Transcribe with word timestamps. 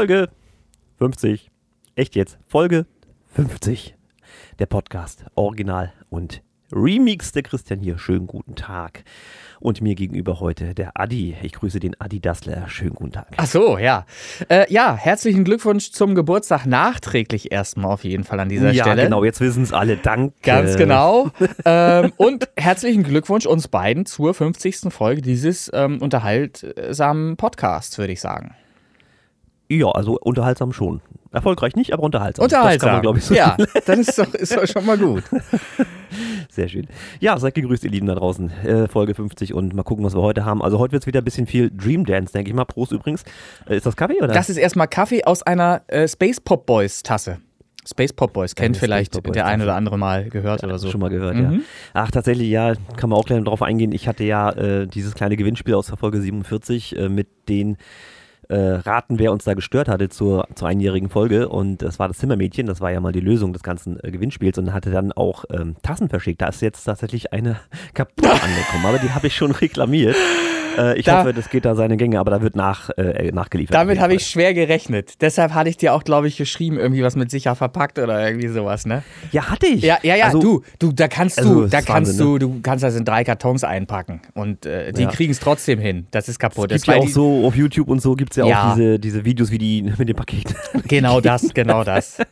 Folge 0.00 0.30
50. 0.96 1.50
Echt 1.94 2.16
jetzt? 2.16 2.38
Folge 2.46 2.86
50. 3.34 3.96
Der 4.58 4.64
Podcast 4.64 5.26
Original 5.34 5.92
und 6.08 6.40
Remix. 6.72 7.32
Der 7.32 7.42
Christian 7.42 7.80
hier. 7.80 7.98
Schönen 7.98 8.26
guten 8.26 8.54
Tag. 8.54 9.04
Und 9.58 9.82
mir 9.82 9.94
gegenüber 9.94 10.40
heute 10.40 10.72
der 10.74 10.98
Adi. 10.98 11.36
Ich 11.42 11.52
grüße 11.52 11.80
den 11.80 12.00
Adi 12.00 12.18
Dassler. 12.18 12.66
Schönen 12.70 12.94
guten 12.94 13.12
Tag. 13.12 13.26
Ach 13.36 13.44
so, 13.44 13.76
ja. 13.76 14.06
Äh, 14.48 14.72
ja, 14.72 14.96
herzlichen 14.96 15.44
Glückwunsch 15.44 15.92
zum 15.92 16.14
Geburtstag 16.14 16.64
nachträglich 16.64 17.52
erstmal 17.52 17.92
auf 17.92 18.04
jeden 18.04 18.24
Fall 18.24 18.40
an 18.40 18.48
dieser 18.48 18.72
ja, 18.72 18.84
Stelle. 18.84 19.02
Ja, 19.02 19.08
genau. 19.08 19.22
Jetzt 19.22 19.42
wissen 19.42 19.64
es 19.64 19.74
alle. 19.74 19.98
Danke. 19.98 20.32
Ganz 20.42 20.78
genau. 20.78 21.30
ähm, 21.66 22.10
und 22.16 22.48
herzlichen 22.56 23.02
Glückwunsch 23.02 23.44
uns 23.44 23.68
beiden 23.68 24.06
zur 24.06 24.32
50. 24.32 24.90
Folge 24.90 25.20
dieses 25.20 25.70
ähm, 25.74 26.00
unterhaltsamen 26.00 27.36
Podcasts, 27.36 27.98
würde 27.98 28.14
ich 28.14 28.22
sagen. 28.22 28.54
Ja, 29.70 29.86
also 29.92 30.18
unterhaltsam 30.18 30.72
schon. 30.72 31.00
Erfolgreich 31.30 31.76
nicht, 31.76 31.92
aber 31.92 32.02
unterhaltsam. 32.02 32.42
Unterhaltsam. 32.42 33.00
glaube 33.02 33.18
ich, 33.18 33.24
so 33.24 33.34
Ja, 33.34 33.56
dann 33.86 34.00
ist 34.00 34.18
doch, 34.18 34.34
ist 34.34 34.56
doch 34.56 34.66
schon 34.66 34.84
mal 34.84 34.98
gut. 34.98 35.22
Sehr 36.50 36.68
schön. 36.68 36.88
Ja, 37.20 37.38
seid 37.38 37.54
gegrüßt, 37.54 37.84
ihr 37.84 37.90
Lieben 37.90 38.08
da 38.08 38.16
draußen. 38.16 38.50
Äh, 38.64 38.88
Folge 38.88 39.14
50 39.14 39.54
und 39.54 39.72
mal 39.72 39.84
gucken, 39.84 40.04
was 40.04 40.16
wir 40.16 40.22
heute 40.22 40.44
haben. 40.44 40.60
Also 40.60 40.80
heute 40.80 40.90
wird 40.92 41.04
es 41.04 41.06
wieder 41.06 41.20
ein 41.20 41.24
bisschen 41.24 41.46
viel 41.46 41.70
Dream 41.70 42.04
Dance, 42.04 42.32
denke 42.32 42.50
ich 42.50 42.56
mal. 42.56 42.64
Prost 42.64 42.90
übrigens. 42.90 43.22
Äh, 43.68 43.76
ist 43.76 43.86
das 43.86 43.94
Kaffee 43.94 44.16
oder? 44.16 44.34
Das 44.34 44.50
ist 44.50 44.56
erstmal 44.56 44.88
Kaffee 44.88 45.22
aus 45.22 45.44
einer 45.44 45.82
äh, 45.86 46.08
Space 46.08 46.40
Pop 46.40 46.66
Boys 46.66 47.04
Tasse. 47.04 47.38
Space 47.88 48.12
Pop 48.12 48.32
Boys 48.32 48.56
kennt 48.56 48.74
Eine 48.74 48.80
vielleicht 48.80 49.22
Boys 49.22 49.32
der 49.32 49.46
ein 49.46 49.62
oder 49.62 49.76
andere 49.76 49.98
mal 49.98 50.28
gehört 50.28 50.64
oder 50.64 50.80
so. 50.80 50.90
Schon 50.90 51.00
mal 51.00 51.10
gehört, 51.10 51.36
ja. 51.36 51.50
Mhm. 51.50 51.62
Ach, 51.94 52.10
tatsächlich, 52.10 52.48
ja, 52.48 52.74
kann 52.96 53.08
man 53.08 53.18
auch 53.18 53.24
gleich 53.24 53.42
drauf 53.44 53.62
eingehen. 53.62 53.92
Ich 53.92 54.08
hatte 54.08 54.24
ja 54.24 54.50
äh, 54.50 54.88
dieses 54.88 55.14
kleine 55.14 55.36
Gewinnspiel 55.36 55.74
aus 55.74 55.86
der 55.86 55.96
Folge 55.96 56.20
47 56.20 56.96
äh, 56.96 57.08
mit 57.08 57.28
den 57.48 57.76
äh, 58.50 58.80
Raten, 58.84 59.18
wer 59.18 59.32
uns 59.32 59.44
da 59.44 59.54
gestört 59.54 59.88
hatte 59.88 60.08
zur, 60.08 60.46
zur 60.54 60.68
einjährigen 60.68 61.08
Folge. 61.08 61.48
Und 61.48 61.78
das 61.78 61.98
war 61.98 62.08
das 62.08 62.18
Zimmermädchen. 62.18 62.66
Das 62.66 62.80
war 62.80 62.90
ja 62.90 63.00
mal 63.00 63.12
die 63.12 63.20
Lösung 63.20 63.52
des 63.52 63.62
ganzen 63.62 64.02
äh, 64.02 64.10
Gewinnspiels 64.10 64.58
und 64.58 64.72
hatte 64.72 64.90
dann 64.90 65.12
auch 65.12 65.44
ähm, 65.50 65.76
Tassen 65.82 66.08
verschickt. 66.08 66.42
Da 66.42 66.48
ist 66.48 66.60
jetzt 66.60 66.84
tatsächlich 66.84 67.32
eine 67.32 67.56
kaputt 67.94 68.26
angekommen, 68.26 68.84
aber 68.84 68.98
die 68.98 69.10
habe 69.10 69.28
ich 69.28 69.36
schon 69.36 69.52
reklamiert. 69.52 70.16
Äh, 70.78 70.98
ich 70.98 71.04
Da- 71.06 71.20
hoffe, 71.20 71.32
das 71.34 71.50
geht 71.50 71.64
da 71.64 71.74
seine 71.74 71.96
Gänge, 71.96 72.18
aber 72.20 72.30
da 72.30 72.42
wird 72.42 72.56
nach, 72.56 72.90
äh, 72.96 73.30
nachgeliefert. 73.32 73.76
auf 73.76 73.80
Damit 73.82 74.00
habe 74.00 74.14
ich 74.14 74.26
schwer 74.26 74.54
gerechnet. 74.54 75.14
Deshalb 75.20 75.54
hatte 75.54 75.68
ich 75.70 75.76
dir 75.76 75.94
auch, 75.94 76.04
glaube 76.04 76.28
ich, 76.28 76.36
geschrieben, 76.36 76.78
irgendwie 76.78 77.02
was 77.02 77.16
mit 77.16 77.30
sicher 77.30 77.54
verpackt 77.54 77.98
oder 77.98 78.26
irgendwie 78.26 78.48
sowas, 78.48 78.86
ne? 78.86 79.02
Ja, 79.32 79.50
hatte 79.50 79.66
ich. 79.66 79.82
Ja, 79.82 79.98
ja, 80.02 80.14
ja, 80.16 80.26
Also, 80.26 80.40
du, 80.40 80.62
du, 80.78 80.92
da 80.92 81.08
kannst 81.08 81.38
also, 81.38 81.54
du, 81.54 81.60
das 81.62 81.70
da 81.70 81.80
kannst 81.82 82.12
Wahnsinn, 82.18 82.26
du, 82.26 82.38
du 82.38 82.60
kannst 82.62 82.84
das 82.84 82.96
in 82.96 83.04
drei 83.04 83.24
Kartons 83.24 83.64
einpacken 83.64 84.20
und 84.34 84.66
äh, 84.66 84.92
die 84.92 85.02
Ja. 85.02 85.10
kriegen 85.10 85.32
es 85.32 85.40
trotzdem 85.40 85.78
hin. 85.78 86.06
Das 86.10 86.28
ist 86.28 86.38
kaputt. 86.38 86.70
Es 86.72 86.82
Das 86.82 86.82
gibt 86.82 86.96
ja 86.96 87.02
war 87.02 87.08
auch 87.08 87.12
so 87.12 87.46
auf 87.46 87.56
YouTube 87.56 87.88
und 87.88 88.00
so 88.00 88.14
gibt 88.14 88.32
es 88.32 88.36
ja, 88.36 88.46
Ja. 88.46 88.70
auch 88.70 88.74
diese, 88.76 88.98
diese 88.98 89.24
Videos 89.24 89.50
wie 89.50 89.58
die 89.58 89.82
mit 89.98 90.08
den 90.08 90.16
Paketen. 90.16 90.54
Genau 90.88 91.20
das, 91.20 91.52
genau 91.54 91.84
das. 91.84 92.18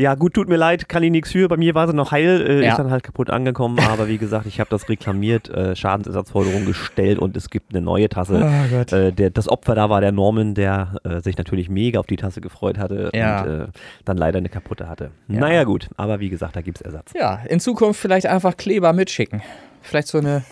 Ja, 0.00 0.14
gut, 0.14 0.32
tut 0.34 0.48
mir 0.48 0.56
leid, 0.56 0.88
kann 0.88 1.02
ich 1.02 1.10
nichts 1.10 1.32
für. 1.32 1.46
Bei 1.48 1.56
mir 1.58 1.74
war 1.74 1.86
sie 1.86 1.92
noch 1.94 2.10
heil, 2.10 2.40
äh, 2.40 2.64
Ja. 2.64 2.70
ist 2.70 2.78
dann 2.78 2.90
halt 2.90 3.02
kaputt 3.02 3.28
angekommen. 3.28 3.78
Aber 3.90 4.08
wie 4.08 4.16
gesagt, 4.18 4.46
ich 4.46 4.58
habe 4.60 4.70
das 4.70 4.88
reklamiert, 4.88 5.50
äh, 5.50 5.76
Schadensersatzforderung 5.76 6.64
gestellt 6.64 7.18
und 7.18 7.36
es 7.36 7.50
gibt 7.50 7.74
eine 7.74 7.82
neue 7.84 8.08
Tasse. 8.08 8.40
Oh 8.42 8.74
Gott. 8.76 8.92
Äh, 8.92 9.12
der, 9.12 9.30
das 9.30 9.48
Opfer 9.48 9.74
da 9.74 9.90
war 9.90 10.00
der 10.00 10.12
Norman, 10.12 10.54
der 10.54 10.94
äh, 11.04 11.20
sich 11.20 11.36
natürlich 11.36 11.68
mega 11.68 12.00
auf 12.00 12.06
die 12.06 12.16
Tasse 12.16 12.40
gefreut 12.40 12.78
hatte 12.78 13.10
Ja. 13.14 13.42
und 13.42 13.48
äh, 13.48 13.66
dann 14.04 14.16
leider 14.16 14.38
eine 14.38 14.48
kaputte 14.48 14.88
hatte. 14.88 15.10
Naja, 15.28 15.64
gut, 15.64 15.88
aber 15.96 16.20
wie 16.20 16.30
gesagt, 16.30 16.56
da 16.56 16.62
gibt 16.62 16.78
es 16.78 16.82
Ersatz. 16.82 17.12
Ja, 17.14 17.40
in 17.48 17.60
Zukunft 17.60 18.00
vielleicht 18.00 18.26
einfach 18.26 18.56
Kleber 18.56 18.92
mitschicken. 18.92 19.42
Vielleicht 19.82 20.08
so 20.08 20.18
eine 20.18 20.44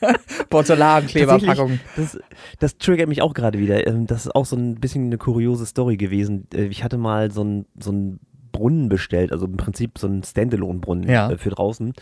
Porzellankleberpackung. 0.50 1.78
Das, 1.96 2.18
das 2.58 2.76
triggert 2.78 3.08
mich 3.08 3.22
auch 3.22 3.34
gerade 3.34 3.58
wieder. 3.58 3.86
Ähm, 3.86 4.06
Das 4.06 4.26
ist 4.26 4.34
auch 4.34 4.46
so 4.46 4.56
ein 4.56 4.76
bisschen 4.76 5.06
eine 5.06 5.18
kuriose 5.18 5.66
Story 5.66 5.96
gewesen. 5.96 6.46
Äh, 6.54 6.64
Ich 6.64 6.84
hatte 6.84 6.98
mal 6.98 7.30
so 7.30 7.42
ein, 7.44 7.66
so 7.78 7.92
ein 7.92 8.20
Brunnen 8.52 8.88
bestellt, 8.88 9.32
also 9.32 9.46
im 9.46 9.56
Prinzip 9.56 9.98
so 9.98 10.06
ein 10.06 10.22
Standalone-Brunnen 10.22 11.08
Ja. 11.08 11.30
äh, 11.30 11.38
für 11.38 11.50
draußen. 11.50 11.92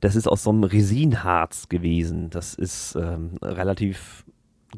Das 0.00 0.14
ist 0.16 0.28
aus 0.28 0.42
so 0.44 0.50
einem 0.50 0.64
Resinharz 0.64 1.68
gewesen. 1.68 2.30
Das 2.30 2.54
ist 2.54 2.94
ähm, 2.96 3.30
relativ 3.42 4.24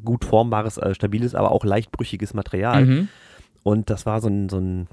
gut 0.05 0.25
formbares, 0.25 0.79
äh, 0.79 0.95
stabiles, 0.95 1.35
aber 1.35 1.51
auch 1.53 1.65
leicht 1.65 1.91
brüchiges 1.93 2.33
Material. 2.35 2.87
Mhm. 2.87 3.09
Und 3.63 3.91
das 3.91 4.07
war 4.07 4.21
so 4.21 4.29
ein, 4.29 4.49
so 4.49 4.59
ein 4.59 4.87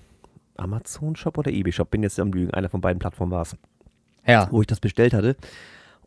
Amazon-Shop 0.58 1.38
oder 1.38 1.52
eBay-Shop, 1.52 1.90
bin 1.90 2.04
jetzt 2.04 2.20
am 2.20 2.32
Lügen, 2.32 2.52
einer 2.54 2.70
von 2.70 2.82
beiden 2.82 3.00
Plattformen 3.00 3.32
war 3.32 3.42
es 3.44 3.56
Ja. 4.28 4.48
wo 4.52 4.62
ich 4.62 4.68
das 4.68 4.80
bestellt 4.80 5.14
hatte. 5.14 5.36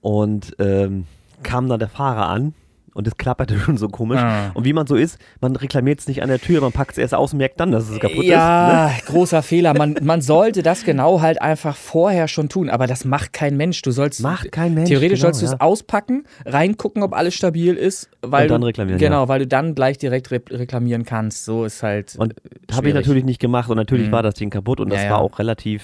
Und 0.01 0.55
ähm, 0.59 1.05
kam 1.43 1.69
dann 1.69 1.79
der 1.79 1.89
Fahrer 1.89 2.29
an 2.29 2.55
und 2.97 3.07
es 3.07 3.17
klapperte 3.17 3.59
schon 3.61 3.77
so 3.77 3.89
komisch. 3.89 4.19
Ah. 4.21 4.51
Und 4.55 4.65
wie 4.65 4.73
man 4.73 4.87
so 4.87 4.97
ist, 4.97 5.19
man 5.41 5.55
reklamiert 5.55 6.01
es 6.01 6.09
nicht 6.09 6.23
an 6.23 6.29
der 6.29 6.41
Tür, 6.41 6.61
man 6.61 6.73
packt 6.73 6.93
es 6.93 6.99
erst 6.99 7.15
aus 7.15 7.33
und 7.33 7.39
merkt 7.39 7.61
dann, 7.61 7.71
dass 7.71 7.89
es 7.89 8.01
kaputt 8.01 8.17
ist. 8.25 8.25
Ne? 8.25 8.33
Ja, 8.33 8.91
großer 9.07 9.43
Fehler. 9.45 9.75
Man, 9.75 9.97
man 10.03 10.21
sollte 10.23 10.63
das 10.63 10.85
genau 10.85 11.21
halt 11.21 11.41
einfach 11.43 11.77
vorher 11.77 12.27
schon 12.29 12.49
tun, 12.49 12.71
aber 12.71 12.87
das 12.87 13.05
macht 13.05 13.33
kein 13.33 13.57
Mensch. 13.57 13.83
Du 13.83 13.91
sollst 13.91 14.21
Macht 14.23 14.51
kein 14.51 14.75
Mensch. 14.75 14.89
Theoretisch 14.89 15.21
genau, 15.21 15.27
sollst 15.29 15.43
du 15.43 15.47
es 15.47 15.53
ja. 15.53 15.61
auspacken, 15.61 16.25
reingucken, 16.45 17.03
ob 17.03 17.13
alles 17.15 17.35
stabil 17.35 17.75
ist, 17.75 18.09
weil 18.23 18.45
Und 18.45 18.51
dann 18.51 18.61
du, 18.63 18.67
reklamieren, 18.69 18.99
Genau, 18.99 19.29
weil 19.29 19.41
du 19.41 19.47
dann 19.47 19.75
gleich 19.75 19.99
direkt 19.99 20.31
re 20.31 20.41
reklamieren 20.51 21.05
kannst. 21.05 21.45
So 21.45 21.65
ist 21.65 21.83
halt. 21.83 22.17
Und 22.17 22.33
äh, 22.33 22.73
habe 22.75 22.89
ich 22.89 22.95
natürlich 22.95 23.25
nicht 23.25 23.41
gemacht 23.41 23.69
und 23.71 23.77
natürlich 23.77 24.09
Mhm. 24.09 24.13
war 24.13 24.23
das 24.23 24.35
Ding 24.35 24.51
kaputt 24.51 24.81
und 24.81 24.91
das 24.91 25.01
Ja, 25.01 25.05
ja. 25.07 25.11
war 25.13 25.19
auch 25.21 25.39
relativ 25.39 25.83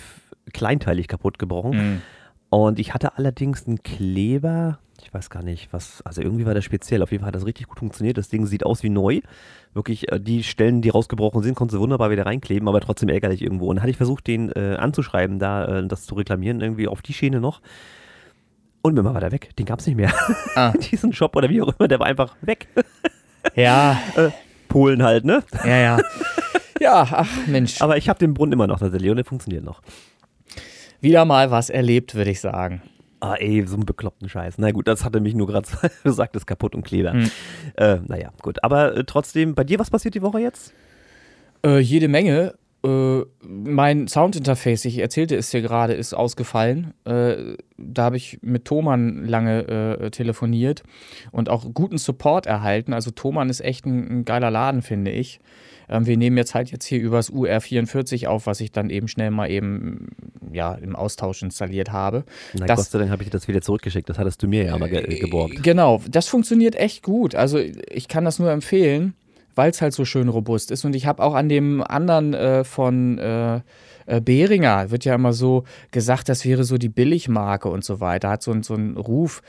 kleinteilig 0.53 1.09
kaputt 1.09 1.39
gebrochen. 1.39 1.71
Mhm. 1.77 2.03
Und 2.51 2.79
ich 2.79 2.93
hatte 2.95 3.17
allerdings 3.17 3.67
einen 3.67 3.83
Kleber, 3.83 4.79
ich 5.13 5.19
weiß 5.19 5.29
gar 5.29 5.43
nicht, 5.43 5.71
was, 5.75 6.01
also 6.07 6.23
irgendwie 6.23 6.47
war 6.47 6.55
das 6.55 6.65
speziell. 6.65 7.03
Auf 7.03 7.11
jeden 7.11 7.21
Fall 7.21 7.29
hat 7.29 7.35
das 7.35 7.45
richtig 7.45 7.67
gut 7.69 7.79
funktioniert. 7.79 8.17
Das 8.17 8.31
Ding 8.31 8.47
sieht 8.47 8.65
aus 8.65 8.83
wie 8.83 8.89
neu. 8.89 9.21
Wirklich, 9.75 10.11
äh, 10.11 10.19
die 10.19 10.43
Stellen, 10.43 10.81
die 10.81 10.89
rausgebrochen 10.89 11.43
sind, 11.43 11.55
konntest 11.55 11.77
du 11.77 11.81
wunderbar 11.81 12.11
wieder 12.11 12.25
reinkleben, 12.25 12.67
aber 12.67 12.81
trotzdem 12.81 13.11
ärgerlich 13.11 13.43
irgendwo. 13.43 13.67
Und 13.69 13.77
dann 13.77 13.83
hatte 13.83 13.91
ich 13.91 13.99
versucht, 13.99 14.27
den 14.27 14.51
äh, 14.53 14.77
anzuschreiben, 14.79 15.39
da 15.39 15.81
äh, 15.81 15.87
das 15.87 16.05
zu 16.07 16.15
reklamieren, 16.15 16.63
irgendwie 16.63 16.89
auf 16.89 17.03
die 17.03 17.13
Schiene 17.13 17.41
noch. 17.41 17.61
Und 18.81 18.95
mir 18.95 19.05
war 19.05 19.21
der 19.21 19.33
weg. 19.33 19.55
Den 19.59 19.67
gab 19.67 19.81
es 19.81 19.87
nicht 19.87 19.97
mehr. 19.97 20.13
Ah. 20.55 20.73
Diesen 20.73 21.13
Shop 21.13 21.37
oder 21.37 21.51
wie 21.51 21.61
auch 21.61 21.75
immer, 21.79 21.89
der 21.89 21.99
war 22.01 22.07
einfach 22.07 22.35
weg. 22.41 22.69
Ja, 23.55 24.01
Polen 24.69 25.03
halt, 25.03 25.25
ne? 25.27 25.43
ja, 25.65 25.77
ja. 25.77 25.99
Ja, 26.81 27.07
ach 27.11 27.29
Mensch, 27.49 27.83
Aber 27.83 27.97
ich 27.97 28.09
habe 28.09 28.19
den 28.19 28.35
Brunnen 28.35 28.53
immer 28.53 28.67
noch 28.69 28.79
tatsächlich 28.79 29.11
und 29.11 29.17
der 29.17 29.25
funktioniert 29.25 29.65
noch. 29.65 29.83
wieder 31.01 31.25
mal 31.25 31.51
was 31.51 31.69
erlebt, 31.69 32.15
würde 32.15 32.31
ich 32.31 32.41
sagen. 32.41 32.83
Ah, 33.23 33.37
ey, 33.39 33.65
so 33.65 33.77
einen 33.77 33.87
bekloppten 33.87 34.29
Scheiß. 34.29 34.59
Na 34.59 34.73
gut, 34.73 34.89
das 34.89 35.05
hatte 35.05 35.21
mich 35.21 35.35
nur 35.35 35.47
gerade 35.47 35.69
gesagt, 36.03 36.35
ist 36.35 36.45
kaputt 36.45 36.75
und 36.75 36.83
Kleber. 36.83 37.13
Hm. 37.13 37.31
Äh, 37.77 37.99
naja, 38.09 38.33
gut. 38.43 38.65
Aber 38.65 38.97
äh, 38.97 39.05
trotzdem, 39.05 39.55
bei 39.55 39.63
dir, 39.63 39.79
was 39.79 39.91
passiert 39.91 40.17
die 40.17 40.23
Woche 40.23 40.41
jetzt? 40.41 40.75
Äh, 41.65 41.79
jede 41.79 42.09
Menge. 42.09 42.55
Äh, 42.85 43.21
mein 43.43 44.09
Soundinterface, 44.09 44.87
ich 44.87 44.99
erzählte 44.99 45.37
es 45.37 45.51
dir 45.51 45.63
gerade, 45.63 45.93
ist 45.93 46.15
ausgefallen. 46.15 46.95
Äh, 47.05 47.55
da 47.77 48.03
habe 48.03 48.17
ich 48.17 48.41
mit 48.43 48.65
Thomann 48.65 49.25
lange 49.25 49.69
äh, 49.69 50.11
telefoniert 50.11 50.83
und 51.31 51.49
auch 51.49 51.65
guten 51.73 51.99
Support 51.99 52.47
erhalten. 52.47 52.93
Also 52.93 53.13
Thomann 53.13 53.51
ist 53.51 53.61
echt 53.61 53.87
ein, 53.87 54.11
ein 54.11 54.25
geiler 54.25 54.51
Laden, 54.51 54.83
finde 54.83 55.13
ich. 55.13 55.39
Ähm, 55.93 56.07
wir 56.07 56.17
nehmen 56.17 56.39
jetzt 56.39 56.55
halt 56.55 56.71
jetzt 56.73 56.87
hier 56.87 57.01
übers 57.01 57.31
UR44 57.31 58.27
auf, 58.27 58.47
was 58.47 58.61
ich 58.61 58.73
dann 58.73 58.89
eben 58.91 59.09
schnell 59.09 59.31
mal 59.31 59.51
eben 59.51 60.09
ja, 60.53 60.75
im 60.75 60.97
Austausch 60.97 61.43
installiert 61.43 61.93
habe. 61.93 62.25
Na 62.55 62.67
Das- 62.67 62.79
Gott 62.79 62.87
sei 62.91 62.99
Dank 62.99 63.11
habe 63.11 63.23
ich 63.23 63.29
dir 63.29 63.33
das 63.33 63.47
wieder 63.47 63.61
zurückgeschickt. 63.61 64.09
Das 64.09 64.19
hattest 64.19 64.43
du 64.43 64.49
mir 64.49 64.65
ja 64.65 64.79
mal 64.79 64.89
ge 64.89 65.01
äh, 65.01 65.19
geborgt. 65.21 65.63
Genau, 65.63 66.01
das 66.11 66.29
funktioniert 66.29 66.75
echt 66.77 67.03
gut. 67.03 67.35
Also 67.35 67.59
ich 67.59 68.09
kann 68.09 68.25
das 68.25 68.39
nur 68.39 68.51
empfehlen, 68.51 69.13
weil 69.55 69.71
es 69.71 69.83
halt 69.83 69.93
so 69.93 70.05
schön 70.07 70.29
robust 70.29 70.71
ist. 70.71 70.85
Und 70.87 70.97
ich 70.97 71.07
habe 71.07 71.23
auch 71.23 71.35
an 71.35 71.49
dem 71.51 71.83
anderen 71.83 72.33
äh, 72.33 72.65
von 72.65 73.19
äh, 73.19 73.61
äh, 74.07 74.21
Behringer, 74.21 74.91
wird 74.91 75.05
ja 75.05 75.15
immer 75.15 75.33
so 75.33 75.65
gesagt, 75.91 76.29
das 76.29 76.45
wäre 76.45 76.65
so 76.65 76.79
die 76.79 76.89
Billigmarke 76.89 77.69
und 77.69 77.85
so 77.85 78.01
weiter, 78.01 78.31
hat 78.31 78.43
so, 78.43 78.55
so 78.63 78.75
einen 78.75 78.97
Ruf. 78.97 79.43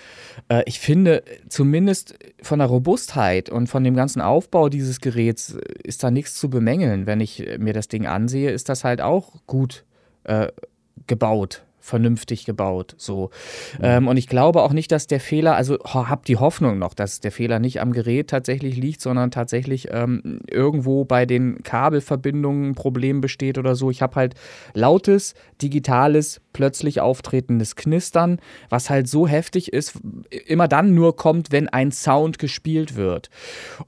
Äh, 0.49 0.63
ich 0.65 0.79
finde, 0.79 1.23
zumindest 1.49 2.15
von 2.41 2.59
der 2.59 2.67
Robustheit 2.67 3.49
und 3.49 3.67
von 3.67 3.83
dem 3.83 3.95
ganzen 3.95 4.21
Aufbau 4.21 4.69
dieses 4.69 4.99
Geräts 4.99 5.55
äh, 5.55 5.61
ist 5.83 6.03
da 6.03 6.11
nichts 6.11 6.35
zu 6.35 6.49
bemängeln. 6.49 7.05
Wenn 7.05 7.21
ich 7.21 7.45
mir 7.57 7.73
das 7.73 7.87
Ding 7.87 8.05
ansehe, 8.05 8.51
ist 8.51 8.69
das 8.69 8.83
halt 8.83 9.01
auch 9.01 9.45
gut 9.47 9.85
äh, 10.23 10.47
gebaut. 11.07 11.63
Vernünftig 11.85 12.45
gebaut, 12.45 12.95
so. 12.97 13.29
Ähm, 13.81 14.07
und 14.07 14.15
ich 14.15 14.27
glaube 14.27 14.61
auch 14.61 14.71
nicht, 14.71 14.89
dass 14.93 15.05
der 15.05 15.19
Fehler, 15.19 15.57
also 15.57 15.75
ho- 15.79 16.07
hab 16.07 16.23
die 16.23 16.37
Hoffnung 16.37 16.79
noch, 16.79 16.93
dass 16.93 17.19
der 17.19 17.33
Fehler 17.33 17.59
nicht 17.59 17.81
am 17.81 17.91
Gerät 17.91 18.29
tatsächlich 18.29 18.77
liegt, 18.77 19.01
sondern 19.01 19.31
tatsächlich 19.31 19.89
ähm, 19.91 20.39
irgendwo 20.49 21.03
bei 21.03 21.25
den 21.25 21.61
Kabelverbindungen 21.61 22.69
ein 22.69 22.75
Problem 22.75 23.19
besteht 23.19 23.57
oder 23.57 23.75
so. 23.75 23.91
Ich 23.91 24.01
habe 24.01 24.15
halt 24.15 24.35
lautes, 24.73 25.33
digitales, 25.61 26.39
plötzlich 26.53 27.01
auftretendes 27.01 27.75
Knistern, 27.75 28.39
was 28.69 28.89
halt 28.89 29.07
so 29.07 29.27
heftig 29.27 29.73
ist, 29.73 29.99
immer 30.45 30.67
dann 30.67 30.93
nur 30.93 31.15
kommt, 31.15 31.51
wenn 31.51 31.67
ein 31.67 31.91
Sound 31.91 32.39
gespielt 32.39 32.95
wird. 32.95 33.29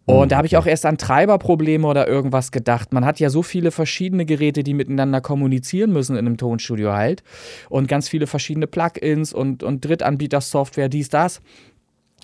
Und 0.06 0.32
da 0.32 0.38
habe 0.38 0.48
ich 0.48 0.58
auch 0.58 0.66
erst 0.66 0.86
an 0.86 0.98
Treiberprobleme 0.98 1.88
oder 1.88 2.08
irgendwas 2.08 2.52
gedacht. 2.52 2.94
Man 2.94 3.06
hat 3.06 3.20
ja 3.20 3.30
so 3.30 3.44
viele 3.44 3.72
verschiedene 3.72 4.26
Geräte, 4.26 4.64
die 4.64 4.74
miteinander 4.74 5.22
kommunizieren 5.22 5.94
müssen 5.94 6.16
in 6.16 6.26
einem 6.26 6.38
Tonstudio 6.38 6.94
halt. 6.94 7.24
Und 7.70 7.88
ganz 7.88 8.10
viele 8.10 8.28
verschiedene 8.28 8.68
Plugins 8.68 9.34
und, 9.34 9.64
und 9.64 9.86
Drittanbieter-Software, 9.86 10.90
dies, 10.90 11.10
das. 11.10 11.42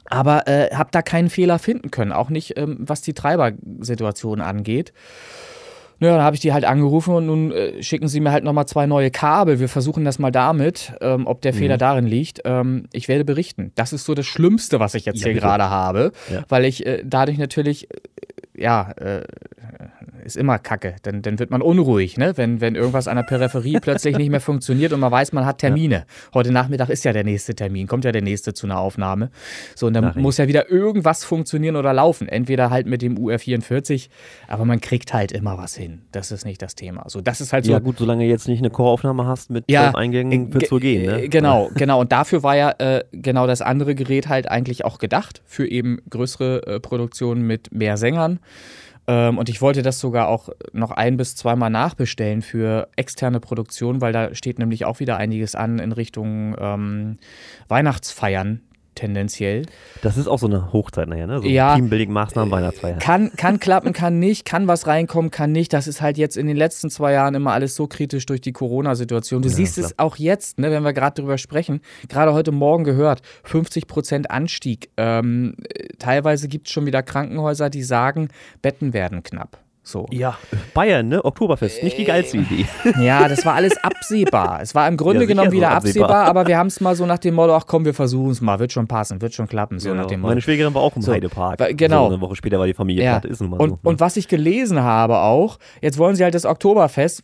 Aber 0.06 0.48
äh, 0.48 0.70
habe 0.74 0.90
da 0.92 1.02
keinen 1.02 1.30
Fehler 1.30 1.60
finden 1.60 1.92
können, 1.92 2.12
auch 2.12 2.30
nicht, 2.30 2.58
ähm, 2.58 2.78
was 2.80 3.02
die 3.02 3.14
Treibersituation 3.14 4.42
angeht. 4.42 4.94
Ja, 6.02 6.16
dann 6.16 6.24
habe 6.24 6.36
ich 6.36 6.40
die 6.40 6.52
halt 6.52 6.66
angerufen 6.66 7.14
und 7.14 7.28
nun 7.28 7.52
äh, 7.52 7.84
schicken 7.84 8.08
sie 8.08 8.22
mir 8.22 8.32
halt 8.32 8.44
nochmal 8.44 8.66
zwei 8.66 8.88
neue 8.88 9.12
Kabel. 9.12 9.60
Wir 9.60 9.70
versuchen 9.70 10.04
das 10.04 10.18
mal 10.18 10.32
damit, 10.32 10.94
ähm, 11.00 11.28
ob 11.28 11.42
der 11.42 11.54
mhm. 11.54 11.58
Fehler 11.58 11.78
darin 11.78 12.08
liegt. 12.08 12.42
Ähm, 12.44 12.88
ich 12.92 13.08
werde 13.08 13.24
berichten. 13.24 13.72
Das 13.76 13.94
ist 13.94 14.06
so 14.06 14.16
das 14.16 14.26
Schlimmste, 14.26 14.80
was 14.80 14.96
ich 14.96 15.06
jetzt 15.06 15.20
ja, 15.20 15.26
hier 15.26 15.36
gerade 15.36 15.70
habe, 15.70 16.12
ja. 16.34 16.44
weil 16.50 16.66
ich 16.66 16.88
äh, 16.88 17.04
dadurch 17.06 17.38
natürlich, 17.38 17.88
äh, 17.92 17.98
ja, 18.58 18.92
äh, 18.94 19.22
ist 20.24 20.38
immer 20.38 20.60
kacke. 20.60 20.96
Dann, 21.04 21.22
dann 21.22 21.40
wird 21.40 21.52
man 21.52 21.62
unruhig, 21.62 22.18
ne? 22.18 22.34
wenn, 22.36 22.62
wenn 22.62 22.76
irgendwas 22.76 23.08
an 23.08 23.18
der 23.18 23.24
Peripherie 23.24 23.80
plötzlich 23.82 24.18
nicht 24.18 24.30
mehr 24.30 24.42
funktioniert 24.42 24.94
und 24.94 25.00
man 25.00 25.12
weiß, 25.12 25.34
man 25.34 25.46
hat 25.46 25.60
Termine. 25.60 25.96
Ja. 25.96 26.06
Heute 26.34 26.52
Nachmittag 26.52 26.90
ist 26.90 27.04
ja 27.04 27.14
der 27.14 27.24
nächste 27.24 27.56
Termin, 27.56 27.88
kommt 27.88 28.06
ja 28.06 28.12
der 28.12 28.22
nächste 28.22 28.54
zu 28.54 28.68
einer 28.68 28.80
Aufnahme. 28.80 29.30
So, 29.76 29.88
und 29.88 29.94
dann 29.94 30.04
Nachricht. 30.04 30.22
muss 30.22 30.38
ja 30.38 30.48
wieder 30.48 30.70
irgendwas 30.70 31.24
funktionieren 31.24 31.76
oder 31.76 31.94
laufen. 31.94 32.28
Entweder 32.28 32.70
halt 32.70 32.88
mit 32.88 33.02
dem 33.02 33.18
UR44, 33.18 34.10
aber 34.48 34.66
man 34.66 34.82
kriegt 34.82 35.14
halt 35.14 35.32
immer 35.32 35.58
was 35.58 35.76
hin. 35.76 36.02
Das 36.12 36.32
ist 36.32 36.46
nicht 36.46 36.62
das 36.62 36.76
Thema. 36.76 37.04
So, 37.08 37.22
das 37.22 37.42
ist 37.42 37.54
halt 37.54 37.66
so. 37.66 37.72
Ja, 37.72 37.80
gut, 37.80 37.98
solange 37.98 38.24
du 38.24 38.30
jetzt 38.30 38.48
nicht 38.48 38.60
eine 38.60 38.70
Choraufnahme 38.70 39.26
hast 39.26 39.50
mit 39.50 39.66
ja, 39.70 39.94
Eingängen, 39.96 40.54
wird 40.54 40.64
es 40.64 40.72
wohl 40.72 40.80
gehen. 40.80 41.06
Ne? 41.06 41.30
Genau, 41.30 41.70
genau. 41.76 42.02
Und 42.02 42.12
dafür 42.12 42.44
war 42.44 42.56
ja 42.56 42.72
äh, 42.78 43.04
genau 43.12 43.48
das 43.48 43.62
andere 43.62 43.96
Gerät 43.96 44.28
halt 44.28 44.50
eigentlich 44.50 44.86
auch 44.86 45.00
gedacht, 45.00 45.42
für 45.46 45.68
eben 45.68 46.00
größere 46.10 46.68
äh, 46.68 46.80
Produktionen 46.80 47.46
mit 47.46 47.72
mehr 47.74 47.98
Sängern. 47.98 48.40
Ähm, 49.08 49.38
und 49.38 49.50
ich 49.50 49.62
wollte 49.62 49.82
das 49.82 50.00
sogar 50.00 50.28
auch 50.28 50.50
noch 50.74 50.92
ein- 50.92 51.18
bis 51.18 51.36
zweimal 51.36 51.70
nachbestellen 51.70 52.42
für 52.42 52.88
externe 52.96 53.40
Produktion, 53.40 54.00
weil 54.02 54.14
da 54.14 54.34
steht 54.36 54.60
nämlich 54.60 54.86
auch 54.86 55.00
wieder 55.00 55.18
einiges 55.18 55.56
an 55.56 55.80
in 55.80 55.92
Richtung 55.92 56.56
ähm, 56.60 57.18
Weihnachtsfeiern, 57.68 58.62
tendenziell. 59.02 59.66
Das 60.04 60.16
ist 60.16 60.28
auch 60.28 60.38
so 60.38 60.46
eine 60.46 60.72
Hochzeit 60.72 61.08
nachher, 61.08 61.26
ne? 61.26 61.42
So 61.42 61.48
ja, 61.48 61.76
Teambuilding-Maßnahmen, 61.76 62.52
Weihnachtsfeier. 62.52 62.98
Kann, 63.00 63.32
kann 63.36 63.60
klappen, 63.60 63.94
kann 63.94 64.20
nicht, 64.20 64.46
kann 64.46 64.68
was 64.68 64.86
reinkommen, 64.86 65.32
kann 65.32 65.52
nicht. 65.52 65.74
Das 65.74 65.88
ist 65.88 66.02
halt 66.02 66.18
jetzt 66.18 66.38
in 66.38 66.48
den 66.48 66.56
letzten 66.56 66.90
zwei 66.90 67.14
Jahren 67.14 67.34
immer 67.34 67.52
alles 67.52 67.76
so 67.76 67.88
kritisch 67.88 68.28
durch 68.28 68.42
die 68.42 68.54
Corona-Situation. 68.54 69.42
Du 69.42 69.50
ja, 69.50 69.56
siehst 69.56 69.76
klar. 69.76 69.88
es 69.88 70.00
auch 70.00 70.18
jetzt, 70.18 70.60
ne, 70.60 70.72
wenn 70.72 70.84
wir 70.84 70.94
gerade 70.94 71.20
drüber 71.20 71.40
sprechen. 71.40 71.82
Gerade 72.10 72.34
heute 72.34 72.52
Morgen 72.52 72.84
gehört, 72.84 73.22
50 73.44 73.88
Prozent 73.88 74.30
Anstieg. 74.30 74.92
Ähm, 74.98 75.56
teilweise 75.98 76.48
gibt 76.48 76.68
es 76.68 76.74
schon 76.74 76.86
wieder 76.86 77.02
Krankenhäuser, 77.02 77.70
die 77.70 77.84
sagen, 77.84 78.30
Betten 78.62 78.94
werden 78.94 79.24
knapp. 79.24 79.58
So. 79.84 80.06
Ja, 80.12 80.38
Bayern, 80.76 81.08
ne? 81.08 81.26
Oktoberfest, 81.26 81.82
nicht 81.82 81.98
die 81.98 82.06
geilste 82.06 82.38
äh, 82.38 82.42
Idee. 82.42 82.66
Ja, 83.02 83.28
das 83.28 83.46
war 83.46 83.56
alles 83.56 83.78
absehbar. 83.84 84.60
Es 84.62 84.76
war 84.76 84.88
im 84.88 84.96
Grunde 84.96 85.22
ja, 85.22 85.28
genommen 85.28 85.52
wieder 85.52 85.72
absehbar. 85.72 86.10
absehbar, 86.10 86.28
aber 86.28 86.48
wir 86.48 86.58
haben 86.58 86.68
es 86.68 86.82
mal 86.82 86.96
so 86.96 87.06
nach 87.08 87.18
dem 87.18 87.34
Motto, 87.34 87.56
ach 87.56 87.66
komm, 87.66 87.86
wir 87.86 87.96
versuchen 87.96 88.30
es 88.32 88.42
mal, 88.42 88.60
wird 88.60 88.72
schon 88.72 88.88
passen, 88.88 89.22
wird 89.22 89.34
schon 89.34 89.48
klappen, 89.48 89.80
so 89.80 89.90
genau. 89.90 90.04
nach 90.04 90.08
dem 90.08 90.22
Motto. 90.22 90.32
Meine 90.32 90.42
Schwägerin 90.42 90.74
war 90.76 90.84
auch 90.84 90.96
im 90.96 91.02
so, 91.02 91.12
Heidepark. 91.12 91.60
Genau. 91.78 92.10
So 92.10 92.14
eine 92.14 92.22
Woche 92.22 92.36
später 92.36 92.60
war 92.60 92.68
die 92.68 92.76
Familie 92.76 93.04
ja. 93.04 93.18
ist 93.18 93.42
und, 93.42 93.50
so. 93.50 93.80
Und 93.82 94.00
was 94.00 94.18
ich 94.18 94.28
gelesen 94.28 94.82
habe 94.82 95.18
auch, 95.18 95.58
jetzt 95.82 95.98
wollen 95.98 96.16
sie 96.16 96.24
halt 96.24 96.36
das 96.36 96.46
Oktoberfest, 96.46 97.24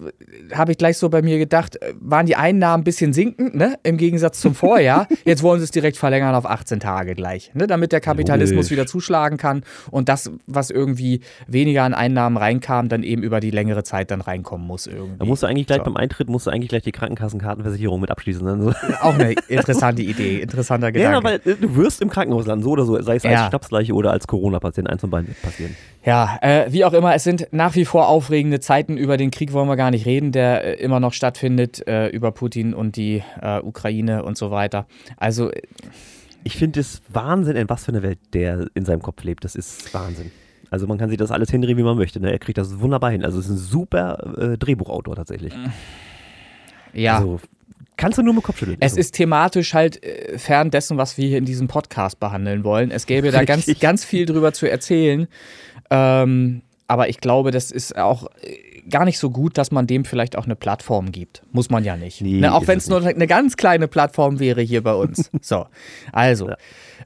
habe 0.53 0.71
ich 0.71 0.79
gleich 0.79 0.97
so 0.97 1.09
bei 1.09 1.21
mir 1.21 1.37
gedacht, 1.37 1.77
waren 1.99 2.25
die 2.25 2.35
Einnahmen 2.35 2.81
ein 2.81 2.83
bisschen 2.83 3.13
sinkend, 3.13 3.53
ne? 3.53 3.77
Im 3.83 3.97
Gegensatz 3.97 4.39
zum 4.39 4.55
Vorjahr. 4.55 5.07
jetzt 5.25 5.43
wollen 5.43 5.59
sie 5.59 5.65
es 5.65 5.71
direkt 5.71 5.97
verlängern 5.97 6.33
auf 6.33 6.47
18 6.47 6.79
Tage 6.79 7.13
gleich, 7.13 7.51
ne? 7.53 7.67
Damit 7.67 7.91
der 7.91 8.01
Kapitalismus 8.01 8.65
Logisch. 8.65 8.71
wieder 8.71 8.87
zuschlagen 8.87 9.37
kann 9.37 9.63
und 9.91 10.09
das, 10.09 10.31
was 10.47 10.71
irgendwie 10.71 11.21
weniger 11.45 11.83
an 11.83 11.93
Einnahmen 11.93 12.46
reinkam, 12.47 12.89
dann 12.89 13.03
eben 13.03 13.23
über 13.23 13.39
die 13.39 13.51
längere 13.51 13.83
Zeit 13.83 14.11
dann 14.11 14.21
reinkommen 14.21 14.65
muss 14.65 14.87
irgendwie. 14.87 15.19
Da 15.19 15.25
musst 15.25 15.43
du 15.43 15.47
eigentlich 15.47 15.67
gleich 15.67 15.79
so. 15.79 15.83
beim 15.83 15.97
Eintritt 15.97 16.29
musst 16.29 16.47
du 16.47 16.51
eigentlich 16.51 16.69
gleich 16.69 16.83
die 16.83 16.91
Krankenkassenkartenversicherung 16.91 17.99
mit 17.99 18.11
abschließen. 18.11 18.45
Dann 18.45 18.61
so. 18.61 18.69
Auch 19.01 19.15
eine 19.15 19.33
interessante 19.47 20.01
Idee, 20.01 20.39
interessanter 20.39 20.91
Gedanke. 20.91 21.17
Ja, 21.17 21.23
weil 21.23 21.39
du 21.39 21.75
wirst 21.75 22.01
im 22.01 22.09
Krankenhaus 22.09 22.45
landen, 22.45 22.63
so 22.63 22.71
oder 22.71 22.85
so, 22.85 23.01
sei 23.01 23.17
es 23.17 23.23
ja. 23.23 23.31
als 23.31 23.47
Stabsleiche 23.47 23.93
oder 23.93 24.11
als 24.11 24.27
Corona-Patient, 24.27 24.89
eins 24.89 25.01
von 25.01 25.09
beiden 25.09 25.27
wird 25.27 25.41
passieren. 25.41 25.75
Ja, 26.05 26.39
äh, 26.41 26.71
wie 26.71 26.85
auch 26.85 26.93
immer, 26.93 27.13
es 27.15 27.23
sind 27.23 27.47
nach 27.51 27.75
wie 27.75 27.83
vor 27.83 28.07
aufregende 28.07 28.59
Zeiten. 28.59 28.97
Über 28.97 29.17
den 29.17 29.29
Krieg 29.29 29.51
wollen 29.51 29.67
wir 29.67 29.75
gar 29.75 29.91
nicht 29.91 30.05
reden, 30.05 30.31
der 30.31 30.63
äh, 30.63 30.83
immer 30.83 30.99
noch 30.99 31.13
stattfindet, 31.13 31.85
äh, 31.87 32.07
über 32.07 32.31
Putin 32.31 32.73
und 32.73 32.95
die 32.95 33.23
äh, 33.41 33.59
Ukraine 33.59 34.23
und 34.23 34.37
so 34.37 34.49
weiter. 34.51 34.87
Also 35.17 35.51
äh, 35.51 35.61
ich 36.43 36.55
finde 36.55 36.79
es 36.79 37.01
Wahnsinn, 37.09 37.57
in 37.57 37.67
was 37.69 37.83
für 37.83 37.91
eine 37.91 38.03
Welt 38.03 38.19
der 38.33 38.67
in 38.73 38.85
seinem 38.85 39.01
Kopf 39.01 39.23
lebt. 39.23 39.43
Das 39.43 39.55
ist 39.55 39.93
Wahnsinn. 39.93 40.31
Also 40.69 40.87
man 40.87 40.97
kann 40.97 41.09
sich 41.09 41.17
das 41.17 41.31
alles 41.31 41.49
hindrehen, 41.49 41.77
wie 41.77 41.83
man 41.83 41.97
möchte. 41.97 42.19
Ne? 42.19 42.31
Er 42.31 42.39
kriegt 42.39 42.57
das 42.57 42.79
wunderbar 42.79 43.11
hin. 43.11 43.23
Also 43.23 43.39
es 43.39 43.45
ist 43.45 43.51
ein 43.51 43.57
super 43.57 44.35
äh, 44.37 44.57
Drehbuchautor 44.57 45.15
tatsächlich. 45.15 45.53
Ja. 46.93 47.17
Also, 47.17 47.39
kannst 47.95 48.17
du 48.17 48.23
nur 48.23 48.33
mit 48.33 48.43
Kopf 48.43 48.59
schütteln. 48.59 48.77
Es 48.79 48.93
also. 48.93 48.99
ist 48.99 49.11
thematisch 49.15 49.73
halt 49.73 50.03
äh, 50.03 50.37
fern 50.37 50.71
dessen, 50.71 50.97
was 50.97 51.17
wir 51.17 51.27
hier 51.27 51.37
in 51.37 51.45
diesem 51.45 51.67
Podcast 51.67 52.19
behandeln 52.19 52.63
wollen. 52.63 52.91
Es 52.91 53.05
gäbe 53.05 53.31
da 53.31 53.43
ganz, 53.43 53.67
ganz 53.79 54.05
viel 54.05 54.25
drüber 54.25 54.53
zu 54.53 54.69
erzählen. 54.69 55.27
Ähm, 55.89 56.61
aber 56.87 57.09
ich 57.09 57.19
glaube, 57.19 57.51
das 57.51 57.71
ist 57.71 57.97
auch 57.97 58.27
äh, 58.41 58.89
gar 58.89 59.05
nicht 59.05 59.19
so 59.19 59.29
gut, 59.29 59.57
dass 59.57 59.71
man 59.71 59.87
dem 59.87 60.05
vielleicht 60.05 60.37
auch 60.37 60.45
eine 60.45 60.55
Plattform 60.55 61.11
gibt. 61.11 61.43
Muss 61.51 61.69
man 61.69 61.83
ja 61.83 61.97
nicht. 61.97 62.21
Nee, 62.21 62.39
ne? 62.39 62.53
Auch 62.53 62.67
wenn 62.67 62.77
es 62.77 62.87
nur 62.87 63.05
eine 63.05 63.27
ganz 63.27 63.57
kleine 63.57 63.87
Plattform 63.87 64.39
wäre 64.39 64.61
hier 64.61 64.81
bei 64.83 64.93
uns. 64.93 65.29
so, 65.41 65.65
also. 66.11 66.49
Ja. 66.49 66.57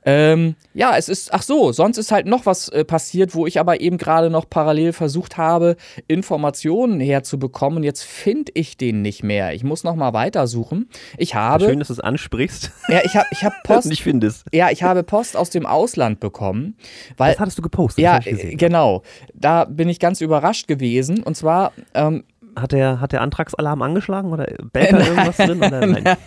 Ähm, 0.06 0.56
ja, 0.74 0.98
es 0.98 1.10
ist, 1.10 1.34
ach 1.34 1.42
so, 1.42 1.72
sonst 1.72 1.98
ist 1.98 2.12
halt 2.12 2.26
noch 2.26 2.46
was 2.46 2.70
äh, 2.70 2.86
passiert, 2.86 3.36
wo 3.36 3.46
ich 3.46 3.60
aber 3.60 3.82
eben 3.82 3.98
gerade 3.98 4.30
noch 4.30 4.50
parallel 4.50 4.94
versucht 4.94 5.38
habe, 5.38 5.76
Informationen 6.08 7.00
herzubekommen. 7.00 7.84
Jetzt 7.84 8.04
finde 8.04 8.52
ich 8.56 8.78
den 8.78 9.02
nicht 9.02 9.24
mehr. 9.24 9.54
Ich 9.54 9.64
muss 9.64 9.84
noch 9.84 9.96
mal 9.96 10.14
weitersuchen. 10.14 10.90
Ich 11.18 11.36
habe. 11.36 11.66
Schön, 11.66 11.80
dass 11.80 11.88
du 11.90 11.94
es 11.94 12.00
ansprichst. 12.00 12.72
Ja, 12.88 13.02
ich 13.04 13.16
habe 13.16 13.28
ich 13.32 13.44
hab 13.44 13.54
Post. 13.64 13.88
nicht 13.88 14.04
findest. 14.04 14.46
Ja, 14.54 14.70
ich 14.70 14.84
habe 14.84 15.04
Post 15.04 15.38
aus 15.38 15.50
dem 15.50 15.66
Ausland 15.66 16.20
bekommen. 16.20 16.76
Weil, 17.18 17.32
das 17.32 17.40
hattest 17.40 17.58
du 17.58 17.62
gepostet. 17.62 18.04
Ja, 18.04 18.20
äh, 18.24 18.56
genau. 18.56 19.04
Da 19.34 19.66
bin 19.66 19.90
ich 19.90 20.00
ganz 20.00 20.22
überrascht 20.22 20.68
gewesen. 20.68 21.24
Und 21.24 21.36
zwar 21.36 21.74
ähm, 21.94 22.24
hat 22.56 22.72
der, 22.72 23.00
hat 23.00 23.12
der 23.12 23.22
Antragsalarm 23.22 23.82
angeschlagen 23.82 24.32
oder 24.32 24.48
bellt 24.72 24.94
da 24.94 25.00
irgendwas 25.00 25.38
drin? 25.38 25.58
Oder 25.58 25.86
nein? 25.88 26.18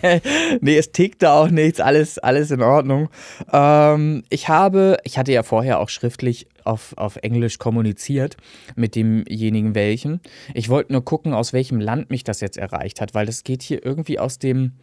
nee, 0.61 0.77
es 0.77 0.91
tickte 0.91 1.31
auch 1.31 1.49
nichts, 1.49 1.79
alles, 1.79 2.17
alles 2.17 2.51
in 2.51 2.61
Ordnung. 2.61 3.09
Ähm, 3.51 4.23
ich 4.29 4.49
habe, 4.49 4.97
ich 5.03 5.17
hatte 5.17 5.31
ja 5.31 5.43
vorher 5.43 5.79
auch 5.79 5.89
schriftlich 5.89 6.47
auf, 6.63 6.93
auf 6.97 7.17
Englisch 7.17 7.59
kommuniziert 7.59 8.37
mit 8.75 8.95
demjenigen 8.95 9.75
welchen. 9.75 10.19
Ich 10.53 10.69
wollte 10.69 10.93
nur 10.93 11.05
gucken, 11.05 11.33
aus 11.33 11.53
welchem 11.53 11.79
Land 11.79 12.09
mich 12.09 12.23
das 12.23 12.41
jetzt 12.41 12.57
erreicht 12.57 13.01
hat, 13.01 13.13
weil 13.13 13.25
das 13.25 13.43
geht 13.43 13.61
hier 13.61 13.85
irgendwie 13.85 14.19
aus 14.19 14.39
dem 14.39 14.73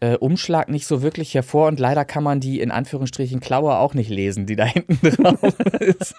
äh, 0.00 0.16
Umschlag 0.16 0.68
nicht 0.68 0.86
so 0.86 1.02
wirklich 1.02 1.34
hervor 1.34 1.68
und 1.68 1.78
leider 1.78 2.04
kann 2.04 2.24
man 2.24 2.40
die 2.40 2.60
in 2.60 2.70
Anführungsstrichen 2.70 3.40
Klaue 3.40 3.76
auch 3.76 3.94
nicht 3.94 4.08
lesen, 4.08 4.46
die 4.46 4.56
da 4.56 4.64
hinten 4.64 5.10
drauf 5.10 5.54
ist. 5.78 6.14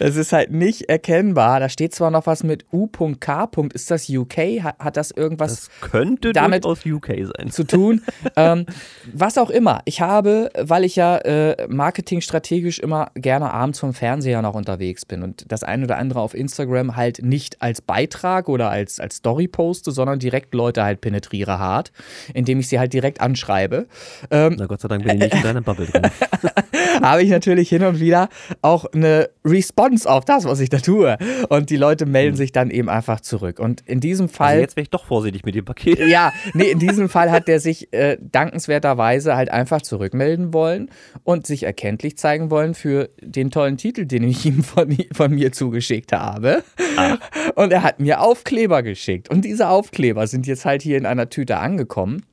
Es 0.00 0.16
ist 0.16 0.32
halt 0.32 0.50
nicht 0.50 0.88
erkennbar. 0.88 1.60
Da 1.60 1.68
steht 1.68 1.94
zwar 1.94 2.10
noch 2.10 2.26
was 2.26 2.42
mit 2.42 2.66
U.K. 2.72 3.48
Ist 3.72 3.90
das 3.90 4.08
UK? 4.08 4.62
Hat, 4.62 4.78
hat 4.78 4.96
das 4.96 5.10
irgendwas 5.10 5.68
das 5.68 5.70
könnte 5.80 6.32
damit 6.32 6.64
aus 6.64 6.84
UK 6.84 7.12
sein. 7.36 7.50
zu 7.50 7.64
tun? 7.64 8.02
ähm, 8.36 8.66
was 9.12 9.38
auch 9.38 9.50
immer. 9.50 9.82
Ich 9.84 10.00
habe, 10.00 10.50
weil 10.58 10.84
ich 10.84 10.96
ja 10.96 11.18
äh, 11.18 11.68
marketingstrategisch 11.68 12.80
immer 12.80 13.10
gerne 13.14 13.52
abends 13.52 13.78
vom 13.78 13.94
Fernseher 13.94 14.42
noch 14.42 14.54
unterwegs 14.54 15.04
bin 15.04 15.22
und 15.22 15.44
das 15.50 15.62
eine 15.62 15.84
oder 15.84 15.98
andere 15.98 16.20
auf 16.20 16.34
Instagram 16.34 16.96
halt 16.96 17.22
nicht 17.22 17.62
als 17.62 17.80
Beitrag 17.80 18.48
oder 18.48 18.70
als, 18.70 18.98
als 18.98 19.16
Story 19.16 19.46
poste, 19.46 19.92
sondern 19.92 20.18
direkt 20.18 20.54
Leute 20.54 20.82
halt 20.82 21.00
penetriere 21.00 21.58
hart, 21.58 21.92
indem 22.34 22.60
ich 22.60 22.68
sie 22.68 22.78
halt 22.78 22.95
direkt 22.96 23.20
anschreibe. 23.20 23.86
Ähm, 24.30 24.56
Na 24.58 24.66
Gott 24.66 24.80
sei 24.80 24.88
Dank 24.88 25.04
bin 25.04 25.16
ich 25.16 25.24
nicht 25.24 25.34
in 25.34 25.42
deiner 25.42 25.60
Bubble 25.60 25.86
drin. 25.86 26.02
habe 27.02 27.22
ich 27.22 27.30
natürlich 27.30 27.68
hin 27.68 27.84
und 27.84 28.00
wieder 28.00 28.28
auch 28.62 28.86
eine 28.92 29.28
Response 29.44 30.08
auf 30.10 30.24
das, 30.24 30.44
was 30.44 30.60
ich 30.60 30.70
da 30.70 30.78
tue. 30.78 31.16
Und 31.48 31.70
die 31.70 31.76
Leute 31.76 32.06
melden 32.06 32.32
hm. 32.32 32.36
sich 32.36 32.52
dann 32.52 32.70
eben 32.70 32.88
einfach 32.88 33.20
zurück. 33.20 33.58
Und 33.58 33.82
in 33.86 34.00
diesem 34.00 34.26
also 34.26 34.36
Fall. 34.36 34.48
Also 34.48 34.60
jetzt 34.62 34.76
wäre 34.76 34.82
ich 34.82 34.90
doch 34.90 35.04
vorsichtig 35.04 35.44
mit 35.44 35.54
dem 35.54 35.64
Paket. 35.64 35.98
Ja, 36.06 36.32
nee, 36.54 36.70
in 36.70 36.78
diesem 36.78 37.08
Fall 37.08 37.30
hat 37.30 37.48
der 37.48 37.60
sich 37.60 37.92
äh, 37.92 38.16
dankenswerterweise 38.20 39.36
halt 39.36 39.50
einfach 39.50 39.82
zurückmelden 39.82 40.52
wollen 40.52 40.90
und 41.24 41.46
sich 41.46 41.64
erkenntlich 41.64 42.16
zeigen 42.16 42.50
wollen 42.50 42.74
für 42.74 43.10
den 43.20 43.50
tollen 43.50 43.76
Titel, 43.76 44.06
den 44.06 44.24
ich 44.24 44.44
ihm 44.46 44.62
von, 44.62 44.96
von 45.12 45.34
mir 45.34 45.52
zugeschickt 45.52 46.12
habe. 46.12 46.62
Ach. 46.96 47.18
Und 47.54 47.72
er 47.72 47.82
hat 47.82 48.00
mir 48.00 48.20
Aufkleber 48.20 48.82
geschickt. 48.82 49.30
Und 49.30 49.44
diese 49.44 49.68
Aufkleber 49.68 50.26
sind 50.26 50.46
jetzt 50.46 50.64
halt 50.64 50.82
hier 50.82 50.96
in 50.96 51.06
einer 51.06 51.28
Tüte 51.28 51.58
angekommen. 51.58 52.24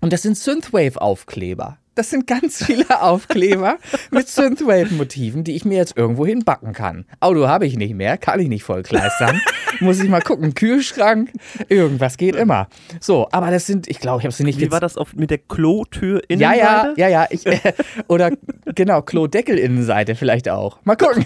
Und 0.00 0.12
das 0.12 0.22
sind 0.22 0.36
Synthwave-Aufkleber. 0.36 1.78
Das 2.00 2.08
sind 2.08 2.26
ganz 2.26 2.64
viele 2.64 2.86
Aufkleber 3.02 3.76
mit 4.10 4.26
Synthwave-Motiven, 4.26 5.44
die 5.44 5.54
ich 5.54 5.66
mir 5.66 5.76
jetzt 5.76 5.98
irgendwo 5.98 6.24
hinbacken 6.24 6.72
kann. 6.72 7.04
Auto 7.20 7.46
habe 7.46 7.66
ich 7.66 7.76
nicht 7.76 7.92
mehr, 7.92 8.16
kann 8.16 8.40
ich 8.40 8.48
nicht 8.48 8.62
vollkleistern. 8.62 9.38
Muss 9.80 10.02
ich 10.02 10.08
mal 10.08 10.22
gucken. 10.22 10.54
Kühlschrank, 10.54 11.30
irgendwas 11.68 12.16
geht 12.16 12.36
immer. 12.36 12.68
So, 13.00 13.28
aber 13.32 13.50
das 13.50 13.66
sind, 13.66 13.86
ich 13.86 13.98
glaube, 13.98 14.20
ich 14.20 14.24
habe 14.24 14.34
sie 14.34 14.44
nicht. 14.44 14.58
Wie 14.60 14.70
war 14.70 14.80
das 14.80 14.96
auf, 14.96 15.14
mit 15.14 15.30
der 15.30 15.38
Klotür 15.38 16.22
Innenseite? 16.28 16.94
Ja, 16.96 17.08
ja, 17.08 17.08
ja, 17.08 17.08
ja. 17.08 17.26
Ich, 17.30 17.46
äh, 17.46 17.74
oder 18.08 18.30
genau, 18.74 19.02
Klodeckel 19.02 19.58
Innenseite 19.58 20.14
vielleicht 20.14 20.48
auch. 20.48 20.78
Mal 20.84 20.96
gucken. 20.96 21.24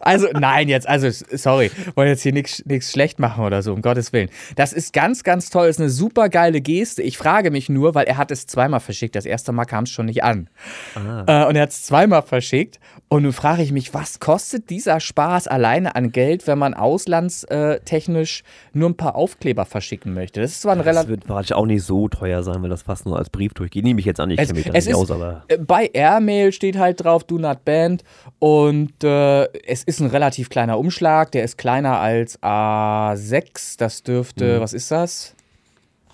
also, 0.00 0.26
nein, 0.32 0.68
jetzt, 0.68 0.88
also, 0.88 1.08
sorry, 1.36 1.70
wollen 1.94 2.08
jetzt 2.08 2.22
hier 2.22 2.32
nichts 2.32 2.90
schlecht 2.90 3.20
machen 3.20 3.44
oder 3.44 3.62
so, 3.62 3.72
um 3.72 3.82
Gottes 3.82 4.12
Willen. 4.12 4.30
Das 4.56 4.72
ist 4.72 4.92
ganz, 4.92 5.24
ganz 5.24 5.50
toll. 5.50 5.68
Das 5.68 5.76
ist 5.76 5.80
eine 5.80 5.90
super 5.90 6.28
geile 6.28 6.60
Geste. 6.60 7.02
Ich 7.02 7.18
frage 7.18 7.50
mich 7.50 7.68
nur, 7.68 7.94
weil 7.94 8.06
er 8.06 8.16
hat 8.16 8.30
es 8.30 8.46
zweimal 8.46 8.80
verschickt. 8.80 9.14
Das 9.14 9.26
erste 9.26 9.52
Mal 9.52 9.59
Mal 9.60 9.66
kam 9.66 9.84
es 9.84 9.90
schon 9.90 10.06
nicht 10.06 10.24
an. 10.24 10.48
Äh, 10.96 11.44
und 11.44 11.54
er 11.56 11.62
hat 11.62 11.68
es 11.70 11.84
zweimal 11.84 12.22
verschickt. 12.22 12.80
Und 13.08 13.24
nun 13.24 13.32
frage 13.34 13.62
ich 13.62 13.72
mich, 13.72 13.92
was 13.92 14.18
kostet 14.20 14.70
dieser 14.70 15.00
Spaß 15.00 15.48
alleine 15.48 15.94
an 15.96 16.12
Geld, 16.12 16.46
wenn 16.46 16.58
man 16.58 16.72
auslandstechnisch 16.74 18.42
nur 18.72 18.88
ein 18.90 18.96
paar 18.96 19.16
Aufkleber 19.16 19.64
verschicken 19.66 20.14
möchte? 20.14 20.40
Das 20.40 20.52
ist 20.52 20.62
zwar 20.62 20.72
ein 20.72 20.78
Das 20.78 20.86
relativ. 20.86 21.10
wird 21.10 21.28
wahrscheinlich 21.28 21.54
auch 21.54 21.66
nicht 21.66 21.82
so 21.82 22.08
teuer 22.08 22.42
sein, 22.42 22.62
weil 22.62 22.70
das 22.70 22.82
fast 22.82 23.04
nur 23.04 23.18
als 23.18 23.28
Brief 23.28 23.52
durchgeht. 23.52 23.84
Nehme 23.84 24.00
ich 24.00 24.06
jetzt 24.06 24.18
an, 24.20 24.30
ich 24.30 24.38
kenne 24.38 24.54
mich 24.54 24.64
da 24.64 24.72
nicht 24.72 24.86
ist, 24.86 24.94
aus, 24.94 25.10
aber. 25.10 25.44
äh, 25.48 25.58
bei 25.58 25.90
Airmail 25.92 26.52
steht 26.52 26.78
halt 26.78 27.04
drauf, 27.04 27.24
do 27.24 27.36
not 27.38 27.64
band. 27.66 28.02
Und 28.38 29.04
äh, 29.04 29.44
es 29.66 29.84
ist 29.84 30.00
ein 30.00 30.06
relativ 30.06 30.48
kleiner 30.48 30.78
Umschlag. 30.78 31.32
Der 31.32 31.44
ist 31.44 31.58
kleiner 31.58 31.98
als 32.00 32.40
A6. 32.42 33.76
Das 33.78 34.02
dürfte, 34.02 34.56
Mhm. 34.56 34.60
was 34.62 34.72
ist 34.72 34.90
das? 34.90 35.34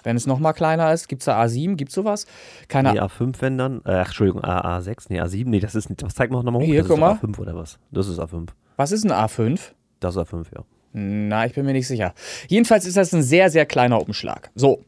Wenn 0.07 0.17
es 0.17 0.25
nochmal 0.29 0.55
kleiner 0.55 0.93
ist, 0.93 1.09
gibt 1.09 1.23
es 1.23 1.27
da 1.27 1.43
A7? 1.43 1.75
Gibt 1.75 1.89
es 1.89 1.97
sowas? 1.97 2.27
Keine 2.69 2.93
Nee, 2.93 3.01
A5, 3.01 3.35
wenn 3.41 3.59
dann. 3.59 3.79
Äh, 3.85 3.91
ach, 3.91 4.07
Entschuldigung, 4.07 4.45
A, 4.45 4.79
A6, 4.79 5.07
nee, 5.09 5.21
A7, 5.21 5.49
nee, 5.49 5.59
das 5.59 5.75
ist 5.75 5.91
nicht. 5.91 6.05
Was 6.05 6.15
zeigt 6.15 6.33
man 6.33 6.45
nochmal 6.45 6.63
hoch? 6.63 6.67
Hier, 6.67 6.79
das 6.83 6.87
guck 6.87 6.99
ist 6.99 7.01
mal. 7.01 7.15
A5 7.15 7.39
oder 7.41 7.57
was? 7.57 7.81
Das 7.91 8.07
ist 8.07 8.21
A5. 8.21 8.47
Was 8.77 8.93
ist 8.93 9.05
ein 9.05 9.11
A5? 9.11 9.59
Das 9.99 10.15
ist 10.15 10.23
A5, 10.23 10.45
ja. 10.55 10.63
Na, 10.93 11.45
ich 11.47 11.55
bin 11.55 11.67
mir 11.67 11.73
nicht 11.73 11.89
sicher. 11.89 12.15
Jedenfalls 12.47 12.87
ist 12.87 12.97
das 12.97 13.13
ein 13.13 13.25
sehr, 13.25 13.51
sehr 13.51 13.67
kleiner 13.67 14.01
Umschlag. 14.01 14.53
So. 14.55 14.85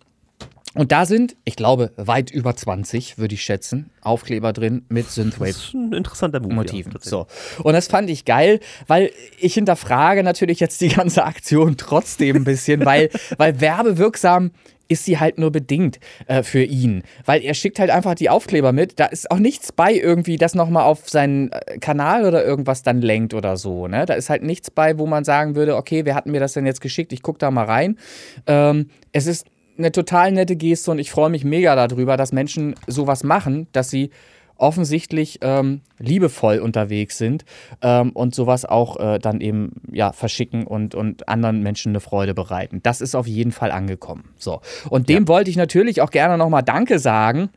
Und 0.74 0.92
da 0.92 1.04
sind, 1.04 1.34
ich 1.44 1.56
glaube, 1.56 1.90
weit 1.96 2.30
über 2.30 2.54
20, 2.54 3.18
würde 3.18 3.34
ich 3.34 3.42
schätzen, 3.42 3.90
Aufkleber 4.02 4.52
drin 4.52 4.84
mit 4.88 5.06
Das 5.06 5.16
Synthwave. 5.16 5.48
ist 5.50 5.74
ein 5.74 5.92
interessanter 5.94 6.38
Move. 6.38 6.54
Motiven. 6.54 6.92
Ja, 6.92 6.98
so. 7.00 7.26
Und 7.64 7.72
das 7.72 7.88
fand 7.88 8.08
ich 8.08 8.24
geil, 8.24 8.60
weil 8.86 9.10
ich 9.40 9.54
hinterfrage 9.54 10.22
natürlich 10.22 10.60
jetzt 10.60 10.80
die 10.80 10.90
ganze 10.90 11.24
Aktion 11.24 11.76
trotzdem 11.76 12.36
ein 12.36 12.44
bisschen, 12.44 12.84
weil, 12.84 13.10
weil 13.36 13.60
werbewirksam 13.60 14.52
ist 14.88 15.04
sie 15.04 15.18
halt 15.18 15.38
nur 15.38 15.52
bedingt 15.52 16.00
äh, 16.26 16.42
für 16.42 16.62
ihn. 16.62 17.02
Weil 17.24 17.42
er 17.42 17.54
schickt 17.54 17.78
halt 17.78 17.90
einfach 17.90 18.14
die 18.14 18.30
Aufkleber 18.30 18.72
mit. 18.72 18.98
Da 18.98 19.06
ist 19.06 19.30
auch 19.30 19.38
nichts 19.38 19.70
bei 19.72 19.92
irgendwie, 19.92 20.36
das 20.36 20.54
nochmal 20.54 20.84
auf 20.84 21.08
seinen 21.08 21.52
äh, 21.52 21.78
Kanal 21.78 22.24
oder 22.24 22.44
irgendwas 22.44 22.82
dann 22.82 23.00
lenkt 23.00 23.34
oder 23.34 23.56
so. 23.56 23.86
Ne? 23.86 24.06
Da 24.06 24.14
ist 24.14 24.30
halt 24.30 24.42
nichts 24.42 24.70
bei, 24.70 24.98
wo 24.98 25.06
man 25.06 25.24
sagen 25.24 25.54
würde, 25.54 25.76
okay, 25.76 26.04
wer 26.04 26.14
hat 26.14 26.26
mir 26.26 26.40
das 26.40 26.54
denn 26.54 26.66
jetzt 26.66 26.80
geschickt? 26.80 27.12
Ich 27.12 27.22
gucke 27.22 27.38
da 27.38 27.50
mal 27.50 27.66
rein. 27.66 27.98
Ähm, 28.46 28.88
es 29.12 29.26
ist 29.26 29.46
eine 29.76 29.92
total 29.92 30.32
nette 30.32 30.56
Geste 30.56 30.90
und 30.90 30.98
ich 30.98 31.10
freue 31.10 31.30
mich 31.30 31.44
mega 31.44 31.76
darüber, 31.76 32.16
dass 32.16 32.32
Menschen 32.32 32.74
sowas 32.86 33.22
machen, 33.22 33.68
dass 33.72 33.90
sie 33.90 34.10
offensichtlich 34.58 35.38
ähm, 35.42 35.80
liebevoll 35.98 36.58
unterwegs 36.58 37.16
sind 37.16 37.44
ähm, 37.80 38.10
und 38.10 38.34
sowas 38.34 38.64
auch 38.64 38.98
äh, 38.98 39.18
dann 39.18 39.40
eben 39.40 39.72
ja 39.90 40.12
verschicken 40.12 40.66
und, 40.66 40.94
und 40.94 41.28
anderen 41.28 41.62
Menschen 41.62 41.90
eine 41.90 42.00
Freude 42.00 42.34
bereiten. 42.34 42.80
Das 42.82 43.00
ist 43.00 43.14
auf 43.14 43.26
jeden 43.26 43.52
Fall 43.52 43.70
angekommen. 43.70 44.30
So. 44.36 44.60
Und 44.90 45.08
dem 45.08 45.28
wollte 45.28 45.50
ich 45.50 45.56
natürlich 45.56 46.02
auch 46.02 46.10
gerne 46.10 46.36
nochmal 46.36 46.62
Danke 46.62 46.98
sagen. 46.98 47.50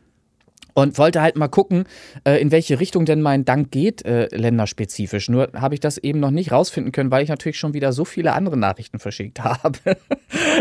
Und 0.74 0.98
wollte 0.98 1.22
halt 1.22 1.36
mal 1.36 1.48
gucken, 1.50 1.84
äh, 2.26 2.42
in 2.42 2.52
welche 2.52 2.80
Richtung 2.80 3.06
denn 3.06 3.22
mein 3.22 3.44
Dank 3.46 3.72
geht, 3.72 4.06
äh, 4.06 4.28
länderspezifisch. 4.36 5.30
Nur 5.30 5.50
habe 5.54 5.74
ich 5.74 5.80
das 5.80 5.98
eben 5.98 6.20
noch 6.20 6.32
nicht 6.32 6.52
rausfinden 6.52 6.92
können, 6.92 7.12
weil 7.12 7.24
ich 7.24 7.30
natürlich 7.30 7.60
schon 7.60 7.74
wieder 7.74 7.92
so 7.94 8.06
viele 8.06 8.34
andere 8.34 8.58
Nachrichten 8.58 9.00
verschickt 9.00 9.40
habe, 9.44 9.78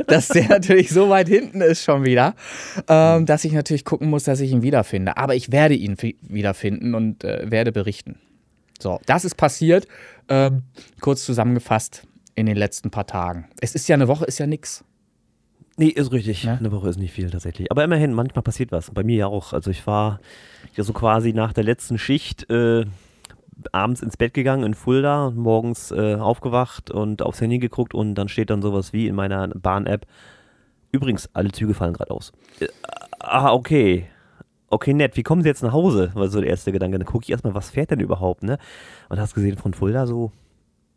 dass 0.07 0.29
der 0.29 0.49
natürlich 0.49 0.90
so 0.90 1.09
weit 1.09 1.29
hinten 1.29 1.61
ist 1.61 1.85
schon 1.85 2.05
wieder, 2.05 2.35
ähm, 2.88 3.26
dass 3.26 3.45
ich 3.45 3.52
natürlich 3.52 3.85
gucken 3.85 4.11
muss, 4.11 4.25
dass 4.25 4.40
ich 4.40 4.50
ihn 4.50 4.62
wiederfinde. 4.62 5.17
Aber 5.17 5.35
ich 5.35 5.52
werde 5.52 5.75
ihn 5.75 5.97
fi- 5.97 6.17
wiederfinden 6.23 6.95
und 6.95 7.23
äh, 7.25 7.50
werde 7.50 7.73
berichten. 7.73 8.19
So, 8.81 8.99
das 9.07 9.25
ist 9.25 9.37
passiert. 9.37 9.87
Ähm, 10.29 10.62
kurz 11.00 11.25
zusammengefasst 11.25 12.05
in 12.35 12.47
den 12.47 12.57
letzten 12.57 12.90
paar 12.90 13.07
Tagen. 13.07 13.47
Es 13.61 13.75
ist 13.75 13.88
ja 13.88 13.95
eine 13.95 14.09
Woche, 14.09 14.25
ist 14.25 14.38
ja 14.38 14.47
nix. 14.47 14.85
Nee, 15.80 15.88
ist 15.88 16.12
richtig. 16.12 16.44
Ne? 16.44 16.58
Eine 16.58 16.72
Woche 16.72 16.90
ist 16.90 16.99
nicht 16.99 17.14
viel 17.14 17.30
tatsächlich. 17.30 17.70
Aber 17.70 17.82
immerhin, 17.82 18.12
manchmal 18.12 18.42
passiert 18.42 18.70
was. 18.70 18.90
Bei 18.90 19.02
mir 19.02 19.16
ja 19.16 19.26
auch. 19.28 19.54
Also 19.54 19.70
ich 19.70 19.87
war 19.87 20.20
ja 20.76 20.84
so 20.84 20.92
quasi 20.92 21.32
nach 21.32 21.54
der 21.54 21.64
letzten 21.64 21.96
Schicht 21.96 22.50
äh, 22.50 22.84
abends 23.72 24.02
ins 24.02 24.18
Bett 24.18 24.34
gegangen 24.34 24.62
in 24.64 24.75
Fulda, 24.75 25.30
morgens 25.30 25.90
äh, 25.90 26.16
aufgewacht 26.16 26.90
und 26.90 27.22
aufs 27.22 27.40
Handy 27.40 27.58
geguckt 27.58 27.94
und 27.94 28.14
dann 28.14 28.28
steht 28.28 28.50
dann 28.50 28.60
sowas 28.60 28.92
wie 28.92 29.06
in 29.06 29.14
meiner 29.14 29.49
Bahn-App. 29.49 30.04
Übrigens, 30.92 31.30
alle 31.32 31.50
Züge 31.50 31.72
fallen 31.72 31.94
gerade 31.94 32.10
aus. 32.10 32.32
Äh, 32.60 32.68
ah, 33.18 33.50
okay. 33.50 34.06
Okay, 34.68 34.92
nett. 34.92 35.16
Wie 35.16 35.22
kommen 35.22 35.40
Sie 35.40 35.49
jetzt 35.49 35.62
nach 35.62 35.72
Hause? 35.72 36.10
War 36.12 36.28
so 36.28 36.42
der 36.42 36.50
erste 36.50 36.72
Gedanke. 36.72 36.99
Dann 36.99 37.06
gucke 37.06 37.25
ich 37.25 37.30
erstmal, 37.30 37.54
was 37.54 37.70
fährt 37.70 37.90
denn 37.90 38.00
überhaupt, 38.00 38.42
ne? 38.42 38.58
Und 39.08 39.18
hast 39.18 39.34
gesehen 39.34 39.56
von 39.56 39.72
Fulda 39.72 40.06
so 40.06 40.30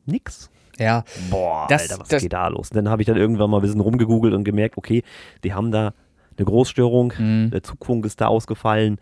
nix. 0.05 0.49
Ja, 0.79 1.03
Boah, 1.29 1.67
Das- 1.69 1.83
Alter, 1.83 1.99
was 2.01 2.07
das- 2.09 2.21
geht 2.23 2.33
da 2.33 2.47
los? 2.47 2.71
Und 2.71 2.77
dann 2.77 2.89
habe 2.89 3.01
ich 3.01 3.05
dann 3.05 3.17
irgendwann 3.17 3.49
mal 3.49 3.57
ein 3.57 3.61
bisschen 3.61 3.79
rumgegoogelt 3.81 4.33
und 4.33 4.43
gemerkt, 4.43 4.77
okay, 4.77 5.03
die 5.43 5.53
haben 5.53 5.71
da 5.71 5.93
eine 6.37 6.45
Großstörung, 6.45 7.13
Mhm. 7.17 7.51
der 7.51 7.61
Zugfunk 7.63 8.05
ist 8.05 8.19
da 8.21 8.27
ausgefallen. 8.27 8.97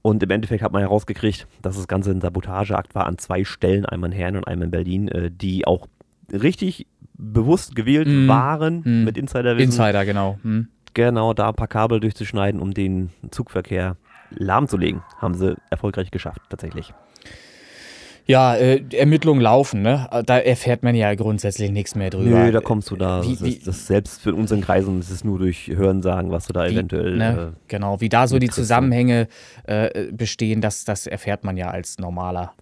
Und 0.00 0.22
im 0.22 0.30
Endeffekt 0.30 0.62
hat 0.62 0.72
man 0.72 0.80
herausgekriegt, 0.80 1.46
dass 1.60 1.76
das 1.76 1.86
Ganze 1.86 2.10
ein 2.10 2.20
Sabotageakt 2.20 2.94
war 2.94 3.06
an 3.06 3.18
zwei 3.18 3.44
Stellen, 3.44 3.84
einmal 3.86 4.10
in 4.10 4.16
Herren 4.16 4.36
und 4.36 4.48
einmal 4.48 4.64
in 4.64 4.70
Berlin, 4.70 5.08
äh, 5.08 5.30
die 5.30 5.66
auch 5.66 5.86
richtig 6.32 6.86
bewusst 7.14 7.76
gewählt 7.76 8.08
Mhm. 8.08 8.26
waren 8.26 8.82
Mhm. 8.84 9.04
mit 9.04 9.16
Insiderwissen. 9.18 9.70
Insider, 9.70 10.04
genau. 10.04 10.38
Hm. 10.42 10.68
Genau, 10.94 11.34
da 11.34 11.48
ein 11.50 11.54
paar 11.54 11.68
Kabel 11.68 12.00
durchzuschneiden, 12.00 12.60
um 12.60 12.74
den 12.74 13.10
Zugverkehr 13.30 13.96
lahmzulegen. 14.30 15.02
Haben 15.20 15.34
sie 15.34 15.56
erfolgreich 15.70 16.10
geschafft, 16.10 16.40
tatsächlich. 16.48 16.92
Ja, 18.26 18.54
äh, 18.54 18.82
Ermittlungen 18.94 19.40
laufen, 19.42 19.82
ne? 19.82 20.08
Da 20.26 20.38
erfährt 20.38 20.82
man 20.84 20.94
ja 20.94 21.12
grundsätzlich 21.14 21.70
nichts 21.72 21.94
mehr 21.96 22.08
drüber. 22.10 22.30
Nö, 22.44 22.52
da 22.52 22.60
kommst 22.60 22.90
du 22.90 22.96
da. 22.96 23.22
Wie- 23.24 23.32
das, 23.32 23.42
wie- 23.42 23.48
ist, 23.56 23.66
das 23.66 23.86
selbst 23.88 24.22
für 24.22 24.34
unseren 24.34 24.60
Kreisen, 24.60 25.00
ist 25.00 25.24
nur 25.24 25.38
durch 25.40 25.68
Hörensagen, 25.68 26.30
was 26.30 26.46
du 26.46 26.52
da 26.52 26.66
Wie, 26.68 26.74
eventuell. 26.74 27.16
ne, 27.16 27.54
genau, 27.68 28.00
wie 28.00 28.08
da 28.08 28.26
so 28.28 28.38
die 28.38 28.46
du. 28.46 28.52
Zusammenhänge 28.52 29.26
äh, 29.64 30.12
bestehen, 30.12 30.60
das, 30.60 30.84
das 30.84 31.06
erfährt 31.08 31.42
man 31.44 31.56
ja 31.56 31.70
als 31.70 31.98
normaler 31.98 32.52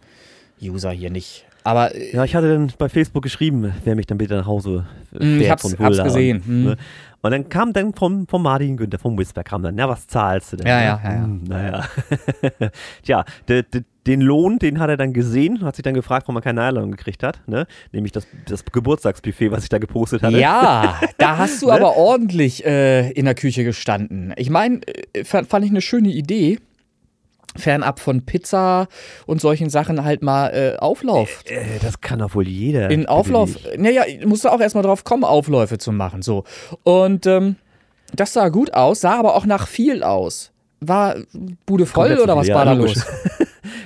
User 0.62 0.90
hier 0.92 1.10
nicht. 1.10 1.44
Aber 1.62 1.94
äh, 1.94 1.98
Äh, 2.10 2.16
ja, 2.16 2.24
ich 2.24 2.34
hatte 2.34 2.48
dann 2.50 2.72
bei 2.78 2.88
Facebook 2.88 3.22
geschrieben, 3.22 3.72
wer 3.84 3.94
mich 3.94 4.06
dann 4.06 4.16
bitte 4.16 4.34
nach 4.36 4.46
Hause 4.46 4.86
äh, 5.12 5.22
Mm, 5.24 5.40
ich 5.40 5.46
fährt 5.46 5.50
hab's- 5.62 5.74
von 5.76 5.84
hab's 5.86 6.02
gesehen, 6.02 6.42
Und, 6.46 6.64
ne? 6.64 6.76
und 7.20 7.30
dann 7.32 7.48
kam 7.50 7.74
dann 7.74 7.92
vom, 7.92 8.26
vom 8.26 8.42
Martin 8.42 8.78
Günther, 8.78 8.98
vom 8.98 9.18
Whisper, 9.18 9.44
kam 9.44 9.62
dann, 9.62 9.76
ja, 9.76 9.86
was 9.86 10.06
zahlst 10.06 10.52
du 10.54 10.56
denn? 10.56 10.66
Ja, 10.68 10.78
ne? 10.78 10.84
ja, 10.84 11.00
ja, 11.04 11.12
ja. 11.12 11.22
Hm, 11.24 11.44
naja. 11.44 11.84
Tja, 13.02 13.24
de, 13.48 13.62
de, 13.62 13.82
den 14.06 14.20
Lohn, 14.22 14.58
den 14.58 14.78
hat 14.80 14.88
er 14.88 14.96
dann 14.96 15.12
gesehen, 15.12 15.62
hat 15.62 15.76
sich 15.76 15.82
dann 15.82 15.94
gefragt, 15.94 16.26
warum 16.26 16.36
er 16.36 16.42
keine 16.42 16.62
Einladung 16.62 16.90
gekriegt 16.90 17.22
hat, 17.22 17.46
ne? 17.46 17.66
Nämlich 17.92 18.12
das, 18.12 18.26
das 18.46 18.64
Geburtstagsbuffet, 18.64 19.50
was 19.50 19.62
ich 19.64 19.68
da 19.68 19.78
gepostet 19.78 20.22
hatte. 20.22 20.38
ja, 20.38 20.98
da 21.18 21.36
hast 21.36 21.60
du 21.62 21.66
Ne? 21.66 21.72
aber 21.74 21.96
ordentlich 21.96 22.64
äh, 22.64 23.10
in 23.10 23.26
der 23.26 23.34
Küche 23.34 23.62
gestanden. 23.64 24.32
Ich 24.36 24.48
meine, 24.50 24.80
äh, 25.12 25.24
fand, 25.24 25.48
fand 25.48 25.64
ich 25.64 25.70
eine 25.70 25.80
schöne 25.82 26.08
Idee. 26.08 26.58
Fernab 27.56 27.98
von 27.98 28.24
Pizza 28.24 28.86
und 29.26 29.40
solchen 29.40 29.70
Sachen 29.70 30.04
halt 30.04 30.22
mal 30.22 30.48
äh, 30.50 30.76
Auflauf. 30.78 31.42
Äh, 31.46 31.80
das 31.82 32.00
kann 32.00 32.20
doch 32.20 32.34
wohl 32.36 32.46
jeder. 32.46 32.90
in 32.90 33.06
Auflauf, 33.06 33.58
naja, 33.76 34.04
musst 34.24 34.44
du 34.44 34.48
auch 34.50 34.60
erstmal 34.60 34.84
drauf 34.84 35.02
kommen, 35.02 35.24
Aufläufe 35.24 35.76
zu 35.78 35.90
machen. 35.90 36.22
So. 36.22 36.44
Und 36.84 37.26
ähm, 37.26 37.56
das 38.14 38.32
sah 38.32 38.48
gut 38.50 38.72
aus, 38.72 39.00
sah 39.00 39.18
aber 39.18 39.34
auch 39.34 39.46
nach 39.46 39.66
viel 39.66 40.04
aus. 40.04 40.52
War 40.80 41.16
Bude 41.66 41.86
voll 41.86 42.18
oder 42.18 42.36
was 42.36 42.48
war 42.48 42.64
da 42.64 42.72
los? 42.72 43.04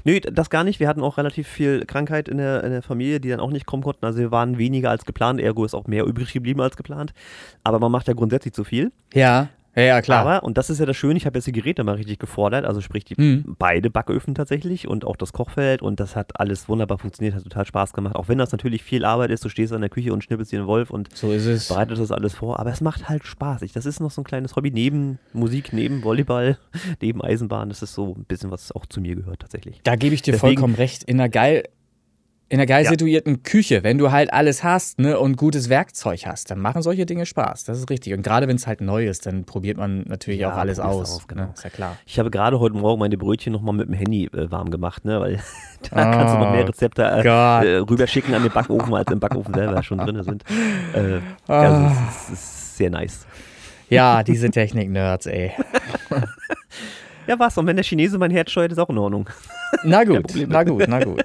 Nö, 0.05 0.21
das 0.21 0.51
gar 0.51 0.65
nicht. 0.65 0.81
Wir 0.81 0.89
hatten 0.89 1.03
auch 1.03 1.17
relativ 1.17 1.49
viel 1.49 1.87
Krankheit 1.87 2.29
in 2.29 2.37
der, 2.37 2.63
in 2.63 2.71
der 2.71 2.83
Familie, 2.83 3.21
die 3.21 3.31
dann 3.31 3.41
auch 3.41 3.51
nicht 3.51 3.67
kommen 3.67 3.83
konnten. 3.83 4.05
Also 4.05 4.19
wir 4.19 4.31
waren 4.31 4.59
weniger 4.59 4.91
als 4.91 5.05
geplant, 5.05 5.41
ergo 5.41 5.65
ist 5.65 5.75
auch 5.75 5.87
mehr 5.87 6.05
übrig 6.05 6.33
geblieben 6.33 6.61
als 6.61 6.77
geplant. 6.77 7.15
Aber 7.63 7.79
man 7.81 7.91
macht 7.91 8.09
ja 8.09 8.15
grundsätzlich 8.15 8.53
zu 8.53 8.65
viel. 8.65 8.93
Ja, 9.15 9.49
ja, 9.77 9.83
ja, 9.83 10.03
klar. 10.03 10.21
Aber, 10.27 10.43
und 10.45 10.57
das 10.59 10.71
ist 10.71 10.79
ja 10.81 10.87
das 10.87 10.97
Schöne, 10.97 11.17
ich 11.17 11.27
habe 11.27 11.39
jetzt 11.39 11.47
die 11.47 11.53
Geräte 11.53 11.85
mal 11.85 11.95
richtig 11.97 12.19
gefordert, 12.19 12.65
also 12.65 12.81
sprich 12.81 13.05
die 13.05 13.15
Mhm. 13.21 13.57
beide 13.59 13.91
Backöfen 13.91 14.35
tatsächlich 14.35 14.87
und 14.89 15.05
auch 15.05 15.17
das 15.17 15.33
Kochfeld 15.33 15.83
und 15.83 16.01
das 16.01 16.17
hat 16.17 16.39
alles 16.41 16.69
wunderbar 16.69 16.99
funktioniert, 16.99 17.35
hat 17.35 17.43
total 17.45 17.67
Spaß 17.67 17.93
gemacht. 17.93 18.15
Auch 18.17 18.29
wenn 18.29 18.39
das 18.39 18.53
natürlich 18.53 18.83
viel 18.83 19.05
Arbeit 19.05 19.31
ist, 19.31 19.45
du 19.45 19.49
stehst 19.49 19.73
an 19.73 19.81
der 19.81 19.91
Küche 19.91 20.13
und 20.13 20.23
schnippelst 20.25 20.53
dir 20.53 20.59
einen 20.61 20.69
Wolf 20.69 20.91
und 20.91 21.09
so 21.17 21.33
ist 21.33 21.47
es. 21.47 21.69
bereitest 21.69 22.01
das 22.01 22.13
alles 22.13 22.35
vor, 22.35 22.59
aber 22.61 22.71
es 22.71 22.81
macht 22.81 23.09
halt 23.09 23.25
Spaß. 23.25 23.63
Ich, 23.63 23.73
das 23.73 23.87
ist 23.87 24.01
noch 24.01 24.11
so 24.11 24.21
ein 24.21 24.25
kleines 24.25 24.57
Hobby 24.57 24.71
neben 24.71 25.19
Musik, 25.33 25.73
neben 25.73 26.03
Volleyball, 26.05 26.59
neben 27.01 27.23
Eisenbahn. 27.23 27.69
Das 27.69 27.83
ist 27.83 27.95
so 27.95 28.15
ein 28.17 28.25
bisschen, 28.25 28.51
was 28.51 28.73
auch 28.73 28.87
zu 28.87 29.01
mir 29.01 29.15
gehört 29.17 29.41
tatsächlich. 29.41 29.81
Da 29.85 29.97
gebe 29.97 30.15
ich 30.15 30.23
dir 30.23 30.33
Deswegen- 30.33 30.55
vollkommen 30.57 30.75
recht. 30.75 31.05
In 31.05 31.21
einer 31.21 31.29
geil, 31.29 31.65
in 32.51 32.59
einer 32.59 32.67
geil 32.67 32.85
Ja. 32.85 32.91
situierten 32.91 33.43
Küche, 33.43 33.83
wenn 33.83 33.97
du 33.99 34.13
halt 34.13 34.33
alles 34.33 34.63
hast 34.63 34.99
ne, 34.99 35.19
und 35.19 35.37
gutes 35.37 35.69
Werkzeug 35.71 36.27
hast, 36.27 36.51
dann 36.51 36.61
machen 36.61 36.83
solche 36.83 37.07
Dinge 37.07 37.25
Spaß. 37.27 37.65
Das 37.65 37.79
ist 37.79 37.89
richtig. 37.91 38.13
Und 38.13 38.23
gerade 38.23 38.47
wenn 38.49 38.57
es 38.57 38.67
halt 38.67 38.81
neu 38.81 39.07
ist, 39.09 39.27
dann 39.27 39.45
probiert 39.45 39.79
man 39.79 40.03
natürlich 40.07 40.41
Ja, 40.41 40.53
auch 40.53 40.57
alles 40.59 40.79
aus. 40.79 41.17
aus, 41.17 41.27
genau. 41.29 41.43
ne? 41.45 41.51
Ist 41.55 41.65
ja 41.65 41.71
klar. 41.71 41.97
Ich 42.07 42.19
habe 42.19 42.31
gerade 42.31 42.61
heute 42.61 42.77
Morgen 42.77 43.01
meine 43.01 43.17
Brötchen 43.17 43.53
nochmal 43.53 43.75
mit 43.75 43.89
dem 43.89 43.95
Handy 43.95 44.27
äh, 44.27 44.51
warm 44.51 44.71
gemacht, 44.71 45.05
ne? 45.05 45.21
weil 45.21 45.41
da 45.91 46.11
kannst 46.13 46.35
du 46.35 46.39
noch 46.39 46.51
mehr 46.53 46.69
Rezepte 46.69 47.03
äh, 47.03 47.27
äh, 47.27 47.77
rüberschicken 47.79 48.35
an 48.35 48.43
den 48.43 48.53
Backofen, 48.53 48.93
als 48.95 49.11
im 49.11 49.21
Backofen 49.21 49.55
selber 49.55 49.83
schon 49.83 49.99
drin 49.99 50.23
sind. 50.23 50.45
Äh, 50.95 51.21
Ah. 51.49 51.61
also 51.61 51.87
es, 52.09 52.25
ist, 52.25 52.33
ist 52.33 52.77
sehr 52.77 52.91
nice. 52.91 53.27
Ja, 53.89 54.23
diese 54.23 54.51
Technik-Nerds, 54.51 55.27
ey. 55.27 55.53
Ja, 57.27 57.39
was? 57.39 57.57
Und 57.57 57.67
wenn 57.67 57.77
der 57.77 57.85
Chinese 57.85 58.19
mein 58.19 58.31
Herz 58.31 58.51
steuert, 58.51 58.73
ist 58.73 58.79
auch 58.79 58.91
in 58.91 58.99
Ordnung. 58.99 59.31
Na 59.83 60.05
gut, 60.05 60.25
na 60.47 60.63
gut, 60.63 60.85
na 60.89 61.03
gut. 61.03 61.25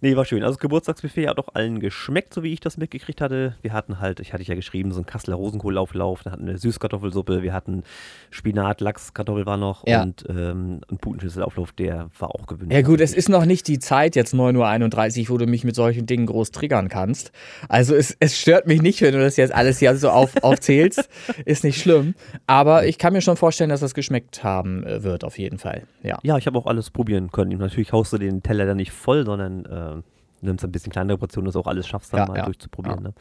Nee, 0.00 0.16
war 0.16 0.24
schön. 0.24 0.42
Also 0.42 0.54
das 0.54 0.60
Geburtstagsbuffet 0.60 1.28
hat 1.28 1.38
auch 1.38 1.48
allen 1.54 1.80
geschmeckt, 1.80 2.34
so 2.34 2.42
wie 2.42 2.52
ich 2.52 2.60
das 2.60 2.76
mitgekriegt 2.76 3.20
hatte. 3.20 3.56
Wir 3.62 3.72
hatten 3.72 4.00
halt, 4.00 4.20
ich 4.20 4.32
hatte 4.32 4.42
ja 4.42 4.54
geschrieben, 4.54 4.90
so 4.92 4.98
einen 4.98 5.06
Kasseler 5.06 5.36
Rosenkohlauflauf, 5.36 6.22
dann 6.22 6.32
hatten 6.32 6.44
wir 6.44 6.50
eine 6.50 6.58
Süßkartoffelsuppe, 6.58 7.42
wir 7.42 7.52
hatten 7.52 7.82
Spinat, 8.30 8.80
Lachs, 8.80 9.14
Kartoffel 9.14 9.46
war 9.46 9.56
noch 9.56 9.86
Ja. 9.86 10.02
und 10.02 10.24
ähm, 10.28 10.80
ein 10.90 10.98
Putenschnitzel-Auflauf, 10.98 11.72
der 11.72 12.08
war 12.18 12.34
auch 12.34 12.46
gewünscht. 12.46 12.72
Ja 12.72 12.82
gut, 12.82 13.00
es 13.00 13.14
ist 13.14 13.28
noch 13.28 13.44
nicht 13.46 13.68
die 13.68 13.78
Zeit, 13.78 14.16
jetzt 14.16 14.34
9.31 14.34 15.22
Uhr, 15.24 15.28
wo 15.30 15.38
du 15.38 15.46
mich 15.46 15.64
mit 15.64 15.74
solchen 15.74 16.06
Dingen 16.06 16.26
groß 16.26 16.50
triggern 16.50 16.88
kannst. 16.88 17.32
Also 17.68 17.94
es, 17.94 18.16
es 18.20 18.38
stört 18.38 18.66
mich 18.66 18.82
nicht, 18.82 19.00
wenn 19.02 19.12
du 19.12 19.20
das 19.20 19.36
jetzt 19.36 19.54
alles 19.54 19.78
hier 19.78 19.96
so 19.96 20.10
auf, 20.10 20.32
aufzählst. 20.42 21.08
Ist 21.44 21.64
nicht 21.64 21.80
schlimm. 21.80 22.14
Aber 22.46 22.86
ich 22.86 22.98
kann 22.98 23.12
mir 23.12 23.20
schon 23.22 23.36
vorstellen, 23.36 23.70
dass 23.70 23.80
das 23.80 23.94
geschmeckt 23.94 24.42
haben 24.44 24.84
äh, 24.84 25.02
wird, 25.02 25.24
auf 25.24 25.38
jeden 25.38 25.58
Fall. 25.58 25.82
Ja. 26.02 26.18
Ja, 26.22 26.36
ich 26.38 26.46
habe 26.46 26.58
auch 26.58 26.66
alles 26.66 26.90
probieren 26.90 27.30
können. 27.32 27.56
Natürlich 27.58 27.92
haust 27.92 28.12
du 28.12 28.18
den 28.18 28.42
Teller 28.42 28.66
dann 28.66 28.76
nicht 28.76 28.92
voll, 28.92 29.24
sondern 29.24 29.64
äh, 29.66 29.95
nimmst 30.40 30.64
ein 30.64 30.72
bisschen 30.72 30.92
kleinere 30.92 31.18
Portionen, 31.18 31.46
dass 31.46 31.54
du 31.54 31.60
auch 31.60 31.66
alles 31.66 31.86
schaffst, 31.86 32.12
dann 32.12 32.20
Ja, 32.20 32.26
mal 32.26 32.36
ja, 32.38 32.44
durchzuprobieren. 32.44 33.02
Ne? 33.02 33.12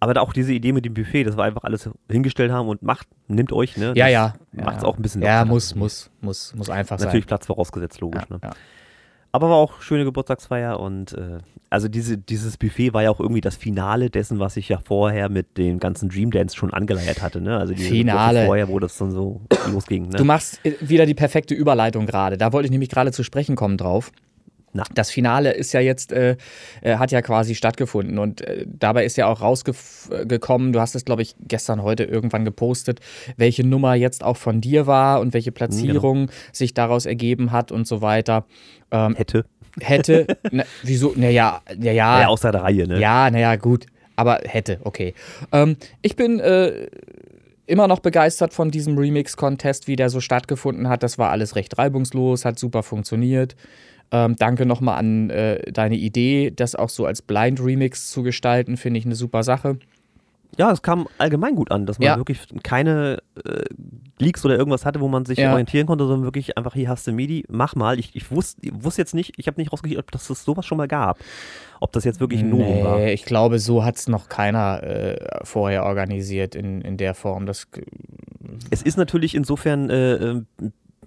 Aber 0.00 0.20
auch 0.22 0.32
diese 0.32 0.52
Idee 0.54 0.72
mit 0.72 0.86
dem 0.86 0.94
Buffet, 0.94 1.24
das 1.24 1.36
war 1.36 1.44
einfach 1.44 1.64
alles 1.64 1.90
hingestellt 2.10 2.50
haben 2.50 2.68
und 2.68 2.82
macht, 2.82 3.06
nimmt 3.28 3.52
euch, 3.52 3.76
ne? 3.76 3.92
Ja, 3.94 4.06
Das 4.06 4.12
ja. 4.12 4.34
Macht 4.64 4.78
es 4.78 4.84
auch 4.84 4.96
ein 4.96 5.02
bisschen 5.02 5.20
Ja, 5.20 5.44
muss, 5.44 5.74
muss, 5.74 6.10
muss, 6.22 6.54
muss 6.54 6.70
einfach 6.70 6.98
Natürlich 6.98 7.24
sein. 7.24 7.28
Platz 7.28 7.46
vorausgesetzt, 7.46 8.00
logisch. 8.00 8.26
Ne? 8.30 8.40
Aber 9.32 9.48
war 9.48 9.56
auch 9.56 9.80
schöne 9.82 10.04
Geburtstagsfeier 10.04 10.80
und 10.80 11.12
äh, 11.12 11.38
also 11.68 11.86
diese, 11.86 12.18
dieses 12.18 12.56
Buffet 12.56 12.92
war 12.94 13.02
ja 13.04 13.10
auch 13.10 13.20
irgendwie 13.20 13.40
das 13.40 13.56
Finale 13.56 14.10
dessen, 14.10 14.40
was 14.40 14.56
ich 14.56 14.68
ja 14.68 14.80
vorher 14.82 15.28
mit 15.28 15.56
dem 15.56 15.78
ganzen 15.78 16.08
Dream 16.08 16.32
Dance 16.32 16.56
schon 16.56 16.72
angeleiert 16.72 17.22
hatte. 17.22 17.40
Ne? 17.40 17.56
Also 17.56 17.74
die 17.74 17.82
Finale. 17.82 18.46
Vorher, 18.46 18.68
wo 18.68 18.80
das 18.80 18.96
dann 18.98 19.12
so 19.12 19.42
losging. 19.70 20.08
Ne? 20.08 20.16
Du 20.16 20.24
machst 20.24 20.58
äh, 20.64 20.72
wieder 20.80 21.06
die 21.06 21.14
perfekte 21.14 21.54
Überleitung 21.54 22.06
gerade. 22.06 22.38
Da 22.38 22.52
wollte 22.52 22.66
ich 22.66 22.72
nämlich 22.72 22.88
gerade 22.88 23.12
zu 23.12 23.22
sprechen 23.22 23.54
kommen 23.54 23.76
drauf. 23.76 24.10
Na. 24.72 24.84
Das 24.94 25.10
Finale 25.10 25.52
ist 25.52 25.72
ja 25.72 25.80
jetzt, 25.80 26.12
äh, 26.12 26.36
äh, 26.82 26.96
hat 26.96 27.10
ja 27.10 27.22
quasi 27.22 27.54
stattgefunden 27.54 28.18
und 28.18 28.40
äh, 28.42 28.66
dabei 28.68 29.04
ist 29.04 29.16
ja 29.16 29.26
auch 29.26 29.40
rausgekommen, 29.40 30.72
du 30.72 30.80
hast 30.80 30.94
es, 30.94 31.04
glaube 31.04 31.22
ich, 31.22 31.34
gestern, 31.40 31.82
heute 31.82 32.04
irgendwann 32.04 32.44
gepostet, 32.44 33.00
welche 33.36 33.66
Nummer 33.66 33.94
jetzt 33.94 34.22
auch 34.22 34.36
von 34.36 34.60
dir 34.60 34.86
war 34.86 35.20
und 35.20 35.34
welche 35.34 35.50
Platzierung 35.50 36.30
sich 36.52 36.72
daraus 36.74 37.06
ergeben 37.06 37.50
hat 37.50 37.72
und 37.72 37.86
so 37.86 38.00
weiter. 38.00 38.44
Ähm, 38.92 39.14
Hätte. 39.16 39.44
hätte, 39.80 40.26
na, 40.50 40.64
wieso, 40.82 41.14
naja, 41.16 41.62
naja, 41.76 42.20
Ja, 42.20 42.28
außer 42.28 42.52
der 42.52 42.62
Reihe, 42.62 42.86
ne? 42.86 43.00
ja, 43.00 43.30
naja, 43.30 43.56
gut. 43.56 43.86
Aber 44.14 44.40
hätte, 44.44 44.78
okay. 44.84 45.14
Ähm, 45.50 45.76
ich 46.02 46.14
bin 46.14 46.40
äh, 46.40 46.88
immer 47.66 47.88
noch 47.88 48.00
begeistert 48.00 48.52
von 48.52 48.70
diesem 48.70 48.98
Remix-Contest, 48.98 49.86
wie 49.86 49.96
der 49.96 50.10
so 50.10 50.20
stattgefunden 50.20 50.88
hat. 50.88 51.02
Das 51.02 51.18
war 51.18 51.30
alles 51.30 51.56
recht 51.56 51.78
reibungslos, 51.78 52.44
hat 52.44 52.58
super 52.58 52.82
funktioniert. 52.82 53.54
Ähm, 54.12 54.34
danke 54.36 54.66
nochmal 54.66 54.98
an 54.98 55.30
äh, 55.30 55.70
deine 55.72 55.96
Idee, 55.96 56.50
das 56.50 56.74
auch 56.74 56.88
so 56.88 57.06
als 57.06 57.22
Blind-Remix 57.22 58.10
zu 58.10 58.22
gestalten, 58.22 58.76
finde 58.76 58.98
ich 58.98 59.06
eine 59.06 59.14
super 59.14 59.42
Sache. 59.44 59.78
Ja, 60.58 60.72
es 60.72 60.82
kam 60.82 61.06
allgemein 61.16 61.54
gut 61.54 61.70
an, 61.70 61.86
dass 61.86 62.00
man 62.00 62.06
Ja. 62.06 62.16
wirklich 62.16 62.40
keine 62.64 63.18
äh, 63.44 63.62
Leaks 64.18 64.44
oder 64.44 64.56
irgendwas 64.58 64.84
hatte, 64.84 65.00
wo 65.00 65.06
man 65.06 65.24
sich 65.24 65.38
Ja. 65.38 65.52
orientieren 65.52 65.86
konnte, 65.86 66.04
sondern 66.06 66.24
wirklich 66.24 66.58
einfach, 66.58 66.74
hier 66.74 66.88
hast 66.88 67.06
du 67.06 67.12
MIDI, 67.12 67.44
mach 67.48 67.76
mal. 67.76 67.98
Ich, 68.00 68.14
ich 68.16 68.30
wusste 68.32 68.60
wusst 68.72 68.98
jetzt 68.98 69.14
nicht, 69.14 69.34
ich 69.36 69.46
habe 69.46 69.60
nicht 69.60 69.72
rausgekriegt, 69.72 70.00
ob 70.00 70.10
das 70.10 70.26
sowas 70.26 70.66
schon 70.66 70.76
mal 70.76 70.88
gab. 70.88 71.20
Ob 71.78 71.92
das 71.92 72.02
jetzt 72.04 72.18
wirklich 72.20 72.40
ein 72.42 72.50
Novum 72.50 72.82
war. 72.82 72.98
Nee, 72.98 73.12
ich 73.12 73.24
glaube, 73.24 73.60
so 73.60 73.84
hat 73.84 73.96
es 73.96 74.08
noch 74.08 74.28
keiner 74.28 74.82
äh, 74.82 75.44
vorher 75.44 75.84
organisiert 75.84 76.56
in, 76.56 76.82
in 76.82 76.96
der 76.96 77.14
Form. 77.14 77.46
Das, 77.46 77.68
Es 78.70 78.82
ist 78.82 78.98
natürlich 78.98 79.34
insofern, 79.36 79.88
äh, 79.88 80.12
äh, 80.14 80.42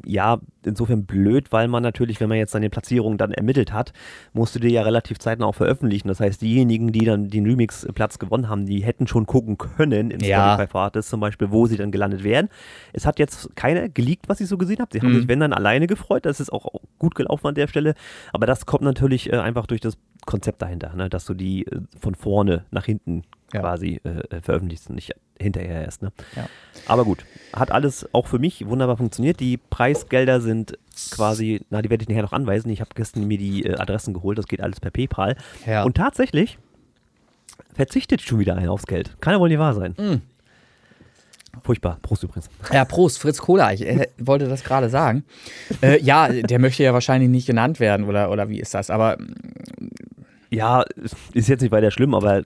ja, 0.06 0.40
insofern 0.66 1.06
blöd, 1.06 1.52
weil 1.52 1.68
man 1.68 1.84
natürlich, 1.84 2.20
wenn 2.20 2.30
man 2.30 2.38
jetzt 2.38 2.52
seine 2.52 2.70
Platzierung 2.70 3.18
dann 3.18 3.32
ermittelt 3.32 3.72
hat, 3.74 3.94
musst 4.34 4.54
du 4.56 4.60
dir 4.60 4.70
ja 4.70 4.82
relativ 4.82 5.20
zeitnah 5.20 5.46
auch 5.46 5.56
veröffentlichen. 5.56 6.08
Das 6.08 6.20
heißt, 6.20 6.42
diejenigen, 6.42 6.92
die 6.92 7.06
dann 7.06 7.30
den 7.30 7.46
Remix-Platz 7.46 8.20
gewonnen 8.20 8.50
haben, 8.50 8.66
die 8.66 8.84
hätten 8.84 9.08
schon 9.08 9.26
gucken 9.26 9.58
können 9.58 10.12
in 10.12 10.20
Ja. 10.22 10.54
Spotify 10.54 10.72
for 10.72 10.82
Artists 10.82 11.10
zum 11.10 11.20
Beispiel, 11.20 11.52
wo 11.52 11.68
sie 11.68 11.78
dann 11.78 11.92
gelandet 11.92 12.24
wären. 12.24 12.50
Es 12.94 13.06
hat 13.06 13.20
jetzt 13.20 13.56
keiner 13.56 13.90
geleakt, 13.90 14.28
was 14.30 14.42
ich 14.42 14.48
so 14.48 14.58
gesehen 14.58 14.80
habe. 14.80 14.90
Sie 14.94 15.00
haben 15.02 15.10
Mhm. 15.10 15.14
sich, 15.16 15.28
wenn 15.28 15.40
dann, 15.40 15.54
alleine 15.54 15.88
gefreut. 15.88 16.26
Das 16.26 16.40
ist 16.40 16.52
auch 16.52 16.66
gut 17.00 17.16
gelaufen 17.16 17.48
an 17.48 17.56
der 17.56 17.68
Stelle. 17.68 17.94
Aber 18.32 18.46
das 18.46 18.66
kommt 18.66 18.84
natürlich 18.84 19.32
äh, 19.32 19.38
einfach 19.38 19.66
durch 19.68 19.82
das 19.82 19.98
Konzept 20.26 20.62
dahinter, 20.62 20.94
ne? 20.96 21.10
dass 21.10 21.26
du 21.26 21.34
die 21.34 21.66
äh, 21.68 21.82
von 22.00 22.16
vorne 22.16 22.66
nach 22.72 22.86
hinten 22.86 23.24
Ja. 23.54 23.62
quasi 23.62 24.00
äh, 24.04 24.42
veröffentlichst 24.42 24.90
und 24.90 24.96
nicht 24.96 25.14
hinterher 25.40 25.84
erst. 25.84 26.02
Ne? 26.02 26.12
Ja. 26.36 26.48
Aber 26.88 27.04
gut, 27.06 27.26
hat 27.54 27.72
alles 27.72 28.08
auch 28.14 28.28
für 28.28 28.40
mich 28.40 28.66
wunderbar 28.68 28.98
funktioniert. 28.98 29.40
Die 29.40 29.58
Preisgelder 29.58 30.42
sind 30.42 30.78
quasi, 31.12 31.62
na, 31.70 31.82
die 31.82 31.90
werde 31.90 32.04
ich 32.04 32.10
nachher 32.10 32.24
noch 32.24 32.34
anweisen. 32.34 32.70
Ich 32.70 32.82
habe 32.82 32.92
gestern 32.96 33.28
mir 33.28 33.38
die 33.38 33.66
äh, 33.66 33.76
Adressen 33.76 34.14
geholt, 34.14 34.38
das 34.38 34.48
geht 34.48 34.62
alles 34.62 34.80
per 34.80 34.92
PayPal. 34.92 35.36
Ja. 35.66 35.84
Und 35.84 35.98
tatsächlich 35.98 36.58
verzichtet 37.74 38.22
schon 38.22 38.40
wieder 38.40 38.56
einer 38.56 38.72
aufs 38.72 38.88
Geld. 38.88 39.16
Kann 39.22 39.34
ja 39.34 39.40
wohl 39.40 39.50
nicht 39.50 39.60
wahr 39.60 39.74
sein. 39.74 39.94
Mm. 39.98 40.22
Furchtbar. 41.64 42.00
Prost 42.02 42.24
übrigens. 42.24 42.50
Ja, 42.72 42.84
Prost, 42.84 43.20
Fritz 43.20 43.38
Kohler. 43.38 43.74
Ich 43.74 43.86
äh, 43.86 44.08
wollte 44.18 44.48
das 44.48 44.64
gerade 44.64 44.90
sagen. 44.90 45.24
Äh, 45.82 46.02
ja, 46.02 46.28
der 46.30 46.58
möchte 46.60 46.82
ja 46.84 46.94
wahrscheinlich 46.94 47.30
nicht 47.30 47.46
genannt 47.46 47.80
werden, 47.80 48.08
oder, 48.08 48.32
oder 48.32 48.50
wie 48.50 48.60
ist 48.60 48.74
das? 48.74 48.90
Aber 48.90 49.18
Ja, 50.54 50.84
ist 51.34 51.48
jetzt 51.50 51.62
nicht 51.62 51.72
weiter 51.72 51.90
schlimm, 51.92 52.14
aber 52.14 52.44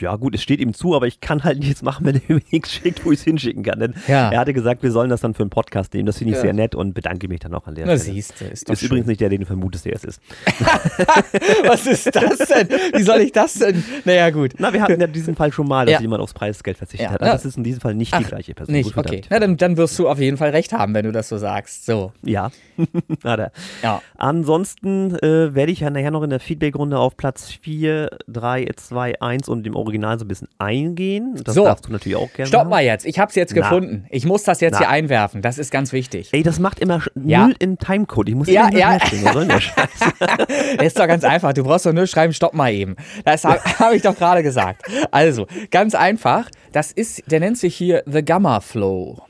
ja 0.00 0.16
gut, 0.16 0.34
es 0.34 0.42
steht 0.42 0.60
ihm 0.60 0.74
zu, 0.74 0.94
aber 0.94 1.06
ich 1.06 1.20
kann 1.20 1.42
halt 1.44 1.58
nichts 1.58 1.82
machen, 1.82 2.04
wenn 2.06 2.16
er 2.16 2.20
mir 2.36 2.40
nichts 2.50 2.72
schickt, 2.72 3.04
wo 3.04 3.12
ich 3.12 3.18
es 3.20 3.24
hinschicken 3.24 3.62
kann. 3.62 3.80
Denn 3.80 3.94
Ja. 4.06 4.30
er 4.30 4.40
hatte 4.40 4.52
gesagt, 4.52 4.82
wir 4.82 4.92
sollen 4.92 5.10
das 5.10 5.20
dann 5.22 5.34
für 5.34 5.42
einen 5.42 5.50
Podcast 5.50 5.94
nehmen. 5.94 6.06
Das 6.06 6.18
finde 6.18 6.32
ich 6.32 6.36
Ja. 6.36 6.42
sehr 6.42 6.52
nett 6.52 6.74
und 6.74 6.92
bedanke 6.94 7.28
mich 7.28 7.40
dann 7.40 7.54
auch 7.54 7.66
an 7.66 7.74
der 7.74 7.86
na 7.86 7.96
Stelle. 7.96 8.14
siehst 8.14 8.40
du, 8.40 8.44
ist 8.44 8.68
doch 8.68 8.74
Ist 8.74 8.82
übrigens 8.82 9.06
nicht 9.06 9.20
der, 9.20 9.28
den 9.28 9.40
du 9.40 9.46
vermutest, 9.46 9.84
der 9.86 9.94
es 9.94 10.04
ist. 10.04 10.20
Was 11.66 11.86
ist 11.86 12.14
das 12.14 12.38
denn? 12.38 12.68
Wie 12.94 13.02
soll 13.02 13.20
ich 13.20 13.32
das 13.32 13.54
denn? 13.54 13.82
Naja, 14.04 14.30
gut. 14.30 14.54
Na, 14.58 14.72
wir 14.72 14.82
hatten 14.82 15.00
ja 15.00 15.06
diesen 15.06 15.34
Fall 15.34 15.52
schon 15.52 15.68
mal, 15.68 15.86
dass 15.86 15.94
Ja. 15.94 16.00
jemand 16.00 16.22
aufs 16.22 16.34
Preisgeld 16.34 16.76
verzichtet 16.78 17.06
Ja, 17.06 17.12
hat. 17.14 17.22
Aber 17.22 17.32
das 17.32 17.44
ist 17.44 17.56
in 17.56 17.64
diesem 17.64 17.80
Fall 17.80 17.94
nicht 17.94 18.12
die 18.12 18.24
Ach, 18.24 18.28
gleiche 18.28 18.54
Person. 18.54 18.74
Nicht, 18.74 18.94
Gut 18.94 19.06
okay. 19.06 19.22
Na, 19.30 19.38
dann, 19.38 19.56
dann 19.56 19.76
wirst 19.76 19.98
du 19.98 20.08
auf 20.08 20.18
jeden 20.18 20.36
Fall 20.36 20.50
recht 20.50 20.72
haben, 20.72 20.94
wenn 20.94 21.04
du 21.04 21.12
das 21.12 21.28
so 21.28 21.38
sagst. 21.38 21.86
So. 21.86 22.12
Ja. 22.22 22.50
Hat 23.24 23.38
er. 23.40 23.52
Ja. 23.82 24.02
Ansonsten 24.16 25.14
äh, 25.16 25.54
werde 25.54 25.72
ich 25.72 25.80
ja 25.80 25.90
nachher 25.90 26.10
noch 26.10 26.22
in 26.22 26.30
der 26.30 26.40
Feedback-Runde 26.40 26.98
auf 26.98 27.16
Platz 27.16 27.45
4, 27.50 28.10
3, 28.28 28.66
2, 28.76 29.20
1 29.20 29.48
und 29.48 29.64
dem 29.64 29.74
Original 29.76 30.18
so 30.18 30.24
ein 30.24 30.28
bisschen 30.28 30.48
eingehen. 30.58 31.40
Das 31.44 31.54
So. 31.54 31.64
darfst 31.64 31.86
du 31.86 31.92
natürlich 31.92 32.16
auch 32.16 32.32
gerne 32.32 32.46
Stopp 32.48 32.60
machen. 32.62 32.70
mal 32.70 32.84
jetzt. 32.84 33.06
Ich 33.06 33.18
hab's 33.18 33.34
jetzt 33.34 33.54
Na. 33.54 33.62
gefunden. 33.62 34.06
Ich 34.10 34.24
muss 34.26 34.42
das 34.44 34.60
jetzt 34.60 34.74
Na. 34.74 34.78
hier 34.80 34.88
einwerfen. 34.90 35.42
Das 35.42 35.58
ist 35.58 35.70
ganz 35.70 35.92
wichtig. 35.92 36.30
Ey, 36.32 36.42
das 36.42 36.58
macht 36.58 36.78
immer 36.80 37.02
Ja. 37.24 37.46
null 37.46 37.54
in 37.58 37.78
Timecode. 37.78 38.28
Ich 38.28 38.34
muss 38.34 38.48
Ja, 38.48 38.68
ja. 38.70 38.96
ist 40.82 40.98
doch 40.98 41.06
ganz 41.06 41.24
einfach. 41.24 41.52
Du 41.52 41.64
brauchst 41.64 41.86
doch 41.86 41.92
nur 41.92 42.06
schreiben, 42.06 42.32
stopp 42.32 42.54
mal 42.54 42.72
eben. 42.72 42.96
Das 43.24 43.44
habe 43.44 43.60
hab 43.78 43.92
ich 43.92 44.02
doch 44.02 44.16
gerade 44.16 44.42
gesagt. 44.42 44.82
Also, 45.10 45.46
ganz 45.70 45.94
einfach. 45.94 46.50
Das 46.72 46.92
ist, 46.92 47.30
der 47.30 47.40
nennt 47.40 47.58
sich 47.58 47.74
hier 47.76 48.02
The 48.06 48.22
Gamma 48.24 48.60
Flow. 48.60 49.22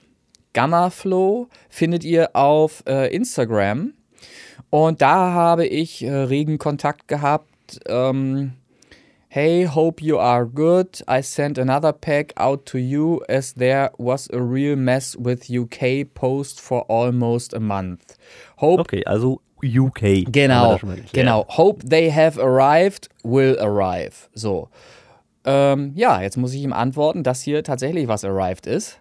Gamma 0.53 0.91
Flow 0.91 1.49
findet 1.69 2.05
ihr 2.05 2.31
auf 2.35 2.83
äh, 2.89 3.15
Instagram. 3.15 3.93
Und 4.71 5.01
da 5.03 5.33
habe 5.33 5.67
ich 5.67 6.03
äh, 6.03 6.11
regen 6.11 6.59
Kontakt 6.59 7.09
gehabt. 7.09 7.49
Ähm, 7.89 8.53
Hey, 9.37 9.65
hope 9.65 10.01
you 10.01 10.17
are 10.19 10.47
good. 10.47 11.03
I 11.07 11.21
sent 11.21 11.59
another 11.59 11.93
pack 11.93 12.33
out 12.39 12.65
to 12.67 12.79
you 12.79 13.23
as 13.29 13.53
there 13.53 13.91
was 13.99 14.31
a 14.33 14.41
real 14.41 14.77
mess 14.77 15.15
with 15.15 15.51
UK 15.51 16.15
post 16.15 16.59
for 16.59 16.87
almost 16.89 17.53
a 17.53 17.61
month. 17.61 18.17
Hope 18.57 18.81
Okay, 18.81 19.03
also 19.05 19.43
UK. 19.63 20.33
Genau, 20.33 20.79
genau. 21.13 21.45
Hope 21.51 21.83
they 21.83 22.09
have 22.09 22.39
arrived, 22.39 23.09
will 23.25 23.59
arrive. 23.61 24.31
So. 24.35 24.71
Ähm, 25.45 25.93
ja, 25.95 26.23
jetzt 26.23 26.39
muss 26.39 26.55
ich 26.55 26.63
ihm 26.63 26.73
antworten, 26.73 27.23
dass 27.23 27.43
hier 27.43 27.63
tatsächlich 27.63 28.09
was 28.09 28.25
arrived 28.25 28.67
ist. 28.67 29.01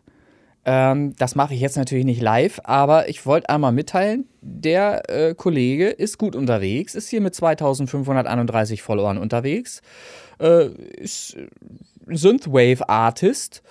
Ähm, 0.65 1.15
das 1.17 1.35
mache 1.35 1.53
ich 1.53 1.59
jetzt 1.59 1.77
natürlich 1.77 2.05
nicht 2.05 2.21
live, 2.21 2.59
aber 2.63 3.07
ich 3.07 3.25
wollte 3.25 3.49
einmal 3.49 3.71
mitteilen, 3.71 4.27
der 4.41 5.09
äh, 5.09 5.35
Kollege 5.35 5.89
ist 5.89 6.17
gut 6.17 6.35
unterwegs, 6.35 6.95
ist 6.95 7.07
hier 7.07 7.21
mit 7.21 7.35
2531 7.35 8.81
Followern 8.81 9.19
unterwegs, 9.19 9.83
äh, 10.39 10.65
ist 10.65 11.35
äh, 11.35 11.47
Synthwave-Artist 12.07 13.61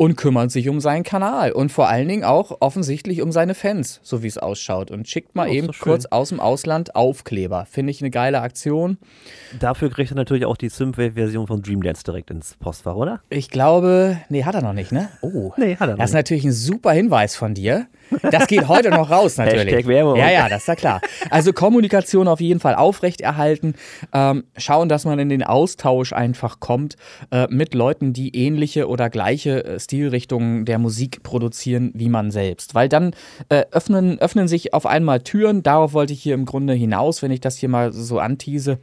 und 0.00 0.16
kümmert 0.16 0.50
sich 0.50 0.70
um 0.70 0.80
seinen 0.80 1.02
Kanal 1.02 1.52
und 1.52 1.70
vor 1.70 1.86
allen 1.90 2.08
Dingen 2.08 2.24
auch 2.24 2.56
offensichtlich 2.60 3.20
um 3.20 3.32
seine 3.32 3.54
Fans, 3.54 4.00
so 4.02 4.22
wie 4.22 4.28
es 4.28 4.38
ausschaut. 4.38 4.90
Und 4.90 5.06
schickt 5.06 5.36
mal 5.36 5.46
Oh, 5.46 5.52
eben 5.52 5.68
kurz 5.78 6.06
aus 6.06 6.30
dem 6.30 6.40
Ausland 6.40 6.94
Aufkleber. 6.96 7.66
Finde 7.70 7.90
ich 7.90 8.00
eine 8.00 8.08
geile 8.10 8.40
Aktion. 8.40 8.96
Dafür 9.58 9.90
kriegt 9.90 10.10
er 10.10 10.14
natürlich 10.14 10.46
auch 10.46 10.56
die 10.56 10.70
Synthwave-Version 10.70 11.46
von 11.46 11.60
Dream 11.60 11.82
Dance 11.82 12.02
direkt 12.02 12.30
ins 12.30 12.56
Postfach, 12.56 12.94
oder? 12.94 13.20
Ich 13.28 13.50
glaube, 13.50 14.16
nee, 14.30 14.44
hat 14.44 14.54
er 14.54 14.62
noch 14.62 14.72
nicht, 14.72 14.90
ne? 14.90 15.10
Oh. 15.20 15.52
Nee, 15.58 15.76
hat 15.76 15.90
er 15.90 15.96
Das 15.96 16.08
ist 16.08 16.14
nicht. 16.14 16.18
natürlich 16.20 16.44
ein 16.46 16.52
super 16.52 16.92
Hinweis 16.92 17.36
von 17.36 17.52
dir. 17.52 17.86
Das 18.30 18.46
geht 18.46 18.68
heute 18.68 18.90
noch 18.90 19.10
raus, 19.10 19.36
natürlich. 19.36 19.66
Hashtag 19.66 19.86
Werbung. 19.86 20.16
Ja, 20.16 20.30
ja, 20.30 20.48
das 20.48 20.62
ist 20.62 20.68
ja 20.68 20.76
klar. 20.76 21.00
Also 21.30 21.52
Kommunikation 21.52 22.28
auf 22.28 22.40
jeden 22.40 22.60
Fall 22.60 22.74
aufrechterhalten. 22.74 23.74
Ähm, 24.12 24.44
schauen, 24.56 24.88
dass 24.88 25.04
man 25.04 25.18
in 25.18 25.28
den 25.28 25.42
Austausch 25.42 26.12
einfach 26.12 26.60
kommt 26.60 26.96
äh, 27.30 27.46
mit 27.50 27.74
Leuten, 27.74 28.12
die 28.12 28.36
ähnliche 28.36 28.88
oder 28.88 29.10
gleiche 29.10 29.64
äh, 29.64 29.80
Stilrichtungen 29.80 30.64
der 30.64 30.78
Musik 30.78 31.22
produzieren 31.22 31.92
wie 31.94 32.08
man 32.08 32.30
selbst. 32.30 32.74
Weil 32.74 32.88
dann 32.88 33.14
äh, 33.48 33.64
öffnen, 33.70 34.18
öffnen 34.18 34.48
sich 34.48 34.74
auf 34.74 34.86
einmal 34.86 35.20
Türen. 35.20 35.62
Darauf 35.62 35.92
wollte 35.92 36.12
ich 36.12 36.22
hier 36.22 36.34
im 36.34 36.44
Grunde 36.44 36.74
hinaus, 36.74 37.22
wenn 37.22 37.30
ich 37.30 37.40
das 37.40 37.56
hier 37.56 37.68
mal 37.68 37.92
so 37.92 38.18
antease. 38.18 38.78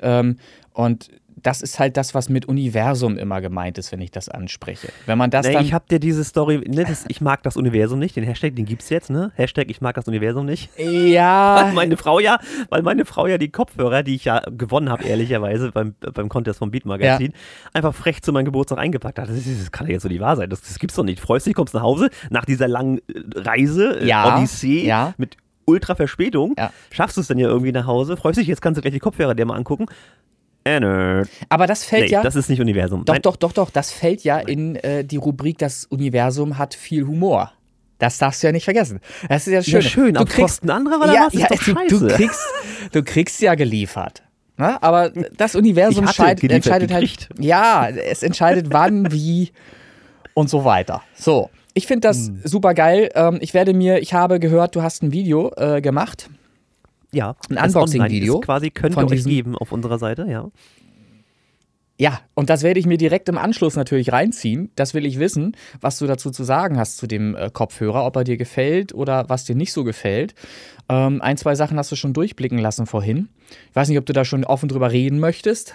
Ähm, 0.00 0.36
und 0.72 1.10
das 1.36 1.60
ist 1.60 1.78
halt 1.78 1.96
das, 1.96 2.14
was 2.14 2.28
mit 2.28 2.46
Universum 2.46 3.18
immer 3.18 3.40
gemeint 3.42 3.76
ist, 3.76 3.92
wenn 3.92 4.00
ich 4.00 4.10
das 4.10 4.28
anspreche. 4.28 4.88
Wenn 5.04 5.18
man 5.18 5.30
das 5.30 5.46
Nee, 5.46 5.52
dann. 5.52 5.64
ich 5.64 5.74
habe 5.74 5.84
dir 5.88 6.00
diese 6.00 6.24
Story, 6.24 6.62
ne, 6.66 6.84
das, 6.84 7.04
ich 7.08 7.20
mag 7.20 7.42
das 7.42 7.56
Universum 7.56 7.98
nicht, 7.98 8.16
den 8.16 8.24
Hashtag, 8.24 8.56
den 8.56 8.64
gibt's 8.64 8.88
jetzt, 8.88 9.10
ne? 9.10 9.32
Hashtag, 9.34 9.68
ich 9.68 9.80
mag 9.82 9.94
das 9.94 10.08
Universum 10.08 10.46
nicht. 10.46 10.70
Weil 10.78 11.08
ja. 11.08 11.70
meine 11.74 11.96
Frau 11.96 12.20
ja, 12.20 12.38
weil 12.70 12.82
meine 12.82 13.04
Frau 13.04 13.26
ja 13.26 13.36
die 13.36 13.50
Kopfhörer, 13.50 14.02
die 14.02 14.14
ich 14.14 14.24
ja 14.24 14.42
gewonnen 14.50 14.88
habe, 14.88 15.04
ehrlicherweise 15.04 15.72
beim, 15.72 15.94
beim 16.00 16.28
Contest 16.28 16.58
vom 16.58 16.70
Beat 16.70 16.86
Magazin, 16.86 17.32
einfach 17.72 17.94
frech 17.94 18.22
zu 18.22 18.32
meinem 18.32 18.46
Geburtstag 18.46 18.78
eingepackt 18.78 19.18
hat. 19.18 19.28
Das, 19.28 19.36
ist, 19.36 19.60
das 19.60 19.70
kann 19.72 19.86
ja 19.86 19.92
jetzt 19.94 20.02
so 20.02 20.08
nicht 20.08 20.20
wahr 20.20 20.36
sein. 20.36 20.48
Das, 20.48 20.62
das 20.62 20.78
gibt's 20.78 20.96
doch 20.96 21.04
nicht. 21.04 21.20
Freust 21.20 21.46
dich, 21.46 21.54
kommst 21.54 21.74
nach 21.74 21.82
Hause 21.82 22.08
nach 22.30 22.44
dieser 22.44 22.68
langen 22.68 22.98
äh, 22.98 23.20
Reise, 23.34 24.00
äh, 24.00 24.06
Ja, 24.06 24.36
Odyssee 24.36 24.86
ja. 24.86 25.14
mit 25.18 25.36
ultra 25.66 25.94
Verspätung. 25.94 26.54
Ja. 26.56 26.72
Schaffst 26.90 27.16
du 27.16 27.20
es 27.20 27.26
dann 27.26 27.38
ja 27.38 27.48
irgendwie 27.48 27.72
nach 27.72 27.86
Hause, 27.86 28.16
freust 28.16 28.38
dich, 28.38 28.46
jetzt 28.46 28.62
kannst 28.62 28.78
du 28.78 28.82
gleich 28.82 28.94
die 28.94 29.00
Kopfhörer 29.00 29.34
dir 29.34 29.44
mal 29.44 29.56
angucken. 29.56 29.86
Nerd. 30.66 31.28
Aber 31.48 31.66
das 31.66 31.84
fällt 31.84 32.04
Nee, 32.06 32.10
ja. 32.12 32.22
das 32.22 32.36
ist 32.36 32.48
nicht 32.50 32.60
Universum. 32.60 33.04
Doch, 33.04 33.14
Nein. 33.14 33.22
doch, 33.22 33.36
doch, 33.36 33.52
doch. 33.52 33.70
Das 33.70 33.90
fällt 33.92 34.24
ja 34.24 34.38
in 34.38 34.76
äh, 34.76 35.04
die 35.04 35.16
Rubrik, 35.16 35.58
das 35.58 35.84
Universum 35.84 36.58
hat 36.58 36.74
viel 36.74 37.06
Humor. 37.06 37.52
Das 37.98 38.18
darfst 38.18 38.42
du 38.42 38.48
ja 38.48 38.52
nicht 38.52 38.64
vergessen. 38.64 39.00
Das 39.28 39.46
ist 39.46 39.52
ja 39.54 39.62
schön. 39.62 39.72
Ja, 39.74 39.80
schön, 39.82 40.14
du 40.14 40.20
auf 40.20 40.28
Kosten 40.34 40.68
anderer 40.70 40.98
oder 40.98 41.14
ja, 41.14 41.28
was? 41.32 41.34
Ja, 41.34 41.48
du, 41.88 41.98
du, 42.00 42.08
kriegst, 42.08 42.40
du 42.92 43.02
kriegst 43.02 43.40
ja 43.40 43.54
geliefert. 43.54 44.22
Na, 44.58 44.78
aber 44.82 45.10
das 45.36 45.54
Universum 45.54 46.06
scheid- 46.08 46.42
entscheidet 46.42 46.88
gekriegt. 46.90 47.28
halt. 47.30 47.44
Ja, 47.44 47.88
es 47.88 48.22
entscheidet 48.22 48.66
wann, 48.70 49.10
wie 49.12 49.50
und 50.34 50.50
so 50.50 50.64
weiter. 50.64 51.02
So. 51.14 51.50
Ich 51.74 51.86
finde 51.86 52.08
das 52.08 52.28
Hm. 52.28 52.40
super 52.44 52.72
geil. 52.74 53.10
Ähm, 53.14 53.38
ich 53.40 53.52
werde 53.54 53.74
mir, 53.74 53.98
ich 54.00 54.14
habe 54.14 54.40
gehört, 54.40 54.74
du 54.76 54.82
hast 54.82 55.02
ein 55.02 55.12
Video 55.12 55.52
äh, 55.56 55.80
gemacht. 55.82 56.28
Ja, 57.12 57.36
Ein 57.48 57.56
das 57.56 57.74
Unboxing-Video 57.74 58.40
quasi 58.40 58.70
könnt 58.70 58.96
ihr 58.96 59.06
euch 59.10 59.24
geben 59.24 59.56
auf 59.56 59.72
unserer 59.72 59.98
Seite, 59.98 60.26
ja. 60.28 60.50
Ja, 61.98 62.20
und 62.34 62.50
das 62.50 62.62
werde 62.62 62.78
ich 62.78 62.84
mir 62.84 62.98
direkt 62.98 63.26
im 63.30 63.38
Anschluss 63.38 63.74
natürlich 63.74 64.12
reinziehen. 64.12 64.70
Das 64.76 64.92
will 64.92 65.06
ich 65.06 65.18
wissen, 65.18 65.56
was 65.80 65.96
du 65.98 66.06
dazu 66.06 66.30
zu 66.30 66.44
sagen 66.44 66.78
hast 66.78 66.98
zu 66.98 67.06
dem 67.06 67.34
äh, 67.34 67.48
Kopfhörer, 67.50 68.04
ob 68.04 68.16
er 68.16 68.24
dir 68.24 68.36
gefällt 68.36 68.92
oder 68.92 69.30
was 69.30 69.44
dir 69.46 69.54
nicht 69.54 69.72
so 69.72 69.82
gefällt. 69.82 70.34
Ähm, 70.90 71.22
ein, 71.22 71.38
zwei 71.38 71.54
Sachen 71.54 71.78
hast 71.78 71.90
du 71.90 71.96
schon 71.96 72.12
durchblicken 72.12 72.58
lassen 72.58 72.84
vorhin. 72.84 73.30
Ich 73.70 73.76
weiß 73.76 73.88
nicht, 73.88 73.96
ob 73.96 74.04
du 74.04 74.12
da 74.12 74.26
schon 74.26 74.44
offen 74.44 74.68
drüber 74.68 74.92
reden 74.92 75.20
möchtest. 75.20 75.74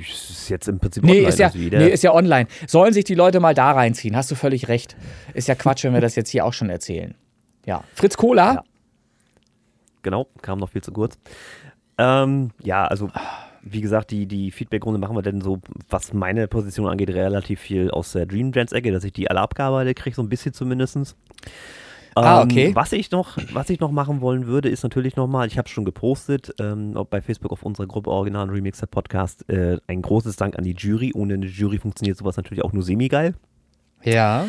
Ist 0.00 0.48
jetzt 0.48 0.66
im 0.66 0.80
Prinzip 0.80 1.04
Nee, 1.04 1.12
online, 1.12 1.28
ist 1.28 1.38
ja, 1.38 1.46
also 1.48 1.58
jeder- 1.58 1.78
nee, 1.78 1.88
ist 1.90 2.02
ja 2.02 2.12
online. 2.12 2.48
Sollen 2.66 2.92
sich 2.92 3.04
die 3.04 3.14
Leute 3.14 3.38
mal 3.38 3.54
da 3.54 3.70
reinziehen. 3.72 4.16
Hast 4.16 4.30
du 4.30 4.34
völlig 4.34 4.66
recht. 4.68 4.96
Ist 5.34 5.46
ja 5.46 5.54
Quatsch, 5.54 5.84
wenn 5.84 5.92
wir 5.94 6.00
das 6.00 6.16
jetzt 6.16 6.30
hier 6.30 6.44
auch 6.44 6.52
schon 6.54 6.68
erzählen. 6.70 7.14
Ja. 7.64 7.84
Fritz 7.94 8.16
Kohler? 8.16 8.54
Ja. 8.54 8.64
Genau, 10.02 10.28
kam 10.42 10.58
noch 10.58 10.70
viel 10.70 10.82
zu 10.82 10.92
kurz. 10.92 11.18
Ähm, 11.98 12.50
ja, 12.62 12.86
also 12.86 13.10
wie 13.62 13.80
gesagt, 13.82 14.10
die, 14.10 14.26
die 14.26 14.50
Feedback-Runde 14.50 14.98
machen 14.98 15.14
wir 15.16 15.22
denn 15.22 15.40
so, 15.42 15.60
was 15.88 16.14
meine 16.14 16.48
Position 16.48 16.86
angeht, 16.88 17.10
relativ 17.10 17.60
viel 17.60 17.90
aus 17.90 18.12
der 18.12 18.24
Dream 18.26 18.52
Trends-Ecke, 18.52 18.90
dass 18.90 19.04
ich 19.04 19.12
die 19.12 19.28
alle 19.30 19.40
abgearbeitet 19.40 19.98
kriege, 19.98 20.16
so 20.16 20.22
ein 20.22 20.28
bisschen 20.30 20.54
zumindest. 20.54 21.16
Ah, 22.14 22.42
Ähm, 22.42 22.48
okay. 22.48 22.74
Was 22.74 22.92
ich 22.92 23.10
noch, 23.10 23.36
was 23.52 23.68
ich 23.70 23.78
noch 23.80 23.90
machen 23.92 24.20
wollen 24.20 24.46
würde, 24.46 24.68
ist 24.68 24.82
natürlich 24.82 25.16
nochmal, 25.16 25.46
ich 25.46 25.58
habe 25.58 25.66
es 25.66 25.72
schon 25.72 25.84
gepostet, 25.84 26.54
ähm, 26.58 26.92
ob 26.94 27.10
bei 27.10 27.20
Facebook 27.20 27.52
auf 27.52 27.62
unserer 27.62 27.86
Gruppe 27.86 28.10
Original 28.10 28.48
und 28.48 28.54
Remixer 28.54 28.86
Podcast, 28.86 29.48
äh, 29.48 29.78
ein 29.86 30.02
großes 30.02 30.36
Dank 30.36 30.56
an 30.58 30.64
die 30.64 30.74
Jury. 30.74 31.12
Ohne 31.14 31.34
eine 31.34 31.46
Jury 31.46 31.78
funktioniert 31.78 32.16
sowas 32.16 32.36
natürlich 32.36 32.64
auch 32.64 32.72
nur 32.72 32.82
semi-geil. 32.82 33.34
Ja. 34.02 34.46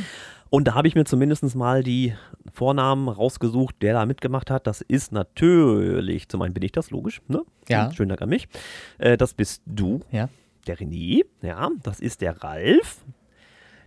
Und 0.53 0.65
da 0.67 0.75
habe 0.75 0.85
ich 0.87 0.95
mir 0.95 1.05
zumindest 1.05 1.55
mal 1.55 1.81
die 1.81 2.13
Vornamen 2.53 3.07
rausgesucht, 3.07 3.81
der 3.81 3.93
da 3.93 4.05
mitgemacht 4.05 4.51
hat. 4.51 4.67
Das 4.67 4.81
ist 4.81 5.13
natürlich, 5.13 6.27
zum 6.27 6.41
einen 6.41 6.53
bin 6.53 6.61
ich 6.63 6.73
das, 6.73 6.91
logisch, 6.91 7.21
ne? 7.29 7.41
Ja. 7.69 7.89
Schönen 7.93 8.09
Dank 8.09 8.21
an 8.21 8.27
mich. 8.29 8.49
Äh, 8.97 9.15
das 9.15 9.33
bist 9.33 9.61
du, 9.65 10.01
Ja. 10.11 10.27
der 10.67 10.77
René, 10.77 11.23
ja. 11.41 11.69
Das 11.83 12.01
ist 12.01 12.19
der 12.19 12.43
Ralf. 12.43 12.97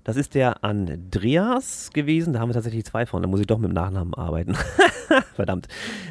Das 0.04 0.16
ist 0.16 0.34
der 0.34 0.62
Andreas 0.62 1.90
gewesen. 1.92 2.34
Da 2.34 2.40
haben 2.40 2.50
wir 2.50 2.54
tatsächlich 2.54 2.84
zwei 2.84 3.06
von. 3.06 3.22
Da 3.22 3.28
muss 3.28 3.40
ich 3.40 3.46
doch 3.46 3.58
mit 3.58 3.70
dem 3.70 3.74
Nachnamen 3.74 4.14
arbeiten. 4.14 4.54
Verdammt. 5.34 5.66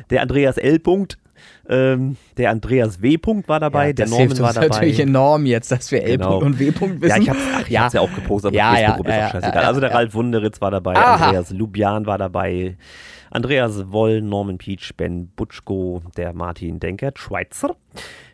Der 0.10 0.21
Andreas 0.23 0.58
L. 0.58 0.75
-Punkt, 0.77 1.17
ähm, 1.69 2.17
der 2.38 2.49
Andreas 2.51 3.01
W. 3.01 3.15
-Punkt 3.17 3.47
war 3.47 3.60
dabei. 3.60 3.88
ja 3.88 3.93
der 3.93 4.06
das 4.06 4.10
Norman 4.12 4.27
hilft 4.27 4.41
war 4.41 4.47
uns 4.49 4.56
dabei. 4.56 4.67
natürlich 4.69 4.99
enorm 4.99 5.45
jetzt, 5.45 5.71
dass 5.71 5.91
wir 5.91 6.03
L. 6.03 6.17
Genau. 6.17 6.39
und 6.39 6.60
W. 6.60 6.73
wissen. 6.73 7.01
Ja, 7.03 7.17
ich 7.17 7.29
hab's, 7.29 7.39
ach, 7.56 7.62
ich 7.62 7.69
Ja. 7.69 7.82
hab's 7.84 7.93
ja 7.93 8.01
auch 8.01 8.13
gepostet 8.13 8.53
Ja, 8.53 8.73
ja, 8.73 8.97
ja, 9.06 9.27
ist 9.27 9.43
ja, 9.45 9.51
also 9.51 9.79
der. 9.79 9.93
Ralf 9.93 10.13
Wunderitz 10.13 10.60
war 10.60 10.71
dabei, 10.71 10.95
Aha. 10.95 11.25
Andreas 11.27 11.51
Lubian 11.51 12.06
war 12.06 12.17
dabei, 12.17 12.77
Andreas 13.29 13.91
Woll, 13.91 14.21
Norman 14.21 14.58
Peach, 14.58 14.95
Ben 14.97 15.27
Butschko, 15.36 16.01
der 16.17 16.34
Martin 16.34 16.79
Denkert, 16.79 17.19
Schweizer, 17.19 17.75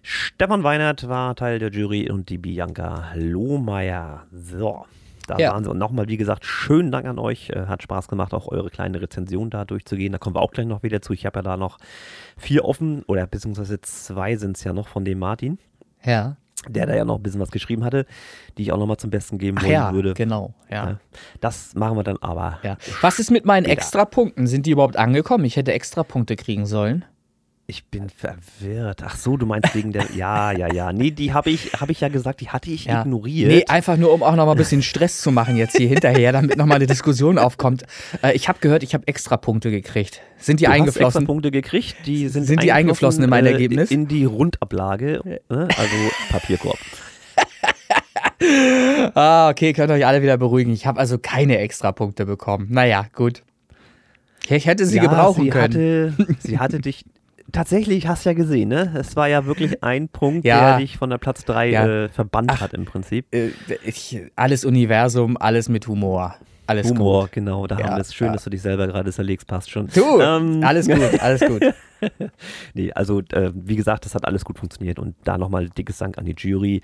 Stefan 0.01 0.63
Weinert 0.63 1.07
war 1.07 1.35
Teil 1.35 1.59
der 1.59 1.69
Jury 1.71 2.09
und 2.09 2.29
die 2.29 2.37
Bianca 2.37 3.11
Lohmeier. 3.15 4.23
So, 4.31 4.85
da 5.29 5.37
Ja. 5.37 5.51
waren 5.53 5.63
sie. 5.63 5.69
Und 5.69 5.77
nochmal, 5.77 6.07
wie 6.07 6.17
gesagt, 6.17 6.45
schönen 6.45 6.91
Dank 6.91 7.05
an 7.05 7.19
euch. 7.19 7.49
Äh, 7.49 7.65
Hat 7.67 7.83
Spaß 7.83 8.07
gemacht, 8.07 8.33
auch 8.33 8.47
eure 8.47 8.69
kleine 8.69 9.01
Rezension 9.01 9.49
da 9.49 9.65
durchzugehen. 9.65 10.11
Da 10.11 10.17
kommen 10.17 10.35
wir 10.35 10.41
auch 10.41 10.51
gleich 10.51 10.65
noch 10.65 10.83
wieder 10.83 11.01
zu. 11.01 11.13
Ich 11.13 11.25
habe 11.25 11.39
ja 11.39 11.43
da 11.43 11.57
noch 11.57 11.77
vier 12.37 12.65
offen, 12.65 13.03
oder 13.07 13.25
beziehungsweise 13.27 13.79
zwei 13.81 14.35
sind 14.35 14.57
es 14.57 14.63
ja 14.63 14.73
noch 14.73 14.87
von 14.87 15.05
dem 15.05 15.19
Martin 15.19 15.57
Ja. 16.03 16.35
der 16.67 16.85
da 16.87 16.95
ja 16.95 17.05
noch 17.05 17.15
ein 17.17 17.23
bisschen 17.23 17.39
was 17.39 17.51
geschrieben 17.51 17.85
hatte, 17.85 18.05
die 18.57 18.63
ich 18.63 18.71
auch 18.73 18.77
nochmal 18.77 18.97
zum 18.97 19.09
Besten 19.11 19.37
geben 19.37 19.61
wollen 19.61 19.71
ja, 19.71 19.93
würde. 19.93 20.13
genau. 20.13 20.53
Ja. 20.69 20.99
Das 21.39 21.73
machen 21.75 21.95
wir 21.97 22.03
dann 22.03 22.17
aber. 22.17 22.59
Ja. 22.63 22.77
Was 23.01 23.17
ist 23.19 23.31
mit 23.31 23.45
meinen. 23.45 23.65
Extrapunkten? 23.65 24.45
Sind 24.45 24.65
die 24.65 24.71
überhaupt 24.71 24.97
angekommen? 24.97 25.45
Ich 25.45 25.55
hätte 25.55 25.71
Extrapunkte 25.71 26.35
kriegen 26.35 26.65
sollen. 26.65 27.05
Ich 27.69 27.85
bin 27.85 28.09
verwirrt. 28.09 29.03
Ach 29.05 29.15
so, 29.15 29.37
du 29.37 29.45
meinst 29.45 29.75
wegen 29.75 29.91
der. 29.91 30.05
Ja, 30.15 30.51
ja, 30.51 30.73
ja. 30.73 30.91
Nee, 30.91 31.11
die 31.11 31.33
habe 31.33 31.51
ich, 31.51 31.73
hab 31.79 31.91
ich 31.91 32.01
ja 32.01 32.07
gesagt, 32.09 32.41
die 32.41 32.49
hatte 32.49 32.71
ich 32.71 32.85
Ja. 32.85 33.01
ignoriert. 33.01 33.47
Nee, 33.47 33.65
einfach 33.67 33.95
nur, 33.95 34.11
um 34.11 34.23
auch 34.23 34.35
noch 34.35 34.47
mal 34.47 34.53
ein 34.53 34.57
bisschen 34.57 34.81
Stress 34.81 35.21
zu 35.21 35.31
machen 35.31 35.55
jetzt 35.55 35.77
hier 35.77 35.87
hinterher, 35.87 36.31
damit 36.31 36.57
noch 36.57 36.65
mal 36.65 36.75
eine 36.75 36.87
Diskussion 36.87 37.37
aufkommt. 37.37 37.83
Äh, 38.23 38.33
ich 38.33 38.49
habe 38.49 38.57
gehört, 38.59 38.81
ich 38.81 38.95
habe 38.95 39.07
Extrapunkte 39.07 39.69
gekriegt. 39.69 40.19
Sind 40.39 40.61
die 40.61 40.65
du 40.65 40.71
hast 40.71 40.77
eingeflossen? 40.77 41.21
extra 41.21 41.31
Punkte 41.31 41.51
gekriegt, 41.51 41.95
die 42.07 42.27
sind, 42.27 42.45
Sind 42.45 42.63
die 42.63 42.71
eingeflossen 42.71 43.23
in 43.23 43.29
mein 43.29 43.45
äh, 43.45 43.51
Ergebnis? 43.51 43.91
In 43.91 44.07
die 44.07 44.25
Rundablage, 44.25 45.21
ne? 45.47 45.67
also 45.77 45.95
Papierkorb. 46.31 46.79
Ah, 49.15 49.49
okay, 49.49 49.73
könnt 49.73 49.91
ihr 49.91 49.95
euch 49.95 50.05
alle 50.05 50.21
wieder 50.21 50.37
beruhigen. 50.37 50.71
Ich 50.71 50.85
habe 50.87 50.99
also 50.99 51.17
keine 51.19 51.57
Extrapunkte 51.57 52.25
bekommen. 52.25 52.67
Naja, 52.69 53.05
gut. 53.13 53.43
Ich 54.47 54.65
hätte 54.65 54.85
sie 54.85 54.95
ja, 54.97 55.03
gebrauchen 55.03 55.43
sie 55.43 55.49
können. 55.49 56.15
Hatte, 56.17 56.35
sie 56.39 56.57
hatte 56.57 56.79
dich. 56.79 57.03
Tatsächlich, 57.51 58.07
hast 58.07 58.25
du 58.25 58.29
ja 58.29 58.33
gesehen, 58.35 58.69
ne? 58.69 58.93
Es 58.97 59.15
war 59.15 59.27
ja 59.27 59.45
wirklich 59.45 59.83
ein 59.83 60.09
Punkt, 60.09 60.45
Ja. 60.45 60.71
der 60.71 60.77
dich 60.79 60.97
von 60.97 61.09
der 61.09 61.17
Platz 61.17 61.45
3 61.45 61.69
Ja. 61.69 61.87
äh, 61.87 62.09
verbannt 62.09 62.51
Ach. 62.53 62.61
hat 62.61 62.73
im 62.73 62.85
Prinzip. 62.85 63.25
Äh, 63.33 63.49
ich, 63.85 64.19
alles 64.35 64.65
Universum, 64.65 65.37
alles 65.37 65.69
mit 65.69 65.87
Humor. 65.87 66.35
Alles 66.67 66.89
Humor, 66.91 67.23
gut. 67.23 67.31
genau. 67.31 67.65
Da 67.65 67.79
Ja, 67.79 67.85
haben 67.87 67.95
wir 67.95 68.01
es. 68.01 68.13
Schön, 68.13 68.27
ja. 68.27 68.33
dass 68.33 68.43
du 68.43 68.51
dich 68.51 68.61
selber 68.61 68.85
gerade 68.87 69.11
zerlegst, 69.11 69.47
passt 69.47 69.71
schon. 69.71 69.87
Du, 69.87 70.19
Ähm, 70.21 70.61
alles 70.63 70.87
gut, 70.87 71.19
alles 71.19 71.41
gut. 71.41 71.63
Nee, 72.73 72.93
also 72.93 73.19
äh, 73.33 73.51
wie 73.53 73.75
gesagt, 73.75 74.05
das 74.05 74.15
hat 74.15 74.23
alles 74.25 74.45
gut 74.45 74.57
funktioniert 74.57 74.99
und 74.99 75.15
da 75.25 75.37
nochmal 75.37 75.67
dickes 75.69 75.97
Dank 75.97 76.17
an 76.17 76.23
die 76.25 76.35
Jury. 76.37 76.81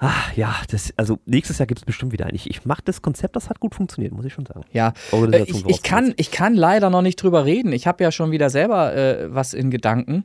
Ah, 0.00 0.30
ja, 0.36 0.54
das, 0.70 0.94
also 0.96 1.18
nächstes 1.26 1.58
Jahr 1.58 1.66
gibt 1.66 1.80
es 1.80 1.84
bestimmt 1.84 2.12
wieder 2.12 2.26
ein. 2.26 2.34
Ich, 2.34 2.48
ich 2.48 2.64
mag 2.64 2.84
das 2.84 3.02
Konzept, 3.02 3.34
das 3.34 3.50
hat 3.50 3.58
gut 3.58 3.74
funktioniert, 3.74 4.12
muss 4.12 4.24
ich 4.24 4.32
schon 4.32 4.46
sagen. 4.46 4.62
Ja, 4.72 4.92
äh, 5.12 5.42
ich, 5.42 5.66
ich, 5.66 5.82
kann, 5.82 6.14
ich 6.16 6.30
kann 6.30 6.54
leider 6.54 6.88
noch 6.88 7.02
nicht 7.02 7.20
drüber 7.20 7.44
reden. 7.44 7.72
Ich 7.72 7.88
habe 7.88 8.04
ja 8.04 8.12
schon 8.12 8.30
wieder 8.30 8.48
selber 8.48 8.94
äh, 8.94 9.34
was 9.34 9.54
in 9.54 9.72
Gedanken, 9.72 10.22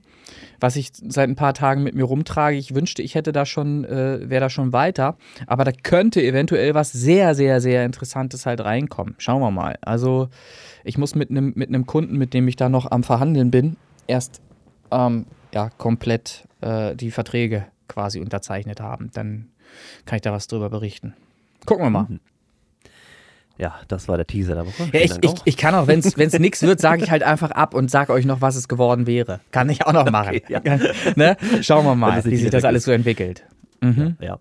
was 0.59 0.75
ich 0.75 0.91
seit 0.93 1.27
ein 1.27 1.35
paar 1.35 1.55
Tagen 1.55 1.81
mit 1.81 1.95
mir 1.95 2.03
rumtrage. 2.03 2.55
Ich 2.55 2.75
wünschte, 2.75 3.01
ich 3.01 3.15
hätte 3.15 3.31
da 3.31 3.47
schon, 3.47 3.83
äh, 3.83 4.29
wäre 4.29 4.41
da 4.41 4.49
schon 4.51 4.73
weiter. 4.73 5.17
Aber 5.47 5.63
da 5.63 5.71
könnte 5.71 6.21
eventuell 6.21 6.75
was 6.75 6.91
sehr, 6.91 7.33
sehr, 7.33 7.59
sehr 7.59 7.83
Interessantes 7.83 8.45
halt 8.45 8.63
reinkommen. 8.63 9.15
Schauen 9.17 9.41
wir 9.41 9.49
mal. 9.49 9.79
Also 9.81 10.29
ich 10.83 10.99
muss 10.99 11.15
mit 11.15 11.31
einem 11.31 11.53
mit 11.55 11.69
einem 11.69 11.87
Kunden, 11.87 12.19
mit 12.19 12.35
dem 12.35 12.47
ich 12.47 12.57
da 12.57 12.69
noch 12.69 12.91
am 12.91 13.01
Verhandeln 13.01 13.49
bin, 13.49 13.77
erst 14.05 14.39
ähm, 14.91 15.25
ja, 15.51 15.71
komplett 15.79 16.47
äh, 16.61 16.95
die 16.95 17.09
Verträge 17.09 17.65
quasi 17.87 18.19
unterzeichnet 18.19 18.79
haben. 18.79 19.09
Dann 19.13 19.49
kann 20.05 20.17
ich 20.17 20.21
da 20.21 20.31
was 20.31 20.47
drüber 20.47 20.69
berichten. 20.69 21.13
Gucken 21.65 21.85
wir 21.85 21.89
mal. 21.89 22.07
Ja, 23.57 23.75
das 23.87 24.07
war 24.07 24.17
der 24.17 24.25
Teaser 24.25 24.55
der 24.55 24.65
Woche. 24.65 24.89
Ja, 24.91 24.99
ich, 24.99 25.11
ich, 25.21 25.33
ich 25.45 25.57
kann 25.57 25.75
auch, 25.75 25.87
wenn 25.87 25.99
es 25.99 26.39
nichts 26.39 26.63
wird, 26.63 26.79
sage 26.79 27.03
ich 27.03 27.11
halt 27.11 27.21
einfach 27.21 27.51
ab 27.51 27.75
und 27.75 27.91
sage 27.91 28.11
euch 28.11 28.25
noch, 28.25 28.41
was 28.41 28.55
es 28.55 28.67
geworden 28.67 29.05
wäre. 29.05 29.41
Kann 29.51 29.69
ich 29.69 29.85
auch 29.85 29.93
noch 29.93 30.09
machen. 30.09 30.41
ja. 30.49 30.59
ne? 31.15 31.37
Schauen 31.61 31.85
wir 31.85 31.95
mal, 31.95 32.25
wie 32.25 32.35
sich 32.35 32.49
das 32.49 32.63
alles 32.63 32.83
so 32.83 32.91
entwickelt. 32.91 33.43
Mhm. 33.81 34.17
ja. 34.19 34.39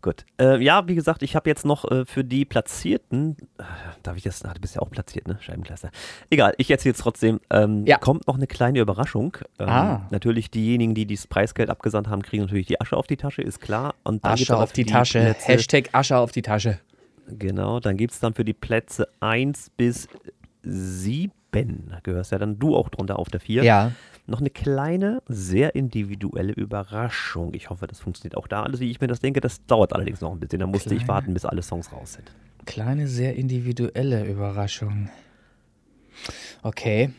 Gut. 0.00 0.24
Äh, 0.40 0.62
ja, 0.62 0.86
wie 0.86 0.94
gesagt, 0.94 1.22
ich 1.22 1.34
habe 1.34 1.48
jetzt 1.50 1.64
noch 1.64 1.90
äh, 1.90 2.04
für 2.04 2.22
die 2.22 2.44
Platzierten, 2.44 3.36
äh, 3.58 3.64
darf 4.02 4.16
ich 4.16 4.22
das, 4.22 4.42
na, 4.44 4.54
du 4.54 4.60
bist 4.60 4.76
ja 4.76 4.82
auch 4.82 4.90
platziert, 4.90 5.26
ne? 5.26 5.38
Scheibenkleister. 5.40 5.90
Egal, 6.30 6.54
ich 6.58 6.70
erzähle 6.70 6.90
jetzt 6.92 7.00
trotzdem, 7.00 7.40
ähm, 7.50 7.84
Ja. 7.86 7.98
kommt 7.98 8.26
noch 8.28 8.36
eine 8.36 8.46
kleine 8.46 8.78
Überraschung. 8.80 9.36
Ähm, 9.58 9.68
Ah. 9.68 10.06
Natürlich 10.10 10.50
diejenigen, 10.50 10.94
die 10.94 11.04
dieses 11.06 11.26
Preisgeld 11.26 11.68
abgesandt 11.70 12.08
haben, 12.08 12.22
kriegen 12.22 12.44
natürlich 12.44 12.66
die 12.66 12.80
Asche 12.80 12.96
auf 12.96 13.06
die 13.08 13.16
Tasche, 13.16 13.42
ist 13.42 13.60
klar. 13.60 13.94
Und 14.04 14.24
dann 14.24 14.34
Asche 14.34 14.56
auf 14.56 14.68
für 14.70 14.74
die 14.76 14.84
Tasche. 14.86 15.18
Plätze, 15.20 15.46
Hashtag 15.48 15.88
Asche 15.92 16.16
auf 16.16 16.30
die 16.30 16.42
Tasche. 16.42 16.78
Genau, 17.28 17.80
dann 17.80 17.96
gibt 17.96 18.12
es 18.12 18.20
dann 18.20 18.34
für 18.34 18.44
die 18.44 18.52
Plätze 18.54 19.08
1 19.18 19.70
bis 19.76 20.08
7, 20.62 21.88
da 21.90 21.98
gehörst 22.02 22.32
ja 22.32 22.38
dann 22.38 22.58
du 22.58 22.76
auch 22.76 22.88
drunter 22.88 23.18
auf 23.18 23.28
der 23.30 23.40
4, 23.40 23.64
Ja. 23.64 23.92
Noch 24.26 24.40
eine 24.40 24.50
kleine, 24.50 25.22
sehr 25.28 25.74
individuelle 25.74 26.52
Überraschung. 26.52 27.54
Ich 27.54 27.70
hoffe, 27.70 27.86
das 27.86 28.00
funktioniert 28.00 28.36
auch 28.36 28.46
da 28.48 28.62
alles, 28.62 28.80
wie 28.80 28.90
ich 28.90 29.00
mir 29.00 29.06
das 29.06 29.20
denke. 29.20 29.40
Das 29.40 29.64
dauert 29.66 29.92
allerdings 29.92 30.20
noch 30.20 30.32
ein 30.32 30.40
bisschen. 30.40 30.58
Da 30.60 30.66
musste 30.66 30.94
ich 30.94 31.04
Kleine. 31.04 31.08
warten, 31.08 31.34
bis 31.34 31.44
alle 31.44 31.62
Songs 31.62 31.92
raus 31.92 32.14
sind. 32.14 32.32
Kleine, 32.64 33.06
sehr 33.06 33.36
individuelle 33.36 34.24
Überraschung. 34.26 35.08
Okay. 36.62 37.10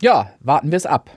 Ja, 0.00 0.30
warten 0.40 0.70
wir 0.70 0.76
es 0.76 0.86
ab. 0.86 1.10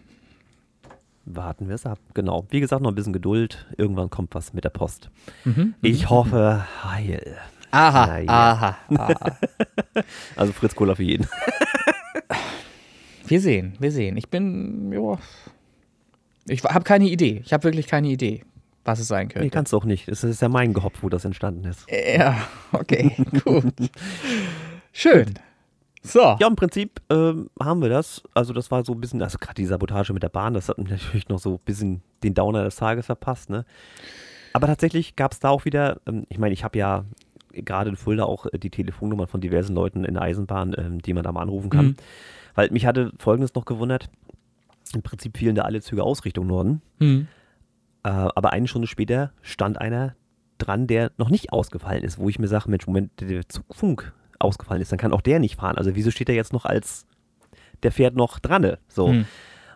Warten 1.25 1.67
wir 1.67 1.75
es 1.75 1.85
ab. 1.85 1.99
Genau. 2.13 2.45
Wie 2.49 2.59
gesagt, 2.59 2.81
noch 2.81 2.91
ein 2.91 2.95
bisschen 2.95 3.13
Geduld. 3.13 3.65
Irgendwann 3.77 4.09
kommt 4.09 4.35
was 4.35 4.53
mit 4.53 4.63
der 4.63 4.69
Post. 4.69 5.09
Mhm. 5.45 5.75
Ich 5.81 6.09
hoffe, 6.09 6.65
heil. 6.83 7.37
Aha, 7.71 8.17
ja. 8.19 8.29
aha, 8.29 8.77
aha. 8.95 9.37
Also 10.35 10.53
Fritz 10.53 10.73
Cola 10.73 10.95
für 10.95 11.03
jeden. 11.03 11.27
Wir 13.27 13.41
sehen, 13.41 13.73
wir 13.79 13.91
sehen. 13.91 14.17
Ich 14.17 14.29
bin, 14.29 14.91
ja. 14.91 15.17
Ich 16.47 16.63
habe 16.63 16.83
keine 16.83 17.05
Idee. 17.09 17.41
Ich 17.45 17.51
habe 17.53 17.65
wirklich 17.65 17.87
keine 17.87 18.07
Idee, 18.07 18.43
was 18.85 18.99
es 18.99 19.07
sein 19.07 19.27
Nee, 19.27 19.33
könnte. 19.33 19.49
kannst 19.49 19.73
du 19.73 19.77
auch 19.77 19.85
nicht. 19.85 20.07
Es 20.07 20.23
ist 20.23 20.41
ja 20.41 20.49
mein 20.49 20.73
Gehopf, 20.73 21.03
wo 21.03 21.09
das 21.09 21.25
entstanden 21.25 21.65
ist. 21.65 21.85
Ja, 21.91 22.37
okay, 22.71 23.11
gut. 23.43 23.73
Schön. 24.93 25.33
So. 26.03 26.37
Ja, 26.39 26.47
im 26.47 26.55
Prinzip 26.55 27.01
ähm, 27.09 27.49
haben 27.61 27.81
wir 27.81 27.89
das. 27.89 28.23
Also 28.33 28.53
das 28.53 28.71
war 28.71 28.85
so 28.85 28.93
ein 28.93 29.01
bisschen, 29.01 29.21
also 29.21 29.37
gerade 29.39 29.55
die 29.55 29.65
Sabotage 29.65 30.13
mit 30.13 30.23
der 30.23 30.29
Bahn, 30.29 30.53
das 30.53 30.69
hat 30.69 30.77
mir 30.77 30.89
natürlich 30.89 31.27
noch 31.27 31.39
so 31.39 31.55
ein 31.55 31.59
bisschen 31.65 32.01
den 32.23 32.33
Downer 32.33 32.63
des 32.63 32.77
Tages 32.77 33.07
verpasst. 33.07 33.49
Ne? 33.49 33.65
Aber 34.53 34.67
tatsächlich 34.67 35.15
gab 35.17 35.33
es 35.33 35.39
da 35.39 35.49
auch 35.49 35.65
wieder, 35.65 35.99
ähm, 36.07 36.25
ich 36.29 36.37
meine, 36.37 36.53
ich 36.53 36.63
habe 36.63 36.77
ja 36.77 37.03
gerade 37.51 37.89
in 37.89 37.97
Fulda 37.97 38.23
auch 38.23 38.45
äh, 38.45 38.57
die 38.57 38.69
Telefonnummern 38.69 39.27
von 39.27 39.41
diversen 39.41 39.75
Leuten 39.75 40.05
in 40.05 40.13
der 40.13 40.23
Eisenbahn, 40.23 40.73
ähm, 40.77 40.99
die 41.01 41.13
man 41.13 41.23
da 41.23 41.31
mal 41.33 41.41
anrufen 41.41 41.69
kann. 41.69 41.85
Mhm. 41.87 41.95
Weil 42.57 42.71
mich 42.71 42.87
hatte 42.87 43.11
Folgendes 43.19 43.53
noch 43.53 43.65
gewundert. 43.65 44.09
Im 44.95 45.03
Prinzip 45.03 45.37
fielen 45.37 45.53
da 45.53 45.61
alle 45.61 45.79
Züge 45.79 46.01
aus 46.03 46.25
Richtung 46.25 46.47
Norden. 46.47 46.81
Hm. 46.99 47.27
Äh, 48.03 48.09
aber 48.09 48.51
eine 48.51 48.67
Stunde 48.67 48.87
später 48.87 49.31
stand 49.43 49.79
einer 49.79 50.15
dran, 50.57 50.87
der 50.87 51.11
noch 51.17 51.29
nicht 51.29 51.53
ausgefallen 51.53 52.03
ist, 52.03 52.17
wo 52.17 52.29
ich 52.29 52.39
mir 52.39 52.47
sage, 52.47 52.67
Mensch, 52.69 52.87
Moment, 52.87 53.11
der 53.21 53.47
Zugfunk 53.47 54.11
ausgefallen 54.39 54.81
ist, 54.81 54.91
dann 54.91 54.97
kann 54.97 55.13
auch 55.13 55.21
der 55.21 55.37
nicht 55.39 55.57
fahren. 55.57 55.77
Also 55.77 55.93
wieso 55.95 56.09
steht 56.09 56.29
er 56.29 56.35
jetzt 56.35 56.51
noch 56.51 56.65
als, 56.65 57.05
der 57.83 57.91
fährt 57.91 58.15
noch 58.15 58.39
dran? 58.39 58.77
So. 58.87 59.09
Hm. 59.09 59.25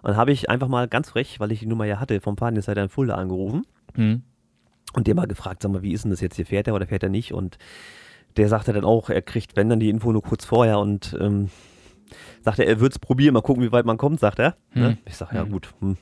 Und 0.01 0.15
habe 0.15 0.31
ich 0.31 0.49
einfach 0.49 0.67
mal 0.67 0.87
ganz 0.87 1.11
frech, 1.11 1.39
weil 1.39 1.51
ich 1.51 1.59
die 1.59 1.67
Nummer 1.67 1.85
ja 1.85 1.99
hatte, 1.99 2.19
vom 2.19 2.35
Fahrdienstleiter 2.35 2.81
in 2.81 2.89
Fulda 2.89 3.13
angerufen 3.13 3.67
Hm. 3.93 4.23
und 4.93 5.05
der 5.05 5.13
mal 5.13 5.27
gefragt, 5.27 5.61
sag 5.61 5.71
mal, 5.71 5.83
wie 5.83 5.93
ist 5.93 6.03
denn 6.03 6.09
das 6.11 6.21
jetzt 6.21 6.37
hier, 6.37 6.47
fährt 6.47 6.65
er 6.67 6.73
oder 6.73 6.87
fährt 6.87 7.03
er 7.03 7.09
nicht? 7.09 7.31
Und 7.31 7.59
der 8.37 8.47
sagte 8.49 8.73
dann 8.73 8.85
auch, 8.85 9.11
er 9.11 9.21
kriegt, 9.21 9.55
wenn 9.55 9.69
dann 9.69 9.79
die 9.79 9.89
Info 9.89 10.11
nur 10.11 10.23
kurz 10.23 10.45
vorher 10.45 10.79
und 10.79 11.15
ähm, 11.19 11.51
sagte, 12.41 12.63
er 12.65 12.79
wird 12.79 12.93
es 12.93 12.99
probieren, 12.99 13.33
mal 13.33 13.41
gucken, 13.41 13.63
wie 13.63 13.71
weit 13.71 13.85
man 13.85 13.97
kommt, 13.97 14.19
sagt 14.19 14.39
er. 14.39 14.55
Ne? 14.73 14.89
Hm. 14.89 14.97
Ich 15.05 15.15
sage, 15.17 15.35
ja 15.35 15.43
Hm. 15.43 15.51
gut, 15.51 15.69
hm, 15.79 15.97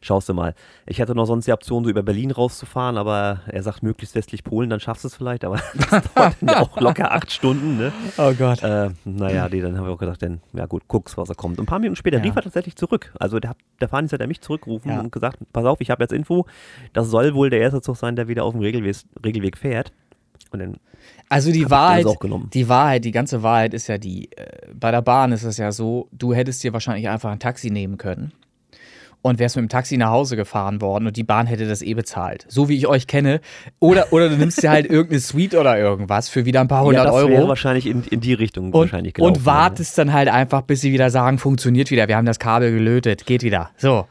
schaust 0.00 0.28
du 0.28 0.34
mal. 0.34 0.54
Ich 0.86 1.00
hatte 1.00 1.14
noch 1.14 1.26
sonst 1.26 1.46
die 1.46 1.52
Option, 1.52 1.84
so 1.84 1.90
über 1.90 2.02
Berlin 2.02 2.30
rauszufahren, 2.30 2.96
aber 2.96 3.40
er 3.46 3.62
sagt, 3.62 3.82
möglichst 3.82 4.14
westlich 4.14 4.42
Polen, 4.44 4.70
dann 4.70 4.80
schaffst 4.80 5.04
du 5.04 5.08
es 5.08 5.14
vielleicht, 5.16 5.44
aber 5.44 5.60
das 5.90 5.90
dauert 6.14 6.36
dann 6.40 6.48
ja 6.48 6.60
auch 6.60 6.80
locker 6.80 7.12
acht 7.12 7.30
Stunden. 7.30 7.76
Ne? 7.76 7.92
Oh 8.16 8.32
Gott. 8.34 8.62
Äh, 8.62 8.90
naja, 9.04 9.48
nee, 9.50 9.60
dann 9.60 9.76
haben 9.76 9.84
wir 9.86 9.92
auch 9.92 9.98
gedacht, 9.98 10.22
dann, 10.22 10.40
ja 10.52 10.66
gut, 10.66 10.88
guckst, 10.88 11.16
was 11.18 11.28
er 11.28 11.34
kommt. 11.34 11.58
Und 11.58 11.64
ein 11.64 11.66
paar 11.66 11.78
Minuten 11.78 11.96
später 11.96 12.18
Ja. 12.18 12.22
rief 12.22 12.36
er 12.36 12.42
tatsächlich 12.42 12.76
zurück. 12.76 13.12
Also 13.18 13.38
der, 13.40 13.50
hat- 13.50 13.58
der 13.80 13.88
Fahrdienstleiter 13.88 14.24
hat 14.24 14.28
mich 14.28 14.40
zurückgerufen 14.40 14.90
Ja. 14.92 15.00
und 15.00 15.12
gesagt, 15.12 15.38
pass 15.52 15.64
auf, 15.66 15.80
ich 15.80 15.90
habe 15.90 16.02
jetzt 16.04 16.12
Info, 16.12 16.46
das 16.92 17.08
soll 17.08 17.34
wohl 17.34 17.50
der 17.50 17.60
erste 17.60 17.80
Zug 17.82 17.96
sein, 17.96 18.16
der 18.16 18.28
wieder 18.28 18.44
auf 18.44 18.52
dem 18.52 18.60
Regelweg, 18.62 18.96
Regelweg 19.24 19.58
fährt. 19.58 19.92
Und 20.52 20.58
dann 20.58 20.76
Also 21.30 21.52
die 21.52 21.64
hab 21.64 21.70
Wahrheit, 21.70 22.06
die 22.52 22.68
Wahrheit, 22.68 23.04
die 23.04 23.12
ganze 23.12 23.42
Wahrheit 23.42 23.72
ist 23.72 23.86
ja 23.86 23.98
die, 23.98 24.30
äh, 24.32 24.66
bei 24.74 24.90
der 24.90 25.00
Bahn 25.00 25.30
ist 25.30 25.44
es 25.44 25.58
ja 25.58 25.70
so, 25.70 26.08
du 26.10 26.34
hättest 26.34 26.62
dir 26.64 26.72
wahrscheinlich 26.72 27.08
einfach 27.08 27.30
ein 27.30 27.38
Taxi 27.38 27.70
nehmen 27.70 27.96
können 27.98 28.32
und 29.22 29.38
wärst 29.38 29.56
mit 29.56 29.62
dem 29.64 29.68
Taxi 29.68 29.96
nach 29.98 30.10
Hause 30.10 30.34
gefahren 30.36 30.80
worden 30.80 31.06
und 31.06 31.16
die 31.16 31.24
Bahn 31.24 31.46
hätte 31.46 31.68
das 31.68 31.82
eh 31.82 31.92
bezahlt. 31.94 32.46
So 32.48 32.68
wie 32.68 32.76
ich 32.76 32.86
euch 32.86 33.06
kenne. 33.06 33.40
Oder, 33.78 34.12
oder 34.12 34.28
du 34.30 34.36
nimmst 34.36 34.62
dir 34.62 34.70
halt 34.70 34.86
irgendeine 34.90 35.20
Suite 35.20 35.54
oder 35.56 35.78
irgendwas 35.78 36.28
für 36.28 36.44
wieder 36.46 36.60
ein 36.62 36.68
paar 36.68 36.84
hundert 36.84 37.04
ja, 37.04 37.10
das 37.12 37.26
wäre 37.26 37.38
Euro. 37.40 37.48
wahrscheinlich 37.48 37.86
in, 37.86 38.02
in 38.04 38.20
die 38.20 38.32
Richtung 38.34 38.66
Und, 38.72 38.74
wahrscheinlich 38.74 39.14
gelaufen. 39.14 39.36
und 39.36 39.46
wartest 39.46 39.98
dann 39.98 40.12
halt 40.12 40.28
einfach, 40.28 40.62
bis 40.62 40.80
sie 40.80 40.92
wieder 40.92 41.10
sagen, 41.10 41.38
funktioniert 41.38 41.90
wieder, 41.90 42.08
wir 42.08 42.16
haben 42.16 42.26
das 42.26 42.38
Kabel 42.38 42.72
gelötet, 42.72 43.26
geht 43.26 43.42
wieder. 43.42 43.70
So. 43.76 44.06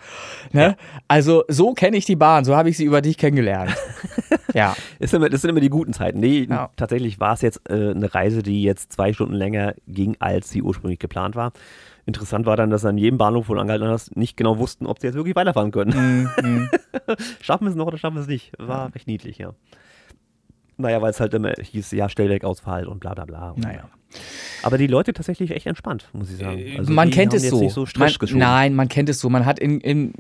Ne? 0.52 0.76
Also 1.08 1.43
so 1.48 1.74
kenne 1.74 1.98
ich 1.98 2.06
die 2.06 2.15
Bahn, 2.15 2.45
so 2.45 2.56
habe 2.56 2.69
ich 2.69 2.78
sie 2.78 2.86
über 2.86 3.02
dich 3.02 3.17
kennengelernt. 3.17 3.72
ja. 4.54 4.76
Das 5.00 5.12
sind, 5.12 5.17
immer, 5.22 5.30
das 5.30 5.41
sind 5.41 5.50
immer 5.50 5.60
die 5.60 5.69
guten 5.69 5.93
Zeiten. 5.93 6.19
Nee, 6.19 6.48
Ja. 6.50 6.69
tatsächlich 6.76 7.19
war 7.19 7.34
es 7.34 7.41
jetzt 7.41 7.62
äh, 7.69 7.91
eine 7.91 8.13
Reise, 8.13 8.43
die 8.43 8.62
jetzt 8.63 8.93
zwei 8.93 9.13
Stunden 9.13 9.34
länger 9.34 9.74
ging, 9.88 10.15
als 10.19 10.50
sie 10.50 10.62
ursprünglich 10.62 11.00
geplant 11.00 11.36
war. 11.36 11.52
Interessant 12.10 12.48
war 12.48 12.58
dann, 12.58 12.72
dass 12.72 12.86
an 12.86 12.98
jedem 12.98 13.19
Bahnhof, 13.19 13.50
wo 13.50 13.54
du 13.54 13.60
angehalten 13.60 13.88
hast, 13.88 14.17
nicht 14.17 14.36
genau 14.36 14.58
wussten, 14.58 14.88
ob 14.88 15.00
sie 15.00 15.06
jetzt 15.06 15.13
wirklich 15.13 15.36
weiterfahren 15.36 15.69
können. 15.69 16.28
Mhm. 16.41 16.69
Schaffen 17.39 17.65
wir 17.65 17.69
es 17.69 17.76
noch 17.76 17.86
oder 17.86 18.00
schaffen 18.00 18.15
wir 18.15 18.22
es 18.22 18.28
nicht? 18.28 18.52
War 18.58 18.93
recht 18.95 19.06
niedlich, 19.06 19.38
ja. 19.38 19.54
Naja, 20.78 21.04
weil 21.04 21.12
es 21.12 21.19
halt 21.19 21.36
immer 21.36 21.54
hieß, 21.62 21.91
ja, 21.91 22.10
Stellwerkausfall 22.10 22.88
und 22.88 23.00
bla 23.00 23.13
bla 23.13 23.26
bla. 23.26 23.54
Naja. 23.58 23.89
Aber 24.63 24.80
die 24.80 24.88
Leute 24.88 25.13
tatsächlich 25.13 25.52
echt 25.52 25.67
entspannt, 25.67 26.10
muss 26.13 26.32
ich 26.32 26.38
sagen. 26.38 26.80
Also 26.80 26.91
man 26.91 27.12
kennt 27.12 27.36
es 27.36 27.48
so. 27.48 27.69
So 27.69 27.86
man, 27.95 28.12
nein, 28.32 28.74
man 28.74 28.89
kennt 28.89 29.10
es 29.10 29.19
so. 29.19 29.30
Man 29.30 29.45
hat 29.45 29.60
in, 29.60 29.80
in 29.82 30.13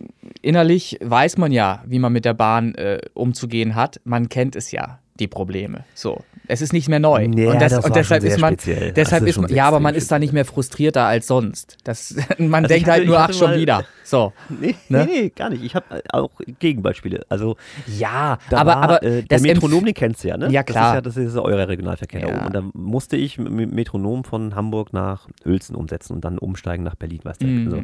innerlich 0.43 0.99
weiß 1.01 1.37
man 1.37 1.51
ja, 1.51 1.83
wie 1.87 1.97
man 1.97 2.13
mit 2.13 2.23
der 2.23 2.35
Bahn 2.35 2.75
äh, 2.75 2.99
umzugehen 3.15 3.73
hat. 3.73 3.99
Man 4.03 4.29
kennt 4.29 4.55
es 4.55 4.71
ja, 4.71 4.99
die 5.19 5.27
Probleme. 5.27 5.83
So. 5.93 6.23
Es 6.47 6.61
ist 6.61 6.73
nicht 6.73 6.89
mehr 6.89 6.99
neu. 6.99 7.27
Nee, 7.27 7.45
und, 7.47 7.61
das, 7.61 7.73
das 7.73 7.85
und 7.85 7.95
deshalb 7.95 8.23
ist 8.23 8.39
man, 8.39 8.53
speziell. 8.53 8.91
deshalb 8.93 9.23
ist 9.27 9.37
ist 9.37 9.51
ja, 9.51 9.65
aber 9.67 9.79
man 9.79 9.93
ist 9.93 10.11
da 10.11 10.17
nicht 10.17 10.33
mehr 10.33 10.45
frustrierter 10.45 11.03
als 11.03 11.27
sonst. 11.27 11.77
Das, 11.83 12.15
man 12.39 12.63
Also 12.63 12.73
denkt 12.73 12.87
hatte- 12.87 12.91
halt 12.99 13.07
nur, 13.07 13.19
ach 13.19 13.33
schon 13.33 13.53
wieder. 13.55 13.83
So. 14.03 14.33
Nee, 14.49 14.75
Ne? 14.89 15.05
nee, 15.05 15.21
nee, 15.21 15.29
gar 15.29 15.49
nicht. 15.49 15.63
Ich 15.63 15.75
habe 15.75 16.01
auch 16.11 16.31
Gegenbeispiele. 16.59 17.21
Also 17.29 17.55
Ja, 17.99 18.39
Da 18.49 18.57
aber, 18.57 18.71
war, 18.71 18.77
aber 18.83 19.03
äh, 19.03 19.09
der 19.21 19.37
das 19.37 19.41
Metronom, 19.43 19.85
den 19.85 19.93
kennst 19.93 20.23
du 20.23 20.29
ja, 20.29 20.37
ne? 20.37 20.49
Ja, 20.51 20.63
klar. 20.63 21.01
Das 21.01 21.15
ist 21.15 21.17
ja, 21.17 21.23
das 21.25 21.31
ist 21.33 21.35
ja 21.37 21.41
euer 21.43 21.67
Regionalverkehr 21.67 22.21
da 22.21 22.27
Ja. 22.29 22.35
oben. 22.37 22.45
Und 22.47 22.53
da 22.55 22.63
musste 22.73 23.15
ich 23.17 23.37
mit 23.37 23.71
Metronom 23.71 24.23
von 24.23 24.55
Hamburg 24.55 24.93
nach 24.93 25.27
Uelzen 25.45 25.75
umsetzen 25.75 26.13
und 26.13 26.25
dann 26.25 26.37
umsteigen 26.39 26.83
nach 26.83 26.95
Berlin, 26.95 27.19
weißt 27.23 27.41
du. 27.43 27.47
Mhm. 27.47 27.69
So. 27.71 27.83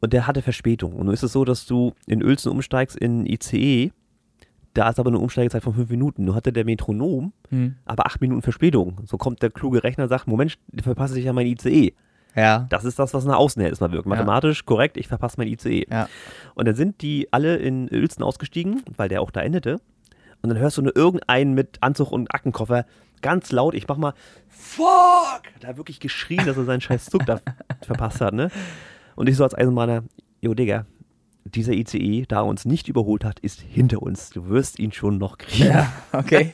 Und 0.00 0.12
der 0.12 0.26
hatte 0.26 0.42
Verspätung. 0.42 0.92
Und 0.92 1.06
nun 1.06 1.14
ist 1.14 1.22
es 1.22 1.32
so, 1.32 1.46
dass 1.46 1.64
du 1.64 1.94
in 2.06 2.22
Uelzen 2.22 2.52
umsteigst 2.52 2.96
in 2.96 3.24
ICE, 3.24 3.92
da 4.76 4.88
ist 4.90 4.98
aber 4.98 5.08
eine 5.08 5.18
Umsteigezeit 5.18 5.62
von 5.62 5.74
fünf 5.74 5.88
Minuten. 5.90 6.24
Nur 6.24 6.34
hatte 6.34 6.52
der 6.52 6.64
Metronom 6.64 7.32
Hm. 7.50 7.76
aber 7.84 8.06
acht 8.06 8.20
Minuten 8.20 8.42
Verspätung. 8.42 8.98
So 9.06 9.16
kommt 9.16 9.42
der 9.42 9.50
kluge 9.50 9.82
Rechner 9.84 10.04
und 10.04 10.10
sagt, 10.10 10.26
Moment, 10.26 10.58
verpasse 10.82 11.18
ich 11.18 11.24
ja 11.24 11.32
mein 11.32 11.46
ICE. 11.46 11.92
Ja. 12.34 12.66
Das 12.68 12.84
ist 12.84 12.98
das, 12.98 13.14
was 13.14 13.24
nach 13.24 13.36
außen 13.36 13.60
her 13.60 13.70
erstmal 13.70 13.92
wirkt. 13.92 14.04
Ja. 14.06 14.10
Mathematisch 14.10 14.66
korrekt, 14.66 14.96
ich 14.98 15.08
verpasse 15.08 15.36
mein 15.38 15.48
ICE. 15.48 15.86
Ja. 15.90 16.08
Und 16.54 16.68
dann 16.68 16.74
sind 16.74 17.00
die 17.00 17.28
alle 17.32 17.56
in 17.56 17.88
Uelzen 17.90 18.22
ausgestiegen, 18.22 18.82
weil 18.96 19.08
der 19.08 19.22
auch 19.22 19.30
da 19.30 19.40
endete. 19.40 19.80
Und 20.42 20.50
dann 20.50 20.58
hörst 20.58 20.76
du 20.76 20.82
nur 20.82 20.94
irgendeinen 20.94 21.54
mit 21.54 21.78
Anzug 21.80 22.12
und 22.12 22.32
Aktenkoffer 22.34 22.84
ganz 23.22 23.50
laut, 23.52 23.74
ich 23.74 23.88
mach 23.88 23.96
mal, 23.96 24.12
fuck! 24.48 25.42
Da 25.60 25.68
hat 25.68 25.76
wirklich 25.78 26.00
geschrien, 26.00 26.44
dass 26.44 26.56
er 26.58 26.64
seinen 26.64 26.82
scheiß 26.82 27.06
Zug 27.06 27.24
da 27.24 27.40
verpasst 27.82 28.20
hat, 28.20 28.34
ne? 28.34 28.50
Und 29.14 29.28
ich 29.28 29.36
so 29.36 29.44
als 29.44 29.54
Eisenbahner, 29.54 30.02
jo 30.42 30.52
Digga, 30.52 30.84
dieser 31.46 31.72
ICE, 31.72 32.24
da 32.26 32.36
er 32.40 32.44
uns 32.46 32.64
nicht 32.64 32.88
überholt 32.88 33.24
hat, 33.24 33.38
ist 33.40 33.60
hinter 33.60 34.02
uns. 34.02 34.30
Du 34.30 34.48
wirst 34.48 34.78
ihn 34.78 34.92
schon 34.92 35.18
noch 35.18 35.38
kriegen. 35.38 35.68
Ja, 35.70 35.92
Ja, 36.12 36.18
okay. 36.18 36.52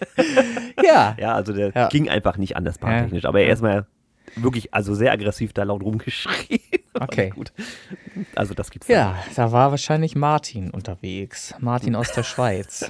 ja. 1.19 1.35
also 1.35 1.53
der 1.53 1.73
Ja. 1.75 1.89
ging 1.89 2.09
einfach 2.09 2.37
nicht 2.37 2.57
anders 2.57 2.79
bahntechnisch. 2.79 3.25
Aber 3.25 3.41
erstmal 3.41 3.87
wirklich, 4.37 4.73
also 4.75 4.95
sehr 4.95 5.13
aggressiv 5.13 5.53
da 5.53 5.63
laut 5.65 5.83
rumgeschrien. 5.83 6.61
Okay. 7.01 7.31
Gut. 7.35 7.55
Also 8.35 8.53
das 8.53 8.71
gibt's 8.71 8.87
da 8.87 8.93
Ja, 8.93 9.17
da 9.35 9.51
war 9.51 9.71
wahrscheinlich 9.71 10.15
Martin 10.15 10.71
unterwegs. 10.71 11.55
Martin 11.59 11.97
aus 11.97 12.13
der 12.13 12.23
Schweiz. 12.23 12.85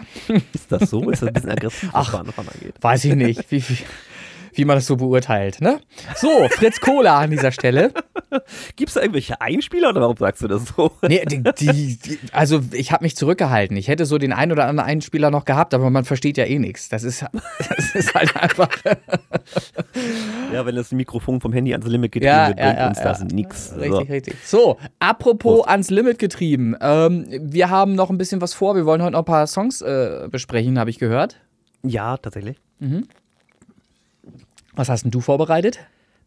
Ist 0.52 0.72
das 0.72 0.90
so? 0.90 1.08
Ist 1.08 1.22
das 1.22 1.28
ein 1.28 1.32
bisschen 1.34 1.50
aggressiv, 1.52 1.92
was 1.92 2.10
Bahnfahren 2.10 2.48
angeht? 2.52 2.74
Weiß 2.80 3.04
ich 3.04 3.14
nicht, 3.14 3.48
wie, 3.52 3.62
wie, 3.68 3.76
wie 4.54 4.64
man 4.64 4.76
das 4.76 4.86
so 4.86 4.96
beurteilt. 4.96 5.60
Ne? 5.60 5.80
So, 6.16 6.28
Fritz 6.50 6.80
Kohler 6.80 7.14
an 7.14 7.30
dieser 7.30 7.52
Stelle. 7.52 7.92
Gibt 8.76 8.88
es 8.88 8.94
da 8.94 9.00
irgendwelche 9.00 9.40
Einspieler 9.40 9.90
oder 9.90 10.00
warum 10.00 10.16
sagst 10.16 10.42
du 10.42 10.48
das 10.48 10.64
so? 10.76 10.90
Nee, 11.06 11.24
die, 11.26 11.42
die, 11.42 11.98
die, 11.98 12.18
also 12.32 12.60
ich 12.72 12.92
habe 12.92 13.04
mich 13.04 13.16
zurückgehalten. 13.16 13.76
Ich 13.76 13.88
hätte 13.88 14.06
so 14.06 14.18
den 14.18 14.32
einen 14.32 14.52
oder 14.52 14.66
anderen 14.66 14.88
Einspieler 14.88 15.30
noch 15.30 15.44
gehabt, 15.44 15.74
aber 15.74 15.90
man 15.90 16.04
versteht 16.04 16.36
ja 16.38 16.44
eh 16.44 16.58
nichts. 16.58 16.88
Das 16.88 17.02
ist, 17.04 17.24
das 17.58 17.94
ist 17.94 18.14
halt 18.14 18.34
einfach. 18.40 18.68
Ja, 20.52 20.64
wenn 20.66 20.76
das 20.76 20.92
Mikrofon 20.92 21.40
vom 21.40 21.52
Handy 21.52 21.72
ans 21.72 21.86
Limit 21.86 22.12
getrieben 22.12 22.26
Ja, 22.34 22.48
wird, 22.48 22.58
ja, 22.58 22.64
bringt 22.66 22.78
ja, 22.78 22.88
uns 22.88 22.98
ja. 22.98 23.04
das 23.04 23.24
nix. 23.24 23.72
Richtig, 23.76 23.90
So. 23.90 23.98
richtig. 24.12 24.34
So, 24.44 24.78
apropos 24.98 25.66
ans 25.66 25.90
Limit 25.90 26.18
getrieben. 26.18 26.76
Ähm, 26.80 27.26
wir 27.40 27.70
haben 27.70 27.94
noch 27.94 28.10
ein 28.10 28.18
bisschen 28.18 28.40
was 28.40 28.54
vor. 28.54 28.74
Wir 28.76 28.86
wollen 28.86 29.02
heute 29.02 29.12
noch 29.12 29.20
ein 29.20 29.24
paar 29.24 29.46
Songs 29.46 29.80
äh, 29.82 30.28
besprechen, 30.30 30.78
habe 30.78 30.90
ich 30.90 30.98
gehört. 30.98 31.36
Ja, 31.84 32.16
tatsächlich. 32.16 32.58
Was 34.74 34.88
hast 34.88 35.02
denn 35.04 35.10
du 35.10 35.20
vorbereitet? 35.20 35.80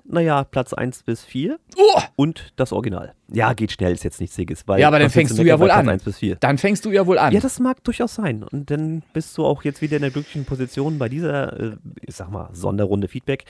Naja, 0.08 0.44
Platz 0.44 0.72
1 0.72 1.02
bis 1.02 1.26
4 1.26 1.58
Oh! 1.78 2.00
und 2.16 2.54
das 2.58 2.72
Original. 2.72 3.16
Ja, 3.34 3.54
geht 3.54 3.72
schnell, 3.72 3.92
ist 3.94 4.04
jetzt 4.04 4.22
nichts 4.22 4.36
Dickes. 4.36 4.68
Weil 4.68 4.80
Ja, 4.80 4.88
aber 4.90 5.00
dann 5.00 5.10
fängst 5.10 5.36
du 5.36 5.42
ja 5.42 5.60
wohl 5.60 5.72
an. 5.72 5.86
Platz 5.86 5.94
1 5.96 6.04
bis 6.04 6.18
4. 6.20 6.36
Dann 6.36 6.60
fängst 6.60 6.86
du 6.86 6.92
ja 6.92 7.08
wohl 7.08 7.18
an. 7.18 7.34
Ja, 7.34 7.40
das 7.40 7.60
mag 7.60 7.84
durchaus 7.84 8.14
sein. 8.14 8.44
Und 8.44 8.70
dann 8.70 9.02
bist 9.14 9.36
du 9.36 9.44
auch 9.46 9.64
jetzt 9.64 9.82
wieder 9.82 9.96
in 9.96 10.04
der 10.04 10.12
glücklichen 10.12 10.46
Position, 10.46 11.00
bei 11.00 11.10
dieser, 11.10 11.60
äh, 11.60 11.72
ich 12.02 12.16
sag 12.16 12.30
mal, 12.30 12.50
Sonderrunde 12.54 13.08
Feedback 13.08 13.46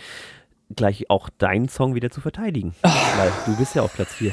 gleich 0.75 1.09
auch 1.09 1.29
deinen 1.29 1.67
Song 1.69 1.93
wieder 1.95 2.09
zu 2.09 2.21
verteidigen. 2.21 2.73
Ah. 2.81 2.91
Weil 3.17 3.31
du 3.45 3.55
bist 3.57 3.75
ja 3.75 3.81
auf 3.83 3.93
Platz 3.93 4.13
4. 4.13 4.31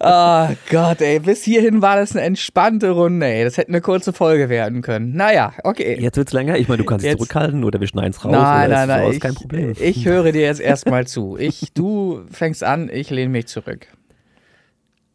Oh 0.00 0.48
Gott, 0.70 1.00
ey, 1.00 1.18
bis 1.18 1.42
hierhin 1.42 1.82
war 1.82 1.96
das 1.96 2.14
eine 2.14 2.24
entspannte 2.24 2.90
Runde, 2.90 3.26
ey. 3.26 3.44
Das 3.44 3.56
hätte 3.56 3.68
eine 3.70 3.80
kurze 3.80 4.12
Folge 4.12 4.48
werden 4.48 4.82
können. 4.82 5.14
Naja, 5.16 5.52
okay. 5.64 5.98
Jetzt 6.00 6.16
wird's 6.16 6.32
länger. 6.32 6.56
Ich 6.58 6.68
meine, 6.68 6.78
du 6.78 6.84
kannst 6.84 7.04
es 7.04 7.10
Jetzt- 7.10 7.18
zurückhalten 7.18 7.64
oder 7.64 7.80
wir 7.80 7.86
schneiden 7.86 8.10
es 8.10 8.24
raus. 8.24 8.32
nein, 8.32 8.70
nein, 8.70 8.88
nein. 8.88 9.12
Ich, 9.12 9.20
kein 9.20 9.34
Problem. 9.34 9.74
ich 9.78 10.04
höre 10.06 10.32
dir 10.32 10.42
jetzt 10.42 10.60
erstmal 10.60 11.06
zu. 11.06 11.36
Ich, 11.38 11.72
du 11.74 12.22
fängst 12.30 12.62
an, 12.62 12.88
ich 12.92 13.10
lehne 13.10 13.30
mich 13.30 13.46
zurück. 13.48 13.86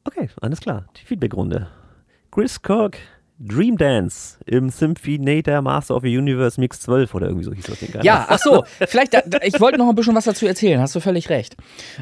Okay, 0.06 0.30
alles 0.42 0.60
klar. 0.60 0.86
Die 1.00 1.06
Feedback-Runde. 1.06 1.68
Chris 2.32 2.62
Kirk, 2.62 2.98
Dream 3.40 3.78
Dance 3.78 4.38
im 4.46 4.70
Symphinator 4.70 5.62
Master 5.62 5.96
of 5.96 6.04
the 6.04 6.18
Universe 6.18 6.60
Mix 6.60 6.82
12 6.82 7.16
oder 7.16 7.28
irgendwie 7.28 7.46
so 7.46 7.54
hieß 7.54 7.66
das 7.66 7.80
Ding. 7.80 7.90
Ja, 8.04 8.26
ach 8.28 8.40
so, 8.40 8.64
vielleicht, 8.88 9.14
da, 9.14 9.22
da, 9.26 9.40
ich 9.44 9.60
wollte 9.62 9.78
noch 9.78 9.88
ein 9.88 9.96
bisschen 9.96 10.16
was 10.16 10.26
dazu 10.26 10.46
erzählen, 10.46 10.82
hast 10.82 10.94
du 10.96 11.00
völlig 11.00 11.30
recht. 11.30 11.56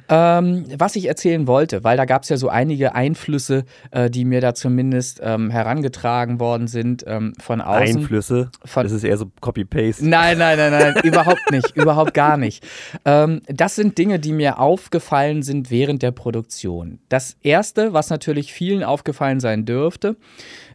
Ähm, 0.10 0.66
was 0.78 0.96
ich 0.96 1.06
erzählen 1.08 1.46
wollte, 1.46 1.84
weil 1.84 1.96
da 1.96 2.06
gab 2.06 2.24
es 2.24 2.30
ja 2.30 2.38
so 2.38 2.50
einige 2.50 2.96
Einflüsse, 2.96 3.66
äh, 3.92 4.10
die 4.10 4.26
mir 4.26 4.42
da 4.42 4.56
zumindest 4.56 5.20
ähm, 5.24 5.52
herangetragen 5.52 6.40
worden 6.40 6.68
sind 6.68 7.04
ähm, 7.08 7.34
von 7.40 7.62
außen. 7.62 7.98
Einflüsse. 7.98 8.50
Von- 8.66 8.84
das 8.84 8.92
ist 8.92 9.04
eher 9.04 9.18
so 9.18 9.32
Copy-Paste. 9.40 10.08
Nein, 10.08 10.40
nein, 10.40 10.58
nein, 10.58 10.72
nein, 10.72 10.96
überhaupt 11.04 11.52
nicht, 11.52 11.76
überhaupt 11.76 12.14
gar 12.16 12.38
nicht. 12.38 12.66
Ähm, 13.06 13.42
das 13.48 13.76
sind 13.76 13.98
Dinge, 14.00 14.18
die 14.18 14.32
mir 14.34 14.60
aufgefallen 14.60 15.44
sind 15.44 15.70
während 15.70 16.02
der 16.02 16.12
Produktion. 16.12 17.00
Das 17.10 17.38
erste, 17.44 17.94
was 17.94 18.10
natürlich 18.10 18.54
vielen 18.54 18.84
aufgefallen 18.84 19.40
sein 19.40 19.66
dürfte, 19.66 20.16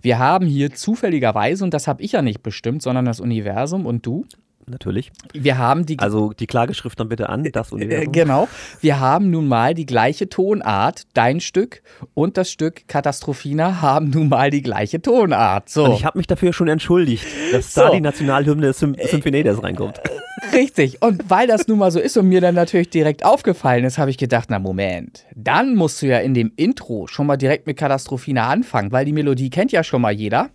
wir 0.03 0.19
haben 0.19 0.47
hier 0.47 0.73
zufälligerweise, 0.75 1.65
und 1.65 1.73
das 1.75 1.87
habe 1.89 2.03
ich 2.03 2.13
ja 2.13 2.23
nicht 2.23 2.43
bestimmt, 2.43 2.83
sondern 2.83 3.05
das 3.05 3.21
Universum 3.21 3.87
und 3.87 4.05
du, 4.05 4.25
Natürlich. 4.67 5.11
wir 5.33 5.59
haben 5.59 5.87
die 5.87 5.99
Also 5.99 6.33
die 6.33 6.47
Klageschrift 6.47 6.99
dann 7.01 7.09
bitte 7.09 7.29
an, 7.29 7.43
das 7.53 7.73
Äh, 7.73 7.75
Universum. 7.75 8.13
genau. 8.13 8.49
Wir 8.81 9.01
haben 9.01 9.29
nun 9.31 9.49
mal 9.49 9.75
die 9.75 9.87
gleiche 9.87 10.29
Tonart. 10.29 11.03
Dein 11.15 11.41
Stück 11.41 11.83
und 12.15 12.37
das 12.37 12.49
Stück 12.51 12.87
Katastrophina 12.87 13.81
haben 13.83 14.11
nun 14.11 14.29
mal 14.29 14.51
die 14.51 14.63
gleiche 14.63 15.03
Tonart. 15.03 15.69
So. 15.69 15.87
Und 15.87 15.93
ich 15.95 16.05
habe 16.05 16.17
mich 16.19 16.29
dafür 16.29 16.53
schon 16.53 16.69
entschuldigt, 16.69 17.27
dass 17.53 17.75
So. 17.75 17.81
da 17.83 17.91
die 17.91 18.01
Nationalhymne 18.01 18.67
des 18.69 18.79
Sym 18.79 18.95
Symphonedas 19.05 19.61
reinkommt. 19.63 20.01
Richtig. 20.53 21.01
Und 21.01 21.31
weil 21.31 21.47
das 21.47 21.69
nun 21.69 21.79
mal 21.79 21.91
so 21.91 22.01
ist 22.01 22.17
und 22.17 22.29
mir 22.29 22.41
dann 22.41 22.55
natürlich 22.55 22.91
direkt 22.91 23.25
aufgefallen 23.25 23.85
ist, 23.85 23.99
habe 23.99 24.11
ich 24.11 24.19
gedacht, 24.19 24.49
na 24.51 24.59
Moment, 24.59 25.25
dann 25.37 25.75
musst 25.75 26.03
du 26.03 26.07
ja 26.07 26.19
in 26.19 26.35
dem 26.35 26.53
Intro 26.57 27.07
schon 27.07 27.27
mal 27.27 27.37
direkt 27.37 27.67
mit 27.67 27.77
Katastrophina 27.77 28.49
anfangen, 28.49 28.91
weil 28.91 29.05
die 29.05 29.13
Melodie 29.13 29.51
kennt 29.51 29.71
ja 29.73 29.85
schon 29.85 30.03
mal 30.03 30.13
jeder. 30.13 30.51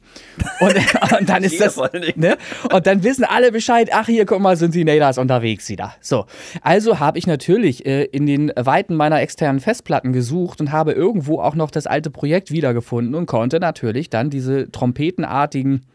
Und, 0.60 0.76
und 1.20 1.30
dann 1.30 1.44
ist 1.44 1.62
das, 1.62 1.78
ne? 2.16 2.38
Und 2.72 2.86
dann 2.86 3.04
wissen 3.04 3.24
alle 3.24 3.52
Bescheid, 3.52 3.90
ach 3.94 4.08
hier, 4.08 4.26
guck 4.26 4.42
mal, 4.42 4.58
sind 4.58 4.76
die 4.76 4.84
Naders 4.84 5.18
unterwegs 5.18 5.70
wieder. 5.70 5.94
So. 6.02 6.26
Also 6.62 7.00
habe 7.00 7.18
ich 7.18 7.28
natürlich 7.28 7.86
äh, 7.86 8.04
in 8.06 8.26
den 8.26 8.52
Weiten 8.56 8.96
meiner 8.96 9.22
externen 9.22 9.62
Festplatten 9.62 10.12
gesucht 10.12 10.60
und 10.60 10.72
habe 10.72 10.92
irgendwo 10.92 11.40
auch 11.40 11.56
noch 11.56 11.72
das 11.72 11.88
alte 11.88 12.10
Projekt 12.10 12.52
wiedergefunden 12.52 13.16
und 13.16 13.26
konnte 13.26 13.60
natürlich 13.60 14.10
dann 14.10 14.30
diese 14.30 14.70
trompetenartigen 14.72 15.86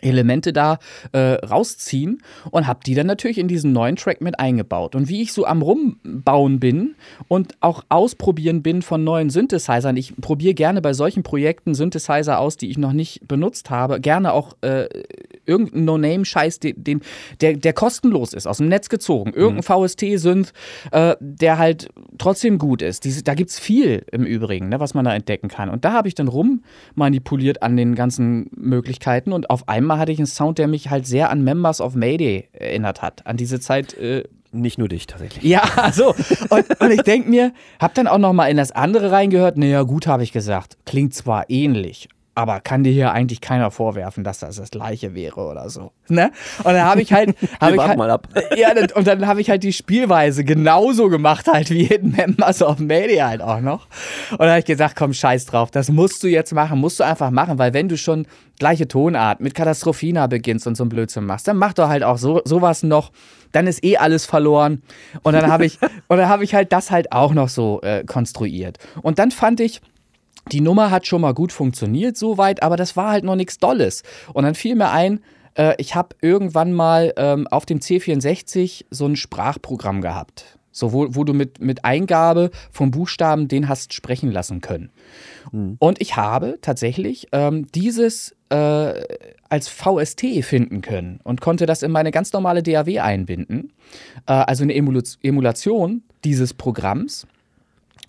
Elemente 0.00 0.52
da 0.52 0.78
äh, 1.12 1.34
rausziehen 1.34 2.22
und 2.50 2.66
habe 2.66 2.80
die 2.84 2.94
dann 2.94 3.06
natürlich 3.06 3.38
in 3.38 3.48
diesen 3.48 3.72
neuen 3.72 3.96
Track 3.96 4.20
mit 4.20 4.38
eingebaut. 4.38 4.94
Und 4.94 5.08
wie 5.08 5.22
ich 5.22 5.32
so 5.32 5.44
am 5.44 5.62
Rumbauen 5.62 6.60
bin 6.60 6.94
und 7.28 7.54
auch 7.60 7.84
ausprobieren 7.88 8.62
bin 8.62 8.82
von 8.82 9.04
neuen 9.04 9.30
Synthesizern, 9.30 9.96
ich 9.96 10.16
probiere 10.16 10.54
gerne 10.54 10.82
bei 10.82 10.92
solchen 10.92 11.22
Projekten 11.22 11.74
Synthesizer 11.74 12.38
aus, 12.38 12.56
die 12.56 12.70
ich 12.70 12.78
noch 12.78 12.92
nicht 12.92 13.26
benutzt 13.26 13.70
habe, 13.70 14.00
gerne 14.00 14.32
auch 14.32 14.56
äh, 14.62 14.88
irgendeinen 15.50 15.84
No-Name-Scheiß, 15.84 16.60
den, 16.60 16.82
den, 16.82 17.00
der, 17.40 17.54
der 17.54 17.72
kostenlos 17.72 18.32
ist, 18.32 18.46
aus 18.46 18.58
dem 18.58 18.68
Netz 18.68 18.88
gezogen. 18.88 19.32
Irgendein 19.34 19.62
VST-Synth, 19.64 20.52
äh, 20.92 21.16
der 21.20 21.58
halt 21.58 21.88
trotzdem 22.18 22.58
gut 22.58 22.80
ist. 22.82 23.04
Diese, 23.04 23.22
da 23.22 23.34
gibt 23.34 23.50
es 23.50 23.58
viel 23.58 24.04
im 24.12 24.24
Übrigen, 24.24 24.68
ne, 24.68 24.80
was 24.80 24.94
man 24.94 25.04
da 25.04 25.14
entdecken 25.14 25.48
kann. 25.48 25.68
Und 25.68 25.84
da 25.84 25.92
habe 25.92 26.08
ich 26.08 26.14
dann 26.14 26.28
rummanipuliert 26.28 27.62
an 27.62 27.76
den 27.76 27.94
ganzen 27.94 28.48
Möglichkeiten 28.56 29.32
und 29.32 29.50
auf 29.50 29.68
einmal 29.68 29.98
hatte 29.98 30.12
ich 30.12 30.18
einen 30.18 30.26
Sound, 30.26 30.58
der 30.58 30.68
mich 30.68 30.90
halt 30.90 31.06
sehr 31.06 31.30
an 31.30 31.42
Members 31.42 31.80
of 31.80 31.94
Mayday 31.94 32.48
erinnert 32.52 33.02
hat. 33.02 33.26
An 33.26 33.36
diese 33.36 33.58
Zeit. 33.60 33.94
Äh, 33.94 34.24
Nicht 34.52 34.78
nur 34.78 34.88
dich 34.88 35.06
tatsächlich. 35.06 35.44
ja, 35.44 35.62
so. 35.92 36.14
Und, 36.48 36.80
und 36.80 36.90
ich 36.90 37.02
denke 37.02 37.28
mir, 37.30 37.52
hab 37.78 37.94
dann 37.94 38.06
auch 38.06 38.18
noch 38.18 38.32
mal 38.32 38.46
in 38.46 38.56
das 38.56 38.72
andere 38.72 39.12
reingehört. 39.12 39.56
Naja, 39.56 39.82
gut, 39.82 40.06
habe 40.06 40.22
ich 40.22 40.32
gesagt. 40.32 40.76
Klingt 40.86 41.14
zwar 41.14 41.48
ähnlich, 41.48 42.08
aber 42.34 42.60
kann 42.60 42.84
dir 42.84 42.92
hier 42.92 43.12
eigentlich 43.12 43.40
keiner 43.40 43.70
vorwerfen, 43.70 44.24
dass 44.24 44.38
das 44.38 44.56
das 44.56 44.70
Gleiche 44.70 45.14
wäre 45.14 45.40
oder 45.40 45.68
so. 45.68 45.92
Ne? 46.08 46.30
Und 46.58 46.72
dann 46.72 46.84
habe 46.84 47.02
ich 47.02 47.12
halt. 47.12 47.30
Hab 47.60 47.70
Wir 47.70 47.76
ich 47.76 47.88
halt 47.88 47.98
mal 47.98 48.10
ab. 48.10 48.28
ja, 48.56 48.70
und 48.94 49.06
dann 49.06 49.26
habe 49.26 49.40
ich 49.40 49.50
halt 49.50 49.62
die 49.62 49.72
Spielweise 49.72 50.44
genauso 50.44 51.08
gemacht, 51.08 51.48
halt 51.48 51.70
wie 51.70 51.86
in 51.86 52.12
Members 52.12 52.62
of 52.62 52.78
Media 52.78 53.28
halt 53.28 53.42
auch 53.42 53.60
noch. 53.60 53.86
Und 54.30 54.40
dann 54.40 54.50
habe 54.50 54.60
ich 54.60 54.64
gesagt, 54.64 54.96
komm, 54.96 55.12
scheiß 55.12 55.46
drauf, 55.46 55.70
das 55.70 55.90
musst 55.90 56.22
du 56.22 56.28
jetzt 56.28 56.52
machen, 56.52 56.78
musst 56.78 57.00
du 57.00 57.04
einfach 57.04 57.30
machen, 57.30 57.58
weil 57.58 57.74
wenn 57.74 57.88
du 57.88 57.96
schon 57.96 58.26
gleiche 58.58 58.86
Tonart 58.86 59.40
mit 59.40 59.54
Katastrophina 59.54 60.28
beginnst 60.28 60.66
und 60.66 60.76
so 60.76 60.84
ein 60.84 60.88
Blödsinn 60.88 61.24
machst, 61.24 61.48
dann 61.48 61.56
mach 61.56 61.72
doch 61.72 61.88
halt 61.88 62.04
auch 62.04 62.18
so, 62.18 62.40
sowas 62.44 62.84
noch. 62.84 63.10
Dann 63.52 63.66
ist 63.66 63.82
eh 63.82 63.96
alles 63.96 64.26
verloren. 64.26 64.82
Und 65.22 65.32
dann 65.32 65.50
habe 65.50 65.66
ich, 65.66 65.78
und 66.08 66.18
dann 66.18 66.28
habe 66.28 66.44
ich 66.44 66.54
halt 66.54 66.72
das 66.72 66.92
halt 66.92 67.10
auch 67.10 67.32
noch 67.32 67.48
so 67.48 67.80
äh, 67.82 68.04
konstruiert. 68.04 68.78
Und 69.02 69.18
dann 69.18 69.32
fand 69.32 69.58
ich, 69.58 69.80
die 70.52 70.60
Nummer 70.60 70.90
hat 70.90 71.06
schon 71.06 71.20
mal 71.20 71.34
gut 71.34 71.52
funktioniert 71.52 72.16
soweit, 72.16 72.62
aber 72.62 72.76
das 72.76 72.96
war 72.96 73.10
halt 73.10 73.24
noch 73.24 73.36
nichts 73.36 73.58
Dolles. 73.58 74.02
Und 74.32 74.44
dann 74.44 74.54
fiel 74.54 74.74
mir 74.74 74.90
ein, 74.90 75.20
äh, 75.54 75.74
ich 75.78 75.94
habe 75.94 76.16
irgendwann 76.20 76.72
mal 76.72 77.12
ähm, 77.16 77.46
auf 77.48 77.66
dem 77.66 77.80
C64 77.80 78.86
so 78.90 79.06
ein 79.06 79.16
Sprachprogramm 79.16 80.00
gehabt. 80.00 80.58
So, 80.72 80.92
wo, 80.92 81.08
wo 81.10 81.24
du 81.24 81.34
mit, 81.34 81.60
mit 81.60 81.84
Eingabe 81.84 82.50
von 82.70 82.92
Buchstaben 82.92 83.48
den 83.48 83.68
hast 83.68 83.92
sprechen 83.92 84.30
lassen 84.30 84.60
können. 84.60 84.90
Und 85.80 86.00
ich 86.00 86.16
habe 86.16 86.58
tatsächlich 86.62 87.26
ähm, 87.32 87.66
dieses 87.74 88.36
äh, 88.50 89.02
als 89.48 89.68
VST 89.68 90.44
finden 90.44 90.80
können 90.80 91.20
und 91.24 91.40
konnte 91.40 91.66
das 91.66 91.82
in 91.82 91.90
meine 91.90 92.12
ganz 92.12 92.32
normale 92.32 92.62
DAW 92.62 93.00
einbinden. 93.00 93.72
Äh, 94.26 94.32
also 94.32 94.62
eine 94.62 94.74
Emulation 94.74 96.02
dieses 96.24 96.54
Programms. 96.54 97.26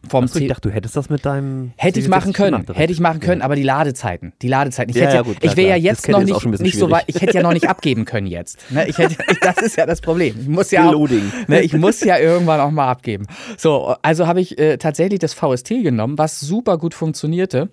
Vom 0.10 0.24
Achso, 0.24 0.40
ich 0.40 0.48
dachte, 0.48 0.70
du 0.70 0.74
hättest 0.74 0.98
das 0.98 1.10
mit 1.10 1.26
deinem. 1.26 1.74
Hätte 1.78 2.00
ich 2.00 2.08
C64 2.08 2.10
machen 2.10 2.34
können, 2.34 2.66
hätte 2.74 2.92
ich 2.92 3.00
machen 3.00 3.20
können, 3.20 3.42
aber 3.42 3.56
die 3.56 3.64
Ladezeiten, 3.64 4.34
die 4.42 4.48
Ladezeiten. 4.48 4.90
Ich, 4.90 4.96
Ja, 4.96 5.04
hätte, 5.04 5.16
ja, 5.16 5.22
gut, 5.22 5.36
ich 5.36 5.42
klar, 5.42 5.58
wäre 5.58 5.70
ja 5.70 5.76
jetzt 5.76 6.10
noch 6.10 6.24
nicht, 6.24 6.46
nicht 6.60 6.78
so 6.78 6.90
weit, 6.90 7.04
ich 7.08 7.22
hätte 7.22 7.38
ja 7.38 7.44
noch 7.44 7.54
nicht 7.54 7.70
abgeben 7.70 8.06
können 8.06 8.28
jetzt. 8.28 8.60
Ne? 8.72 8.88
Ich 8.88 8.98
hätte, 8.98 9.16
das 9.42 9.58
ist 9.58 9.78
ja 9.78 9.86
das 9.86 10.02
Problem. 10.02 10.36
Ich 10.42 10.48
muss 10.48 10.72
ja, 10.72 10.90
auch, 10.90 11.10
ne, 11.48 11.62
ich 11.62 11.74
muss 11.74 12.02
ja 12.02 12.18
irgendwann 12.18 12.60
auch 12.60 12.72
mal 12.72 12.90
abgeben. 12.90 13.28
So, 13.58 13.96
also 14.02 14.26
habe 14.26 14.42
ich 14.42 14.58
äh, 14.58 14.78
tatsächlich 14.78 15.20
das 15.20 15.34
VST 15.34 15.70
genommen, 15.70 16.18
was 16.18 16.40
super 16.40 16.78
gut 16.80 16.96
funktionierte, 16.96 17.70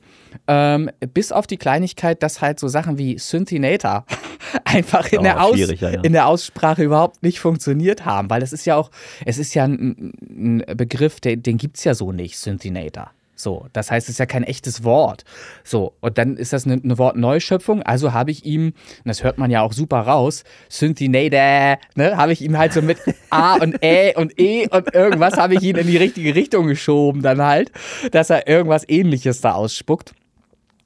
ähm, 0.47 0.91
bis 1.15 1.33
auf 1.33 1.47
die 1.47 1.57
Kleinigkeit, 1.57 2.23
dass 2.23 2.41
halt 2.41 2.61
so 2.61 2.69
Sachen 2.69 2.99
wie 2.99 3.19
Synthinator 3.19 4.05
einfach 4.65 5.11
in, 5.13 5.21
Oh, 5.21 5.23
der 5.23 5.43
Aus, 5.43 5.59
ja, 5.59 5.91
ja. 5.91 6.01
in 6.03 6.13
der 6.13 6.27
Aussprache 6.27 6.83
überhaupt 6.83 7.23
nicht 7.23 7.41
funktioniert 7.41 8.05
haben, 8.05 8.31
weil 8.31 8.41
das 8.41 8.53
ist 8.53 8.65
ja 8.65 8.77
auch, 8.77 8.91
es 9.25 9.39
ist 9.39 9.55
ja 9.55 9.65
ein, 9.65 10.13
ein 10.21 10.65
Begriff, 10.77 11.21
der, 11.21 11.37
den 11.37 11.59
gibt 11.59 11.77
es 11.79 11.85
ja 11.85 11.95
so 11.95 12.13
nicht, 12.13 12.39
Synthinator. 12.39 13.11
So, 13.41 13.67
das 13.73 13.91
heißt, 13.93 14.09
es 14.09 14.15
ist 14.15 14.19
ja 14.19 14.27
kein 14.27 14.43
echtes 14.43 14.83
Wort. 14.83 15.25
So, 15.63 15.95
und 16.01 16.19
dann 16.19 16.37
ist 16.37 16.53
das 16.53 16.67
eine, 16.67 16.81
eine 16.83 16.99
Wortneuschöpfung. 16.99 17.83
Also 17.85 18.13
habe 18.13 18.33
ich 18.33 18.45
ihm, 18.45 18.73
das 19.05 19.23
hört 19.23 19.39
man 19.39 19.49
ja 19.49 19.63
auch 19.63 19.73
super 19.73 20.01
raus, 20.01 20.43
Synthinator, 20.69 21.79
ne, 21.95 22.17
habe 22.17 22.33
ich 22.33 22.43
ihm 22.43 22.59
halt 22.59 22.73
so 22.73 22.83
mit 22.83 22.99
A 23.31 23.55
und 23.55 23.81
Ä 23.81 24.15
und 24.17 24.39
E 24.41 24.67
und 24.69 24.93
irgendwas 24.93 25.37
habe 25.37 25.55
ich 25.55 25.63
ihn 25.63 25.77
in 25.77 25.87
die 25.87 25.97
richtige 25.97 26.35
Richtung 26.35 26.67
geschoben 26.67 27.23
dann 27.23 27.41
halt, 27.41 27.71
dass 28.11 28.29
er 28.31 28.49
irgendwas 28.49 28.83
ähnliches 28.89 29.41
da 29.41 29.53
ausspuckt. 29.53 30.15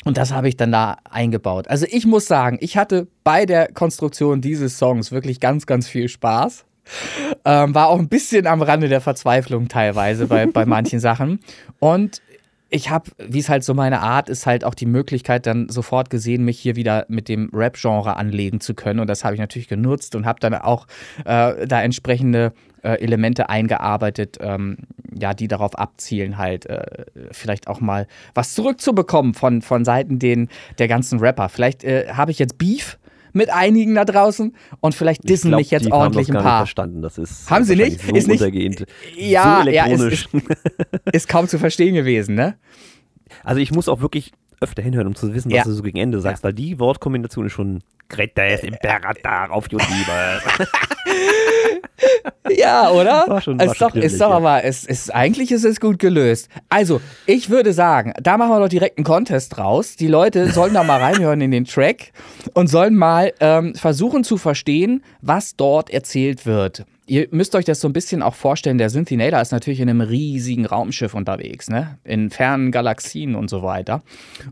Und 0.04 0.16
das 0.16 0.32
habe 0.32 0.48
ich 0.48 0.56
dann 0.56 0.72
da 0.72 0.96
eingebaut. 1.08 1.68
Also 1.68 1.86
ich 1.88 2.06
muss 2.06 2.26
sagen, 2.26 2.58
ich 2.60 2.76
hatte 2.76 3.06
bei 3.24 3.46
der 3.46 3.72
Konstruktion 3.72 4.40
dieses 4.40 4.78
Songs 4.78 5.12
wirklich 5.12 5.40
ganz, 5.40 5.66
ganz 5.66 5.88
viel 5.88 6.08
Spaß. 6.08 6.64
Ähm, 7.44 7.74
war 7.74 7.88
auch 7.88 7.98
ein 7.98 8.08
bisschen 8.08 8.46
am 8.46 8.60
Rande 8.60 8.88
der 8.88 9.00
Verzweiflung 9.00 9.68
teilweise 9.68 10.26
bei, 10.26 10.46
bei 10.46 10.66
manchen 10.66 10.98
Sachen. 11.00 11.38
Und 11.78 12.20
ich 12.70 12.90
habe, 12.90 13.10
wie 13.18 13.38
es 13.38 13.48
halt 13.48 13.64
so 13.64 13.74
meine 13.74 14.00
Art 14.00 14.28
ist, 14.28 14.46
halt 14.46 14.64
auch 14.64 14.74
die 14.74 14.86
Möglichkeit 14.86 15.46
dann 15.46 15.68
sofort 15.68 16.08
gesehen, 16.10 16.44
mich 16.44 16.58
hier 16.58 16.74
wieder 16.74 17.04
mit 17.08 17.28
dem 17.28 17.50
Rap-Genre 17.52 18.16
anlegen 18.16 18.60
zu 18.60 18.74
können. 18.74 18.98
Und 18.98 19.08
das 19.08 19.24
habe 19.24 19.34
ich 19.34 19.40
natürlich 19.40 19.68
genutzt 19.68 20.14
und 20.14 20.24
habe 20.24 20.40
dann 20.40 20.54
auch 20.54 20.86
äh, 21.24 21.66
da 21.66 21.82
entsprechende 21.82 22.52
äh, 22.82 22.94
Elemente 23.02 23.48
eingearbeitet, 23.48 24.38
ähm, 24.40 24.78
ja, 25.18 25.34
die 25.34 25.48
darauf 25.48 25.78
abzielen, 25.78 26.38
halt 26.38 26.66
äh, 26.66 27.04
vielleicht 27.32 27.68
auch 27.68 27.80
mal 27.80 28.06
was 28.34 28.54
zurückzubekommen 28.54 29.34
von, 29.34 29.62
von 29.62 29.84
Seiten 29.84 30.18
den, 30.18 30.48
der 30.78 30.88
ganzen 30.88 31.18
Rapper. 31.20 31.48
Vielleicht 31.48 31.84
äh, 31.84 32.08
habe 32.12 32.30
ich 32.30 32.38
jetzt 32.38 32.58
Beef 32.58 32.98
mit 33.34 33.48
einigen 33.50 33.94
da 33.94 34.04
draußen 34.04 34.54
und 34.80 34.94
vielleicht 34.94 35.26
dissen 35.28 35.48
glaub, 35.48 35.60
mich 35.60 35.70
jetzt 35.70 35.90
ordentlich 35.90 36.28
haben 36.28 36.36
ein 36.36 36.42
paar. 36.42 36.52
Nicht 36.60 36.68
verstanden. 36.68 37.02
Das 37.02 37.16
ist 37.18 37.50
Haben 37.50 37.64
sie 37.64 37.76
nicht? 37.76 38.00
So 38.02 38.14
Ist 38.14 38.28
nicht- 38.28 38.40
untergehend, 38.40 38.84
Ja, 39.16 39.62
so 39.64 39.70
ja, 39.70 39.86
es 39.86 40.00
elektronisch. 40.00 40.28
Ist 41.12 41.28
kaum 41.28 41.48
zu 41.48 41.58
verstehen 41.58 41.94
gewesen, 41.94 42.34
ne? 42.34 42.56
also 43.44 43.60
ich 43.60 43.72
muss 43.72 43.88
auch 43.88 44.00
wirklich 44.02 44.32
öfter 44.62 44.82
hinhören, 44.82 45.06
um 45.08 45.14
zu 45.14 45.34
wissen, 45.34 45.50
was 45.50 45.56
Ja. 45.58 45.64
du 45.64 45.72
so 45.72 45.82
gegen 45.82 45.98
Ende 45.98 46.20
sagst, 46.20 46.42
weil 46.44 46.52
die 46.52 46.78
Wortkombination 46.78 47.46
ist 47.46 47.52
schon 47.52 47.82
Gretes 48.08 48.62
Imperator 48.62 49.50
auf 49.50 49.70
YouTube. 49.70 49.88
Ja, 52.54 52.90
oder? 52.90 53.24
War 53.28 53.40
schon- 53.40 53.58
ist 53.60 53.66
war 53.68 53.74
schon 53.74 53.88
doch, 53.88 53.94
ist 53.96 54.20
doch 54.20 54.30
ja. 54.30 54.36
aber, 54.36 54.64
es 54.64 54.84
ist, 54.84 55.14
eigentlich 55.14 55.52
ist 55.52 55.64
es 55.64 55.80
gut 55.80 55.98
gelöst. 55.98 56.48
Also, 56.68 57.00
ich 57.24 57.48
würde 57.48 57.72
sagen, 57.72 58.12
da 58.20 58.36
machen 58.36 58.50
wir 58.50 58.60
doch 58.60 58.68
direkt 58.68 58.98
einen 58.98 59.04
Contest 59.04 59.56
draus. 59.56 59.96
Die 59.96 60.08
Leute 60.08 60.50
sollen 60.50 60.74
da 60.74 60.82
mal 60.84 61.00
reinhören 61.00 61.40
in 61.40 61.50
den 61.50 61.64
Track 61.64 62.12
und 62.54 62.66
sollen 62.66 62.96
mal 62.96 63.32
ähm, 63.40 63.74
versuchen 63.74 64.24
zu 64.24 64.36
verstehen, 64.36 65.02
was 65.22 65.56
dort 65.56 65.88
erzählt 65.90 66.44
wird. 66.44 66.84
Ihr 67.12 67.28
müsst 67.30 67.54
euch 67.54 67.66
das 67.66 67.78
so 67.78 67.88
ein 67.88 67.92
bisschen 67.92 68.22
auch 68.22 68.34
vorstellen, 68.34 68.78
der 68.78 68.88
Synthinator 68.88 69.38
ist 69.38 69.52
natürlich 69.52 69.80
in 69.80 69.90
einem 69.90 70.00
riesigen 70.00 70.64
Raumschiff 70.64 71.12
unterwegs, 71.12 71.68
ne? 71.68 71.98
In 72.04 72.30
fernen 72.30 72.72
Galaxien 72.72 73.34
und 73.34 73.50
so 73.50 73.62
weiter. 73.62 74.02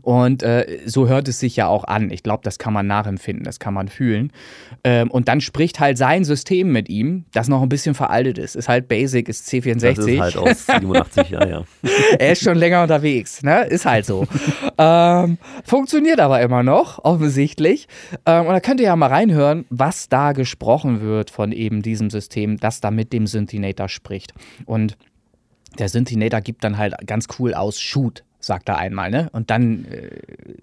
Und 0.03 0.43
äh, 0.43 0.77
so 0.85 1.07
hört 1.07 1.27
es 1.27 1.39
sich 1.39 1.55
ja 1.55 1.65
auch 1.65 1.85
an. 1.85 2.11
Ich 2.11 2.21
glaube, 2.21 2.43
das 2.43 2.59
kann 2.59 2.71
man 2.71 2.85
nachempfinden, 2.85 3.43
das 3.45 3.57
kann 3.57 3.73
man 3.73 3.87
fühlen. 3.87 4.31
Ähm, 4.83 5.09
und 5.09 5.27
dann 5.27 5.41
spricht 5.41 5.79
halt 5.79 5.97
sein 5.97 6.23
System 6.23 6.71
mit 6.71 6.87
ihm, 6.87 7.25
das 7.33 7.47
noch 7.47 7.63
ein 7.63 7.69
bisschen 7.69 7.95
veraltet 7.95 8.37
ist. 8.37 8.55
Ist 8.55 8.69
halt 8.69 8.87
Basic, 8.87 9.27
ist 9.27 9.47
C64. 9.49 9.95
Das 9.95 9.97
ist 9.97 10.19
halt 10.19 10.37
aus 10.37 10.65
87, 10.67 11.29
ja, 11.31 11.47
ja. 11.47 11.63
er 12.19 12.31
ist 12.31 12.43
schon 12.43 12.59
länger 12.59 12.83
unterwegs, 12.83 13.41
ne? 13.41 13.63
Ist 13.63 13.87
halt 13.87 14.05
so. 14.05 14.27
ähm, 14.77 15.39
funktioniert 15.63 16.19
aber 16.19 16.41
immer 16.41 16.61
noch, 16.61 17.03
offensichtlich. 17.03 17.87
Ähm, 18.27 18.45
und 18.45 18.53
da 18.53 18.59
könnt 18.59 18.81
ihr 18.81 18.85
ja 18.85 18.95
mal 18.95 19.07
reinhören, 19.07 19.65
was 19.71 20.09
da 20.09 20.33
gesprochen 20.33 21.01
wird 21.01 21.31
von 21.31 21.51
eben 21.51 21.81
diesem 21.81 22.11
System, 22.11 22.50
das 22.57 22.81
da 22.81 22.91
mit 22.91 23.13
dem 23.13 23.27
Synthinator 23.27 23.89
spricht. 23.89 24.33
Und 24.65 24.97
der 25.79 25.89
Synthinator 25.89 26.41
gibt 26.41 26.63
dann 26.63 26.77
halt 26.77 26.95
ganz 27.07 27.27
cool 27.39 27.53
aus 27.53 27.79
Shoot, 27.79 28.23
sagt 28.39 28.69
er 28.69 28.77
einmal, 28.77 29.09
ne? 29.11 29.29
Und 29.31 29.49
dann 29.49 29.85
äh, 29.85 30.09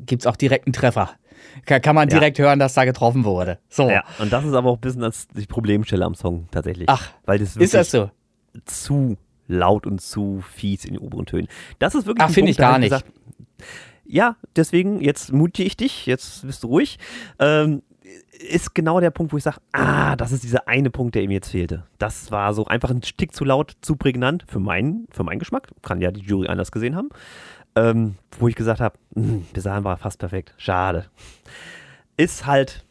gibt 0.01 0.22
es 0.22 0.26
auch 0.26 0.36
direkt 0.36 0.66
einen 0.66 0.72
Treffer. 0.74 1.11
Ka- 1.66 1.80
Kann 1.80 1.95
man 1.95 2.09
Ja. 2.09 2.18
direkt 2.18 2.39
hören, 2.39 2.59
dass 2.59 2.74
da 2.74 2.84
getroffen 2.84 3.24
wurde. 3.24 3.59
So. 3.68 3.89
ja. 3.89 4.03
Und 4.18 4.32
das 4.32 4.45
ist 4.45 4.53
aber 4.55 4.70
auch 4.70 4.76
ein 4.76 4.80
bisschen 4.80 5.03
das, 5.03 5.28
die 5.28 5.47
Problemstelle 5.47 6.05
am 6.05 6.14
Song 6.14 6.49
tatsächlich. 6.51 6.89
Ach, 6.89 7.11
weil 7.24 7.39
das 7.39 7.57
Ist 7.57 7.74
das 7.74 7.91
so? 7.91 8.11
zu 8.64 9.16
laut 9.47 9.86
und 9.86 10.01
zu 10.01 10.43
fies 10.53 10.84
in 10.84 10.95
den 10.95 10.99
oberen 11.03 11.24
Tönen. 11.26 11.49
Das 11.78 11.95
ist 11.95 12.07
wirklich 12.07 12.22
Ach, 12.24 12.28
ein 12.28 12.34
finde 12.34 12.51
ich 12.51 12.57
gar 12.59 12.78
nicht. 12.78 12.91
Gesagt, 12.91 13.07
ja, 14.05 14.36
deswegen, 14.57 15.01
jetzt 15.01 15.32
mute 15.32 15.62
ich 15.62 15.76
dich, 15.76 16.07
jetzt 16.07 16.45
bist 16.47 16.64
du 16.64 16.68
ruhig. 16.68 16.99
Ähm, 17.39 17.82
ist 18.38 18.74
genau 18.74 19.00
der 19.00 19.11
Punkt, 19.11 19.32
wo 19.32 19.36
ich 19.36 19.42
sage, 19.42 19.59
ah, 19.72 20.16
das 20.16 20.32
ist 20.32 20.42
dieser 20.42 20.68
eine 20.68 20.90
Punkt, 20.90 21.14
der 21.14 21.22
ihm 21.22 21.30
jetzt 21.30 21.50
fehlte. 21.50 21.84
Das 21.98 22.30
war 22.30 22.54
so 22.54 22.66
einfach 22.66 22.90
ein 22.90 23.02
Stück 23.02 23.34
zu 23.34 23.44
laut, 23.44 23.76
zu 23.82 23.96
prägnant 23.96 24.44
für 24.48 24.61
meinen, 24.61 25.06
für 25.11 25.24
meinen 25.24 25.38
Geschmack. 25.38 25.68
Kann 25.82 26.00
ja 26.00 26.11
die 26.11 26.20
Jury 26.20 26.48
anders 26.48 26.72
gesehen 26.72 26.96
haben. 26.96 27.11
Ähm, 27.76 28.16
wo 28.38 28.48
ich 28.48 28.54
gesagt 28.54 28.80
habe, 28.80 28.98
bis 29.52 29.64
dahin 29.64 29.84
war 29.84 29.94
er 29.94 29.98
fast 29.98 30.18
perfekt. 30.18 30.54
Schade. 30.56 31.06
Ist 32.16 32.46
halt 32.46 32.84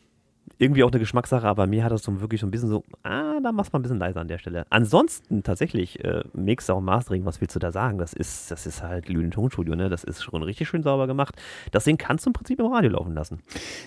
irgendwie 0.59 0.83
auch 0.83 0.91
eine 0.91 0.99
Geschmackssache, 0.99 1.47
aber 1.47 1.67
mir 1.67 1.83
hat 1.83 1.91
das 1.91 2.03
so 2.03 2.19
wirklich 2.21 2.41
so 2.41 2.47
ein 2.47 2.51
bisschen 2.51 2.69
so, 2.69 2.83
ah, 3.03 3.39
da 3.43 3.51
machst 3.51 3.71
du 3.71 3.75
mal 3.75 3.79
ein 3.79 3.83
bisschen 3.83 3.99
leiser 3.99 4.21
an 4.21 4.27
der 4.27 4.37
Stelle. 4.39 4.65
Ansonsten 4.69 5.43
tatsächlich, 5.43 6.03
äh, 6.03 6.23
Mixer 6.33 6.75
und 6.75 6.85
Mastering, 6.85 7.25
was 7.25 7.41
willst 7.41 7.55
du 7.55 7.59
da 7.59 7.71
sagen? 7.71 7.97
Das 7.97 8.13
ist, 8.13 8.49
das 8.51 8.65
ist 8.65 8.81
halt 8.83 9.09
Lünen 9.09 9.31
Tonstudio, 9.31 9.75
ne? 9.75 9.89
Das 9.89 10.03
ist 10.03 10.23
schon 10.23 10.41
richtig 10.43 10.67
schön 10.67 10.83
sauber 10.83 11.07
gemacht. 11.07 11.35
Das 11.71 11.83
Ding 11.83 11.97
kannst 11.97 12.25
du 12.25 12.29
im 12.29 12.33
Prinzip 12.33 12.59
im 12.59 12.65
Radio 12.67 12.91
laufen 12.91 13.13
lassen. 13.13 13.39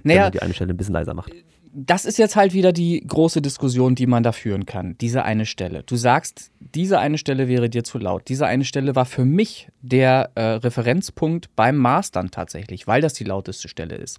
Wenn 0.02 0.14
Naja, 0.14 0.22
man 0.24 0.32
die 0.32 0.42
eine 0.42 0.54
Stelle 0.54 0.72
ein 0.72 0.76
bisschen 0.76 0.94
leiser 0.94 1.14
macht. 1.14 1.32
das 1.72 2.04
ist 2.04 2.18
jetzt 2.18 2.36
halt 2.36 2.52
wieder 2.52 2.72
die 2.72 3.04
große 3.06 3.42
Diskussion, 3.42 3.94
die 3.94 4.06
man 4.06 4.22
da 4.22 4.32
führen 4.32 4.66
kann. 4.66 4.96
Diese 5.00 5.24
eine 5.24 5.46
Stelle. 5.46 5.82
Du 5.84 5.96
sagst, 5.96 6.50
diese 6.60 6.98
eine 6.98 7.16
Stelle 7.18 7.48
wäre 7.48 7.68
dir 7.70 7.84
zu 7.84 7.98
laut. 7.98 8.28
Diese 8.28 8.46
eine 8.46 8.64
Stelle 8.64 8.94
war 8.96 9.06
für 9.06 9.24
mich 9.24 9.69
der 9.82 10.30
äh, 10.34 10.42
Referenzpunkt 10.42 11.54
beim 11.56 11.76
Mastern 11.76 12.30
tatsächlich, 12.30 12.86
weil 12.86 13.00
das 13.00 13.14
die 13.14 13.24
lauteste 13.24 13.68
Stelle 13.68 13.94
ist. 13.96 14.18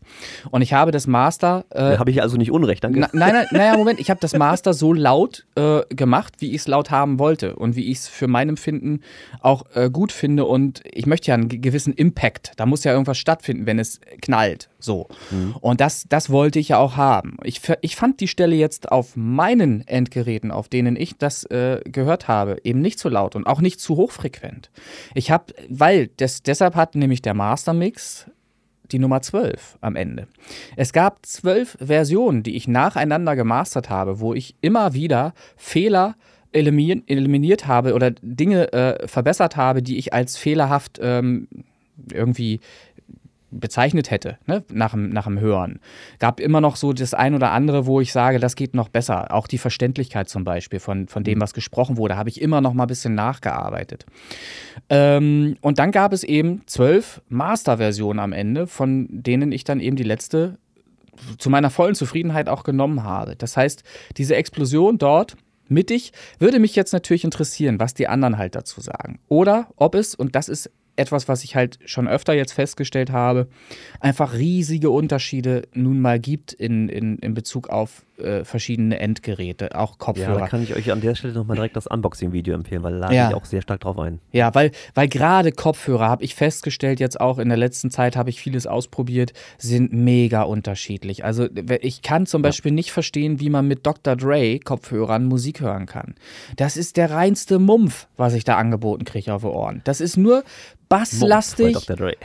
Und 0.49 0.62
ich 0.62 0.74
habe 0.74 0.91
das 0.91 1.07
Master. 1.07 1.66
Äh, 1.70 1.91
Da 1.91 1.99
habe 1.99 2.12
ich 2.12 2.22
also 2.22 2.38
nicht 2.38 2.51
Unrecht, 2.51 2.84
danke. 2.84 2.99
na, 2.99 3.09
nein, 3.14 3.34
nein, 3.34 3.45
naja, 3.51 3.78
Moment, 3.78 3.99
ich 3.99 4.09
habe 4.09 4.20
das 4.20 4.34
Master 4.36 4.74
so 4.74 4.93
laut 4.93 5.45
äh, 5.55 5.82
gemacht, 5.89 6.36
wie 6.39 6.49
ich 6.51 6.62
es 6.62 6.68
laut 6.68 6.89
haben 6.91 7.20
wollte 7.20 7.55
und 7.55 7.76
wie 7.76 7.91
ich 7.91 7.99
es 7.99 8.07
für 8.07 8.28
mein 8.28 8.49
Empfinden 8.49 9.01
auch 9.41 9.66
äh, 9.76 9.89
gut 9.89 10.12
finde. 10.12 10.45
Und 10.45 10.82
ich 10.86 11.05
möchte 11.05 11.28
ja 11.28 11.36
einen 11.36 11.47
ge- 11.49 11.59
gewissen 11.59 11.93
Impact. 11.93 12.53
Da 12.57 12.66
muss 12.66 12.84
ja 12.84 12.91
irgendwas 12.93 13.18
stattfinden, 13.18 13.66
wenn 13.66 13.80
es 13.80 13.99
knallt. 14.22 14.70
So. 14.80 15.07
Und 15.59 15.80
das, 15.80 16.05
das 16.09 16.32
wollte 16.32 16.57
ich 16.57 16.70
ja 16.70 16.78
auch 16.80 16.95
haben. 16.97 17.38
Ich, 17.43 17.62
ich 17.82 17.95
fand 17.95 18.20
die 18.20 18.28
Stelle 18.28 18.55
jetzt 18.55 18.91
auf 18.91 19.16
meinen 19.16 19.88
Endgeräten, 19.88 20.49
auf 20.49 20.70
denen 20.70 20.95
ich 20.95 21.20
das 21.20 21.43
äh, 21.45 21.82
gehört 21.86 22.28
habe, 22.28 22.57
eben 22.64 22.82
nicht 22.82 22.97
zu 22.97 23.07
laut 23.07 23.36
und 23.36 23.45
auch 23.45 23.62
nicht 23.62 23.80
zu 23.80 23.95
hochfrequent. 23.95 24.72
Ich 25.14 25.30
habe, 25.30 25.51
weil 25.70 26.08
das, 26.18 26.43
deshalb 26.43 26.76
hat 26.76 26.95
nämlich 26.95 27.22
der 27.22 27.34
Mastermix 27.34 28.30
die 28.91 28.99
Nummer 28.99 29.22
12 29.22 29.78
am 29.82 29.95
Ende. 29.95 30.28
Es 30.76 30.93
gab 30.93 31.26
zwölf 31.26 31.78
Versionen, 31.80 32.43
die 32.43 32.56
ich 32.56 32.68
nacheinander 32.68 33.36
gemastert 33.36 33.89
habe, 33.89 34.20
wo 34.20 34.34
ich 34.34 34.56
immer 34.62 34.93
wieder 34.93 35.34
Fehler 35.56 36.16
eliminiert, 36.52 37.10
eliminiert 37.10 37.68
habe 37.68 37.93
oder 37.93 38.12
Dinge 38.12 38.74
äh, 38.74 39.08
verbessert 39.08 39.56
habe, 39.56 39.82
die 39.82 39.97
ich 39.97 40.14
als 40.14 40.38
fehlerhaft 40.38 40.99
ähm, 41.02 41.47
irgendwie 42.12 42.60
bezeichnet 43.52 44.12
hätte, 44.12 44.38
ne? 44.47 44.64
nach, 44.72 44.91
dem, 44.91 45.10
nach 45.10 45.26
dem 45.26 45.39
Hören. 45.39 45.80
Gab 46.20 46.39
immer 46.39 46.62
noch 46.62 46.76
so 46.76 46.93
das 46.93 47.14
ein 47.14 47.36
oder 47.36 47.52
andere, 47.52 47.86
wo 47.86 48.02
ich 48.02 48.12
sage, 48.12 48.39
das 48.39 48.56
geht 48.56 48.74
noch 48.74 48.89
besser. 48.89 49.34
Auch 49.34 49.47
die 49.47 49.58
Verständlichkeit 49.58 50.30
zum 50.30 50.43
Beispiel 50.43 50.80
von, 50.80 51.08
von 51.08 51.24
dem, 51.24 51.41
was 51.41 51.54
gesprochen 51.54 51.97
wurde, 51.97 52.18
habe 52.18 52.30
ich 52.30 52.41
immer 52.41 52.62
noch 52.62 52.74
mal 52.74 52.86
ein 52.86 52.88
bisschen 52.88 53.16
nachgearbeitet. 53.16 54.06
Ähm, 54.89 55.58
und 55.62 55.80
dann 55.80 55.91
gab 55.91 56.14
es 56.14 56.24
eben 56.24 56.62
zwölf 56.66 57.22
Master-Versionen 57.30 58.20
am 58.20 58.34
Ende, 58.34 58.68
von 58.68 59.08
denen 59.10 59.52
ich 59.52 59.64
dann 59.64 59.80
eben 59.80 59.95
die 59.95 60.04
letzte 60.04 60.58
zu 61.38 61.49
meiner 61.49 61.70
vollen 61.70 61.95
Zufriedenheit 61.95 62.49
auch 62.49 62.64
genommen 62.64 63.04
habe. 63.04 63.36
Das 63.36 63.58
heißt, 63.58 63.84
diese 64.18 64.36
Explosion 64.36 64.97
dort 64.97 65.36
mittig 65.68 66.12
würde 66.39 66.60
mich 66.60 66.76
jetzt 66.76 66.93
natürlich 66.93 67.24
interessieren, 67.24 67.80
was 67.80 67.93
die 67.93 68.08
anderen 68.08 68.38
halt 68.38 68.56
dazu 68.56 68.82
sagen. 68.82 69.20
Oder 69.28 69.68
ob 69.76 69.95
es, 69.95 70.16
und 70.16 70.36
das 70.36 70.49
ist 70.49 70.70
etwas, 70.96 71.28
was 71.28 71.44
ich 71.44 71.56
halt 71.56 71.80
schon 71.86 72.08
öfter 72.08 72.34
jetzt 72.34 72.54
festgestellt 72.54 73.12
habe, 73.12 73.48
einfach 74.00 74.34
riesige 74.34 74.89
Unterschiede 74.89 75.64
nun 75.74 76.00
mal 76.00 76.20
gibt 76.20 76.54
in, 76.54 76.89
in, 76.89 77.18
in 77.20 77.34
Bezug 77.34 77.70
auf 77.70 78.04
äh, 78.22 78.46
verschiedene 78.46 79.00
Endgeräte, 79.00 79.76
auch 79.78 79.92
Ja, 79.92 79.96
Kopfhörer. 79.98 80.40
da 80.40 80.48
kann 80.48 80.64
ich 80.64 80.76
euch 80.76 80.92
an 80.92 81.02
der 81.02 81.16
Stelle 81.16 81.34
nochmal 81.34 81.56
direkt 81.56 81.76
das 81.76 81.88
Unboxing-Video 81.88 82.54
empfehlen, 82.56 82.84
weil 82.84 83.00
da 83.00 83.12
Ja. 83.12 83.28
gehe 83.28 83.38
ich 83.38 83.42
auch 83.42 83.46
sehr 83.46 83.62
stark 83.62 83.82
drauf 83.82 83.98
ein. 84.00 84.20
Ja, 84.32 84.54
weil, 84.56 84.72
weil 84.96 85.08
gerade 85.08 85.52
Kopfhörer, 85.52 86.08
habe 86.10 86.24
ich 86.24 86.36
festgestellt, 86.36 87.00
jetzt 87.00 87.20
auch 87.20 87.40
in 87.40 87.50
der 87.50 87.58
letzten 87.58 87.92
Zeit 87.92 88.16
habe 88.16 88.30
ich 88.30 88.40
vieles 88.42 88.68
ausprobiert, 88.68 89.34
sind 89.58 89.94
mega 89.94 90.44
unterschiedlich. 90.44 91.24
Also 91.26 91.48
ich 91.82 92.02
kann 92.02 92.26
zum 92.26 92.42
Beispiel 92.42 92.72
nicht 92.72 92.92
verstehen, 92.92 93.40
wie 93.40 93.50
man 93.50 93.68
mit 93.68 93.86
Dr. 93.86 94.16
Dre 94.16 94.60
Kopfhörern 94.60 95.26
Musik 95.26 95.62
hören 95.62 95.86
kann. 95.86 96.16
Das 96.58 96.78
ist 96.78 96.98
der 96.98 97.12
reinste 97.12 97.60
Mumpf, 97.60 98.08
was 98.18 98.34
ich 98.34 98.44
da 98.44 98.58
angeboten 98.58 99.06
kriege 99.06 99.34
auf 99.34 99.42
die 99.42 99.48
Ohren. 99.48 99.82
Das 99.84 100.02
ist 100.02 100.18
nur 100.18 100.44
basslastig. 100.90 101.78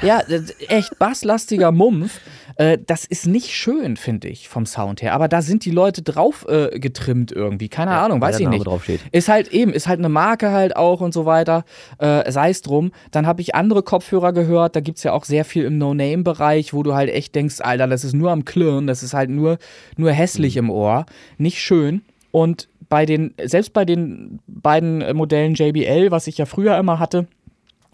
Ja, 0.02 0.20
echt 0.68 0.98
basslastiger 0.98 1.70
Mumpf. 1.70 2.20
Äh, 2.56 2.78
das 2.84 3.04
ist 3.04 3.26
nicht 3.26 3.50
schön, 3.54 3.96
finde 3.96 4.26
ich, 4.28 4.48
vom 4.48 4.66
Sound 4.66 5.02
her. 5.02 5.14
Aber 5.14 5.28
da 5.28 5.40
sind 5.40 5.64
die 5.64 5.70
Leute 5.70 5.85
drauf 5.92 6.46
äh, 6.48 6.78
getrimmt 6.78 7.32
irgendwie. 7.32 7.68
Keine 7.68 7.92
Ja, 7.92 8.04
Ahnung, 8.04 8.20
weiß 8.20 8.40
ich 8.40 8.48
nicht. 8.48 8.66
Ist 9.12 9.28
halt 9.28 9.48
eben, 9.48 9.72
ist 9.72 9.88
halt 9.88 9.98
eine 9.98 10.08
Marke 10.08 10.50
halt 10.50 10.76
auch 10.76 11.00
und 11.00 11.12
so 11.12 11.26
weiter. 11.26 11.64
Äh, 11.98 12.30
Sei 12.30 12.50
es 12.50 12.62
drum. 12.62 12.92
Dann 13.10 13.26
habe 13.26 13.40
ich 13.40 13.54
andere 13.54 13.82
Kopfhörer 13.82 14.32
gehört. 14.32 14.76
Da 14.76 14.80
gibt 14.80 14.98
es 14.98 15.04
ja 15.04 15.12
auch 15.12 15.24
sehr 15.24 15.44
viel 15.44 15.64
im 15.64 15.78
No-Name-Bereich, 15.78 16.74
wo 16.74 16.82
du 16.82 16.94
halt 16.94 17.10
echt 17.10 17.34
denkst, 17.34 17.56
Alter, 17.60 17.86
das 17.86 18.04
ist 18.04 18.14
nur 18.14 18.30
am 18.30 18.44
Klirren, 18.44 18.86
das 18.86 19.02
ist 19.02 19.14
halt 19.14 19.30
nur, 19.30 19.58
nur 19.96 20.12
hässlich 20.12 20.56
im 20.56 20.70
Ohr. 20.70 21.06
Nicht 21.38 21.60
schön. 21.60 22.02
Und 22.30 22.68
bei 22.88 23.06
den, 23.06 23.34
selbst 23.42 23.72
bei 23.72 23.84
den 23.84 24.40
beiden 24.46 25.16
Modellen 25.16 25.54
JBL, 25.54 26.10
was 26.10 26.26
ich 26.26 26.38
ja 26.38 26.46
früher 26.46 26.76
immer 26.78 26.98
hatte, 26.98 27.26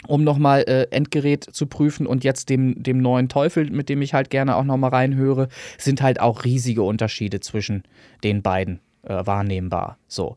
um 0.07 0.25
nochmal 0.25 0.63
äh, 0.63 0.87
Endgerät 0.91 1.45
zu 1.45 1.67
prüfen 1.67 2.07
und 2.07 2.25
jetzt 2.25 2.49
dem, 2.49 2.83
dem 2.83 2.99
neuen 2.99 3.29
Teufel, 3.29 3.71
mit 3.71 3.89
dem 3.89 4.03
ich 4.03 4.15
halt 4.15 4.31
gerne 4.31 4.57
auch 4.57 4.65
nochmal 4.65 4.91
reinhöre, 4.91 5.49
sind 5.79 6.03
halt 6.03 6.21
auch 6.21 6.45
riesige 6.45 6.83
Unterschiede 6.83 7.41
zwischen 7.41 7.85
den 8.25 8.43
beiden 8.43 8.81
äh, 9.03 9.27
wahrnehmbar. 9.27 9.99
So. 10.09 10.37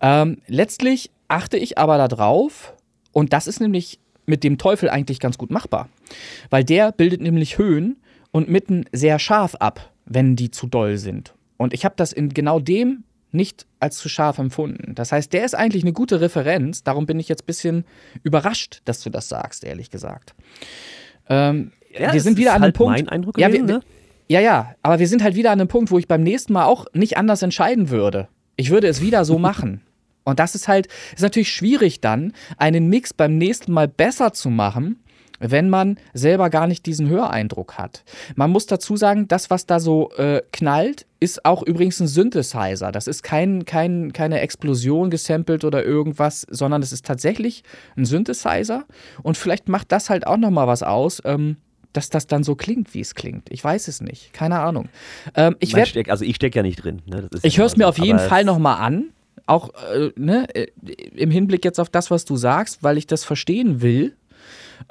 Ähm, 0.00 0.38
letztlich 0.46 1.10
achte 1.28 1.56
ich 1.56 1.78
aber 1.78 1.96
darauf, 2.08 2.74
und 3.12 3.32
das 3.32 3.46
ist 3.46 3.60
nämlich 3.60 4.00
mit 4.26 4.42
dem 4.42 4.58
Teufel 4.58 4.88
eigentlich 4.88 5.20
ganz 5.20 5.38
gut 5.38 5.50
machbar, 5.50 5.88
weil 6.50 6.64
der 6.64 6.92
bildet 6.92 7.20
nämlich 7.20 7.58
Höhen 7.58 7.96
und 8.30 8.48
mitten 8.48 8.84
sehr 8.92 9.18
scharf 9.18 9.54
ab, 9.56 9.92
wenn 10.06 10.36
die 10.36 10.50
zu 10.50 10.66
doll 10.66 10.96
sind. 10.96 11.34
Und 11.56 11.72
ich 11.72 11.84
habe 11.84 11.94
das 11.96 12.12
in 12.12 12.30
genau 12.30 12.58
dem 12.58 13.04
nicht 13.34 13.66
als 13.80 13.96
zu 13.98 14.08
scharf 14.08 14.38
empfunden. 14.38 14.94
Das 14.94 15.12
heißt, 15.12 15.32
der 15.32 15.44
ist 15.44 15.54
eigentlich 15.54 15.82
eine 15.84 15.92
gute 15.92 16.20
Referenz. 16.20 16.82
Darum 16.82 17.06
bin 17.06 17.18
ich 17.18 17.28
jetzt 17.28 17.42
ein 17.42 17.46
bisschen 17.46 17.84
überrascht, 18.22 18.80
dass 18.84 19.00
du 19.00 19.10
das 19.10 19.28
sagst, 19.28 19.64
ehrlich 19.64 19.90
gesagt. 19.90 20.34
Ähm, 21.28 21.72
Ja, 21.98 22.12
wir 22.12 22.20
sind 22.20 22.38
wieder 22.38 22.54
an 22.54 22.62
halt 22.62 22.64
einem 22.64 22.72
Punkt. 22.72 22.92
mein 22.92 23.08
Eindruck 23.08 23.38
ja, 23.38 23.48
gewesen, 23.48 23.68
wir, 23.68 23.74
ne? 23.76 23.82
Ja, 24.28 24.40
ja, 24.40 24.74
aber 24.82 24.98
wir 24.98 25.08
sind 25.08 25.22
halt 25.22 25.34
wieder 25.34 25.50
an 25.50 25.60
einem 25.60 25.68
Punkt, 25.68 25.90
wo 25.90 25.98
ich 25.98 26.08
beim 26.08 26.22
nächsten 26.22 26.52
Mal 26.52 26.64
auch 26.64 26.86
nicht 26.94 27.16
anders 27.16 27.42
entscheiden 27.42 27.90
würde. 27.90 28.28
Ich 28.56 28.70
würde 28.70 28.88
es 28.88 29.00
wieder 29.00 29.24
so 29.24 29.38
machen. 29.50 29.82
Und 30.24 30.38
das 30.38 30.54
ist 30.54 30.68
halt, 30.68 30.88
ist 31.14 31.22
natürlich 31.22 31.52
schwierig 31.52 32.00
dann, 32.00 32.32
einen 32.56 32.88
Mix 32.88 33.12
beim 33.12 33.36
nächsten 33.36 33.72
Mal 33.72 33.88
besser 33.88 34.32
zu 34.32 34.48
machen, 34.48 35.03
wenn 35.40 35.68
man 35.68 35.98
selber 36.12 36.50
gar 36.50 36.66
nicht 36.66 36.86
diesen 36.86 37.08
Höreindruck 37.08 37.78
hat. 37.78 38.04
Man 38.36 38.50
muss 38.50 38.66
dazu 38.66 38.96
sagen, 38.96 39.28
das, 39.28 39.50
was 39.50 39.66
da 39.66 39.80
so 39.80 40.10
äh, 40.16 40.42
knallt, 40.52 41.06
ist 41.20 41.44
auch 41.44 41.62
übrigens 41.62 42.00
ein 42.00 42.06
Synthesizer. 42.06 42.92
Das 42.92 43.06
ist 43.06 43.22
kein, 43.22 43.64
kein, 43.64 44.12
keine 44.12 44.40
Explosion 44.40 45.10
gesampelt 45.10 45.64
oder 45.64 45.84
irgendwas, 45.84 46.46
sondern 46.50 46.82
es 46.82 46.92
ist 46.92 47.06
tatsächlich 47.06 47.64
ein 47.96 48.04
Synthesizer. 48.04 48.84
Und 49.22 49.36
vielleicht 49.36 49.68
macht 49.68 49.90
das 49.92 50.10
halt 50.10 50.26
auch 50.26 50.36
nochmal 50.36 50.66
was 50.66 50.82
aus. 50.82 51.20
Ähm, 51.24 51.56
dass 51.92 52.10
das 52.10 52.26
dann 52.26 52.42
so 52.42 52.56
klingt, 52.56 52.92
wie 52.92 53.00
es 53.00 53.14
klingt. 53.14 53.48
Ich 53.50 53.62
weiß 53.62 53.86
es 53.86 54.00
nicht. 54.00 54.32
Keine 54.32 54.58
Ahnung. 54.58 54.88
Ähm, 55.36 55.54
ich 55.60 55.74
werd, 55.74 55.86
steck, 55.86 56.10
also 56.10 56.24
ich 56.24 56.34
stecke 56.34 56.58
ja 56.58 56.64
nicht 56.64 56.82
drin. 56.82 57.02
Ne? 57.06 57.28
ich 57.42 57.56
höre 57.56 57.66
es 57.66 57.76
mir 57.76 57.88
auf 57.88 57.98
jeden 57.98 58.18
Fall 58.18 58.44
nochmal 58.44 58.80
an. 58.80 59.10
Auch 59.46 59.70
äh, 59.94 60.10
ne, 60.16 60.52
äh, 60.56 60.66
im 61.14 61.30
Hinblick 61.30 61.64
jetzt 61.64 61.78
auf 61.78 61.90
das, 61.90 62.10
was 62.10 62.24
du 62.24 62.34
sagst, 62.34 62.82
weil 62.82 62.98
ich 62.98 63.06
das 63.06 63.22
verstehen 63.22 63.80
will 63.80 64.16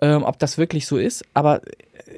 ähm, 0.02 0.24
ob 0.24 0.40
das 0.40 0.58
wirklich 0.58 0.88
so 0.88 0.98
ist. 0.98 1.24
Aber 1.34 1.62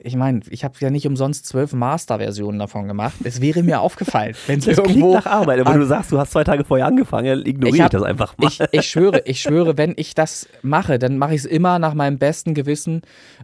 ich 0.04 0.16
meine, 0.16 0.42
ich 0.50 0.64
habe 0.64 0.76
ja 0.80 0.90
nicht 0.90 1.08
umsonst 1.08 1.46
zwölf 1.46 1.74
Master-Versionen 1.74 2.60
davon 2.60 2.88
gemacht. 2.88 3.16
Es 3.24 3.42
wäre 3.42 3.64
mir 3.64 3.82
aufgefallen, 3.86 4.36
wenn 4.48 4.60
es 4.60 4.68
irgendwo. 4.68 5.14
nach 5.14 5.26
Arbeit, 5.26 5.60
aber 5.60 5.74
du 5.74 5.86
sagst, 5.86 6.12
du 6.12 6.20
hast 6.20 6.32
zwei 6.32 6.44
Tage 6.44 6.64
vorher 6.64 6.86
angefangen, 6.86 7.46
ignoriere 7.46 7.76
ich, 7.76 7.82
hab, 7.82 7.94
ich 7.94 8.00
das 8.00 8.04
einfach 8.04 8.38
mal. 8.38 8.48
Ich, 8.48 8.60
ich, 8.72 8.86
schwöre, 8.86 9.22
ich 9.26 9.42
schwöre, 9.42 9.78
wenn 9.78 9.94
ich 9.98 10.16
das 10.16 10.48
mache, 10.62 11.00
dann 11.00 11.18
mache 11.18 11.34
ich 11.34 11.42
es 11.42 11.46
immer 11.46 11.80
nach 11.80 11.94
meinem 11.94 12.18
besten 12.18 12.54
Gewissen 12.54 13.02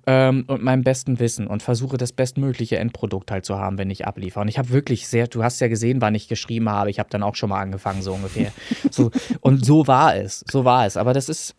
ähm, 0.08 0.46
und 0.48 0.64
meinem 0.64 0.84
besten 0.84 1.20
Wissen 1.20 1.48
und 1.48 1.64
versuche 1.64 1.98
das 1.98 2.14
bestmögliche 2.14 2.78
Endprodukt 2.78 3.32
halt 3.32 3.46
zu 3.46 3.58
haben, 3.58 3.78
wenn 3.78 3.90
ich 3.90 4.06
abliefere. 4.06 4.42
Und 4.42 4.48
ich 4.48 4.58
habe 4.58 4.70
wirklich 4.70 5.08
sehr, 5.08 5.28
du 5.28 5.44
hast 5.44 5.60
ja 5.62 5.68
gesehen, 5.68 6.02
wann 6.02 6.16
ich 6.16 6.28
geschrieben 6.28 6.70
habe. 6.70 6.90
Ich 6.90 7.00
habe 7.00 7.10
dann 7.10 7.24
auch 7.24 7.36
schon 7.36 7.50
mal 7.50 7.60
angefangen, 7.60 8.02
so 8.02 8.14
ungefähr. 8.14 8.52
so, 8.92 9.12
und 9.42 9.66
so 9.66 9.88
war 9.88 10.16
es, 10.16 10.44
so 10.50 10.66
war 10.66 10.86
es. 10.86 10.98
Aber 10.98 11.14
das 11.14 11.30
ist, 11.30 11.56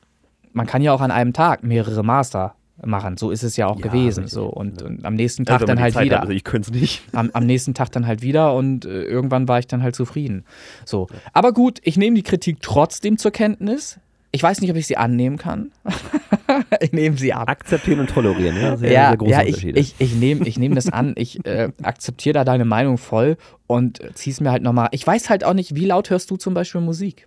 man 0.53 0.67
kann 0.67 0.83
ja 0.83 0.93
auch 0.93 1.01
an 1.01 1.11
einem 1.11 1.33
Tag 1.33 1.63
mehrere 1.63 2.03
Master 2.03 2.55
machen. 2.85 3.17
So 3.17 3.31
ist 3.31 3.43
es 3.43 3.57
ja 3.57 3.67
auch 3.67 3.79
ja, 3.79 3.87
gewesen. 3.87 4.27
So. 4.27 4.47
Und, 4.47 4.83
und, 4.83 5.05
am 5.05 5.15
nächsten 5.15 5.45
Tag 5.45 5.55
also, 5.55 5.67
dann 5.67 5.81
halt 5.81 5.95
Zeit 5.95 6.05
wieder. 6.05 6.17
Hat, 6.17 6.23
also 6.23 6.33
ich 6.33 6.45
könnte 6.45 6.71
es 6.71 6.81
nicht. 6.81 7.03
Am, 7.13 7.31
am, 7.33 7.47
nächsten 7.47 7.75
Tag 7.75 7.91
dann 7.93 8.07
halt 8.07 8.23
wieder 8.23 8.55
und 8.55 8.85
äh, 8.85 9.03
irgendwann 9.03 9.49
war 9.49 9.59
ich 9.59 9.67
dann 9.67 9.83
halt 9.83 9.95
zufrieden. 9.95 10.45
So. 10.85 11.09
Aber 11.33 11.53
gut, 11.53 11.81
ich 11.83 11.97
nehme 11.97 12.17
die 12.17 12.23
Kritik 12.23 12.59
trotzdem 12.61 13.19
zur 13.19 13.31
Kenntnis. 13.31 13.99
Ich 14.35 14.43
weiß 14.43 14.63
nicht, 14.63 14.71
ob 14.71 14.77
ich 14.77 14.87
sie 14.87 14.97
annehmen 14.97 15.37
kann. 15.37 15.73
ich 16.81 16.93
nehme 16.93 17.19
sie 17.19 17.35
ab. 17.35 17.49
Akzeptieren 17.49 18.01
und 18.01 18.09
tolerieren, 18.09 18.57
ja. 18.57 18.77
Sehr, 18.79 18.93
ja, 18.93 19.17
sehr 19.19 19.29
ja 19.29 19.43
ich, 19.43 19.65
ich, 19.65 19.95
ich 19.99 20.15
nehme 20.15 20.47
ich 20.47 20.59
nehm 20.59 20.75
das 20.75 20.89
an. 20.89 21.13
Ich 21.17 21.45
äh, 21.45 21.71
akzeptiere 21.83 22.33
da 22.33 22.45
deine 22.45 22.65
Meinung 22.65 22.97
voll 22.97 23.37
und 23.67 24.01
ziehe 24.15 24.33
es 24.33 24.41
mir 24.41 24.51
halt 24.51 24.63
nochmal. 24.63 24.89
Ich 24.93 25.07
weiß 25.07 25.29
halt 25.29 25.45
auch 25.45 25.55
nicht, 25.55 25.75
wie 25.75 25.85
laut 25.85 26.09
hörst 26.09 26.31
du 26.31 26.37
zum 26.37 26.55
Beispiel 26.55 26.81
Musik? 26.81 27.27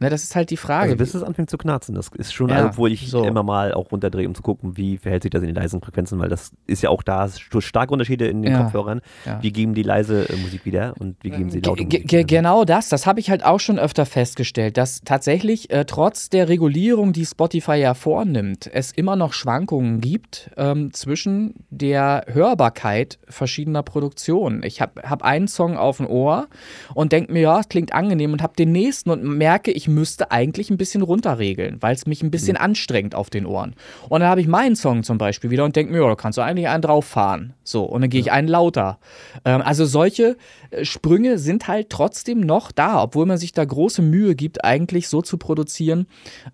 Ne, 0.00 0.10
das 0.10 0.24
ist 0.24 0.34
halt 0.34 0.50
die 0.50 0.56
Frage. 0.56 0.84
Also 0.84 0.96
bis 0.96 1.14
es 1.14 1.22
anfängt 1.22 1.50
zu 1.50 1.56
knarzen, 1.56 1.94
das 1.94 2.10
ist 2.18 2.34
schon, 2.34 2.48
ja, 2.48 2.66
obwohl 2.66 2.90
ich 2.90 3.08
so. 3.08 3.24
immer 3.24 3.44
mal 3.44 3.72
auch 3.72 3.92
runterdrehe, 3.92 4.26
um 4.26 4.34
zu 4.34 4.42
gucken, 4.42 4.76
wie 4.76 4.98
verhält 4.98 5.22
sich 5.22 5.30
das 5.30 5.42
in 5.42 5.46
den 5.46 5.54
leisen 5.54 5.80
Frequenzen, 5.80 6.18
weil 6.18 6.28
das 6.28 6.50
ist 6.66 6.82
ja 6.82 6.90
auch 6.90 7.02
da 7.04 7.28
starke 7.28 7.92
Unterschiede 7.92 8.26
in 8.26 8.42
den 8.42 8.52
ja, 8.52 8.62
Kopfhörern. 8.62 9.00
Ja. 9.24 9.40
Wie 9.40 9.52
geben 9.52 9.74
die 9.74 9.82
leise 9.84 10.28
äh, 10.28 10.36
Musik 10.36 10.64
wieder 10.64 10.94
und 10.98 11.16
wie 11.22 11.30
geben 11.30 11.48
sie 11.48 11.60
laute 11.60 11.84
Musik 11.84 12.12
wieder? 12.12 12.24
Genau 12.24 12.64
das, 12.64 12.88
das 12.88 13.06
habe 13.06 13.20
ich 13.20 13.30
halt 13.30 13.44
auch 13.44 13.60
schon 13.60 13.78
öfter 13.78 14.04
festgestellt, 14.04 14.76
dass 14.76 15.00
tatsächlich 15.04 15.70
äh, 15.70 15.84
trotz 15.84 16.28
der 16.28 16.48
Regulierung, 16.48 17.12
die 17.12 17.24
Spotify 17.24 17.76
ja 17.76 17.94
vornimmt, 17.94 18.68
es 18.72 18.90
immer 18.90 19.14
noch 19.14 19.32
Schwankungen 19.32 20.00
gibt 20.00 20.50
ähm, 20.56 20.92
zwischen 20.92 21.54
der 21.70 22.24
Hörbarkeit 22.26 23.18
verschiedener 23.28 23.82
Produktionen. 23.82 24.62
Ich 24.64 24.80
habe 24.80 25.02
hab 25.08 25.22
einen 25.22 25.46
Song 25.46 25.76
auf 25.76 25.98
dem 25.98 26.08
Ohr 26.08 26.48
und 26.94 27.12
denke 27.12 27.32
mir, 27.32 27.42
ja, 27.42 27.60
es 27.60 27.68
klingt 27.68 27.94
angenehm 27.94 28.32
und 28.32 28.42
habe 28.42 28.54
den 28.56 28.72
nächsten 28.72 29.10
und 29.10 29.22
merke, 29.22 29.70
ich 29.70 29.88
müsste 29.94 30.30
eigentlich 30.30 30.70
ein 30.70 30.76
bisschen 30.76 31.02
runterregeln, 31.02 31.80
weil 31.80 31.94
es 31.94 32.06
mich 32.06 32.22
ein 32.22 32.30
bisschen 32.30 32.56
mhm. 32.56 32.62
anstrengt 32.62 33.14
auf 33.14 33.30
den 33.30 33.46
Ohren. 33.46 33.74
Und 34.08 34.20
dann 34.20 34.28
habe 34.28 34.40
ich 34.40 34.46
meinen 34.46 34.76
Song 34.76 35.02
zum 35.02 35.18
Beispiel 35.18 35.50
wieder 35.50 35.64
und 35.64 35.76
denke 35.76 35.92
mir, 35.92 36.02
ja, 36.02 36.08
da 36.08 36.14
kannst 36.14 36.38
du 36.38 36.42
eigentlich 36.42 36.68
einen 36.68 36.82
drauf 36.82 37.04
fahren. 37.04 37.54
So, 37.62 37.84
und 37.84 38.00
dann 38.00 38.10
gehe 38.10 38.20
ich 38.20 38.32
einen 38.32 38.48
lauter. 38.48 38.98
Ähm, 39.44 39.62
also 39.62 39.84
solche 39.84 40.36
äh, 40.70 40.84
Sprünge 40.84 41.38
sind 41.38 41.68
halt 41.68 41.90
trotzdem 41.90 42.40
noch 42.40 42.72
da, 42.72 43.02
obwohl 43.02 43.26
man 43.26 43.38
sich 43.38 43.52
da 43.52 43.64
große 43.64 44.02
Mühe 44.02 44.34
gibt, 44.34 44.64
eigentlich 44.64 45.08
so 45.08 45.22
zu 45.22 45.38
produzieren, 45.38 46.06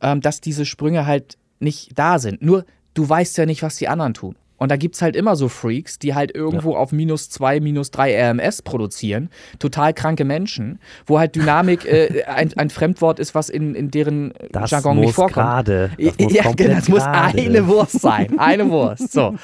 ähm, 0.03 0.20
dass 0.20 0.41
diese 0.41 0.64
Sprünge 0.64 1.07
halt 1.07 1.38
nicht 1.59 1.99
da 1.99 2.18
sind. 2.18 2.43
Nur 2.43 2.64
du 2.95 3.09
weißt 3.09 3.38
ja 3.38 3.47
nicht, 3.47 3.62
was 3.62 3.76
die 3.76 3.88
anderen 3.88 4.14
tun. 4.14 4.36
Und 4.61 4.71
da 4.71 4.77
gibt 4.77 4.95
es 4.95 5.03
halt 5.03 5.17
immer 5.17 5.37
so 5.37 5.49
Freaks, 5.49 5.99
die 5.99 6.15
halt 6.15 6.35
irgendwo 6.35 6.75
ja. 6.75 6.79
auf 6.79 6.93
minus 6.93 7.31
zwei, 7.31 7.61
minus 7.61 7.91
drei 7.91 8.15
RMS 8.15 8.61
produzieren. 8.61 9.31
Total 9.59 9.95
kranke 9.95 10.27
Menschen, 10.27 10.79
wo 11.07 11.19
halt 11.19 11.35
Dynamik 11.35 11.87
äh, 11.87 12.25
ein, 12.27 12.53
ein, 12.59 12.69
Fremdwort 12.69 13.19
ist, 13.19 13.35
was 13.35 13.49
in, 13.49 13.75
in 13.75 13.91
deren 13.91 14.35
das 14.53 14.71
Jargon 14.71 14.97
muss 14.97 15.07
nicht 15.07 15.15
vorkommt. 15.15 15.47
Grade. 15.47 15.91
Das 15.97 16.19
muss 16.19 16.33
ja, 16.35 16.53
genau, 16.53 16.75
das 16.75 16.89
muss 16.91 17.03
eine 17.03 17.67
Wurst 17.67 18.01
sein. 18.03 18.39
Eine 18.39 18.69
Wurst. 18.71 19.13
So. 19.13 19.35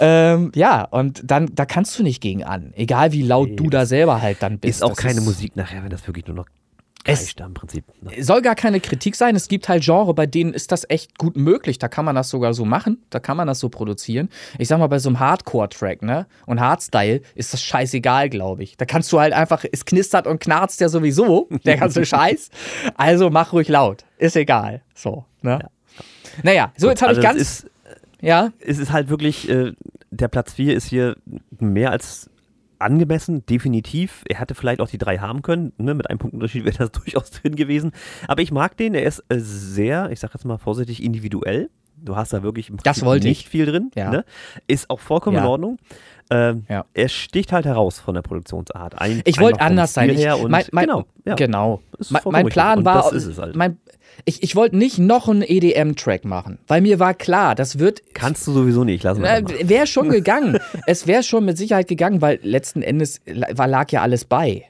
ähm, 0.00 0.50
ja, 0.56 0.82
und 0.90 1.22
dann, 1.24 1.48
da 1.54 1.64
kannst 1.64 1.96
du 1.96 2.02
nicht 2.02 2.20
gegen 2.20 2.42
an. 2.42 2.72
Egal 2.74 3.12
wie 3.12 3.22
laut 3.22 3.50
nee, 3.50 3.56
du 3.56 3.70
da 3.70 3.86
selber 3.86 4.20
halt 4.20 4.42
dann 4.42 4.58
bist. 4.58 4.80
Ist 4.80 4.82
auch 4.82 4.96
keine 4.96 5.20
ist 5.20 5.24
Musik 5.24 5.54
nachher, 5.54 5.84
wenn 5.84 5.90
das 5.90 6.04
wirklich 6.08 6.26
nur 6.26 6.34
noch 6.34 6.46
es 7.04 7.34
im 7.34 7.54
Prinzip. 7.54 7.84
Ne? 8.00 8.22
Soll 8.22 8.42
gar 8.42 8.54
keine 8.54 8.80
Kritik 8.80 9.16
sein. 9.16 9.34
Es 9.34 9.48
gibt 9.48 9.68
halt 9.68 9.82
Genre, 9.82 10.14
bei 10.14 10.26
denen 10.26 10.54
ist 10.54 10.72
das 10.72 10.88
echt 10.88 11.18
gut 11.18 11.36
möglich. 11.36 11.78
Da 11.78 11.88
kann 11.88 12.04
man 12.04 12.14
das 12.14 12.30
sogar 12.30 12.54
so 12.54 12.64
machen. 12.64 13.02
Da 13.10 13.18
kann 13.18 13.36
man 13.36 13.46
das 13.46 13.58
so 13.58 13.68
produzieren. 13.68 14.28
Ich 14.58 14.68
sag 14.68 14.78
mal, 14.78 14.86
bei 14.86 14.98
so 14.98 15.08
einem 15.08 15.20
Hardcore-Track, 15.20 16.02
ne? 16.02 16.26
Und 16.46 16.60
Hardstyle 16.60 17.22
ist 17.34 17.52
das 17.52 17.62
scheißegal, 17.62 18.28
glaube 18.30 18.62
ich. 18.62 18.76
Da 18.76 18.84
kannst 18.84 19.12
du 19.12 19.20
halt 19.20 19.32
einfach, 19.32 19.64
es 19.70 19.84
knistert 19.84 20.26
und 20.26 20.40
knarzt 20.40 20.80
ja 20.80 20.88
sowieso, 20.88 21.48
der 21.64 21.76
ganze 21.76 22.04
Scheiß. 22.04 22.50
Also 22.94 23.30
mach 23.30 23.52
ruhig 23.52 23.68
laut. 23.68 24.04
Ist 24.18 24.36
egal. 24.36 24.82
So, 24.94 25.24
ne? 25.42 25.58
Ja. 25.62 25.68
Naja, 26.42 26.72
so 26.76 26.88
jetzt 26.88 27.02
habe 27.02 27.10
also 27.10 27.20
ich 27.20 27.26
ganz. 27.26 27.40
Ist, 27.40 27.70
ja. 28.20 28.52
Es 28.60 28.78
ist 28.78 28.92
halt 28.92 29.08
wirklich, 29.08 29.48
äh, 29.48 29.72
der 30.10 30.28
Platz 30.28 30.52
4 30.52 30.74
ist 30.74 30.86
hier 30.86 31.16
mehr 31.58 31.90
als 31.90 32.30
angemessen, 32.82 33.46
definitiv. 33.46 34.22
Er 34.28 34.40
hätte 34.40 34.54
vielleicht 34.54 34.80
auch 34.80 34.88
die 34.88 34.98
drei 34.98 35.18
haben 35.18 35.42
können. 35.42 35.72
Ne? 35.78 35.94
Mit 35.94 36.08
einem 36.10 36.18
Punktunterschied 36.18 36.64
wäre 36.64 36.76
das 36.76 36.92
durchaus 36.92 37.30
drin 37.30 37.56
gewesen. 37.56 37.92
Aber 38.28 38.42
ich 38.42 38.52
mag 38.52 38.76
den. 38.76 38.94
Er 38.94 39.04
ist 39.04 39.24
äh, 39.28 39.38
sehr, 39.38 40.10
ich 40.10 40.20
sage 40.20 40.34
jetzt 40.34 40.44
mal 40.44 40.58
vorsichtig, 40.58 41.02
individuell. 41.02 41.70
Du 42.04 42.16
hast 42.16 42.32
da 42.32 42.42
wirklich 42.42 42.72
das 42.82 43.04
wollte 43.04 43.28
nicht 43.28 43.42
ich. 43.42 43.48
viel 43.48 43.66
drin. 43.66 43.90
Ja. 43.94 44.10
Ne? 44.10 44.24
Ist 44.66 44.90
auch 44.90 45.00
vollkommen 45.00 45.36
ja. 45.36 45.42
in 45.42 45.48
Ordnung. 45.48 45.78
Ähm, 46.30 46.64
ja. 46.68 46.84
Er 46.94 47.08
sticht 47.08 47.52
halt 47.52 47.66
heraus 47.66 48.00
von 48.00 48.14
der 48.14 48.22
Produktionsart. 48.22 49.00
Ein, 49.00 49.22
ich 49.24 49.38
wollte 49.38 49.60
anders 49.60 49.92
sein. 49.92 50.10
Ich, 50.10 50.26
mein, 50.48 50.64
mein, 50.72 50.86
genau. 50.86 51.04
Ja. 51.24 51.34
genau. 51.34 51.82
Mein, 52.08 52.22
mein 52.26 52.46
Plan 52.46 52.84
war, 52.84 53.04
halt. 53.10 53.54
mein, 53.54 53.78
ich, 54.24 54.42
ich 54.42 54.56
wollte 54.56 54.76
nicht 54.76 54.98
noch 54.98 55.28
einen 55.28 55.42
EDM-Track 55.42 56.24
machen, 56.24 56.58
weil 56.68 56.80
mir 56.80 56.98
war 56.98 57.14
klar, 57.14 57.54
das 57.54 57.78
wird. 57.78 58.02
Kannst 58.14 58.46
du 58.46 58.52
sowieso 58.52 58.84
nicht, 58.84 59.02
lassen 59.02 59.24
äh, 59.24 59.42
Wäre 59.68 59.86
schon 59.86 60.08
gegangen. 60.10 60.58
es 60.86 61.06
wäre 61.06 61.22
schon 61.22 61.44
mit 61.44 61.58
Sicherheit 61.58 61.88
gegangen, 61.88 62.20
weil 62.20 62.38
letzten 62.42 62.82
Endes 62.82 63.20
lag 63.26 63.90
ja 63.90 64.02
alles 64.02 64.24
bei. 64.24 64.64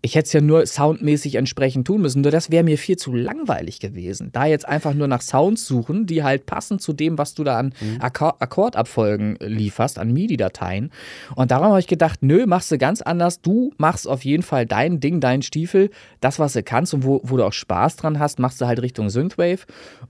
Ich 0.00 0.14
hätte 0.14 0.26
es 0.26 0.32
ja 0.32 0.40
nur 0.40 0.64
soundmäßig 0.64 1.34
entsprechend 1.34 1.88
tun 1.88 2.02
müssen, 2.02 2.22
nur 2.22 2.30
das 2.30 2.52
wäre 2.52 2.62
mir 2.62 2.78
viel 2.78 2.96
zu 2.96 3.12
langweilig 3.12 3.80
gewesen. 3.80 4.30
Da 4.32 4.46
jetzt 4.46 4.66
einfach 4.68 4.94
nur 4.94 5.08
nach 5.08 5.22
Sounds 5.22 5.66
suchen, 5.66 6.06
die 6.06 6.22
halt 6.22 6.46
passen 6.46 6.78
zu 6.78 6.92
dem, 6.92 7.18
was 7.18 7.34
du 7.34 7.42
da 7.42 7.58
an 7.58 7.74
mhm. 7.80 7.98
Akkordabfolgen 8.00 9.38
lieferst, 9.40 9.98
an 9.98 10.12
MIDI-Dateien. 10.12 10.92
Und 11.34 11.50
darum 11.50 11.68
habe 11.70 11.80
ich 11.80 11.88
gedacht, 11.88 12.20
nö, 12.22 12.46
machst 12.46 12.70
du 12.70 12.78
ganz 12.78 13.02
anders. 13.02 13.40
Du 13.42 13.72
machst 13.76 14.06
auf 14.06 14.24
jeden 14.24 14.44
Fall 14.44 14.66
dein 14.66 15.00
Ding, 15.00 15.18
deinen 15.18 15.42
Stiefel, 15.42 15.90
das, 16.20 16.38
was 16.38 16.52
du 16.52 16.62
kannst 16.62 16.94
und 16.94 17.02
wo, 17.02 17.20
wo 17.24 17.36
du 17.36 17.44
auch 17.44 17.52
Spaß 17.52 17.96
dran 17.96 18.20
hast, 18.20 18.38
machst 18.38 18.60
du 18.60 18.66
halt 18.66 18.80
Richtung 18.80 19.10
Synthwave 19.10 19.66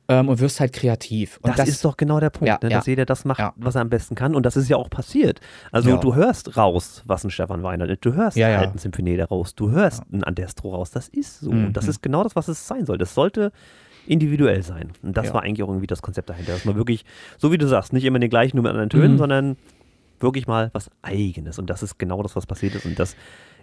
ähm, 0.09 0.29
und 0.29 0.39
wirst 0.39 0.61
halt 0.61 0.75
kreativ. 0.75 1.41
Das, 1.43 1.57
das, 1.57 1.69
ist 1.71 1.85
doch 1.87 1.97
genau 1.97 2.21
der 2.21 2.31
Punkt, 2.31 2.49
ja, 2.49 2.59
ne? 2.63 2.69
dass 2.69 2.85
ja. 2.85 2.91
jeder 2.93 3.07
das 3.07 3.25
macht, 3.25 3.39
ja. 3.39 3.55
was 3.57 3.75
er 3.75 3.81
am 3.81 3.89
besten 3.89 4.15
kann. 4.15 4.35
Und 4.35 4.45
das 4.45 4.59
ist 4.59 4.69
ja 4.69 4.77
auch 4.77 4.91
passiert. 4.91 5.41
Also 5.73 5.97
du 5.97 6.15
hörst 6.15 6.59
raus, 6.59 7.03
was 7.07 7.25
ein 7.25 7.31
Stefan 7.31 7.63
Weiner, 7.63 7.87
du 7.87 8.13
hörst 8.13 8.37
halt 8.37 8.75
ein 8.75 8.79
Symphonie 8.79 9.17
daraus, 9.17 9.55
du 9.55 9.71
hörst 9.71 9.78
hörst 9.79 10.03
ein 10.13 10.25
Andestro 10.25 10.75
raus. 10.75 10.91
Das 10.91 11.09
ist 11.09 11.41
so. 11.41 11.51
Mhm. 11.51 11.67
Und 11.67 11.77
das 11.77 11.89
ist 11.89 12.03
genau 12.03 12.23
das, 12.23 12.37
was 12.37 12.49
es 12.49 12.67
sein 12.67 12.87
soll. 12.87 12.99
Das 12.99 13.15
sollte 13.15 13.53
individuell 14.07 14.63
sein. 14.63 14.93
Und 15.03 15.17
das 15.17 15.27
ja. 15.27 15.35
war 15.35 15.43
eigentlich 15.43 15.63
auch 15.63 15.69
irgendwie 15.69 15.87
das 15.87 16.03
Konzept 16.03 16.31
dahinter, 16.31 16.53
dass 16.53 16.65
man 16.65 16.77
wirklich, 16.77 17.05
so 17.37 17.53
wie 17.53 17.59
du 17.59 17.69
sagst, 17.69 17.93
nicht 17.93 18.05
immer 18.05 18.19
den 18.19 18.31
gleichen, 18.31 18.57
nur 18.57 18.63
mit 18.63 18.71
anderen 18.71 18.91
Tönen, 18.91 19.13
mhm. 19.13 19.19
sondern 19.19 19.57
wirklich 20.21 20.47
mal 20.47 20.71
was 20.73 20.91
Eigenes. 21.03 21.59
Und 21.59 21.69
das 21.71 21.83
ist 21.83 21.99
genau 21.99 22.23
das, 22.23 22.35
was 22.35 22.47
passiert 22.47 22.75
ist. 22.75 22.87
Und 22.87 22.99
das 22.99 23.17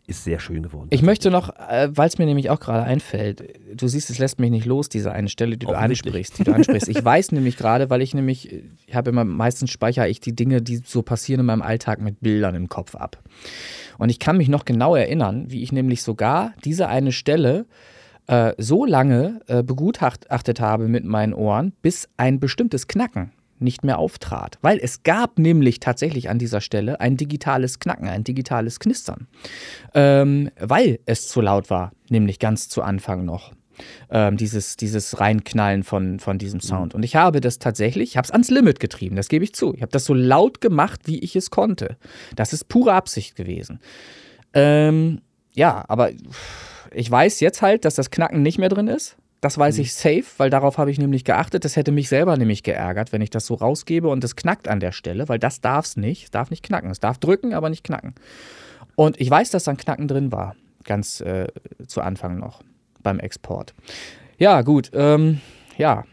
ist 0.08 0.24
sehr 0.24 0.40
schön 0.40 0.64
geworden. 0.64 0.88
Ich 0.92 1.02
möchte 1.02 1.32
noch, 1.32 1.50
äh, 1.50 1.90
weil 1.92 2.08
es 2.08 2.18
mir 2.18 2.26
nämlich 2.26 2.50
auch 2.50 2.60
gerade 2.60 2.84
einfällt, 2.84 3.44
du 3.74 3.88
siehst, 3.88 4.10
es 4.10 4.20
lässt 4.20 4.40
mich 4.40 4.52
nicht 4.52 4.66
los, 4.66 4.90
diese 4.90 5.12
eine 5.12 5.30
Stelle, 5.30 5.58
die 5.58 5.66
du 5.66 5.74
ansprichst, 5.74 6.40
die 6.40 6.44
du 6.44 6.54
ansprichst. 6.54 6.88
ich 6.90 7.04
weiß 7.04 7.32
nämlich 7.32 7.58
gerade, 7.58 7.90
weil 7.90 8.02
ich 8.02 8.14
nämlich, 8.14 8.64
ich 8.86 8.96
habe 8.96 9.10
immer, 9.10 9.24
meistens 9.24 9.72
speichere 9.72 10.08
ich 10.08 10.20
die 10.20 10.36
Dinge, 10.36 10.62
die 10.62 10.78
so 10.78 11.02
passieren 11.02 11.40
in 11.40 11.46
meinem 11.48 11.62
Alltag 11.62 12.02
mit 12.02 12.22
Bildern 12.22 12.56
im 12.56 12.70
Kopf 12.70 12.96
ab. 12.96 13.22
Und 13.98 14.10
ich 14.10 14.20
kann 14.20 14.38
mich 14.38 14.50
noch 14.50 14.66
genau 14.66 14.96
erinnern, 14.96 15.46
wie 15.50 15.64
ich 15.64 15.72
nämlich 15.72 16.04
sogar 16.04 16.54
diese 16.64 16.88
eine 16.88 17.12
Stelle 17.12 17.66
äh, 18.28 18.54
so 18.58 18.86
lange 18.86 19.42
äh, 19.48 19.64
begutachtet 19.64 20.60
habe 20.60 20.88
mit 20.88 21.06
meinen 21.06 21.34
Ohren, 21.34 21.74
bis 21.82 22.10
ein 22.18 22.40
bestimmtes 22.40 22.88
Knacken 22.88 23.32
nicht 23.60 23.84
mehr 23.84 24.00
auftrat. 24.00 24.58
Weil 24.62 24.80
es 24.82 25.04
gab 25.04 25.40
nämlich 25.40 25.80
tatsächlich 25.80 26.30
an 26.30 26.40
dieser 26.40 26.62
Stelle 26.62 27.00
ein 27.00 27.18
digitales 27.18 27.80
Knacken, 27.80 28.08
ein 28.08 28.24
digitales 28.24 28.80
Knistern. 28.80 29.28
Ähm, 29.94 30.50
weil 30.60 31.00
es 31.06 31.28
zu 31.28 31.42
laut 31.42 31.70
war, 31.70 31.92
nämlich 32.10 32.40
ganz 32.40 32.70
zu 32.70 32.82
Anfang 32.82 33.26
noch. 33.26 33.54
Ähm, 34.10 34.38
dieses, 34.38 34.78
dieses 34.78 35.20
Reinknallen 35.20 35.84
von, 35.84 36.20
von 36.20 36.38
diesem 36.38 36.62
Sound. 36.62 36.96
Und 36.96 37.04
ich 37.04 37.18
habe 37.18 37.42
das 37.42 37.60
tatsächlich, 37.60 38.12
ich 38.12 38.18
habe 38.18 38.26
es 38.26 38.32
ans 38.32 38.50
Limit 38.50 38.80
getrieben, 38.80 39.18
das 39.18 39.28
gebe 39.28 39.44
ich 39.44 39.54
zu. 39.54 39.74
Ich 39.74 39.82
habe 39.82 39.92
das 39.92 40.06
so 40.06 40.14
laut 40.14 40.62
gemacht, 40.62 41.02
wie 41.06 41.20
ich 41.20 41.36
es 41.36 41.50
konnte. 41.50 41.98
Das 42.38 42.54
ist 42.54 42.70
pure 42.70 42.94
Absicht 42.94 43.36
gewesen. 43.36 43.80
Ähm, 44.54 45.22
ja, 45.54 45.84
aber 45.90 46.12
ich 46.94 47.12
weiß 47.12 47.42
jetzt 47.42 47.62
halt, 47.62 47.84
dass 47.84 47.96
das 47.96 48.12
Knacken 48.12 48.42
nicht 48.42 48.58
mehr 48.58 48.70
drin 48.70 48.88
ist. 48.88 49.18
Das 49.42 49.58
weiß 49.58 49.78
mhm. 49.78 49.82
ich 49.82 49.94
safe, 49.94 50.26
weil 50.38 50.50
darauf 50.50 50.78
habe 50.78 50.92
ich 50.92 50.98
nämlich 50.98 51.24
geachtet. 51.24 51.66
Das 51.66 51.76
hätte 51.76 51.92
mich 51.92 52.10
selber 52.10 52.38
nämlich 52.38 52.64
geärgert, 52.64 53.12
wenn 53.12 53.22
ich 53.22 53.30
das 53.30 53.46
so 53.46 53.56
rausgebe 53.56 54.08
und 54.08 54.24
es 54.24 54.36
knackt 54.36 54.68
an 54.68 54.80
der 54.80 54.92
Stelle, 54.92 55.30
weil 55.30 55.40
das 55.40 55.62
darf 55.62 55.86
es 55.86 55.98
nicht. 55.98 56.26
Es 56.26 56.32
darf 56.32 56.50
nicht 56.50 56.64
knacken. 56.64 56.90
Es 56.90 57.00
darf 57.00 57.18
drücken, 57.18 57.54
aber 57.54 57.70
nicht 57.70 57.84
knacken. 57.84 58.16
Und 58.96 59.20
ich 59.20 59.30
weiß, 59.30 59.52
dass 59.52 59.66
da 59.66 59.72
ein 59.72 59.78
Knacken 59.78 60.08
drin 60.08 60.32
war. 60.32 60.56
Ganz 60.84 61.22
äh, 61.22 61.48
zu 61.88 62.02
Anfang 62.02 62.40
noch 62.40 62.62
beim 63.04 63.20
Export. 63.20 63.74
Ja, 64.38 64.62
gut. 64.62 64.92
Ähm, 64.94 65.42
ja, 65.78 66.06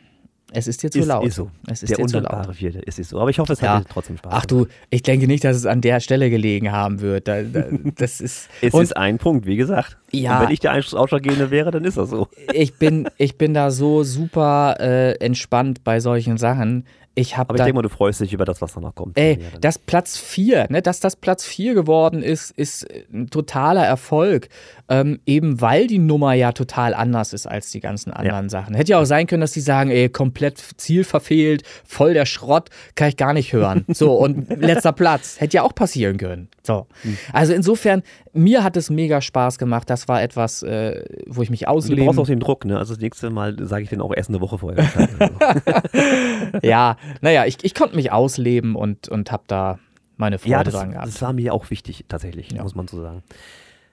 es 0.54 0.66
ist 0.66 0.82
jetzt 0.82 0.92
zu 0.92 1.00
ist, 1.00 1.06
laut. 1.06 1.24
Ist 1.26 1.36
so. 1.36 1.50
Es 1.66 1.82
ist 1.82 1.90
der 1.90 1.98
jetzt 1.98 2.14
undankbare 2.14 2.54
Vierte. 2.54 2.82
Es 2.86 2.98
ist 2.98 3.10
so. 3.10 3.20
Aber 3.20 3.30
ich 3.30 3.38
hoffe, 3.38 3.52
es 3.54 3.60
Ja. 3.60 3.76
hat 3.76 3.84
dir 3.84 3.88
trotzdem 3.88 4.16
Spaß 4.18 4.32
Ach 4.34 4.46
du, 4.46 4.66
ich 4.90 5.02
denke 5.02 5.26
nicht, 5.26 5.44
dass 5.44 5.56
es 5.56 5.66
an 5.66 5.80
der 5.80 6.00
Stelle 6.00 6.30
gelegen 6.30 6.72
haben 6.72 7.00
wird. 7.00 7.28
Da, 7.28 7.42
da, 7.42 7.64
das 7.96 8.20
ist. 8.20 8.48
Es 8.60 8.74
ist 8.74 8.96
ein 8.96 9.18
Punkt, 9.18 9.46
wie 9.46 9.56
gesagt. 9.56 9.96
Ja. 10.10 10.38
Und 10.38 10.46
wenn 10.46 10.52
ich 10.52 10.60
der 10.60 10.74
Ausschlaggebende 10.74 11.50
wäre, 11.50 11.70
dann 11.70 11.84
ist 11.84 11.96
das 11.96 12.10
so. 12.10 12.28
ich 12.52 12.74
bin, 12.74 13.08
ich 13.18 13.36
bin 13.38 13.54
da 13.54 13.70
so 13.70 14.04
super 14.04 14.76
äh, 14.80 15.12
entspannt 15.24 15.84
bei 15.84 16.00
solchen 16.00 16.36
Sachen. 16.38 16.84
Ich 17.14 17.36
habe 17.36 17.50
Aber 17.50 17.58
ich 17.58 17.64
denke 17.64 17.74
mal, 17.74 17.82
du 17.82 17.90
freust 17.90 18.20
dich 18.20 18.32
über 18.32 18.46
das, 18.46 18.62
was 18.62 18.72
danach 18.72 18.94
kommt. 18.94 19.18
Ey, 19.18 19.38
Ja, 19.38 19.58
dass 19.60 19.78
Platz 19.78 20.16
4, 20.16 20.68
ne, 20.70 20.80
dass 20.80 20.98
das 20.98 21.14
Platz 21.14 21.44
4 21.44 21.74
geworden 21.74 22.22
ist, 22.22 22.52
ist 22.52 22.86
ein 23.12 23.28
totaler 23.28 23.84
Erfolg. 23.84 24.48
Ähm, 24.88 25.20
eben 25.26 25.60
weil 25.60 25.86
die 25.86 25.98
Nummer 25.98 26.34
ja 26.34 26.52
total 26.52 26.92
anders 26.94 27.32
ist 27.32 27.46
als 27.46 27.70
die 27.70 27.80
ganzen 27.80 28.12
anderen 28.12 28.48
Sachen. 28.48 28.74
Hätte 28.74 28.92
ja 28.92 29.00
auch 29.00 29.04
sein 29.04 29.26
können, 29.26 29.40
dass 29.40 29.52
die 29.52 29.60
sagen, 29.60 29.90
ey, 29.90 30.08
komplett 30.08 30.58
Ziel 30.76 31.04
verfehlt, 31.04 31.62
voll 31.84 32.14
der 32.14 32.26
Schrott, 32.26 32.68
kann 32.94 33.08
ich 33.08 33.16
gar 33.16 33.32
nicht 33.32 33.52
hören. 33.52 33.84
So, 33.88 34.14
und 34.14 34.48
letzter 34.60 34.92
Platz. 34.92 35.40
Hätte 35.40 35.56
ja 35.56 35.62
auch 35.62 35.74
passieren 35.74 36.16
können. 36.18 36.48
So. 36.62 36.86
Hm. 37.02 37.16
Also 37.32 37.54
insofern, 37.54 38.02
mir 38.32 38.64
hat 38.64 38.76
es 38.76 38.90
mega 38.90 39.20
Spaß 39.20 39.58
gemacht. 39.58 39.88
Das 39.88 40.08
war 40.08 40.22
etwas, 40.22 40.62
äh, 40.62 41.04
wo 41.26 41.42
ich 41.42 41.50
mich 41.50 41.62
du 41.62 41.66
brauchst 42.06 42.18
auch 42.18 42.26
den 42.26 42.40
Druck, 42.40 42.64
ne? 42.64 42.78
Also 42.78 42.94
das 42.94 43.00
nächste 43.00 43.30
Mal 43.30 43.56
sage 43.66 43.84
ich 43.84 43.88
den 43.88 44.00
auch 44.00 44.12
erst 44.14 44.28
eine 44.30 44.40
Woche 44.40 44.58
vorher. 44.58 44.84
Also, 44.94 46.58
Ja, 46.62 46.96
naja, 47.20 47.46
ich, 47.46 47.58
ich 47.62 47.74
konnte 47.74 47.96
mich 47.96 48.12
ausleben 48.12 48.74
und, 48.76 49.08
und 49.08 49.30
habe 49.32 49.44
da 49.46 49.78
meine 50.16 50.38
Freude 50.38 50.50
ja, 50.52 50.64
das, 50.64 50.74
dran 50.74 50.90
gehabt. 50.92 51.06
das 51.08 51.22
war 51.22 51.32
mir 51.32 51.52
auch 51.54 51.70
wichtig, 51.70 52.04
tatsächlich, 52.08 52.52
Ja. 52.52 52.62
muss 52.62 52.74
man 52.74 52.88
so 52.88 53.00
sagen. 53.00 53.22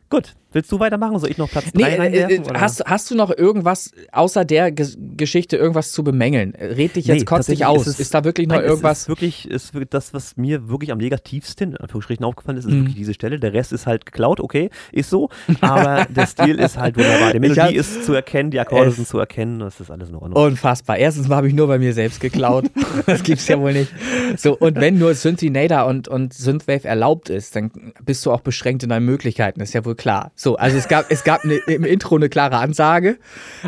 Gut, 0.09 0.33
willst 0.51 0.71
du 0.71 0.79
weitermachen? 0.79 1.17
Soll 1.19 1.29
ich 1.31 1.37
noch 1.37 1.49
Platz 1.49 1.65
3 1.71 1.77
Nee, 1.77 1.83
äh, 1.83 1.99
reinwerfen? 1.99 2.55
äh, 2.55 2.59
hast, 2.59 2.83
hast 2.85 3.11
du 3.11 3.15
noch 3.15 3.29
irgendwas 3.35 3.91
außer 4.11 4.45
der 4.45 4.71
Ge 4.71 4.87
Geschichte 5.17 5.57
irgendwas 5.57 5.91
zu 5.91 6.03
bemängeln? 6.03 6.53
Red 6.59 6.95
dich 6.95 7.05
jetzt 7.05 7.19
Nee, 7.19 7.25
kotz 7.25 7.45
dich 7.47 7.65
aus. 7.65 7.81
ist 7.87 7.93
Ist, 7.93 7.99
es- 7.99 8.09
da 8.11 8.23
wirklich 8.23 8.47
noch 8.47 8.55
Nein, 8.55 8.65
Es 8.65 8.69
irgendwas? 8.71 9.01
ist 9.01 9.09
wirklich, 9.09 9.49
ist 9.49 9.73
das, 9.89 10.13
was 10.13 10.37
mir 10.37 10.69
wirklich 10.69 10.91
am 10.91 10.97
negativsten, 10.97 11.71
in 11.71 11.77
Anführungsstrichen, 11.77 12.23
aufgefallen 12.25 12.57
ist, 12.57 12.65
ist 12.65 12.71
Mhm. 12.71 12.79
wirklich 12.81 12.95
diese 12.95 13.13
Stelle. 13.13 13.39
Der 13.39 13.53
Rest 13.53 13.73
ist 13.73 13.85
halt 13.87 14.05
geklaut, 14.05 14.39
okay, 14.39 14.69
ist 14.91 15.09
so. 15.09 15.29
Aber 15.61 16.05
der 16.09 16.25
Stil 16.27 16.59
ist 16.59 16.77
halt 16.77 16.97
wunderbar. 16.97 17.31
Die 17.33 17.39
Melodie 17.39 17.59
hab- 17.61 17.71
ist 17.73 18.05
zu 18.05 18.13
erkennen, 18.13 18.51
die 18.51 18.59
Akkorde 18.59 18.89
Es- 18.89 18.95
sind 18.95 19.07
zu 19.07 19.19
erkennen, 19.19 19.59
das 19.59 19.79
ist 19.79 19.91
alles 19.91 20.09
in 20.09 20.15
Ordnung. 20.15 20.41
Unfassbar. 20.43 20.97
Erstens 20.97 21.27
mal 21.27 21.35
habe 21.37 21.47
ich 21.47 21.53
nur 21.53 21.67
bei 21.67 21.77
mir 21.79 21.93
selbst 21.93 22.19
geklaut. 22.19 22.65
das 23.05 23.23
gibt's 23.23 23.47
ja 23.47 23.59
wohl 23.59 23.73
nicht. 23.73 23.91
So, 24.37 24.57
und 24.57 24.75
wenn 24.77 24.97
nur 24.97 25.13
Synthinator 25.13 25.85
und, 25.85 26.07
und 26.07 26.33
Synthwave 26.33 26.85
erlaubt 26.87 27.29
ist, 27.29 27.55
dann 27.55 27.71
bist 28.03 28.25
du 28.25 28.31
auch 28.31 28.41
beschränkt 28.41 28.83
in 28.83 28.89
deinen 28.89 29.05
Möglichkeiten, 29.05 29.61
ist 29.61 29.73
ja 29.73 29.83
wohl 29.85 29.95
klar. 29.95 30.31
So, 30.41 30.55
also 30.55 30.77
es 30.77 30.87
gab, 30.87 31.11
es 31.11 31.25
gab 31.25 31.43
ne, 31.43 31.55
im 31.67 31.83
Intro 31.83 32.15
eine 32.15 32.29
klare 32.29 32.59
Ansage, 32.59 33.17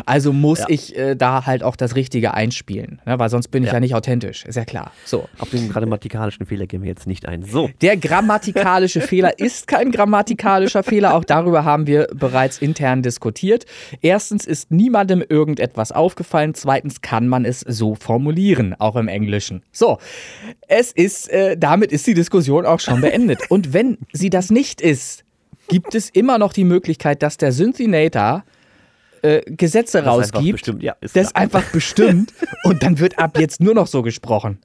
also 0.06 0.32
muss 0.32 0.60
Ja. 0.60 0.66
ich 0.70 0.96
äh, 0.96 1.14
da 1.14 1.44
halt 1.44 1.62
auch 1.62 1.76
das 1.76 1.96
Richtige 1.96 2.32
einspielen, 2.32 3.02
ne? 3.04 3.18
weil 3.18 3.28
sonst 3.28 3.48
bin 3.48 3.62
ich 3.62 3.66
ja. 3.66 3.74
Ja. 3.74 3.80
nicht 3.80 3.94
authentisch, 3.94 4.46
ist 4.46 4.56
ja 4.56 4.64
klar. 4.64 4.90
So. 5.04 5.28
Auf 5.38 5.50
den 5.50 5.68
grammatikalischen 5.68 6.46
Fehler 6.46 6.66
gehen 6.66 6.80
wir 6.80 6.88
jetzt 6.88 7.06
nicht 7.06 7.28
ein. 7.28 7.42
So, 7.42 7.68
Der 7.82 7.98
grammatikalische 7.98 9.02
Fehler 9.02 9.38
ist 9.38 9.66
kein 9.66 9.92
grammatikalischer 9.92 10.82
Fehler. 10.82 11.12
Auch 11.14 11.24
darüber 11.24 11.66
haben 11.66 11.86
wir 11.86 12.06
bereits 12.14 12.56
intern 12.56 13.02
diskutiert. 13.02 13.66
Erstens 14.00 14.46
ist 14.46 14.70
niemandem 14.70 15.22
irgendetwas 15.28 15.92
aufgefallen. 15.92 16.54
Zweitens 16.54 17.02
kann 17.02 17.28
man 17.28 17.44
es 17.44 17.60
so 17.60 17.96
formulieren, 17.96 18.74
auch 18.78 18.96
im 18.96 19.08
Englischen. 19.08 19.62
So, 19.72 19.98
es 20.68 20.90
ist, 20.90 21.28
äh, 21.28 21.58
damit 21.58 21.92
ist 21.92 22.06
die 22.06 22.14
Diskussion 22.14 22.64
auch 22.64 22.80
schon 22.80 23.02
beendet. 23.02 23.50
Und 23.50 23.74
wenn 23.74 23.98
sie 24.14 24.30
das 24.30 24.48
nicht 24.50 24.80
ist, 24.80 25.21
gibt 25.72 25.94
es 25.94 26.10
immer 26.10 26.38
noch 26.38 26.52
die 26.52 26.64
Möglichkeit, 26.64 27.22
dass 27.22 27.36
der 27.36 27.52
Synthinator 27.52 28.44
äh, 29.22 29.40
Gesetze 29.46 30.02
Das 30.02 30.06
ist 30.16 30.24
einfach 30.24 30.34
rausgibt, 30.38 30.52
bestimmt, 30.52 30.82
ja, 30.82 30.94
ist 31.00 31.16
das 31.16 31.32
klar. 31.32 31.42
einfach 31.42 31.64
bestimmt 31.72 32.32
und 32.64 32.82
dann 32.82 32.98
wird 32.98 33.18
ab 33.18 33.38
jetzt 33.38 33.60
nur 33.60 33.74
noch 33.74 33.86
so 33.86 34.02
gesprochen. 34.02 34.58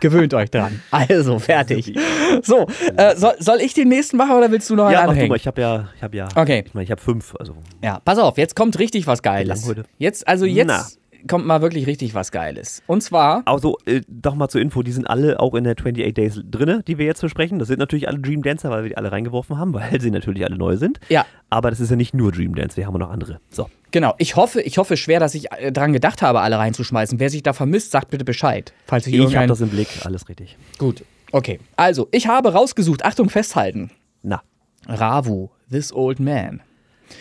Gewöhnt 0.00 0.34
euch 0.34 0.50
dran. 0.50 0.80
Also, 0.90 1.38
fertig. 1.38 1.94
So, 2.42 2.66
äh, 2.96 3.14
soll, 3.14 3.34
soll 3.38 3.60
ich 3.60 3.72
den 3.74 3.88
nächsten 3.88 4.16
machen 4.16 4.32
oder 4.32 4.50
willst 4.50 4.68
du 4.70 4.74
noch 4.74 4.84
einen 4.86 4.94
ja, 4.94 5.00
mach 5.00 5.06
du 5.06 5.10
anhängen? 5.12 5.28
mal. 5.28 5.36
Ich 5.36 5.46
habe 5.46 5.60
ja, 5.60 5.88
ich 5.96 6.02
habe 6.02 6.16
ja, 6.16 6.28
Okay. 6.34 6.64
ich 6.66 6.74
meine, 6.74 6.84
ich 6.84 6.90
habe 6.90 7.00
fünf, 7.00 7.34
also 7.38 7.54
Ja, 7.84 8.00
pass 8.04 8.18
auf, 8.18 8.36
jetzt 8.38 8.56
kommt 8.56 8.78
richtig 8.78 9.06
was 9.06 9.22
Geiles. 9.22 9.70
Jetzt, 9.98 10.26
also 10.26 10.44
jetzt 10.46 10.66
Na. 10.66 10.86
Kommt 11.28 11.46
mal 11.46 11.62
wirklich 11.62 11.86
richtig 11.86 12.14
was 12.14 12.30
Geiles. 12.32 12.82
Und 12.86 13.02
zwar, 13.02 13.42
Also, 13.46 13.78
äh, 13.86 14.00
doch 14.08 14.34
mal 14.34 14.48
zur 14.48 14.60
Info, 14.60 14.82
die 14.82 14.92
sind 14.92 15.06
alle 15.06 15.40
auch 15.40 15.54
in 15.54 15.64
der 15.64 15.72
28 15.72 16.14
Days 16.14 16.40
drinne, 16.44 16.82
die 16.86 16.98
wir 16.98 17.06
jetzt 17.06 17.20
besprechen. 17.20 17.58
Das 17.58 17.68
sind 17.68 17.78
natürlich 17.78 18.08
alle 18.08 18.18
Dream 18.18 18.42
Dancer, 18.42 18.70
weil 18.70 18.82
wir 18.84 18.90
die 18.90 18.96
alle 18.96 19.12
reingeworfen 19.12 19.58
haben, 19.58 19.72
weil 19.74 20.00
sie 20.00 20.10
natürlich 20.10 20.44
alle 20.44 20.56
neu 20.56 20.76
sind. 20.76 21.00
ja, 21.08 21.24
Aber 21.50 21.70
das 21.70 21.80
ist 21.80 21.90
ja 21.90 21.96
nicht 21.96 22.14
nur 22.14 22.32
Dream 22.32 22.54
Dance, 22.54 22.76
wir 22.76 22.86
haben 22.86 22.98
noch 22.98 23.10
andere. 23.10 23.40
So. 23.50 23.68
genau. 23.90 24.14
Ich 24.18 24.36
hoffe, 24.36 24.60
ich 24.62 24.78
hoffe 24.78 24.96
schwer, 24.96 25.20
dass 25.20 25.34
ich 25.34 25.50
äh, 25.52 25.72
dran 25.72 25.92
gedacht 25.92 26.22
habe, 26.22 26.40
alle 26.40 26.58
reinzuschmeißen. 26.58 27.18
Wer 27.20 27.30
sich 27.30 27.42
da 27.42 27.52
vermisst, 27.52 27.90
sagt 27.92 28.10
bitte 28.10 28.24
Bescheid. 28.24 28.72
Falls 28.86 29.06
ich, 29.06 29.14
Ich 29.14 29.36
habe 29.36 29.46
das 29.46 29.60
im 29.60 29.68
Blick, 29.68 29.88
alles 30.04 30.28
richtig. 30.28 30.56
Gut, 30.78 31.04
okay. 31.32 31.60
Also, 31.76 32.08
ich 32.10 32.26
habe 32.28 32.52
rausgesucht, 32.52 33.04
Achtung, 33.04 33.28
festhalten. 33.30 33.90
Na, 34.22 34.42
Ravu, 34.88 35.50
This 35.70 35.92
Old 35.92 36.20
Man. 36.20 36.60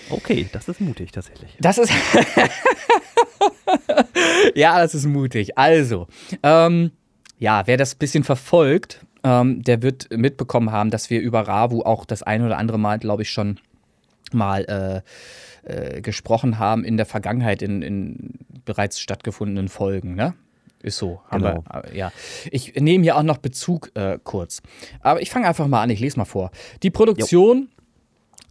okay, 0.09 0.47
das 0.51 0.67
ist 0.67 0.79
mutig 0.81 1.11
tatsächlich. 1.11 1.55
Das 1.59 1.77
ist. 1.77 1.91
ja, 4.55 4.79
das 4.79 4.95
ist 4.95 5.05
mutig. 5.05 5.57
Also, 5.57 6.07
ähm, 6.43 6.91
ja, 7.39 7.63
wer 7.65 7.77
das 7.77 7.95
ein 7.95 7.99
bisschen 7.99 8.23
verfolgt, 8.23 9.05
ähm, 9.23 9.61
der 9.63 9.81
wird 9.81 10.09
mitbekommen 10.15 10.71
haben, 10.71 10.89
dass 10.89 11.09
wir 11.09 11.21
über 11.21 11.41
Ravu 11.47 11.81
auch 11.81 12.05
das 12.05 12.23
ein 12.23 12.43
oder 12.43 12.57
andere 12.57 12.79
Mal, 12.79 12.99
glaube 12.99 13.23
ich, 13.23 13.29
schon 13.29 13.59
mal 14.31 15.03
äh, 15.65 15.97
äh, 15.97 16.01
gesprochen 16.01 16.57
haben 16.59 16.83
in 16.83 16.97
der 16.97 17.05
Vergangenheit 17.05 17.61
in, 17.61 17.81
in 17.81 18.33
bereits 18.65 18.99
stattgefundenen 18.99 19.67
Folgen, 19.69 20.15
ne? 20.15 20.33
Ist 20.81 20.97
so. 20.97 21.21
Haben 21.29 21.43
Genau. 21.43 21.63
wir, 21.71 21.91
äh, 21.93 21.97
ja. 21.97 22.11
Ich 22.49 22.73
nehme 22.75 23.03
hier 23.03 23.15
auch 23.15 23.23
noch 23.23 23.37
Bezug 23.37 23.91
äh, 23.95 24.17
kurz. 24.23 24.63
Aber 25.01 25.21
ich 25.21 25.29
fange 25.29 25.47
einfach 25.47 25.67
mal 25.67 25.83
an, 25.83 25.91
ich 25.91 25.99
lese 25.99 26.17
mal 26.17 26.25
vor. 26.25 26.49
Die 26.81 26.89
Produktion 26.89 27.69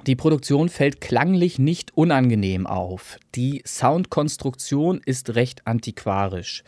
die 0.06 0.16
Produktion 0.16 0.68
fällt 0.68 1.00
klanglich 1.00 1.58
nicht 1.58 1.96
unangenehm 1.96 2.66
auf. 2.66 3.18
Die 3.34 3.62
Soundkonstruktion 3.66 5.00
ist 5.04 5.34
recht 5.34 5.66
antiquarisch. 5.66 6.64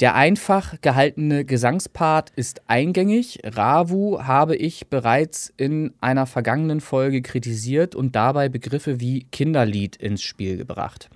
Der 0.00 0.14
einfach 0.14 0.80
gehaltene 0.80 1.44
Gesangspart 1.44 2.30
ist 2.34 2.62
eingängig. 2.66 3.40
Ravu 3.44 4.20
habe 4.22 4.56
ich 4.56 4.88
bereits 4.88 5.52
in 5.56 5.92
einer 6.00 6.26
vergangenen 6.26 6.80
Folge 6.80 7.22
kritisiert 7.22 7.94
und 7.94 8.16
dabei 8.16 8.48
Begriffe 8.48 9.00
wie 9.00 9.26
Kinderlied 9.30 9.96
ins 9.96 10.22
Spiel 10.22 10.56
gebracht. 10.56 11.08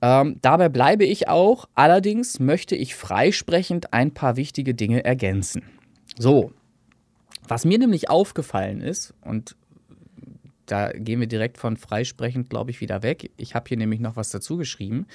Ähm, 0.00 0.38
dabei 0.42 0.68
bleibe 0.68 1.04
ich 1.04 1.28
auch, 1.28 1.68
allerdings 1.74 2.40
möchte 2.40 2.74
ich 2.74 2.94
freisprechend 2.94 3.92
ein 3.92 4.12
paar 4.12 4.36
wichtige 4.36 4.74
Dinge 4.74 5.04
ergänzen. 5.04 5.62
So, 6.18 6.52
was 7.46 7.64
mir 7.64 7.78
nämlich 7.78 8.10
aufgefallen 8.10 8.80
ist, 8.80 9.14
und 9.22 9.56
da 10.66 10.90
gehen 10.92 11.20
wir 11.20 11.26
direkt 11.26 11.58
von 11.58 11.76
freisprechend, 11.76 12.50
glaube 12.50 12.70
ich, 12.70 12.80
wieder 12.80 13.02
weg. 13.02 13.30
Ich 13.36 13.54
habe 13.54 13.68
hier 13.68 13.76
nämlich 13.76 14.00
noch 14.00 14.16
was 14.16 14.30
dazu 14.30 14.56
geschrieben. 14.56 15.06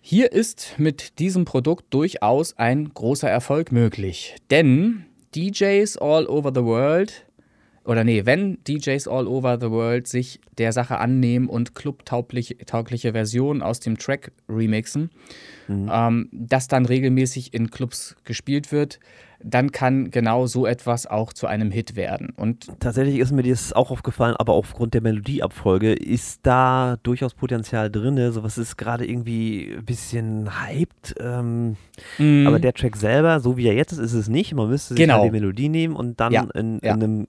Hier 0.00 0.32
ist 0.32 0.74
mit 0.78 1.18
diesem 1.18 1.44
Produkt 1.44 1.86
durchaus 1.94 2.58
ein 2.58 2.92
großer 2.92 3.30
Erfolg 3.30 3.70
möglich. 3.70 4.36
Denn 4.50 5.04
DJs 5.34 5.96
all 5.98 6.26
over 6.26 6.52
the 6.54 6.64
world 6.64 7.24
oder 7.84 8.04
nee, 8.04 8.24
wenn 8.24 8.62
DJs 8.64 9.08
all 9.08 9.26
over 9.26 9.58
the 9.60 9.70
world 9.70 10.06
sich 10.06 10.40
der 10.58 10.72
Sache 10.72 10.98
annehmen 10.98 11.48
und 11.48 11.74
clubtaugliche 11.74 13.12
Versionen 13.12 13.62
aus 13.62 13.80
dem 13.80 13.98
Track 13.98 14.32
remixen, 14.48 15.10
mhm. 15.66 15.90
ähm, 15.92 16.28
das 16.32 16.68
dann 16.68 16.86
regelmäßig 16.86 17.54
in 17.54 17.70
Clubs 17.70 18.14
gespielt 18.24 18.70
wird, 18.70 19.00
dann 19.44 19.72
kann 19.72 20.10
genau 20.10 20.46
so 20.46 20.66
etwas 20.66 21.06
auch 21.06 21.32
zu 21.32 21.46
einem 21.46 21.70
Hit 21.70 21.96
werden. 21.96 22.32
Und 22.36 22.68
tatsächlich 22.80 23.18
ist 23.18 23.32
mir 23.32 23.42
das 23.42 23.72
auch 23.72 23.90
aufgefallen, 23.90 24.34
aber 24.36 24.52
aufgrund 24.52 24.94
der 24.94 25.02
Melodieabfolge 25.02 25.92
ist 25.92 26.40
da 26.44 26.96
durchaus 27.02 27.34
Potenzial 27.34 27.90
drin. 27.90 28.32
Sowas 28.32 28.58
ist 28.58 28.76
gerade 28.76 29.06
irgendwie 29.06 29.74
ein 29.76 29.84
bisschen 29.84 30.50
hyped. 30.60 31.14
Ähm, 31.20 31.76
mm. 32.18 32.46
Aber 32.46 32.58
der 32.58 32.72
Track 32.72 32.96
selber, 32.96 33.40
so 33.40 33.56
wie 33.56 33.66
er 33.66 33.74
jetzt 33.74 33.92
ist, 33.92 33.98
ist 33.98 34.14
es 34.14 34.28
nicht. 34.28 34.54
Man 34.54 34.68
müsste 34.68 34.94
sich 34.94 35.02
genau. 35.02 35.20
halt 35.20 35.26
die 35.26 35.30
Melodie 35.30 35.68
nehmen 35.68 35.96
und 35.96 36.20
dann 36.20 36.32
ja. 36.32 36.46
in, 36.54 36.78
in 36.78 36.80
ja. 36.82 36.92
einem 36.92 37.26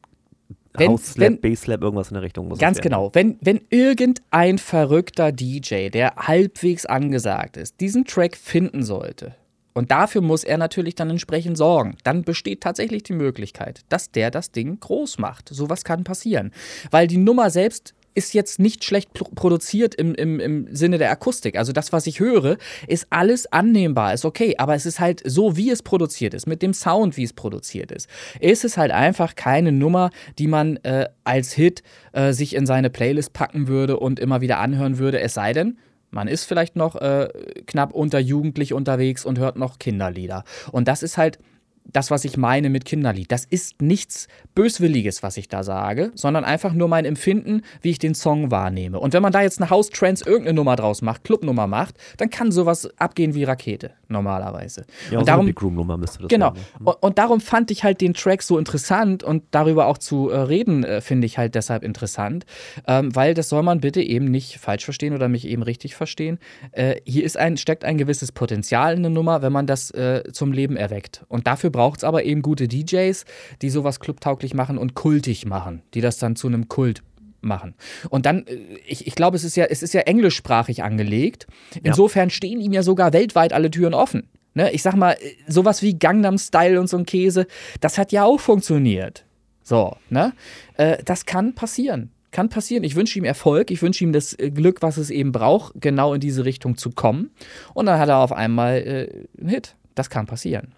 wenn, 0.76 0.91
House-Slap, 0.91 1.41
Bass-Slap, 1.41 1.82
irgendwas 1.82 2.09
in 2.09 2.16
der 2.16 2.24
Richtung 2.24 2.47
muss 2.47 2.59
Ganz 2.59 2.82
genau. 2.82 3.11
Wenn, 3.14 3.38
wenn 3.41 3.61
irgendein 3.70 4.57
verrückter 4.57 5.32
DJ, 5.32 5.89
der 5.89 6.16
halbwegs 6.16 6.86
angesagt 6.86 7.57
ist, 7.57 7.80
diesen 7.80 8.05
Track 8.05 8.36
finden 8.36 8.84
sollte, 8.84 9.36
und 9.74 9.91
dafür 9.91 10.21
muss 10.21 10.43
er 10.43 10.57
natürlich 10.57 10.95
dann 10.95 11.09
entsprechend 11.09 11.57
sorgen. 11.57 11.97
Dann 12.03 12.24
besteht 12.24 12.61
tatsächlich 12.61 13.03
die 13.03 13.13
Möglichkeit, 13.13 13.82
dass 13.89 14.11
der 14.11 14.32
das 14.32 14.51
Ding 14.51 14.80
groß 14.80 15.17
macht. 15.17 15.49
Sowas 15.49 15.84
kann 15.84 16.03
passieren. 16.03 16.51
Weil 16.91 17.07
die 17.07 17.17
Nummer 17.17 17.49
selbst 17.49 17.93
ist 18.15 18.34
jetzt 18.34 18.59
nicht 18.59 18.84
schlecht 18.84 19.13
produziert 19.13 19.95
im, 19.95 20.13
im, 20.15 20.39
im 20.39 20.76
Sinne 20.76 20.97
der 20.97 21.11
Akustik. 21.11 21.57
Also 21.57 21.74
das, 21.74 21.91
was 21.91 22.07
ich 22.07 22.19
höre, 22.19 22.57
ist 22.88 23.07
alles 23.09 23.51
annehmbar, 23.51 24.13
ist 24.13 24.26
okay. 24.26 24.55
Aber 24.57 24.76
es 24.76 24.86
ist 24.86 24.99
halt 24.99 25.21
so, 25.26 25.57
wie 25.57 25.71
es 25.71 25.82
produziert 25.82 26.34
ist, 26.34 26.45
mit 26.45 26.61
dem 26.61 26.74
Sound, 26.74 27.17
wie 27.17 27.24
es 27.24 27.34
produziert 27.34 27.91
ist. 27.91 28.07
Ist 28.39 28.65
es 28.65 28.78
halt 28.78 28.91
einfach 28.91 29.36
keine 29.36 29.71
Nummer, 29.71 30.11
die 30.38 30.47
man 30.47 30.78
äh, 30.78 31.07
als 31.24 31.53
Hit 31.53 31.84
äh, 32.11 32.34
sich 32.34 32.55
in 32.55 32.65
seine 32.65 32.89
Playlist 32.89 33.34
packen 33.34 33.67
würde 33.67 33.97
und 33.97 34.19
immer 34.19 34.41
wieder 34.41 34.59
anhören 34.59 34.99
würde. 34.99 35.19
Es 35.19 35.34
sei 35.34 35.53
denn, 35.53 35.78
man 36.14 36.28
ist 36.28 36.45
vielleicht 36.45 36.76
noch 36.76 36.95
äh, 36.95 37.28
knapp 37.66 37.93
unter 37.93 38.20
Jugendlich 38.20 38.74
unterwegs 38.74 39.26
und 39.26 39.39
hört 39.39 39.57
noch 39.57 39.80
Kinderlieder. 39.80 40.43
Und 40.72 40.88
das 40.88 41.03
ist 41.03 41.18
halt 41.18 41.39
das, 41.86 42.12
was 42.12 42.26
ich 42.26 42.38
meine 42.38 42.70
mit 42.70 42.86
Kinderlied. 42.86 43.32
Das 43.32 43.46
ist 43.46 43.82
nichts 43.82 44.28
Böswilliges, 44.56 45.24
was 45.24 45.38
ich 45.38 45.48
da 45.48 45.64
sage, 45.64 46.12
sondern 46.16 46.46
einfach 46.46 46.74
nur 46.74 46.88
mein 46.88 47.06
Empfinden, 47.06 47.62
wie 47.82 47.92
ich 47.92 48.00
den 48.00 48.16
Song 48.16 48.52
wahrnehme. 48.52 49.00
Und 49.00 49.14
wenn 49.14 49.22
man 49.22 49.32
da 49.32 49.42
jetzt 49.42 49.62
eine 49.62 49.70
House 49.70 49.90
Trance 49.90 50.24
irgendeine 50.26 50.56
Nummer 50.56 50.76
draus 50.76 51.02
macht, 51.02 51.24
Clubnummer 51.24 51.68
macht, 51.68 51.96
dann 52.18 52.30
kann 52.30 52.52
sowas 52.52 52.90
abgehen 52.98 53.34
wie 53.34 53.44
Rakete 53.44 53.92
normalerweise. 54.14 54.86
Ja, 55.12 55.20
und 55.20 55.28
darum, 55.28 55.46
Big 55.46 55.62
Room 55.62 55.76
Nummer 55.76 55.98
müsste 55.98 56.20
das 56.20 56.30
Genau. 56.30 56.54
Sein, 56.54 56.86
und, 56.86 57.04
und, 57.04 57.18
darum 57.18 57.42
fand 57.42 57.72
ich 57.72 57.84
halt 57.84 58.00
den 58.00 58.14
Track 58.14 58.44
so 58.44 58.58
interessant 58.58 59.24
und 59.24 59.44
darüber 59.52 59.88
auch 59.88 59.98
zu 59.98 60.30
äh, 60.30 60.38
reden 60.38 60.84
äh, 60.84 61.02
finde 61.02 61.26
ich 61.26 61.38
halt 61.38 61.56
deshalb 61.56 61.84
interessant, 61.84 62.46
ähm, 62.88 63.14
weil 63.16 63.34
das 63.34 63.50
soll 63.50 63.64
man 63.64 63.82
bitte 63.82 64.02
eben 64.02 64.26
nicht 64.26 64.60
falsch 64.60 64.86
verstehen 64.86 65.14
oder 65.14 65.28
mich 65.28 65.48
eben 65.48 65.64
richtig 65.64 65.96
verstehen. 65.96 66.40
Äh, 66.72 66.96
hier 67.06 67.24
ist 67.26 67.38
ein 67.38 67.58
steckt 67.58 67.84
ein 67.84 67.98
gewisses 67.98 68.32
Potenzial 68.32 68.96
in 68.96 69.04
der 69.04 69.12
Nummer, 69.12 69.42
wenn 69.42 69.52
man 69.52 69.68
das 69.68 69.92
zum 70.32 70.52
Leben 70.52 70.78
erweckt. 70.78 71.24
Und 71.28 71.48
dafür 71.48 71.72
braucht 71.74 71.97
es 71.97 72.03
aber 72.05 72.24
eben 72.24 72.41
gute 72.41 72.69
DJs, 72.69 73.26
die 73.61 73.69
sowas 73.69 73.99
clubtauglich 73.99 74.53
machen 74.53 74.78
und 74.78 74.93
kultig 74.93 75.45
machen, 75.45 75.82
die 75.93 75.99
das 75.99 76.17
dann 76.17 76.38
zu 76.38 76.47
einem 76.47 76.69
Kult 76.69 77.03
machen. 77.41 77.76
Und 78.09 78.26
dann, 78.26 78.47
äh, 78.47 78.55
ich, 78.88 79.05
ich 79.05 79.15
glaube, 79.15 79.36
es 79.36 79.43
ist 79.43 79.57
ja, 79.57 79.65
es 79.65 79.84
ist 79.84 79.93
ja 79.93 80.01
englischsprachig 80.01 80.84
angelegt. 80.84 81.47
Insofern 81.84 82.30
ja. 82.30 82.34
stehen 82.34 82.61
ihm 82.61 82.71
ja 82.71 82.84
sogar 82.84 83.11
weltweit 83.11 83.51
alle 83.51 83.69
Türen 83.69 83.93
offen. 83.93 84.30
Ne? 84.53 84.71
Ich 84.71 84.84
sag 84.84 84.95
mal, 84.95 85.17
sowas 85.47 85.82
wie 85.82 85.97
Gangnam 85.97 86.38
Style 86.38 86.80
und 86.80 86.88
so 86.88 86.97
ein 86.97 87.05
Käse, 87.05 87.47
das 87.82 87.97
hat 87.97 88.11
ja 88.11 88.24
auch 88.24 88.39
funktioniert. 88.39 89.26
So, 89.63 89.95
ne? 90.09 90.34
Äh, 90.76 90.97
das 91.03 91.26
kann 91.26 91.55
passieren. 91.55 92.11
Kann 92.32 92.49
passieren. 92.49 92.84
Ich 92.84 92.95
wünsche 92.95 93.17
ihm 93.17 93.26
Erfolg. 93.26 93.71
Ich 93.71 93.82
wünsche 93.82 94.03
ihm 94.03 94.11
das 94.11 94.38
äh, 94.38 94.51
Glück, 94.51 94.82
was 94.82 94.97
es 94.97 95.09
eben 95.09 95.32
braucht, 95.32 95.74
genau 95.80 96.13
in 96.13 96.19
diese 96.19 96.45
Richtung 96.45 96.78
zu 96.78 96.91
kommen. 96.91 97.32
Und 97.74 97.86
dann 97.86 97.99
hat 97.99 98.09
er 98.09 98.17
auf 98.17 98.32
einmal 98.32 98.78
äh, 98.78 99.39
einen 99.39 99.49
Hit. 99.49 99.76
Das 99.95 100.09
kann 100.09 100.26
passieren. 100.26 100.74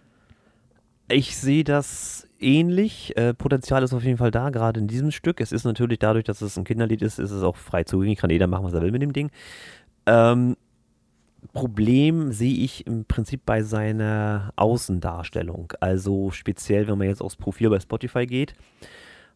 Ich 1.07 1.37
sehe 1.37 1.63
das 1.63 2.27
ähnlich. 2.39 3.15
Äh, 3.15 3.33
Potenzial 3.33 3.83
ist 3.83 3.93
auf 3.93 4.03
jeden 4.03 4.17
Fall 4.17 4.31
da, 4.31 4.49
gerade 4.49 4.79
in 4.79 4.87
diesem 4.87 5.11
Stück. 5.11 5.39
Es 5.39 5.51
ist 5.51 5.63
natürlich 5.63 5.99
dadurch, 5.99 6.25
dass 6.25 6.41
es 6.41 6.57
ein 6.57 6.63
Kinderlied 6.63 7.01
ist, 7.01 7.19
ist 7.19 7.31
es 7.31 7.43
auch 7.43 7.55
frei 7.55 7.83
zugänglich. 7.83 8.19
Kann 8.19 8.31
jeder 8.31 8.47
machen, 8.47 8.65
was 8.65 8.73
er 8.73 8.81
will 8.81 8.91
mit 8.91 9.01
dem 9.01 9.13
Ding. 9.13 9.29
Ähm, 10.07 10.55
Problem 11.53 12.31
sehe 12.31 12.55
ich 12.55 12.87
im 12.87 13.05
Prinzip 13.05 13.45
bei 13.45 13.61
seiner 13.61 14.51
Außendarstellung. 14.55 15.73
Also 15.79 16.31
speziell, 16.31 16.87
wenn 16.87 16.97
man 16.97 17.07
jetzt 17.07 17.21
aufs 17.21 17.35
Profil 17.35 17.69
bei 17.69 17.79
Spotify 17.79 18.25
geht 18.25 18.55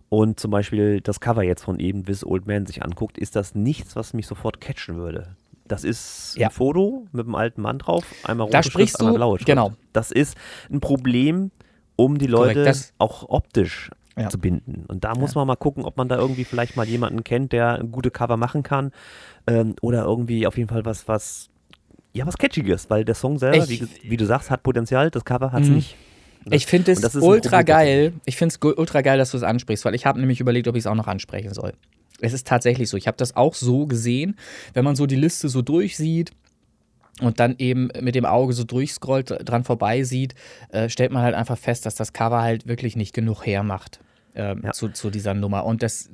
und 0.10 0.40
zum 0.40 0.50
Beispiel 0.50 1.02
das 1.02 1.20
Cover 1.20 1.44
jetzt 1.44 1.64
von 1.64 1.80
eben 1.80 2.04
This 2.04 2.26
Old 2.26 2.48
Man 2.48 2.66
sich 2.66 2.84
anguckt, 2.84 3.18
ist 3.18 3.36
das 3.36 3.54
nichts, 3.54 3.96
was 3.96 4.14
mich 4.14 4.26
sofort 4.26 4.60
catchen 4.60 4.98
würde. 4.98 5.36
Das 5.70 5.84
ist 5.84 6.36
ja. 6.36 6.48
ein 6.48 6.52
Foto 6.52 7.08
mit 7.12 7.26
einem 7.26 7.36
alten 7.36 7.62
Mann 7.62 7.78
drauf, 7.78 8.04
einmal 8.24 8.46
rote 8.46 8.58
da 8.58 8.64
Schrift, 8.64 9.00
einmal 9.00 9.14
blaue 9.14 9.38
Schrift. 9.38 9.46
Genau. 9.48 9.74
Das 9.94 10.12
ist 10.12 10.36
ein 10.70 10.82
Problem, 10.82 11.52
um 11.96 12.18
die 12.18 12.28
Leute 12.28 12.74
auch 12.98 13.30
optisch 13.30 13.92
ja. 14.18 14.30
zu 14.30 14.40
binden. 14.40 14.86
Und 14.88 15.04
da 15.04 15.14
muss 15.14 15.36
ja. 15.36 15.42
man 15.42 15.48
mal 15.48 15.56
gucken, 15.56 15.86
ob 15.86 15.96
man 15.96 16.10
da 16.10 16.18
irgendwie 16.18 16.44
vielleicht 16.44 16.76
mal 16.76 16.88
jemanden 16.88 17.24
kennt, 17.24 17.52
der 17.52 17.84
gute 17.92 18.10
Cover 18.12 18.36
machen 18.36 18.64
kann. 18.64 18.92
Ähm, 19.48 19.76
oder 19.82 20.04
irgendwie 20.04 20.48
auf 20.48 20.58
jeden 20.58 20.70
Fall 20.70 20.86
was, 20.86 21.08
was, 21.08 21.50
ja, 22.14 22.26
was 22.26 22.38
Catchiges, 22.38 22.90
weil 22.90 23.06
der 23.06 23.16
Song 23.16 23.38
selber, 23.38 23.70
wie, 23.70 23.88
wie, 24.02 24.18
du 24.18 24.26
sagst, 24.26 24.50
hat 24.50 24.64
Potenzial, 24.64 25.12
das 25.12 25.24
Cover 25.24 25.52
hat 25.52 25.62
es 25.62 25.70
mhm. 25.70 25.76
nicht. 25.76 25.96
Das, 26.46 26.56
ich 26.56 26.66
finde 26.66 26.92
es 26.92 27.16
ultra 27.16 27.62
geil. 27.62 28.14
Ich 28.26 28.38
finde 28.38 28.56
es 28.56 28.76
ultra 28.78 29.02
geil, 29.02 29.18
dass 29.18 29.32
du 29.32 29.38
es 29.38 29.44
ansprichst, 29.44 29.86
weil 29.86 29.94
ich 29.94 30.06
habe 30.06 30.20
nämlich 30.20 30.40
überlegt, 30.40 30.68
ob 30.68 30.76
ich 30.76 30.82
es 30.82 30.88
auch 30.88 30.96
noch 30.96 31.08
ansprechen 31.08 31.54
soll. 31.54 31.74
Es 32.22 32.34
ist 32.34 32.48
tatsächlich 32.48 32.90
so. 32.90 32.98
Ich 32.98 33.08
habe 33.08 33.18
das 33.18 33.36
auch 33.36 33.54
so 33.54 33.86
gesehen, 33.86 34.36
wenn 34.74 34.84
man 34.84 34.96
so 34.96 35.06
die 35.06 35.16
Liste 35.16 35.50
so 35.50 35.62
durchsieht 35.62 36.32
und 37.22 37.40
dann 37.40 37.56
eben 37.58 37.90
mit 38.02 38.16
dem 38.16 38.26
Auge 38.26 38.54
so 38.54 38.64
durchscrollt, 38.64 39.34
dran 39.48 39.64
vorbei 39.64 40.04
sieht, 40.04 40.36
äh, 40.70 40.90
stellt 40.90 41.12
man 41.12 41.24
halt 41.24 41.36
einfach 41.36 41.58
fest, 41.58 41.86
dass 41.86 41.96
das 41.96 42.14
Cover 42.14 42.42
halt 42.42 42.68
wirklich 42.68 42.96
nicht 42.96 43.14
genug 43.14 43.46
hermacht 43.46 44.00
ähm, 44.36 44.62
ja. 44.64 44.72
zu, 44.72 44.90
zu 44.90 45.10
dieser 45.10 45.34
Nummer. 45.34 45.66
Und 45.66 45.84
das, 45.84 46.10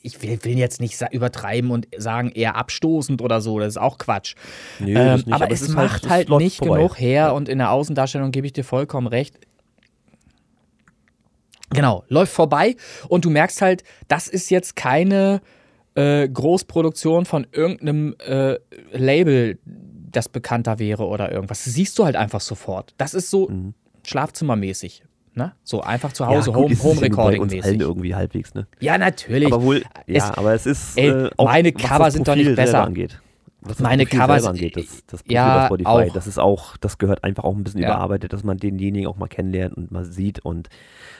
ich 0.00 0.22
will, 0.22 0.38
will, 0.42 0.58
jetzt 0.58 0.80
nicht 0.80 1.00
übertreiben 1.12 1.70
und 1.70 1.86
sagen, 1.96 2.30
eher 2.32 2.56
abstoßend 2.56 3.22
oder 3.22 3.40
so, 3.40 3.58
das 3.58 3.74
ist 3.74 3.78
auch 3.78 3.98
Quatsch. 3.98 4.34
Nee, 4.78 4.94
ähm, 4.94 5.22
aber, 5.26 5.44
aber, 5.44 5.50
es, 5.50 5.62
es 5.62 5.68
macht 5.68 6.08
halt, 6.08 6.30
halt 6.30 6.40
nicht 6.40 6.58
vorbei. 6.58 6.76
genug 6.76 6.98
her 6.98 7.12
ja. 7.12 7.30
und 7.30 7.48
in 7.48 7.58
der 7.58 7.70
Außendarstellung 7.70 8.32
gebe 8.32 8.46
ich 8.46 8.52
dir 8.52 8.64
vollkommen 8.64 9.06
recht. 9.06 9.38
Genau, 11.74 12.04
läuft 12.08 12.32
vorbei 12.32 12.76
und 13.08 13.24
du 13.24 13.30
merkst 13.30 13.62
halt, 13.62 13.84
das 14.08 14.28
ist 14.28 14.50
jetzt 14.50 14.76
keine 14.76 15.40
äh, 15.94 16.28
Großproduktion 16.28 17.24
von 17.24 17.46
irgendeinem 17.52 18.14
äh, 18.18 18.56
Label, 18.92 19.58
das 19.64 20.28
bekannter 20.28 20.78
wäre 20.78 21.06
oder 21.06 21.32
irgendwas. 21.32 21.64
Das 21.64 21.74
siehst 21.74 21.98
du 21.98 22.04
halt 22.04 22.16
einfach 22.16 22.40
sofort. 22.40 22.94
Das 22.98 23.14
ist 23.14 23.30
so 23.30 23.48
mhm. 23.48 23.74
Schlafzimmermäßig. 24.04 25.04
Ne? 25.34 25.54
So 25.64 25.80
einfach 25.80 26.12
zu 26.12 26.26
Hause, 26.26 26.50
ja, 26.50 26.56
gut, 26.56 26.70
Home, 26.82 26.82
Home 26.82 27.00
Recording 27.00 27.42
mäßig. 27.44 27.64
Allen 27.64 27.80
irgendwie 27.80 28.14
halbwegs, 28.14 28.52
ne? 28.52 28.66
Ja, 28.80 28.98
natürlich. 28.98 29.50
Aber 29.50 29.62
wohl, 29.62 29.82
ja, 30.06 30.28
es, 30.28 30.30
aber 30.36 30.52
es 30.52 30.66
ist 30.66 30.98
ey, 30.98 31.08
äh, 31.08 31.30
auch, 31.38 31.46
meine 31.46 31.72
Cover 31.72 32.10
sind 32.10 32.28
doch 32.28 32.34
nicht 32.34 32.54
besser. 32.54 32.84
Angeht. 32.84 33.18
Was 33.64 33.78
meine 33.78 34.06
Cover 34.06 34.34
angeht, 34.48 34.76
das, 34.76 35.04
das 35.06 35.22
Profil 35.22 35.34
ja, 35.34 35.66
Spotify, 35.66 35.88
auch. 35.88 36.12
das 36.12 36.26
ist 36.26 36.38
auch, 36.38 36.76
das 36.78 36.98
gehört 36.98 37.22
einfach 37.22 37.44
auch 37.44 37.54
ein 37.54 37.62
bisschen 37.62 37.80
ja. 37.80 37.90
überarbeitet, 37.90 38.32
dass 38.32 38.42
man 38.42 38.56
denjenigen 38.56 39.06
auch 39.06 39.16
mal 39.16 39.28
kennenlernt 39.28 39.76
und 39.76 39.92
mal 39.92 40.04
sieht 40.04 40.40
und 40.40 40.68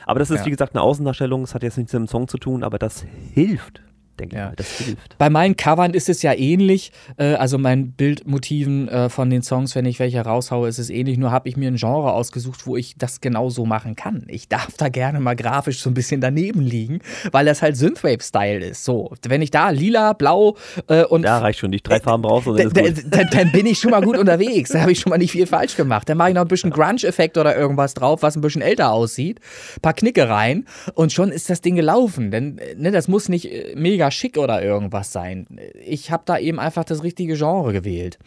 aber 0.05 0.19
das 0.19 0.29
ist 0.29 0.39
ja. 0.39 0.45
wie 0.47 0.49
gesagt 0.49 0.75
eine 0.75 0.81
Außendarstellung, 0.81 1.43
es 1.43 1.55
hat 1.55 1.63
jetzt 1.63 1.77
nichts 1.77 1.93
mit 1.93 2.01
dem 2.01 2.07
Song 2.07 2.27
zu 2.27 2.37
tun, 2.37 2.63
aber 2.63 2.77
das 2.79 3.05
hilft 3.33 3.81
denke 4.19 4.35
ja. 4.35 4.43
ich 4.43 4.49
mal. 4.49 4.55
Das 4.55 4.77
hilft. 4.77 5.17
Bei 5.17 5.29
meinen 5.29 5.57
Covern 5.57 5.93
ist 5.93 6.09
es 6.09 6.21
ja 6.21 6.33
ähnlich. 6.33 6.91
Äh, 7.17 7.35
also 7.35 7.57
meinen 7.57 7.91
Bildmotiven 7.91 8.87
äh, 8.87 9.09
von 9.09 9.29
den 9.29 9.41
Songs, 9.43 9.75
wenn 9.75 9.85
ich 9.85 9.99
welche 9.99 10.21
raushaue, 10.21 10.67
ist 10.67 10.79
es 10.79 10.89
ähnlich. 10.89 11.17
Nur 11.17 11.31
habe 11.31 11.49
ich 11.49 11.57
mir 11.57 11.69
ein 11.69 11.75
Genre 11.75 12.13
ausgesucht, 12.13 12.65
wo 12.65 12.77
ich 12.77 12.95
das 12.97 13.21
genau 13.21 13.49
so 13.49 13.65
machen 13.65 13.95
kann. 13.95 14.25
Ich 14.27 14.47
darf 14.47 14.75
da 14.77 14.89
gerne 14.89 15.19
mal 15.19 15.35
grafisch 15.35 15.81
so 15.81 15.89
ein 15.89 15.93
bisschen 15.93 16.21
daneben 16.21 16.61
liegen, 16.61 16.99
weil 17.31 17.45
das 17.45 17.61
halt 17.61 17.77
Synthwave-Style 17.77 18.65
ist. 18.65 18.83
So, 18.85 19.13
wenn 19.27 19.41
ich 19.41 19.51
da 19.51 19.69
lila, 19.69 20.13
blau 20.13 20.57
äh, 20.87 21.03
und. 21.03 21.23
Ja, 21.23 21.39
reicht 21.39 21.59
schon. 21.59 21.71
Die 21.71 21.81
drei 21.81 21.99
Farben 21.99 22.23
brauchst 22.23 22.47
du. 22.47 22.53
Dann, 22.55 23.29
dann 23.31 23.51
bin 23.51 23.65
ich 23.65 23.79
schon 23.79 23.91
mal 23.91 24.01
gut 24.01 24.17
unterwegs. 24.17 24.71
Da 24.71 24.81
habe 24.81 24.91
ich 24.91 24.99
schon 24.99 25.09
mal 25.09 25.17
nicht 25.17 25.31
viel 25.31 25.47
falsch 25.47 25.75
gemacht. 25.75 26.07
Dann 26.09 26.17
mache 26.17 26.29
ich 26.29 26.35
noch 26.35 26.43
ein 26.43 26.47
bisschen 26.47 26.71
Grunge-Effekt 26.71 27.37
oder 27.37 27.55
irgendwas 27.55 27.93
drauf, 27.93 28.21
was 28.21 28.35
ein 28.35 28.41
bisschen 28.41 28.61
älter 28.61 28.91
aussieht. 28.91 29.39
Ein 29.77 29.81
paar 29.81 29.93
Knicke 29.93 30.29
rein 30.29 30.65
und 30.93 31.11
schon 31.11 31.31
ist 31.31 31.49
das 31.49 31.61
Ding 31.61 31.75
gelaufen. 31.75 32.31
Denn 32.31 32.59
ne, 32.77 32.91
das 32.91 33.07
muss 33.07 33.29
nicht 33.29 33.49
mega 33.75 34.02
mega 34.03 34.11
schick 34.11 34.37
oder 34.37 34.61
irgendwas 34.61 35.11
sein. 35.11 35.47
Ich 35.85 36.11
habe 36.11 36.23
da 36.25 36.37
eben 36.37 36.59
einfach 36.59 36.83
das 36.83 37.03
richtige 37.03 37.35
Genre 37.35 37.71
gewählt. 37.71 38.19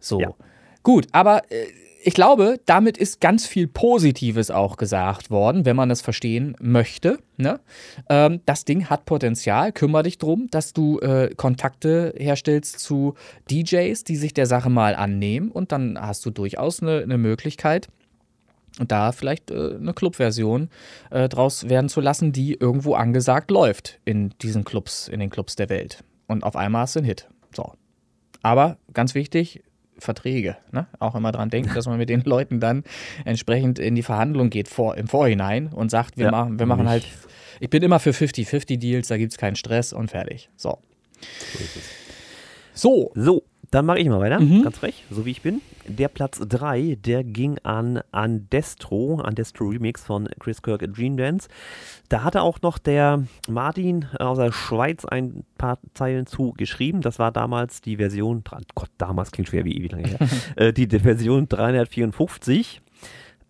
So. 0.00 0.20
Ja. 0.20 0.34
Gut, 0.82 1.06
aber 1.12 1.42
äh, 1.50 1.66
ich 2.02 2.14
glaube, 2.14 2.60
damit 2.64 2.96
ist 2.96 3.20
ganz 3.20 3.44
viel 3.44 3.66
Positives 3.66 4.50
auch 4.50 4.76
gesagt 4.76 5.30
worden, 5.30 5.66
wenn 5.66 5.76
man 5.76 5.88
das 5.88 6.00
verstehen 6.00 6.56
möchte. 6.60 7.18
Ne? 7.36 7.60
Ähm, 8.08 8.40
das 8.46 8.64
Ding 8.64 8.88
hat 8.88 9.04
Potenzial. 9.04 9.72
Kümmere 9.72 10.04
dich 10.04 10.16
drum, 10.16 10.46
dass 10.50 10.72
du 10.72 11.00
äh, 11.00 11.34
Kontakte 11.36 12.14
herstellst 12.16 12.78
zu 12.78 13.14
DJs, 13.50 14.04
die 14.04 14.16
sich 14.16 14.32
der 14.32 14.46
Sache 14.46 14.70
mal 14.70 14.94
annehmen. 14.94 15.50
Und 15.50 15.72
dann 15.72 16.00
hast 16.00 16.24
du 16.24 16.30
durchaus 16.30 16.80
eine, 16.82 17.02
eine 17.02 17.18
Möglichkeit, 17.18 17.88
da 18.86 19.12
vielleicht 19.12 19.50
äh, 19.50 19.74
eine 19.74 19.92
Clubversion 19.92 20.68
äh, 21.10 21.28
draus 21.28 21.68
werden 21.68 21.88
zu 21.88 22.00
lassen, 22.00 22.32
die 22.32 22.54
irgendwo 22.54 22.94
angesagt 22.94 23.50
läuft 23.50 23.98
in 24.04 24.30
diesen 24.42 24.64
Clubs, 24.64 25.08
in 25.08 25.20
den 25.20 25.30
Clubs 25.30 25.56
der 25.56 25.68
Welt. 25.68 26.04
Und 26.26 26.44
auf 26.44 26.56
einmal 26.56 26.84
ist 26.84 26.96
ein 26.96 27.04
Hit. 27.04 27.28
So. 27.54 27.72
Aber 28.42 28.78
ganz 28.92 29.14
wichtig, 29.14 29.62
Verträge. 29.98 30.56
Ne? 30.70 30.86
Auch 31.00 31.14
immer 31.14 31.32
dran 31.32 31.50
denken, 31.50 31.74
dass 31.74 31.86
man 31.86 31.98
mit 31.98 32.08
den 32.08 32.22
Leuten 32.22 32.60
dann 32.60 32.84
entsprechend 33.24 33.78
in 33.78 33.94
die 33.94 34.02
Verhandlung 34.02 34.50
geht 34.50 34.68
vor, 34.68 34.96
im 34.96 35.08
Vorhinein 35.08 35.68
und 35.68 35.90
sagt, 35.90 36.16
wir, 36.16 36.26
ja, 36.26 36.30
machen, 36.30 36.58
wir 36.58 36.66
machen 36.66 36.88
halt, 36.88 37.04
ich 37.60 37.70
bin 37.70 37.82
immer 37.82 37.98
für 37.98 38.10
50-50 38.10 38.78
Deals, 38.78 39.08
da 39.08 39.16
gibt 39.16 39.32
es 39.32 39.38
keinen 39.38 39.56
Stress 39.56 39.92
und 39.92 40.10
fertig. 40.10 40.50
So. 40.56 40.78
So. 42.74 43.10
So, 43.14 43.42
dann 43.70 43.86
mache 43.86 43.98
ich 43.98 44.08
mal 44.08 44.20
weiter, 44.20 44.40
mhm. 44.40 44.62
ganz 44.62 44.78
frech, 44.78 45.04
so 45.10 45.24
wie 45.26 45.30
ich 45.30 45.42
bin. 45.42 45.60
Der 45.86 46.08
Platz 46.08 46.40
3, 46.46 46.98
der 47.04 47.24
ging 47.24 47.58
an 47.62 48.00
Andestro, 48.12 49.20
Andestro 49.20 49.66
Remix 49.66 50.04
von 50.04 50.28
Chris 50.38 50.62
Kirk 50.62 50.82
Dream 50.94 51.16
Dance. 51.16 51.48
Da 52.08 52.24
hatte 52.24 52.42
auch 52.42 52.60
noch 52.62 52.78
der 52.78 53.24
Martin 53.48 54.06
aus 54.18 54.38
der 54.38 54.52
Schweiz 54.52 55.04
ein 55.04 55.44
paar 55.56 55.78
Zeilen 55.94 56.26
zu 56.26 56.52
geschrieben. 56.56 57.00
Das 57.00 57.18
war 57.18 57.32
damals 57.32 57.80
die 57.80 57.96
Version, 57.96 58.42
Gott, 58.74 58.90
damals 58.98 59.30
klingt 59.30 59.48
schwer 59.48 59.64
wie 59.64 59.76
ewig 59.76 59.92
lange 59.92 60.08
her, 60.08 60.18
äh, 60.56 60.72
die, 60.72 60.88
die 60.88 61.00
Version 61.00 61.48
354 61.48 62.82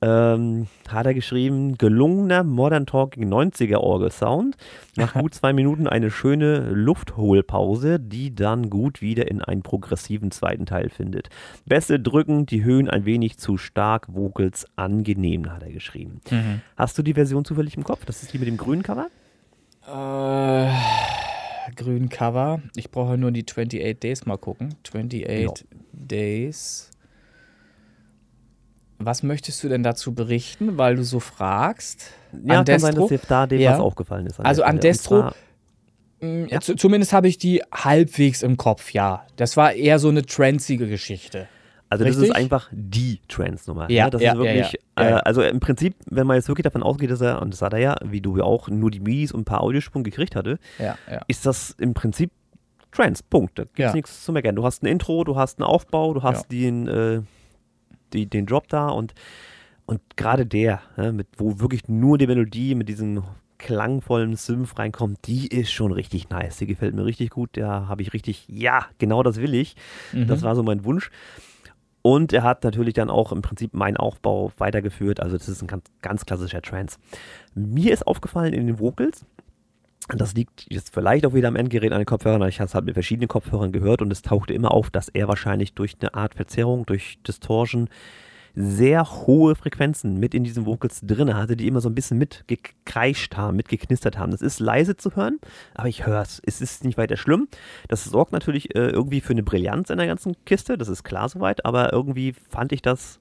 ähm, 0.01 0.67
hat 0.89 1.07
er 1.07 1.15
geschrieben, 1.15 1.77
gelungener 1.77 2.45
Modern 2.45 2.87
Talking 2.87 3.33
90er 3.33 3.79
Orgel-Sound. 3.79 4.57
Nach 4.97 5.15
gut 5.21 5.35
zwei 5.35 5.53
Minuten 5.53 5.87
eine 5.87 6.11
schöne 6.11 6.71
Luftholpause, 6.71 7.99
die 7.99 8.35
dann 8.35 8.71
gut 8.71 9.01
wieder 9.03 9.31
in 9.31 9.43
einen 9.43 9.63
progressiven 9.63 10.31
zweiten 10.31 10.67
Teil 10.67 10.89
findet. 10.89 11.31
Bässe 11.67 11.99
drücken, 11.99 12.47
die 12.47 12.63
Höhen 12.63 12.89
ein 12.89 13.05
wenig 13.05 13.39
zu 13.39 13.57
stark, 13.57 14.07
Vocals 14.15 14.67
angenehm, 14.77 15.51
hat 15.53 15.63
er 15.63 15.73
geschrieben. 15.73 16.21
Mhm. 16.31 16.61
Hast 16.77 16.97
du 16.99 17.03
die 17.03 17.15
Version 17.15 17.45
zufällig 17.45 17.77
im 17.77 17.85
Kopf? 17.85 18.05
Das 18.05 18.23
ist 18.23 18.33
die 18.33 18.39
mit 18.39 18.49
dem 18.49 18.57
grünen 18.57 18.83
Cover? 18.83 19.09
Äh, 19.87 20.71
grünen 21.75 22.09
Cover. 22.09 22.61
Ich 22.77 22.91
brauche 22.91 23.17
nur 23.17 23.33
die 23.33 23.45
28 23.45 23.99
Days 23.99 24.27
mal 24.27 24.37
gucken. 24.37 24.75
28 24.87 25.47
no. 25.47 25.55
Days. 25.93 26.91
Was 28.99 29.23
möchtest 29.23 29.63
du 29.63 29.69
denn 29.69 29.83
dazu 29.83 30.15
berichten, 30.15 30.77
weil 30.77 30.97
du 30.97 31.05
so 31.05 31.21
fragst? 31.21 32.11
Ja, 32.45 32.59
Andestro, 32.59 32.87
kann 32.87 32.95
sein, 32.95 32.95
dass 33.01 33.09
dir 33.09 33.29
da 33.29 33.47
dem 33.47 33.61
ja. 33.61 33.73
was 33.73 33.81
aufgefallen 33.81 34.27
ist. 34.27 34.41
An 34.41 34.47
also 34.47 34.63
Andestro, 34.63 35.31
mm, 36.21 36.47
ja. 36.49 36.61
zumindest 36.61 37.13
habe 37.13 37.29
ich 37.29 37.39
die 37.39 37.63
halbwegs 37.73 38.43
im 38.43 38.57
Kopf, 38.57 38.91
ja. 38.91 39.25
Das 39.37 39.57
war 39.57 39.73
eher 39.73 39.99
so 39.99 40.09
eine 40.09 40.27
transige 40.27 40.89
Geschichte. 40.89 41.47
Also 41.91 42.05
Richtig? 42.05 42.21
das 42.21 42.31
ist 42.31 42.37
einfach 42.37 42.69
die 42.73 43.21
Trance-Nummer. 43.29 43.91
Ja, 43.91 44.07
ne? 44.07 44.11
das 44.11 44.23
ja, 44.23 44.33
ist 44.33 44.39
wirklich, 44.39 44.73
ja, 44.99 45.05
ja. 45.05 45.19
Äh, 45.19 45.21
also 45.25 45.43
im 45.43 45.61
Prinzip, 45.61 45.95
wenn 46.07 46.27
man 46.27 46.37
jetzt 46.37 46.49
wirklich 46.49 46.65
davon 46.65 46.83
ausgeht, 46.83 47.11
dass 47.11 47.21
er, 47.21 47.41
und 47.41 47.53
das 47.53 47.63
hat 47.63 47.73
er 47.73 47.79
ja, 47.79 47.97
wie 48.05 48.21
du 48.21 48.37
ja 48.37 48.45
auch, 48.45 48.69
nur 48.69 48.91
die 48.91 49.01
MIDIs 49.01 49.33
und 49.33 49.43
ein 49.43 49.45
paar 49.45 49.63
Audiosprung 49.63 50.03
gekriegt 50.03 50.37
hatte, 50.37 50.59
ist 51.29 51.47
das 51.47 51.71
im 51.79 51.95
Prinzip 51.95 52.31
Trance, 52.91 53.23
Punkt. 53.29 53.59
Da 53.59 53.65
gibt 53.65 53.81
es 53.81 53.95
nichts 53.95 54.25
zu 54.25 54.33
meckern. 54.33 54.57
Du 54.57 54.65
hast 54.65 54.83
ein 54.83 54.87
Intro, 54.87 55.25
du 55.25 55.37
hast 55.37 55.59
einen 55.59 55.67
Aufbau, 55.67 56.15
du 56.15 56.23
hast 56.23 56.51
den, 56.51 56.89
äh, 56.89 57.21
die, 58.13 58.27
den 58.27 58.47
Drop 58.47 58.69
da 58.69 58.89
und, 58.89 59.15
und 59.87 60.01
gerade 60.17 60.47
der, 60.47 60.81
ne, 60.97 61.13
mit, 61.13 61.29
wo 61.37 61.61
wirklich 61.61 61.89
nur 61.89 62.19
die 62.19 62.27
Melodie 62.27 62.75
mit 62.75 62.89
diesem 62.89 63.23
klangvollen 63.59 64.37
Synth 64.37 64.79
reinkommt, 64.79 65.27
die 65.27 65.49
ist 65.49 65.73
schon 65.73 65.93
richtig 65.93 66.31
nice. 66.31 66.59
Die 66.59 66.67
gefällt 66.67 66.95
mir 66.95 67.05
richtig 67.05 67.31
gut. 67.31 67.51
Da 67.55 67.89
habe 67.89 68.03
ich 68.03 68.13
richtig, 68.13 68.45
ja, 68.49 68.87
genau 68.99 69.23
das 69.23 69.37
will 69.37 69.55
ich. 69.55 69.75
Mhm. 70.13 70.29
Das 70.29 70.43
war 70.43 70.55
so 70.55 70.63
mein 70.63 70.85
Wunsch. 70.85 71.11
Und 72.03 72.33
er 72.33 72.45
hat 72.45 72.65
natürlich 72.65 72.95
dann 72.95 73.11
auch 73.11 73.33
im 73.33 73.43
Prinzip 73.43 73.75
meinen 73.75 73.97
Aufbau 73.97 74.53
weitergeführt. 74.57 75.21
Also 75.21 75.37
das 75.37 75.49
ist 75.49 75.63
ein 75.63 75.67
ganz, 75.67 75.85
ganz 76.01 76.25
klassischer 76.25 76.63
Trance. 76.63 76.99
Mir 77.55 77.93
ist 77.93 78.07
aufgefallen 78.07 78.55
in 78.55 78.67
den 78.67 78.79
Vocals, 78.79 79.27
das 80.09 80.35
liegt 80.35 80.67
jetzt 80.71 80.95
vielleicht 80.95 81.27
auch 81.27 81.35
wieder 81.35 81.49
am 81.49 81.57
Endgerät 81.57 81.93
an 81.93 81.99
den 81.99 82.07
Kopfhörern. 82.07 82.49
Ich 82.49 82.61
habe 82.61 82.69
es 82.69 82.75
halt 82.75 82.87
mit 82.87 82.95
verschiedenen 82.95 83.29
Kopfhörern 83.29 83.73
gehört 83.73 84.01
und 84.01 84.11
es 84.11 84.23
tauchte 84.23 84.55
immer 84.55 84.73
auf, 84.73 84.91
dass 84.91 85.09
er 85.09 85.29
wahrscheinlich 85.29 85.75
durch 85.75 85.97
eine 86.01 86.15
Art 86.15 86.35
Verzerrung, 86.35 86.87
durch 86.87 87.19
Distortion 87.27 87.89
sehr 88.55 89.05
hohe 89.27 89.55
Frequenzen 89.55 90.19
mit 90.19 90.35
in 90.35 90.43
diesen 90.43 90.67
Vocals 90.67 91.01
drin 91.03 91.35
hatte, 91.35 91.57
die 91.57 91.69
immer 91.69 91.81
so 91.81 91.89
ein 91.89 91.95
bisschen 91.95 92.19
mitgekreischt 92.19 93.37
haben, 93.37 93.57
mitgeknistert 93.57 94.19
haben. 94.19 94.33
Das 94.33 94.43
ist 94.43 94.59
leise 94.59 94.97
zu 94.97 95.15
hören, 95.15 95.39
aber 95.75 95.89
ich 95.89 96.07
höre 96.07 96.23
es. 96.23 96.43
Es 96.45 96.61
ist 96.61 96.85
nicht 96.85 96.99
weiter 96.99 97.17
schlimm. 97.17 97.47
Das 97.87 98.05
sorgt 98.05 98.33
natürlich 98.33 98.75
äh, 98.75 98.89
irgendwie 98.89 99.21
für 99.21 99.33
eine 99.33 99.45
Brillanz 99.45 99.91
in 99.91 99.99
der 99.99 100.09
ganzen 100.09 100.35
Kiste, 100.45 100.77
das 100.77 100.89
ist 100.89 101.05
klar 101.05 101.29
soweit, 101.29 101.65
aber 101.65 101.93
irgendwie 101.93 102.35
fand 102.49 102.73
ich 102.73 102.83
das, 102.83 103.21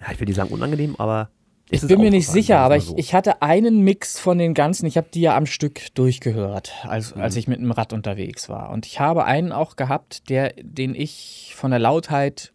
ja, 0.00 0.12
ich 0.12 0.18
will 0.18 0.26
nicht 0.26 0.36
sagen 0.36 0.52
unangenehm, 0.52 0.96
aber 0.98 1.30
ich 1.72 1.86
bin 1.86 2.00
mir 2.00 2.10
nicht 2.10 2.28
sicher, 2.28 2.58
aber 2.58 2.76
ich, 2.76 2.92
ich 2.96 3.14
hatte 3.14 3.40
einen 3.40 3.80
Mix 3.80 4.18
von 4.18 4.38
den 4.38 4.52
ganzen. 4.54 4.86
Ich 4.86 4.96
habe 4.96 5.08
die 5.12 5.22
ja 5.22 5.36
am 5.36 5.46
Stück 5.46 5.94
durchgehört, 5.94 6.72
als, 6.82 7.14
mhm. 7.14 7.22
als 7.22 7.36
ich 7.36 7.48
mit 7.48 7.60
dem 7.60 7.70
Rad 7.70 7.92
unterwegs 7.92 8.48
war. 8.48 8.70
Und 8.70 8.86
ich 8.86 9.00
habe 9.00 9.24
einen 9.24 9.52
auch 9.52 9.76
gehabt, 9.76 10.28
der, 10.28 10.52
den 10.60 10.94
ich 10.94 11.54
von 11.56 11.70
der 11.70 11.80
Lautheit 11.80 12.52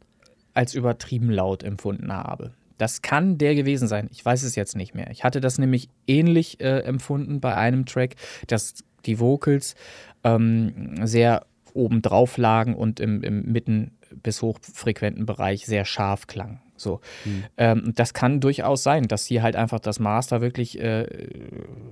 als 0.54 0.74
übertrieben 0.74 1.32
laut 1.32 1.64
empfunden 1.64 2.14
habe. 2.14 2.54
Das 2.78 3.02
kann 3.02 3.38
der 3.40 3.56
gewesen 3.56 3.88
sein. 3.88 4.08
Ich 4.12 4.24
weiß 4.24 4.44
es 4.44 4.56
jetzt 4.56 4.76
nicht 4.76 4.94
mehr. 4.94 5.10
Ich 5.10 5.24
hatte 5.24 5.42
das 5.42 5.58
nämlich 5.58 5.90
ähnlich 6.06 6.60
äh, 6.60 6.80
empfunden 6.82 7.40
bei 7.40 7.56
einem 7.56 7.86
Track, 7.86 8.16
dass 8.46 8.76
die 9.06 9.20
Vocals 9.20 9.76
ähm, 10.24 10.96
sehr 11.04 11.46
oben 11.74 12.02
drauf 12.02 12.38
lagen 12.38 12.76
und 12.76 13.00
im, 13.00 13.24
im 13.24 13.52
mitten 13.52 13.98
bis 14.24 14.42
hochfrequenten 14.42 15.26
Bereich 15.26 15.66
sehr 15.66 15.86
scharf 15.86 16.28
klang. 16.28 16.62
So. 16.78 17.02
Mhm. 17.26 17.44
Ähm, 17.58 17.94
das 17.96 18.14
kann 18.14 18.40
durchaus 18.40 18.84
sein, 18.84 19.08
dass 19.08 19.26
hier 19.26 19.44
halt 19.44 19.56
einfach 19.56 19.80
das 19.80 20.00
Master 20.00 20.42
wirklich 20.42 20.80
äh, 20.80 21.08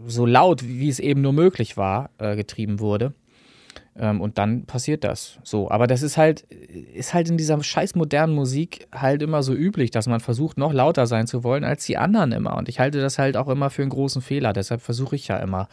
so 0.06 0.26
laut, 0.26 0.66
wie 0.66 0.90
es 0.90 1.00
eben 1.00 1.22
nur 1.22 1.34
möglich 1.34 1.78
war, 1.78 2.10
äh, 2.18 2.36
getrieben 2.36 2.80
wurde. 2.80 3.14
Ähm, 3.98 4.20
und 4.20 4.38
dann 4.38 4.66
passiert 4.66 5.04
das. 5.04 5.40
So. 5.44 5.72
Aber 5.72 5.88
das 5.88 6.02
ist 6.02 6.18
halt, 6.18 6.42
ist 6.42 7.14
halt 7.14 7.30
in 7.30 7.38
dieser 7.38 7.62
scheiß 7.62 7.96
modernen 7.96 8.34
Musik 8.34 8.88
halt 8.94 9.22
immer 9.22 9.42
so 9.42 9.54
üblich, 9.54 9.92
dass 9.92 10.08
man 10.08 10.20
versucht, 10.20 10.58
noch 10.58 10.74
lauter 10.74 11.08
sein 11.08 11.28
zu 11.28 11.44
wollen 11.44 11.64
als 11.64 11.86
die 11.86 11.98
anderen 11.98 12.32
immer. 12.32 12.58
Und 12.58 12.68
ich 12.68 12.80
halte 12.80 13.00
das 13.00 13.18
halt 13.18 13.38
auch 13.38 13.48
immer 13.48 13.70
für 13.70 13.84
einen 13.84 13.92
großen 13.92 14.22
Fehler. 14.22 14.52
Deshalb 14.52 14.82
versuche 14.82 15.16
ich 15.16 15.28
ja 15.30 15.38
immer, 15.38 15.68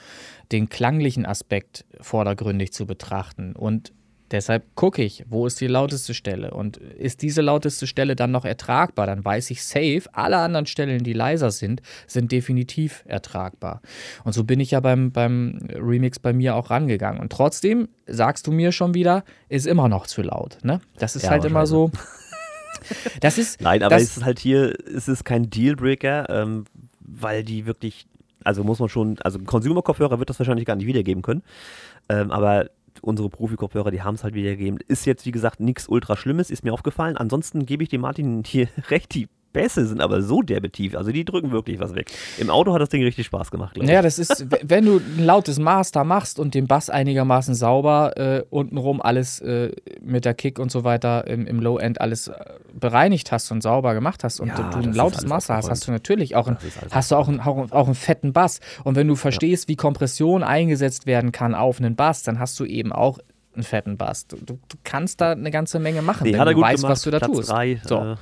den 0.53 0.69
klanglichen 0.69 1.27
Aspekt 1.27 1.85
vordergründig 2.01 2.73
zu 2.73 2.87
betrachten 2.87 3.55
und 3.55 3.93
Deshalb 4.33 4.75
gucke 4.75 5.03
ich, 5.03 5.25
wo 5.29 5.47
ist 5.47 5.61
die 5.61 5.67
lauteste 5.67 6.15
Stelle 6.15 6.53
und 6.53 6.79
ist 6.79 7.21
diese 7.21 7.43
lauteste 7.43 7.87
Stelle 7.87 8.17
dann 8.17 8.31
noch 8.31 8.47
ertragbar, 8.47 9.07
dann 9.07 9.25
weiß 9.25 9.51
ich 9.51 9.63
safe, 9.63 10.03
alle 10.13 10.39
anderen 10.39 10.67
Stellen, 10.67 11.05
die 11.05 11.13
leiser 11.13 11.51
sind, 11.51 11.83
sind 12.07 12.33
definitiv 12.33 13.05
ertragbar. 13.07 13.83
Und 14.25 14.33
so 14.33 14.45
bin 14.45 14.59
ich 14.59 14.71
ja 14.71 14.81
beim, 14.81 15.13
beim 15.13 15.59
Remix 15.71 16.19
bei 16.19 16.33
mir 16.33 16.57
auch 16.57 16.71
rangegangen. 16.71 17.21
Und 17.21 17.31
trotzdem 17.31 17.89
sagst 18.07 18.47
du 18.47 18.53
mir 18.53 18.73
schon 18.73 18.95
wieder, 18.95 19.23
ist 19.51 19.67
immer 19.67 19.89
noch 19.89 20.07
zu 20.07 20.23
laut. 20.23 20.59
Ne? 20.63 20.81
Das 20.97 21.15
ist 21.15 21.25
ja, 21.25 21.31
halt 21.31 21.45
immer 21.45 21.67
so. 21.67 21.91
Das 23.21 23.39
ist. 23.39 23.61
Nein, 23.61 23.85
aber 23.85 23.95
es 23.95 24.17
ist 24.17 24.25
halt 24.25 24.41
hier, 24.41 24.75
es 24.93 25.07
ist 25.07 25.25
kein 25.25 25.49
Dealbreaker, 25.49 26.29
ähm, 26.29 26.65
weil 26.99 27.45
die 27.45 27.65
wirklich, 27.65 28.07
also 28.43 28.65
muss 28.65 28.81
man 28.81 28.89
schon, 28.89 29.19
also 29.21 29.39
ein 29.39 29.47
Consumer-Kopfhörer 29.47 30.19
wird 30.19 30.31
das 30.31 30.41
wahrscheinlich 30.41 30.67
gar 30.67 30.75
nicht 30.75 30.87
wiedergeben 30.87 31.23
können. 31.23 31.43
Ähm, 32.09 32.33
aber 32.33 32.71
unsere 33.01 33.31
Profi-Kopfhörer, 33.31 33.91
die 33.91 34.03
haben 34.03 34.15
es 34.15 34.25
halt 34.25 34.35
wiedergegeben. 34.35 34.79
Ist 34.87 35.07
jetzt, 35.07 35.27
wie 35.27 35.31
gesagt, 35.31 35.61
nichts 35.61 35.89
ultra 35.89 36.17
Schlimmes, 36.17 36.51
ist 36.51 36.65
mir 36.65 36.73
aufgefallen. 36.73 37.17
Ansonsten 37.17 37.67
gebe 37.67 37.83
ich 37.83 37.89
dem 37.89 38.03
Martin 38.03 38.43
hier 38.45 38.69
recht, 38.91 39.15
die 39.15 39.29
Bässe 39.53 39.87
sind 39.87 40.01
aber 40.01 40.23
so 40.23 40.43
derbe 40.43 40.71
tief. 40.71 40.97
Also 40.97 41.13
die 41.13 41.25
drücken 41.25 41.53
wirklich 41.53 41.79
was 41.81 41.95
weg. 41.95 42.11
Im 42.39 42.51
Auto 42.51 42.73
hat 42.73 42.81
das 42.81 42.89
Ding 42.89 43.03
richtig 43.03 43.27
Spaß 43.27 43.51
gemacht, 43.51 43.75
glaube 43.75 43.87
ich. 43.87 43.93
Ja, 43.93 44.03
das 44.03 44.19
ist, 44.19 44.47
wenn 44.63 44.85
du 44.85 44.97
ein 44.97 45.25
lautes 45.25 45.59
Master 45.59 46.05
machst 46.05 46.39
und 46.39 46.55
den 46.55 46.67
Bass 46.67 46.91
einigermaßen 46.91 47.55
sauber, 47.55 48.17
äh, 48.17 48.43
untenrum 48.51 49.01
alles 49.01 49.41
äh, 49.41 49.73
mit 50.01 50.25
der 50.25 50.35
Kick 50.35 50.59
und 50.59 50.71
so 50.71 50.85
weiter 50.85 51.27
im, 51.27 51.47
im 51.47 51.61
Low-End 51.61 52.01
alles 52.01 52.29
äh, 52.29 52.35
bereinigt 52.73 53.33
hast 53.33 53.51
und 53.51 53.63
sauber 53.63 53.95
gemacht 53.95 54.25
hast 54.25 54.41
und 54.41 54.49
ja, 54.49 54.71
du 54.71 54.79
ein 54.79 54.93
lautes 54.93 55.27
Master 55.27 55.57
hast, 55.57 55.71
hast 55.71 55.87
du 55.87 55.93
natürlich 55.93 56.37
auch, 56.37 56.49
ein, 56.49 56.57
hast 56.91 57.11
du 57.11 57.17
auch, 57.17 57.29
ein, 57.29 57.41
auch 57.41 57.87
einen 57.87 57.95
fetten 57.95 58.33
Bass. 58.33 58.61
Und 58.85 58.97
wenn 58.97 59.09
du 59.09 59.15
verstehst, 59.15 59.65
ja. 59.65 59.69
wie 59.69 59.77
Kompression 59.77 60.43
eingesetzt 60.43 61.07
werden 61.07 61.33
kann 61.33 61.55
auf 61.55 61.79
einen 61.79 61.97
Bass, 61.97 62.23
dann 62.23 62.39
hast 62.39 62.59
du 62.59 62.65
eben 62.65 62.93
auch 62.93 63.19
einen 63.55 63.65
fetten 63.65 63.97
Bass. 63.97 64.27
Du, 64.27 64.37
du, 64.37 64.59
du 64.69 64.77
kannst 64.85 65.21
da 65.21 65.33
eine 65.33 65.51
ganze 65.51 65.79
Menge 65.79 66.03
machen, 66.03 66.25
nee, 66.25 66.33
wenn 66.33 66.39
du 66.47 66.61
weißt, 66.61 66.77
gemacht, 66.77 66.93
was 66.93 67.03
du 67.03 67.11
da 67.11 67.19
Platz 67.19 67.33
tust. 67.33 67.51
Drei, 67.51 67.81
so. 67.85 67.99
Äh, 67.99 68.17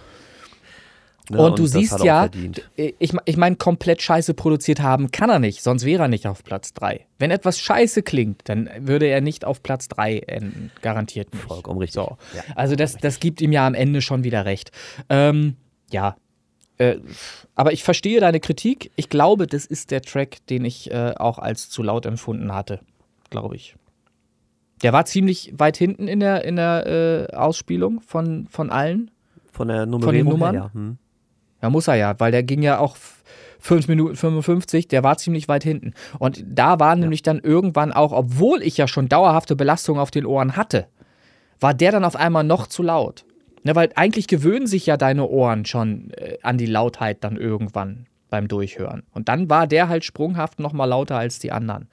Ne? 1.31 1.41
Und 1.41 1.59
du 1.59 1.63
und 1.63 1.69
siehst 1.69 2.03
ja, 2.03 2.29
äh, 2.77 2.93
ich, 2.99 3.13
ich 3.25 3.37
meine, 3.37 3.55
komplett 3.55 4.03
scheiße 4.03 4.35
produziert 4.35 4.81
haben 4.81 5.13
kann 5.13 5.31
er 5.31 5.39
nicht, 5.39 5.63
sonst 5.63 5.85
wäre 5.85 6.03
er 6.03 6.09
nicht 6.09 6.27
auf 6.27 6.43
Platz 6.43 6.73
3. 6.75 7.07
Wenn 7.19 7.31
etwas 7.31 7.61
scheiße 7.61 8.03
klingt, 8.03 8.43
dann 8.49 8.69
würde 8.81 9.07
er 9.07 9.21
nicht 9.21 9.45
auf 9.45 9.63
Platz 9.63 9.87
3 9.89 10.19
enden, 10.19 10.73
garantiert 10.83 11.33
nicht. 11.33 11.45
Vollkommen 11.45 11.79
richtig. 11.79 11.95
So. 11.95 12.17
Ja, 12.35 12.43
also 12.57 12.75
das, 12.75 12.97
das 12.97 13.21
gibt 13.21 13.41
ihm 13.41 13.53
ja 13.53 13.65
am 13.65 13.75
Ende 13.75 14.03
schon 14.03 14.25
wieder 14.25 14.45
recht. 14.45 14.73
Ähm, 15.09 15.57
ja, 15.93 16.17
äh, 16.79 16.99
aber 17.55 17.73
ich 17.73 17.85
verstehe 17.85 18.21
deine 18.21 18.41
Kritik. 18.41 18.91
Ich 18.97 19.09
glaube, 19.09 19.47
das 19.47 19.67
ist 19.67 19.93
der 19.93 20.03
Track, 20.03 20.45
den 20.49 20.65
ich 20.65 20.91
äh, 20.91 21.15
auch 21.17 21.39
als 21.39 21.71
zu 21.71 21.85
laut 21.85 22.07
empfunden 22.07 22.53
hatte, 22.53 22.81
glaube 23.29 23.55
ich. 23.55 23.77
Der 24.83 24.93
war 24.93 25.05
ziemlich 25.05 25.53
weit 25.57 25.77
hinten 25.77 26.09
in 26.09 26.19
der, 26.19 26.45
in 26.45 26.57
der 26.57 27.29
äh, 27.31 27.37
Ausspielung 27.37 28.01
von, 28.01 28.49
von 28.49 28.71
allen. 28.71 29.11
Von 29.53 29.69
der 29.69 29.87
Nummerierung 29.87 30.01
von 30.03 30.15
den 30.15 30.41
Nummern. 30.41 30.55
Her, 30.55 30.71
ja. 30.75 30.81
hm. 30.81 30.99
Ja, 31.63 31.71
muss 31.71 31.89
er 31.89 31.95
ja, 31.97 32.19
weil 32.19 32.33
der 32.33 32.43
ging 32.43 32.63
ja 32.63 32.79
auch 32.79 32.97
5 33.61 33.89
Minuten 33.89 34.17
55, 34.17 34.89
der 34.89 35.03
war 35.03 35.19
ziemlich 35.19 35.49
weit 35.49 35.65
hinten. 35.65 35.93
Und 36.19 36.45
da 36.47 36.81
war 36.81 36.91
ja. 36.91 36.97
nämlich 36.97 37.23
dann 37.23 37.39
irgendwann 37.39 37.93
auch, 37.93 38.13
obwohl 38.13 38.63
ich 38.63 38.77
ja 38.77 38.89
schon 38.89 39.09
dauerhafte 39.09 39.57
Belastung 39.57 39.99
auf 39.99 40.11
den 40.11 40.27
Ohren 40.27 40.57
hatte, 40.57 40.87
war 41.61 41.75
der 41.75 41.93
dann 41.93 42.05
auf 42.05 42.17
einmal 42.17 42.45
noch 42.45 42.67
zu 42.67 42.83
laut. 42.83 43.25
Ne, 43.63 43.75
weil 43.75 43.91
eigentlich 43.95 44.27
gewöhnen 44.27 44.67
sich 44.67 44.87
ja 44.87 44.97
deine 44.97 45.27
Ohren 45.27 45.67
schon 45.67 46.13
äh, 46.13 46.39
an 46.43 46.57
die 46.57 46.67
Lautheit 46.67 47.23
dann 47.23 47.37
irgendwann 47.37 48.07
beim 48.31 48.49
Durchhören. 48.49 49.03
Und 49.13 49.29
dann 49.29 49.51
war 49.51 49.67
der 49.67 49.89
halt 49.89 50.05
sprunghaft 50.05 50.61
noch 50.61 50.73
mal 50.73 50.87
lauter 50.87 51.19
als 51.19 51.41
die 51.41 51.53
anderen. 51.53 51.89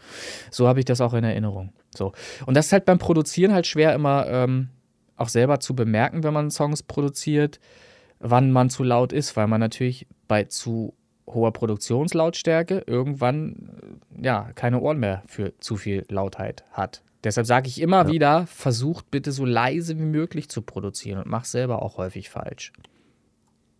So 0.50 0.68
habe 0.68 0.80
ich 0.80 0.86
das 0.86 1.02
auch 1.02 1.14
in 1.14 1.26
Erinnerung. 1.26 1.74
So. 1.94 2.14
Und 2.46 2.56
das 2.56 2.68
ist 2.68 2.72
halt 2.72 2.86
beim 2.86 3.00
Produzieren 3.00 3.54
halt 3.54 3.68
schwer 3.68 3.94
immer 3.94 4.28
ähm, 4.28 4.70
auch 5.18 5.28
selber 5.30 5.60
zu 5.60 5.76
bemerken, 5.76 6.24
wenn 6.24 6.34
man 6.34 6.52
Songs 6.52 6.84
produziert, 6.84 7.60
wann 8.20 8.52
man 8.52 8.70
zu 8.70 8.84
laut 8.84 9.14
ist, 9.14 9.36
weil 9.36 9.48
man 9.48 9.60
natürlich 9.60 10.08
bei 10.28 10.46
zu 10.46 10.94
hoher 11.28 11.52
Produktionslautstärke 11.52 12.84
irgendwann 12.88 14.00
äh, 14.20 14.26
ja 14.26 14.52
keine 14.56 14.80
Ohren 14.80 15.00
mehr 15.00 15.24
für 15.28 15.58
zu 15.60 15.76
viel 15.76 16.06
Lautheit 16.10 16.64
hat. 16.72 17.04
Deshalb 17.24 17.48
sage 17.48 17.68
ich 17.68 17.82
immer 17.82 18.06
ja. 18.06 18.08
wieder, 18.08 18.48
versucht 18.48 19.12
bitte 19.12 19.32
so 19.32 19.44
leise 19.44 19.98
wie 19.98 20.06
möglich 20.06 20.50
zu 20.50 20.62
produzieren 20.62 21.20
und 21.20 21.28
mach 21.28 21.46
selber 21.46 21.82
auch 21.82 21.98
häufig 21.98 22.30
falsch. 22.30 22.72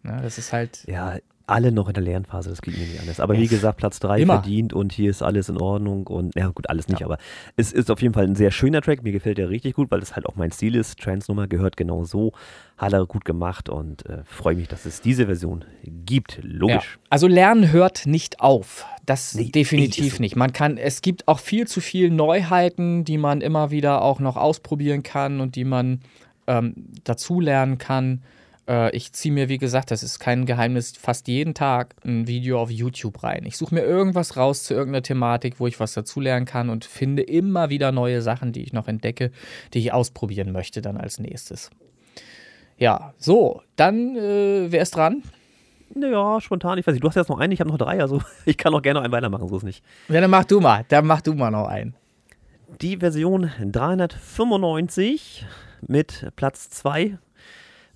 Ja, 0.04 0.22
das 0.22 0.38
ist 0.38 0.54
halt. 0.54 0.84
Ja, 0.88 1.18
alle 1.48 1.72
noch 1.72 1.88
in 1.88 1.94
der 1.94 2.04
Lernphase, 2.04 2.50
das 2.50 2.62
geht 2.62 2.78
mir 2.78 2.86
nicht 2.86 3.00
anders. 3.00 3.22
Aber 3.22 3.38
wie 3.38 3.48
gesagt, 3.48 3.78
Platz 3.78 4.00
3 4.00 4.26
verdient 4.26 4.74
und 4.74 4.92
hier 4.92 5.10
ist 5.10 5.22
alles 5.22 5.48
in 5.48 5.58
Ordnung 5.58 6.06
und, 6.06 6.36
ja 6.36 6.50
gut, 6.50 6.70
alles 6.70 6.90
nicht, 6.90 7.00
ja. 7.00 7.08
aber 7.08 7.18
es 7.56 7.72
ist 7.72 7.90
auf 7.90 8.02
jeden 8.02 8.14
Fall 8.14 8.26
ein 8.26 8.36
sehr 8.36 8.52
schöner 8.52 8.82
Track. 8.82 9.02
Mir 9.02 9.14
gefällt 9.14 9.38
der 9.38 9.50
richtig 9.50 9.76
gut, 9.76 9.90
weil 9.90 10.02
es 10.02 10.16
halt 10.16 10.26
auch 10.26 10.36
mein 10.36 10.52
Stil 10.52 10.76
ist. 10.76 11.00
Trans-Nummer 11.00 11.48
gehört 11.48 11.78
genau 11.78 12.04
so, 12.04 12.34
hat 12.78 12.92
er 12.92 13.06
gut 13.06 13.24
gemacht 13.24 13.70
und 13.70 14.06
äh, 14.08 14.24
freue 14.26 14.56
mich, 14.56 14.68
dass 14.68 14.86
es 14.86 15.00
diese 15.00 15.28
Version 15.28 15.64
gibt. 15.84 16.40
Logisch. 16.44 16.98
Ja. 16.98 17.08
Also 17.10 17.28
Lernen 17.28 17.72
hört 17.72 18.06
nicht 18.06 18.42
auf. 18.42 18.86
Das 19.06 19.34
nee, 19.34 19.50
definitiv 19.50 20.18
so. 20.18 20.22
nicht. 20.22 20.36
Man 20.36 20.52
kann, 20.52 20.76
es 20.78 21.02
gibt 21.02 21.30
auch 21.30 21.40
viel 21.40 21.66
zu 21.66 21.80
viele 21.80 22.14
Neuheiten, 22.14 23.06
die 23.06 23.18
man 23.18 23.40
immer 23.40 23.72
wieder 23.72 24.02
auch 24.02 24.20
noch 24.20 24.36
ausprobieren 24.36 25.02
kann 25.02 25.40
und 25.40 25.56
die 25.56 25.64
man 25.64 26.02
ähm, 26.46 26.74
dazulernen 27.06 27.78
kann. 27.78 28.22
Äh, 28.68 28.96
ich 28.96 29.14
ziehe 29.14 29.34
mir, 29.34 29.50
wie 29.50 29.58
gesagt, 29.58 29.92
das 29.92 30.04
ist 30.04 30.20
kein 30.20 30.46
Geheimnis, 30.46 30.94
fast 30.98 31.28
jeden 31.28 31.54
Tag 31.54 31.96
ein 32.06 32.28
Video 32.28 32.62
auf 32.62 32.70
YouTube 32.70 33.24
rein. 33.24 33.46
Ich 33.46 33.58
suche 33.58 33.74
mir 33.74 33.82
irgendwas 33.82 34.38
raus 34.38 34.64
zu 34.64 34.74
irgendeiner 34.74 35.04
Thematik, 35.04 35.60
wo 35.60 35.68
ich 35.68 35.80
was 35.80 35.94
dazulernen 35.94 36.46
kann 36.46 36.70
und 36.70 36.86
finde 36.86 37.24
immer 37.24 37.70
wieder 37.70 37.92
neue 37.92 38.22
Sachen, 38.22 38.52
die 38.52 38.64
ich 38.64 38.74
noch 38.74 38.88
entdecke, 38.88 39.32
die 39.74 39.80
ich 39.80 39.94
ausprobieren 39.94 40.52
möchte 40.52 40.82
dann 40.82 40.98
als 40.98 41.20
nächstes. 41.20 41.70
Ja, 42.78 43.14
so, 43.18 43.62
dann, 43.76 44.16
äh, 44.16 44.72
wer 44.72 44.82
ist 44.82 44.96
dran? 44.96 45.24
Naja, 45.96 46.40
spontan. 46.42 46.78
Ich 46.78 46.86
weiß 46.86 46.94
nicht, 46.94 47.04
du 47.04 47.08
hast 47.08 47.16
jetzt 47.16 47.30
noch 47.30 47.40
einen, 47.40 47.54
ich 47.54 47.60
habe 47.60 47.70
noch 47.70 47.78
drei, 47.78 48.02
also 48.02 48.22
ich 48.46 48.58
kann 48.58 48.74
auch 48.74 48.82
gerne 48.82 49.00
noch 49.00 49.06
einen 49.06 49.14
weitermachen, 49.14 49.48
so 49.48 49.58
ist 49.58 49.64
nicht. 49.64 49.84
Ja, 50.10 50.22
dann 50.22 50.30
mach 50.30 50.46
du 50.46 50.60
mal, 50.60 50.86
dann 50.90 51.08
mach 51.08 51.22
du 51.22 51.34
mal 51.34 51.50
noch 51.50 51.68
einen. 51.68 51.96
Die 52.82 52.98
Version 52.98 53.50
395 53.60 55.46
mit 55.88 56.28
Platz 56.36 56.70
2 56.70 57.18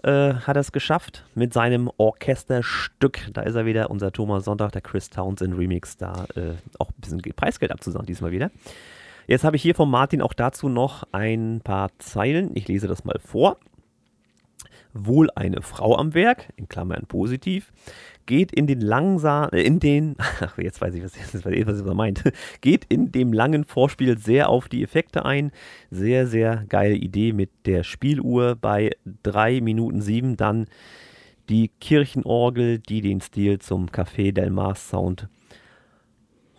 äh, 0.03 0.33
hat 0.33 0.55
er 0.55 0.61
es 0.61 0.71
geschafft 0.71 1.25
mit 1.35 1.53
seinem 1.53 1.89
Orchesterstück. 1.97 3.19
Da 3.33 3.41
ist 3.41 3.55
er 3.55 3.65
wieder, 3.65 3.91
unser 3.91 4.11
Thomas 4.11 4.45
Sonntag, 4.45 4.71
der 4.71 4.81
Chris 4.81 5.09
Townsend 5.09 5.57
Remix, 5.57 5.97
da 5.97 6.25
äh, 6.35 6.53
auch 6.79 6.89
ein 6.89 6.95
bisschen 6.97 7.21
Preisgeld 7.35 7.71
abzusagen 7.71 8.05
diesmal 8.05 8.31
wieder. 8.31 8.51
Jetzt 9.27 9.43
habe 9.43 9.55
ich 9.55 9.61
hier 9.61 9.75
von 9.75 9.89
Martin 9.89 10.21
auch 10.21 10.33
dazu 10.33 10.69
noch 10.69 11.03
ein 11.11 11.61
paar 11.63 11.89
Zeilen. 11.99 12.51
Ich 12.55 12.67
lese 12.67 12.87
das 12.87 13.05
mal 13.05 13.19
vor. 13.23 13.57
Wohl 14.93 15.29
eine 15.35 15.61
Frau 15.61 15.95
am 15.97 16.13
Werk, 16.13 16.49
in 16.57 16.67
Klammern 16.67 17.05
positiv, 17.05 17.71
geht 18.25 18.51
in 18.51 18.67
den 18.67 18.81
langsam, 18.81 19.49
äh, 19.51 19.61
in 19.61 19.79
den, 19.79 20.15
ach, 20.41 20.57
jetzt 20.57 20.81
weiß 20.81 20.95
ich, 20.95 21.03
was, 21.03 21.13
was, 21.45 21.85
was 21.85 21.93
meint, 21.93 22.23
geht 22.61 22.85
in 22.89 23.11
dem 23.11 23.33
langen 23.33 23.63
Vorspiel 23.63 24.17
sehr 24.17 24.49
auf 24.49 24.69
die 24.69 24.83
Effekte 24.83 25.25
ein. 25.25 25.51
Sehr, 25.89 26.27
sehr 26.27 26.65
geile 26.69 26.95
Idee 26.95 27.33
mit 27.33 27.49
der 27.65 27.83
Spieluhr 27.83 28.55
bei 28.55 28.91
3 29.23 29.61
Minuten 29.61 30.01
7, 30.01 30.37
dann 30.37 30.67
die 31.49 31.69
Kirchenorgel, 31.79 32.79
die 32.79 33.01
den 33.01 33.21
Stil 33.21 33.59
zum 33.59 33.87
Café 33.87 34.31
Del 34.31 34.51
Mar 34.51 34.75
Sound 34.75 35.27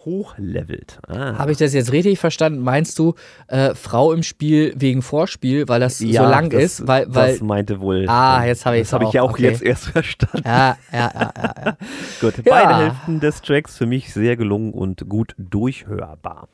hochlevelt. 0.04 0.98
Ah. 1.06 1.38
Habe 1.38 1.52
ich 1.52 1.58
das 1.58 1.74
jetzt 1.74 1.92
richtig 1.92 2.18
verstanden? 2.18 2.60
Meinst 2.60 2.98
du 2.98 3.14
äh, 3.48 3.74
Frau 3.74 4.12
im 4.12 4.22
Spiel 4.22 4.74
wegen 4.76 5.02
Vorspiel, 5.02 5.68
weil 5.68 5.80
das 5.80 6.00
ja, 6.00 6.24
so 6.24 6.30
lang 6.30 6.50
das, 6.50 6.62
ist? 6.62 6.86
Weil, 6.86 7.06
weil, 7.08 7.32
das 7.32 7.40
meinte 7.42 7.80
wohl. 7.80 8.06
Ah, 8.08 8.44
jetzt 8.44 8.66
habe 8.66 8.76
ich 8.76 8.82
es 8.82 8.88
Das 8.88 8.94
habe 8.94 9.04
ich 9.04 9.12
ja 9.12 9.22
auch 9.22 9.30
okay. 9.30 9.44
jetzt 9.44 9.62
erst 9.62 9.84
verstanden. 9.88 10.42
Ja, 10.44 10.76
ja, 10.92 10.98
ja. 11.14 11.32
ja, 11.36 11.54
ja. 11.64 11.76
gut, 12.20 12.34
beide 12.44 12.76
Hälften 12.76 13.20
des 13.20 13.42
Tracks 13.42 13.76
für 13.76 13.86
mich 13.86 14.12
sehr 14.12 14.36
gelungen 14.36 14.72
und 14.72 15.08
gut 15.08 15.34
durchhörbar. 15.38 16.48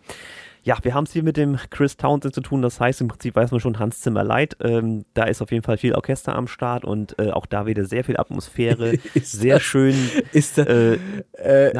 Ja, 0.69 0.77
wir 0.83 0.93
haben 0.93 1.05
es 1.05 1.14
hier 1.14 1.23
mit 1.23 1.39
dem 1.39 1.57
Chris 1.71 1.97
Townsend 1.97 2.35
zu 2.35 2.43
tun. 2.43 2.61
Das 2.61 2.79
heißt, 2.79 3.01
im 3.01 3.09
Prinzip 3.09 3.37
weiß 3.37 3.53
man 3.53 3.61
schon 3.61 3.79
Hans 3.79 4.03
Zimmer 4.03 4.23
leid. 4.23 4.55
Ähm, 4.62 5.07
da 5.14 5.25
ist 5.25 5.41
auf 5.41 5.51
jeden 5.51 5.64
Fall 5.64 5.79
viel 5.79 5.95
Orchester 5.95 6.37
am 6.37 6.47
Start 6.47 6.85
und 6.85 7.19
äh, 7.19 7.31
auch 7.31 7.47
da 7.47 7.64
wieder 7.64 7.87
sehr 7.87 8.05
viel 8.05 8.19
Atmosphäre. 8.19 8.99
sehr 9.23 9.55
das, 9.55 9.62
schön. 9.62 9.95
Ist, 10.33 10.59
das, 10.59 10.66
äh, 10.66 10.99
äh, 11.39 11.73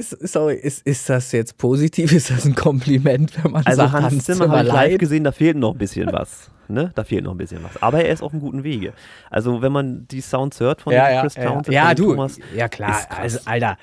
sorry, 0.00 0.54
ist, 0.54 0.86
ist 0.86 1.10
das 1.10 1.30
jetzt 1.32 1.58
positiv? 1.58 2.10
Ist 2.10 2.30
das 2.30 2.46
ein 2.46 2.54
Kompliment, 2.54 3.44
wenn 3.44 3.52
man 3.52 3.66
also 3.66 3.82
sagt, 3.82 3.92
Hans, 3.92 4.04
Hans 4.04 4.24
Zimmer, 4.24 4.44
Zimmer 4.44 4.56
habe 4.56 4.66
ich 4.66 4.72
live 4.72 4.98
gesehen, 4.98 5.24
da 5.24 5.32
fehlt 5.32 5.58
noch 5.58 5.72
ein 5.72 5.78
bisschen 5.78 6.10
was. 6.10 6.50
Ne? 6.68 6.90
Da 6.94 7.04
fehlt 7.04 7.24
noch 7.24 7.32
ein 7.32 7.36
bisschen 7.36 7.62
was. 7.62 7.82
Aber 7.82 8.02
er 8.02 8.14
ist 8.14 8.22
auf 8.22 8.32
einem 8.32 8.40
guten 8.40 8.64
Wege. 8.64 8.94
Also, 9.28 9.60
wenn 9.60 9.72
man 9.72 10.08
die 10.08 10.22
Sounds 10.22 10.58
hört 10.58 10.80
von 10.80 10.94
ja, 10.94 11.20
Chris 11.20 11.34
ja, 11.34 11.44
Townsend, 11.44 11.74
ja, 11.74 11.94
du, 11.94 12.12
Thomas, 12.12 12.38
ja 12.56 12.68
klar. 12.68 12.98
Also, 13.10 13.40
Alter, 13.44 13.76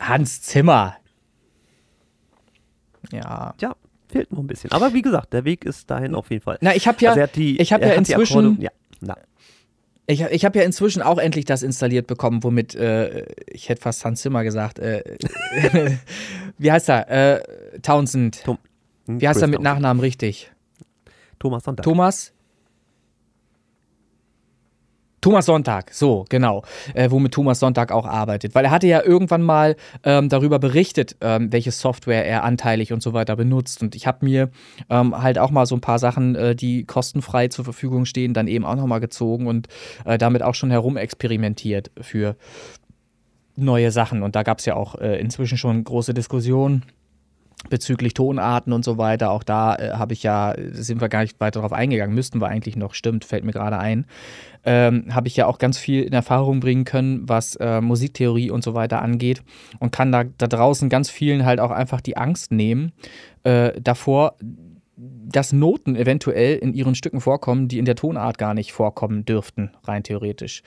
Hans 0.00 0.40
Zimmer, 0.40 0.96
ja. 3.12 3.54
Tja, 3.58 3.74
fehlt 4.08 4.32
noch 4.32 4.38
ein 4.38 4.46
bisschen. 4.46 4.72
Aber 4.72 4.92
wie 4.92 5.02
gesagt, 5.02 5.32
der 5.32 5.44
Weg 5.44 5.64
ist 5.64 5.90
dahin 5.90 6.14
auf 6.14 6.30
jeden 6.30 6.42
Fall. 6.42 6.58
Na, 6.60 6.74
ich 6.74 6.86
habe 6.86 6.98
ja, 7.00 7.12
also 7.12 7.26
die, 7.34 7.60
ich 7.60 7.72
habe 7.72 7.86
ja 7.86 7.92
inzwischen, 7.92 8.60
ja, 8.60 8.70
na. 9.00 9.16
Ich, 10.06 10.20
ich 10.20 10.44
habe 10.44 10.58
ja 10.58 10.64
inzwischen 10.66 11.00
auch 11.00 11.16
endlich 11.16 11.46
das 11.46 11.62
installiert 11.62 12.06
bekommen, 12.06 12.44
womit, 12.44 12.74
äh, 12.74 13.24
ich 13.46 13.70
hätte 13.70 13.80
fast 13.80 14.04
Hans 14.04 14.20
Zimmer 14.20 14.44
gesagt, 14.44 14.78
äh, 14.78 15.02
wie 16.58 16.70
heißt 16.70 16.90
er? 16.90 17.10
Äh, 17.36 17.42
Townsend. 17.80 18.44
Tom, 18.44 18.58
wie 19.06 19.26
heißt 19.26 19.40
er 19.40 19.48
mit. 19.48 19.62
Nachnamen 19.62 20.00
richtig? 20.00 20.52
Thomas 21.38 21.64
Sonntag. 21.64 21.84
Thomas 21.84 22.33
Thomas 25.24 25.46
Sonntag, 25.46 25.90
so, 25.94 26.26
genau, 26.28 26.64
äh, 26.92 27.10
womit 27.10 27.32
Thomas 27.32 27.58
Sonntag 27.58 27.90
auch 27.92 28.04
arbeitet. 28.04 28.54
Weil 28.54 28.66
er 28.66 28.70
hatte 28.70 28.86
ja 28.86 29.02
irgendwann 29.02 29.40
mal 29.40 29.74
ähm, 30.02 30.28
darüber 30.28 30.58
berichtet, 30.58 31.16
ähm, 31.22 31.50
welche 31.50 31.70
Software 31.70 32.26
er 32.26 32.44
anteilig 32.44 32.92
und 32.92 33.02
so 33.02 33.14
weiter 33.14 33.34
benutzt. 33.34 33.82
Und 33.82 33.94
ich 33.94 34.06
habe 34.06 34.22
mir 34.22 34.50
ähm, 34.90 35.16
halt 35.16 35.38
auch 35.38 35.50
mal 35.50 35.64
so 35.64 35.76
ein 35.76 35.80
paar 35.80 35.98
Sachen, 35.98 36.34
äh, 36.34 36.54
die 36.54 36.84
kostenfrei 36.84 37.48
zur 37.48 37.64
Verfügung 37.64 38.04
stehen, 38.04 38.34
dann 38.34 38.48
eben 38.48 38.66
auch 38.66 38.76
nochmal 38.76 39.00
gezogen 39.00 39.46
und 39.46 39.68
äh, 40.04 40.18
damit 40.18 40.42
auch 40.42 40.54
schon 40.54 40.70
herumexperimentiert 40.70 41.90
für 42.02 42.36
neue 43.56 43.92
Sachen. 43.92 44.22
Und 44.22 44.36
da 44.36 44.42
gab 44.42 44.58
es 44.58 44.66
ja 44.66 44.76
auch 44.76 44.96
äh, 44.96 45.18
inzwischen 45.18 45.56
schon 45.56 45.84
große 45.84 46.12
Diskussionen 46.12 46.84
bezüglich 47.68 48.14
Tonarten 48.14 48.72
und 48.72 48.84
so 48.84 48.98
weiter. 48.98 49.30
Auch 49.30 49.42
da 49.42 49.76
äh, 49.76 49.92
habe 49.92 50.12
ich 50.12 50.22
ja, 50.22 50.54
sind 50.72 51.00
wir 51.00 51.08
gar 51.08 51.22
nicht 51.22 51.40
weiter 51.40 51.60
darauf 51.60 51.72
eingegangen, 51.72 52.14
müssten 52.14 52.40
wir 52.40 52.48
eigentlich 52.48 52.76
noch, 52.76 52.94
stimmt, 52.94 53.24
fällt 53.24 53.44
mir 53.44 53.52
gerade 53.52 53.78
ein. 53.78 54.06
Ähm, 54.64 55.14
habe 55.14 55.28
ich 55.28 55.36
ja 55.36 55.46
auch 55.46 55.58
ganz 55.58 55.76
viel 55.76 56.02
in 56.02 56.12
Erfahrung 56.12 56.60
bringen 56.60 56.84
können, 56.84 57.28
was 57.28 57.56
äh, 57.56 57.80
Musiktheorie 57.80 58.50
und 58.50 58.64
so 58.64 58.72
weiter 58.72 59.02
angeht 59.02 59.42
und 59.78 59.92
kann 59.92 60.10
da, 60.10 60.24
da 60.24 60.46
draußen 60.46 60.88
ganz 60.88 61.10
vielen 61.10 61.44
halt 61.44 61.60
auch 61.60 61.70
einfach 61.70 62.00
die 62.00 62.16
Angst 62.16 62.50
nehmen 62.50 62.92
äh, 63.42 63.78
davor, 63.80 64.36
dass 64.96 65.52
Noten 65.52 65.96
eventuell 65.96 66.56
in 66.58 66.72
ihren 66.72 66.94
Stücken 66.94 67.20
vorkommen, 67.20 67.68
die 67.68 67.78
in 67.78 67.84
der 67.84 67.96
Tonart 67.96 68.38
gar 68.38 68.54
nicht 68.54 68.72
vorkommen 68.72 69.24
dürften, 69.24 69.72
rein 69.84 70.04
theoretisch. 70.04 70.62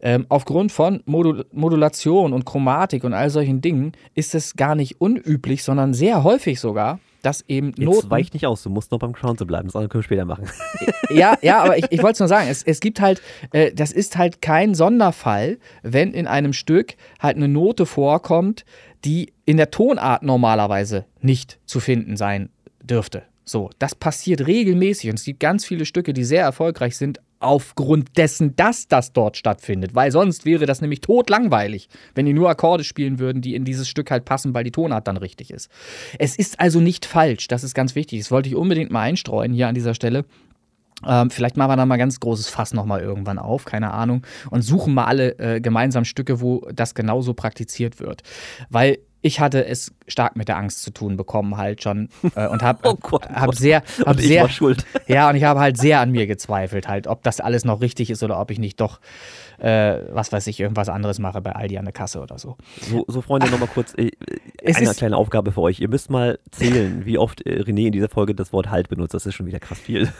Ähm, 0.00 0.26
aufgrund 0.28 0.72
von 0.72 1.02
Modul 1.06 1.46
Modulation 1.52 2.32
und 2.32 2.44
Chromatik 2.44 3.04
und 3.04 3.12
all 3.12 3.30
solchen 3.30 3.60
Dingen 3.60 3.92
ist 4.14 4.34
es 4.34 4.56
gar 4.56 4.74
nicht 4.74 5.00
unüblich, 5.00 5.62
sondern 5.62 5.94
sehr 5.94 6.24
häufig 6.24 6.58
sogar, 6.58 6.98
dass 7.22 7.44
eben 7.48 7.68
Jetzt 7.68 7.78
Noten. 7.78 8.10
weich 8.10 8.32
nicht 8.32 8.46
aus, 8.46 8.62
du 8.62 8.70
musst 8.70 8.90
noch 8.90 8.98
beim 8.98 9.12
Crown 9.12 9.36
zu 9.36 9.46
bleiben, 9.46 9.68
das 9.68 9.74
können 9.74 9.92
wir 9.92 10.02
später 10.02 10.24
machen. 10.24 10.48
ja, 11.10 11.36
ja, 11.42 11.62
aber 11.62 11.78
ich, 11.78 11.86
ich 11.90 12.02
wollte 12.02 12.14
es 12.14 12.20
nur 12.20 12.28
sagen, 12.28 12.48
es, 12.48 12.62
es 12.62 12.80
gibt 12.80 13.00
halt, 13.00 13.22
äh, 13.52 13.72
das 13.72 13.92
ist 13.92 14.16
halt 14.16 14.40
kein 14.42 14.74
Sonderfall, 14.74 15.58
wenn 15.82 16.12
in 16.12 16.26
einem 16.26 16.52
Stück 16.52 16.96
halt 17.20 17.36
eine 17.36 17.48
Note 17.48 17.86
vorkommt, 17.86 18.64
die 19.04 19.32
in 19.44 19.56
der 19.56 19.70
Tonart 19.70 20.22
normalerweise 20.22 21.06
nicht 21.20 21.58
zu 21.64 21.80
finden 21.80 22.16
sein 22.16 22.50
dürfte. 22.82 23.22
So, 23.48 23.70
das 23.78 23.94
passiert 23.94 24.46
regelmäßig 24.46 25.08
und 25.08 25.18
es 25.18 25.24
gibt 25.24 25.40
ganz 25.40 25.64
viele 25.64 25.86
Stücke, 25.86 26.12
die 26.12 26.24
sehr 26.24 26.42
erfolgreich 26.42 26.98
sind, 26.98 27.18
aufgrund 27.40 28.18
dessen, 28.18 28.54
dass 28.56 28.88
das 28.88 29.14
dort 29.14 29.38
stattfindet. 29.38 29.94
Weil 29.94 30.12
sonst 30.12 30.44
wäre 30.44 30.66
das 30.66 30.82
nämlich 30.82 31.00
totlangweilig, 31.00 31.88
wenn 32.14 32.26
die 32.26 32.34
nur 32.34 32.50
Akkorde 32.50 32.84
spielen 32.84 33.18
würden, 33.18 33.40
die 33.40 33.54
in 33.54 33.64
dieses 33.64 33.88
Stück 33.88 34.10
halt 34.10 34.26
passen, 34.26 34.52
weil 34.52 34.64
die 34.64 34.70
Tonart 34.70 35.08
dann 35.08 35.16
richtig 35.16 35.50
ist. 35.50 35.70
Es 36.18 36.36
ist 36.36 36.60
also 36.60 36.80
nicht 36.80 37.06
falsch, 37.06 37.48
das 37.48 37.64
ist 37.64 37.74
ganz 37.74 37.94
wichtig. 37.94 38.18
Das 38.20 38.30
wollte 38.30 38.50
ich 38.50 38.54
unbedingt 38.54 38.90
mal 38.90 39.02
einstreuen 39.02 39.54
hier 39.54 39.68
an 39.68 39.74
dieser 39.74 39.94
Stelle. 39.94 40.26
Ähm, 41.06 41.30
vielleicht 41.30 41.56
machen 41.56 41.70
wir 41.70 41.76
da 41.76 41.86
mal 41.86 41.96
ganz 41.96 42.20
großes 42.20 42.48
Fass 42.48 42.74
nochmal 42.74 43.00
irgendwann 43.00 43.38
auf, 43.38 43.64
keine 43.64 43.92
Ahnung, 43.92 44.26
und 44.50 44.60
suchen 44.62 44.92
mal 44.92 45.04
alle 45.04 45.38
äh, 45.38 45.60
gemeinsam 45.60 46.04
Stücke, 46.04 46.42
wo 46.42 46.68
das 46.74 46.94
genauso 46.94 47.32
praktiziert 47.32 48.00
wird. 48.00 48.22
Weil 48.68 48.98
ich 49.20 49.40
hatte 49.40 49.64
es 49.66 49.92
stark 50.06 50.36
mit 50.36 50.48
der 50.48 50.56
Angst 50.56 50.82
zu 50.82 50.90
tun 50.90 51.16
bekommen 51.16 51.56
halt 51.56 51.82
schon 51.82 52.08
äh, 52.34 52.46
und 52.46 52.62
habe 52.62 52.80
Oh 52.88 52.94
Gott, 52.94 53.28
hab 53.28 53.46
Gott. 53.46 53.56
sehr 53.56 53.82
hab 54.00 54.08
Und 54.08 54.20
ich 54.20 54.28
sehr 54.28 54.42
war 54.42 54.48
schuld. 54.48 54.84
ja 55.06 55.28
und 55.28 55.36
ich 55.36 55.44
habe 55.44 55.60
halt 55.60 55.76
sehr 55.76 56.00
an 56.00 56.10
mir 56.10 56.26
gezweifelt 56.26 56.86
halt 56.88 57.06
ob 57.06 57.22
das 57.22 57.40
alles 57.40 57.64
noch 57.64 57.80
richtig 57.80 58.10
ist 58.10 58.22
oder 58.22 58.38
ob 58.40 58.50
ich 58.50 58.58
nicht 58.58 58.80
doch 58.80 59.00
äh, 59.58 59.98
was 60.12 60.30
weiß 60.30 60.46
ich 60.46 60.60
irgendwas 60.60 60.88
anderes 60.88 61.18
mache 61.18 61.40
bei 61.40 61.52
Aldi 61.52 61.78
an 61.78 61.84
der 61.84 61.92
Kasse 61.92 62.20
oder 62.20 62.38
so 62.38 62.56
So, 62.88 63.04
so 63.08 63.20
Freunde, 63.20 63.50
nochmal 63.50 63.68
kurz 63.68 63.92
äh, 63.96 64.10
Es 64.62 64.76
eine 64.76 64.94
kleine 64.94 65.16
Aufgabe 65.16 65.50
für 65.52 65.62
euch. 65.62 65.80
Ihr 65.80 65.88
müsst 65.88 66.10
mal 66.10 66.38
zählen, 66.52 67.04
wie 67.04 67.18
oft 67.18 67.44
äh, 67.44 67.60
René 67.62 67.86
in 67.86 67.92
dieser 67.92 68.08
Folge 68.08 68.34
das 68.34 68.52
Wort 68.52 68.70
Halt 68.70 68.88
benutzt. 68.88 69.14
Das 69.14 69.26
ist 69.26 69.34
schon 69.34 69.46
wieder 69.46 69.58
krass 69.60 69.78
viel. 69.78 70.12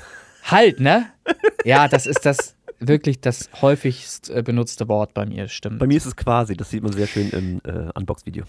halt 0.44 0.80
ne 0.80 1.06
ja 1.64 1.86
das 1.88 2.06
ist 2.06 2.26
das 2.26 2.56
wirklich 2.80 3.20
das 3.20 3.48
häufigst 3.60 4.30
äh, 4.30 4.42
benutzte 4.42 4.88
Wort 4.88 5.14
bei 5.14 5.26
mir 5.26 5.48
stimmt 5.48 5.78
Bei 5.78 5.86
mir 5.86 5.96
ist 5.96 6.06
es 6.06 6.16
quasi, 6.16 6.56
das 6.56 6.70
sieht 6.70 6.82
man 6.82 6.92
sehr 6.92 7.06
schön 7.06 7.30
im 7.30 7.60
äh, 7.64 7.90
Unbox-Video. 7.94 8.44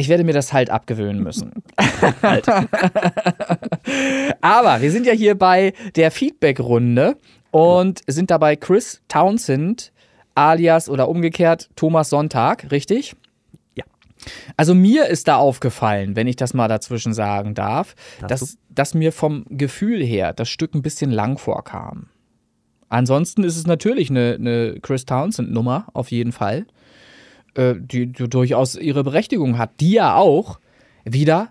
Ich 0.00 0.08
werde 0.08 0.22
mir 0.22 0.32
das 0.32 0.52
halt 0.52 0.70
abgewöhnen 0.70 1.24
müssen. 1.24 1.52
Aber 4.40 4.80
wir 4.80 4.92
sind 4.92 5.06
ja 5.06 5.12
hier 5.12 5.36
bei 5.36 5.72
der 5.96 6.12
Feedback-Runde 6.12 7.16
und 7.50 8.02
sind 8.06 8.30
dabei 8.30 8.54
Chris 8.54 9.02
Townsend 9.08 9.92
alias 10.36 10.88
oder 10.88 11.08
umgekehrt 11.08 11.68
Thomas 11.74 12.10
Sonntag, 12.10 12.70
richtig? 12.70 13.16
Ja. 13.74 13.82
Also 14.56 14.72
mir 14.72 15.06
ist 15.06 15.26
da 15.26 15.34
aufgefallen, 15.34 16.14
wenn 16.14 16.28
ich 16.28 16.36
das 16.36 16.54
mal 16.54 16.68
dazwischen 16.68 17.12
sagen 17.12 17.54
darf, 17.54 17.96
dass, 18.28 18.56
dass 18.70 18.94
mir 18.94 19.10
vom 19.10 19.46
Gefühl 19.48 20.00
her 20.00 20.32
das 20.32 20.48
Stück 20.48 20.76
ein 20.76 20.82
bisschen 20.82 21.10
lang 21.10 21.38
vorkam. 21.38 22.06
Ansonsten 22.88 23.42
ist 23.42 23.56
es 23.56 23.66
natürlich 23.66 24.10
eine, 24.10 24.36
eine 24.38 24.78
Chris 24.80 25.06
Townsend-Nummer, 25.06 25.88
auf 25.92 26.12
jeden 26.12 26.30
Fall 26.30 26.66
äh, 27.58 27.74
die, 27.78 28.06
die 28.06 28.28
durchaus 28.28 28.76
ihre 28.76 29.04
Berechtigung 29.04 29.58
hat, 29.58 29.70
die 29.80 29.92
ja 29.92 30.14
auch 30.16 30.58
wieder 31.04 31.48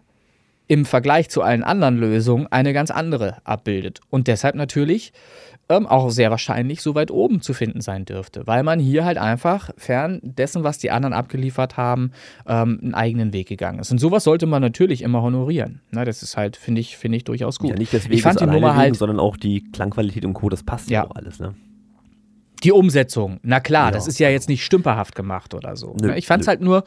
im 0.68 0.86
Vergleich 0.86 1.30
zu 1.30 1.41
allen 1.41 1.64
anderen 1.64 1.97
Lösungen 1.97 2.47
eine 2.51 2.74
ganz 2.74 2.91
andere 2.91 3.38
abbildet. 3.45 4.01
Und 4.10 4.28
deshalb 4.28 4.55
natürlich 4.55 5.14
ähm, 5.70 5.86
auch 5.88 6.10
sehr 6.10 6.30
wahrscheinlich 6.30 6.82
so 6.82 6.95
weit 6.95 7.12
oben 7.12 7.41
zu 7.41 7.53
finden 7.53 7.82
sein 7.82 8.05
dürfte, 8.05 8.47
weil 8.47 8.64
man 8.64 8.80
hier 8.80 9.03
halt 9.05 9.18
einfach 9.18 9.70
fern 9.78 10.20
dessen, 10.24 10.64
was 10.64 10.78
die 10.78 10.91
anderen 10.91 11.14
abgeliefert 11.14 11.78
haben, 11.78 12.12
ähm, 12.47 12.80
einen 12.82 12.93
eigenen 12.93 13.34
Weg 13.34 13.47
gegangen 13.47 13.80
ist. 13.80 13.91
Und 13.91 13.99
sowas 13.99 14.24
sollte 14.24 14.45
man 14.45 14.62
natürlich 14.62 15.01
immer 15.01 15.22
honorieren. 15.22 15.82
Na, 15.91 16.05
das 16.05 16.24
ist 16.24 16.38
halt, 16.38 16.55
finde 16.58 16.82
ich, 16.82 16.97
finde 16.97 17.18
ich 17.18 17.24
durchaus 17.26 17.60
gut. 17.60 17.72
Ja, 17.72 17.76
nicht 17.78 17.91
deswegen 17.93 18.14
ich 18.16 18.22
fand 18.22 18.39
die 18.39 18.45
Nummer 18.45 18.76
halt, 18.76 18.95
sondern 18.95 19.20
auch 19.20 19.36
die 19.38 19.64
Klangqualität 19.72 20.26
und 20.26 20.34
Co., 20.34 20.49
das 20.49 20.64
passt 20.64 20.89
ja 20.89 21.01
Ja. 21.01 21.08
auch 21.10 21.16
alles, 21.16 21.39
ne? 21.39 21.53
Die 22.64 22.72
Umsetzung, 22.72 23.39
na 23.43 23.60
klar, 23.60 23.86
Ja. 23.86 23.91
das 23.91 24.08
ist 24.08 24.20
ja 24.20 24.30
jetzt 24.30 24.49
nicht 24.49 24.66
stümperhaft 24.66 25.16
gemacht 25.16 25.53
oder 25.53 25.76
so. 25.76 25.95
Nö, 26.01 26.14
ich 26.16 26.26
fand 26.28 26.41
es 26.41 26.47
halt 26.47 26.62
nur, 26.62 26.84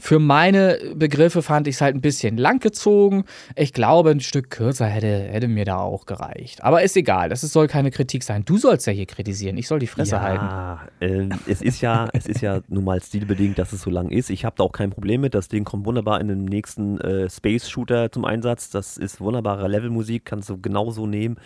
für 0.00 0.18
meine 0.18 0.78
Begriffe 0.94 1.42
fand 1.42 1.68
ich 1.68 1.76
es 1.76 1.80
halt 1.82 1.94
ein 1.94 2.00
bisschen 2.00 2.38
langgezogen. 2.38 3.24
Ich 3.54 3.74
glaube, 3.74 4.10
ein 4.10 4.20
Stück 4.20 4.48
kürzer 4.48 4.86
hätte, 4.86 5.06
hätte 5.06 5.46
mir 5.46 5.66
da 5.66 5.76
auch 5.76 6.06
gereicht. 6.06 6.64
Aber 6.64 6.82
ist 6.82 6.96
egal, 6.96 7.28
das 7.28 7.44
ist, 7.44 7.52
soll 7.52 7.68
keine 7.68 7.90
Kritik 7.90 8.22
sein. 8.22 8.44
Du 8.46 8.56
sollst 8.56 8.86
ja 8.86 8.94
hier 8.94 9.04
kritisieren, 9.04 9.58
ich 9.58 9.68
soll 9.68 9.78
die 9.78 9.86
Fresse 9.86 10.22
halten. 10.22 10.44
ja, 10.44 10.80
ähm, 11.02 11.30
es 11.46 11.60
ist 11.60 11.82
ja, 11.82 12.08
es 12.14 12.26
ist 12.26 12.40
ja 12.40 12.60
nun 12.68 12.84
mal 12.84 13.02
stilbedingt, 13.02 13.58
dass 13.58 13.74
es 13.74 13.82
so 13.82 13.90
lang 13.90 14.08
ist. 14.08 14.30
Ich 14.30 14.46
habe 14.46 14.56
da 14.56 14.64
auch 14.64 14.72
kein 14.72 14.88
Problem 14.88 15.20
mit. 15.20 15.34
Das 15.34 15.48
Ding 15.48 15.64
kommt 15.64 15.84
wunderbar 15.84 16.18
in 16.20 16.28
den 16.28 16.46
nächsten 16.46 16.98
äh, 17.00 17.28
Space 17.28 17.68
Shooter 17.68 18.10
zum 18.10 18.24
Einsatz. 18.24 18.70
Das 18.70 18.96
ist 18.96 19.20
wunderbare 19.20 19.68
Levelmusik, 19.68 20.24
kannst 20.24 20.48
du 20.48 20.58
genauso 20.58 21.06
nehmen. 21.06 21.36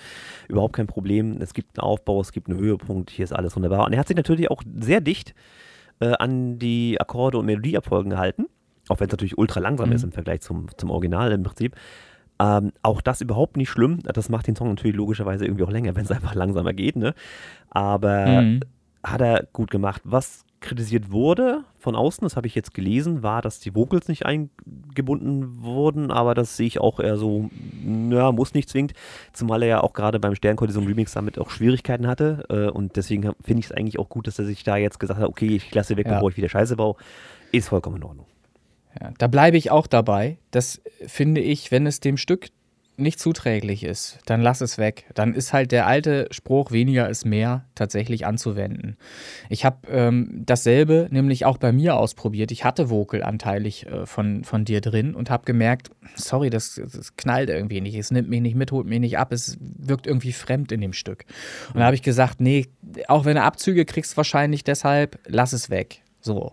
Überhaupt 0.49 0.77
kein 0.77 0.87
Problem. 0.87 1.39
Es 1.41 1.55
gibt 1.55 1.77
einen 1.77 1.85
Aufbau, 1.85 2.21
es 2.21 2.31
gibt 2.31 2.49
einen 2.49 2.61
Höhepunkt. 2.61 3.11
Hier 3.11 3.25
ist 3.25 3.33
alles 3.33 3.57
wunderbar. 3.57 3.87
Und 3.87 3.95
er 3.95 3.99
hat 3.99 4.07
sich 4.07 4.17
natürlich 4.17 4.49
auch 4.49 4.63
sehr 4.79 5.01
dicht 5.01 5.35
äh, 6.01 6.13
an 6.19 6.59
die 6.59 7.01
Akkorde 7.01 7.39
und 7.39 7.47
Melodieabfolgen 7.47 8.11
gehalten. 8.11 8.47
Auch 8.89 9.01
wenn 9.01 9.07
es 9.07 9.13
natürlich 9.13 9.39
ultra 9.39 9.61
langsam 9.61 9.89
Mhm. 9.91 9.95
ist 9.95 10.05
im 10.05 10.13
Vergleich 10.13 10.41
zum, 10.43 10.67
zum 10.77 10.91
Original 10.91 11.33
im 11.33 11.43
Prinzip. 11.43 11.75
Ähm, 12.41 12.73
auch 12.83 13.01
das 13.01 13.21
überhaupt 13.21 13.57
nicht 13.57 13.71
schlimm. 13.71 14.01
Das 14.03 14.29
macht 14.29 14.47
den 14.47 14.57
Song 14.57 14.69
natürlich 14.69 14.97
logischerweise 14.97 15.45
irgendwie 15.45 15.65
auch 15.65 15.71
länger, 15.71 15.95
wenn 15.97 16.05
es 16.05 16.11
einfach 16.11 16.35
langsamer 16.35 16.73
geht. 16.73 16.97
Ne? 16.97 17.15
Aber 17.71 18.43
Mhm. 18.43 18.61
hat 19.03 19.21
er 19.21 19.47
gut 19.53 19.71
gemacht. 19.71 20.03
Was 20.05 20.45
kritisiert 20.65 21.11
wurde 21.13 21.65
von 21.79 21.95
außen, 21.95 22.25
das 22.25 22.37
habe 22.37 22.47
ich 22.47 22.55
jetzt 22.55 22.75
gelesen, 22.75 23.23
war, 23.23 23.43
dass 23.43 23.61
die 23.61 23.75
Vocals 23.75 24.09
nicht 24.09 24.25
eingebunden 24.27 25.63
wurden, 25.63 26.11
aber 26.11 26.35
das 26.35 26.57
sehe 26.57 26.67
ich 26.67 26.81
auch 26.81 26.99
eher 27.01 27.17
so, 27.17 27.51
naja, 27.85 28.33
muss 28.33 28.55
nicht 28.55 28.69
zwingend, 28.69 28.95
zumal 29.33 29.63
er 29.63 29.69
ja 29.69 29.81
auch 29.83 29.93
gerade 29.93 30.19
beim 30.19 30.35
Sternkollision 30.35 30.87
Remix 30.87 31.13
damit 31.13 31.39
auch 31.39 31.51
Schwierigkeiten 31.51 32.07
hatte 32.07 32.45
äh, 32.49 32.71
und 32.71 32.97
deswegen 32.97 33.33
finde 33.43 33.61
ich 33.61 33.67
es 33.67 33.73
eigentlich 33.73 33.99
auch 33.99 34.09
gut, 34.09 34.27
dass 34.27 34.39
er 34.39 34.45
sich 34.47 34.65
da 34.65 34.77
jetzt 34.77 34.99
gesagt 34.99 35.21
hat, 35.21 35.29
okay, 35.29 35.47
ich 35.57 35.73
lasse 35.75 35.97
weg, 35.97 36.07
Ja. 36.07 36.15
bevor 36.15 36.31
ich 36.31 36.37
wieder 36.37 36.49
Scheiße 36.49 36.77
baue, 36.77 36.97
ist 37.53 37.69
vollkommen 37.69 37.97
in 37.97 38.05
Ordnung. 38.05 38.27
Ja, 39.01 39.11
da 39.19 39.27
bleibe 39.27 39.57
ich 39.57 39.71
auch 39.71 39.87
dabei. 39.87 40.39
Das 40.51 40.81
finde 41.07 41.41
ich, 41.41 41.71
wenn 41.71 41.87
es 41.87 42.01
dem 42.01 42.17
Stück 42.17 42.49
nicht 42.97 43.19
zuträglich 43.19 43.83
ist, 43.83 44.19
dann 44.27 44.41
lass 44.41 44.61
es 44.61 44.79
weg. 44.79 45.07
Dann 45.15 45.35
ist 45.35 45.53
halt 45.53 45.73
der 45.73 45.87
alte 45.87 46.29
Spruch, 46.31 46.71
weniger 46.71 47.09
ist 47.09 47.25
mehr, 47.25 47.65
tatsächlich 47.75 48.27
anzuwenden. 48.27 48.97
Ich 49.49 49.65
habe 49.65 49.89
ähm, 49.89 50.43
dasselbe 50.47 51.09
nämlich 51.11 51.45
auch 51.45 51.59
bei 51.59 51.73
mir 51.73 51.97
ausprobiert. 51.97 52.53
Ich 52.53 52.65
hatte 52.65 52.91
Vocal-anteilig 52.91 53.87
äh, 53.87 54.07
von, 54.07 54.45
von 54.45 54.65
dir 54.65 54.81
drin 54.81 55.15
und 55.15 55.31
habe 55.31 55.45
gemerkt, 55.45 55.91
sorry, 56.15 56.51
das, 56.51 56.81
das 56.83 57.17
knallt 57.17 57.51
irgendwie 57.51 57.81
nicht. 57.81 57.97
Es 57.97 58.11
nimmt 58.11 58.29
mich 58.29 58.41
nicht 58.41 58.57
mit, 58.57 58.73
holt 58.73 58.87
mich 58.87 59.01
nicht 59.01 59.19
ab. 59.19 59.33
Es 59.33 59.59
wirkt 59.61 60.07
irgendwie 60.07 60.33
fremd 60.33 60.73
in 60.73 60.81
dem 60.81 60.93
Stück. 60.93 61.25
Und 61.73 61.81
da 61.81 61.87
habe 61.87 61.97
ich 61.97 62.03
gesagt, 62.03 62.41
nee, 62.41 62.67
auch 63.09 63.25
wenn 63.25 63.37
du 63.37 63.43
Abzüge 63.43 63.85
kriegst, 63.85 64.17
wahrscheinlich 64.17 64.65
deshalb, 64.65 65.19
lass 65.27 65.53
es 65.53 65.71
weg. 65.71 66.03
So. 66.21 66.53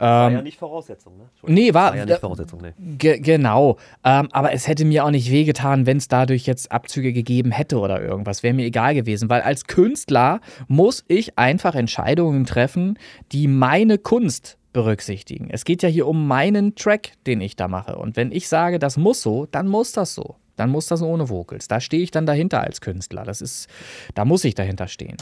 Ähm, 0.00 0.44
nicht 0.44 0.58
Voraussetzung, 0.58 1.16
ne? 1.18 1.24
Nee, 1.46 1.74
war- 1.74 1.96
ja 1.96 2.06
nicht 2.06 2.20
Voraussetzung, 2.20 2.60
ne. 2.60 2.74
Ge 2.78 3.18
genau. 3.20 3.76
Ähm, 4.04 4.28
aber 4.32 4.52
es 4.52 4.68
hätte 4.68 4.84
mir 4.84 5.04
auch 5.04 5.10
nicht 5.10 5.30
wehgetan, 5.30 5.86
wenn 5.86 5.96
es 5.96 6.08
dadurch 6.08 6.46
jetzt 6.46 6.70
Abzüge 6.70 7.12
gegeben 7.12 7.50
hätte 7.50 7.78
oder 7.78 8.00
irgendwas. 8.00 8.42
Wäre 8.42 8.54
mir 8.54 8.64
egal 8.66 8.94
gewesen. 8.94 9.28
Weil 9.28 9.42
als 9.42 9.66
Künstler 9.66 10.40
muss 10.68 11.04
ich 11.08 11.38
einfach 11.38 11.74
Entscheidungen 11.74 12.44
treffen, 12.46 12.98
die 13.32 13.48
meine 13.48 13.98
Kunst 13.98 14.56
berücksichtigen. 14.72 15.48
Es 15.50 15.64
geht 15.64 15.82
ja 15.82 15.88
hier 15.88 16.06
um 16.06 16.26
meinen 16.28 16.74
Track, 16.76 17.12
den 17.26 17.40
ich 17.40 17.56
da 17.56 17.66
mache. 17.68 17.96
Und 17.96 18.16
wenn 18.16 18.30
ich 18.32 18.48
sage, 18.48 18.78
das 18.78 18.96
muss 18.96 19.22
so, 19.22 19.46
dann 19.46 19.66
muss 19.66 19.92
das 19.92 20.14
so. 20.14 20.36
Dann 20.56 20.70
muss 20.70 20.86
das 20.86 21.02
ohne 21.02 21.28
Vocals. 21.28 21.68
Da 21.68 21.80
stehe 21.80 22.02
ich 22.02 22.10
dann 22.10 22.26
dahinter 22.26 22.60
als 22.62 22.80
Künstler. 22.80 23.24
Das 23.24 23.40
ist, 23.40 23.68
da 24.14 24.24
muss 24.24 24.44
ich 24.44 24.54
dahinter 24.54 24.86
stehen. 24.88 25.16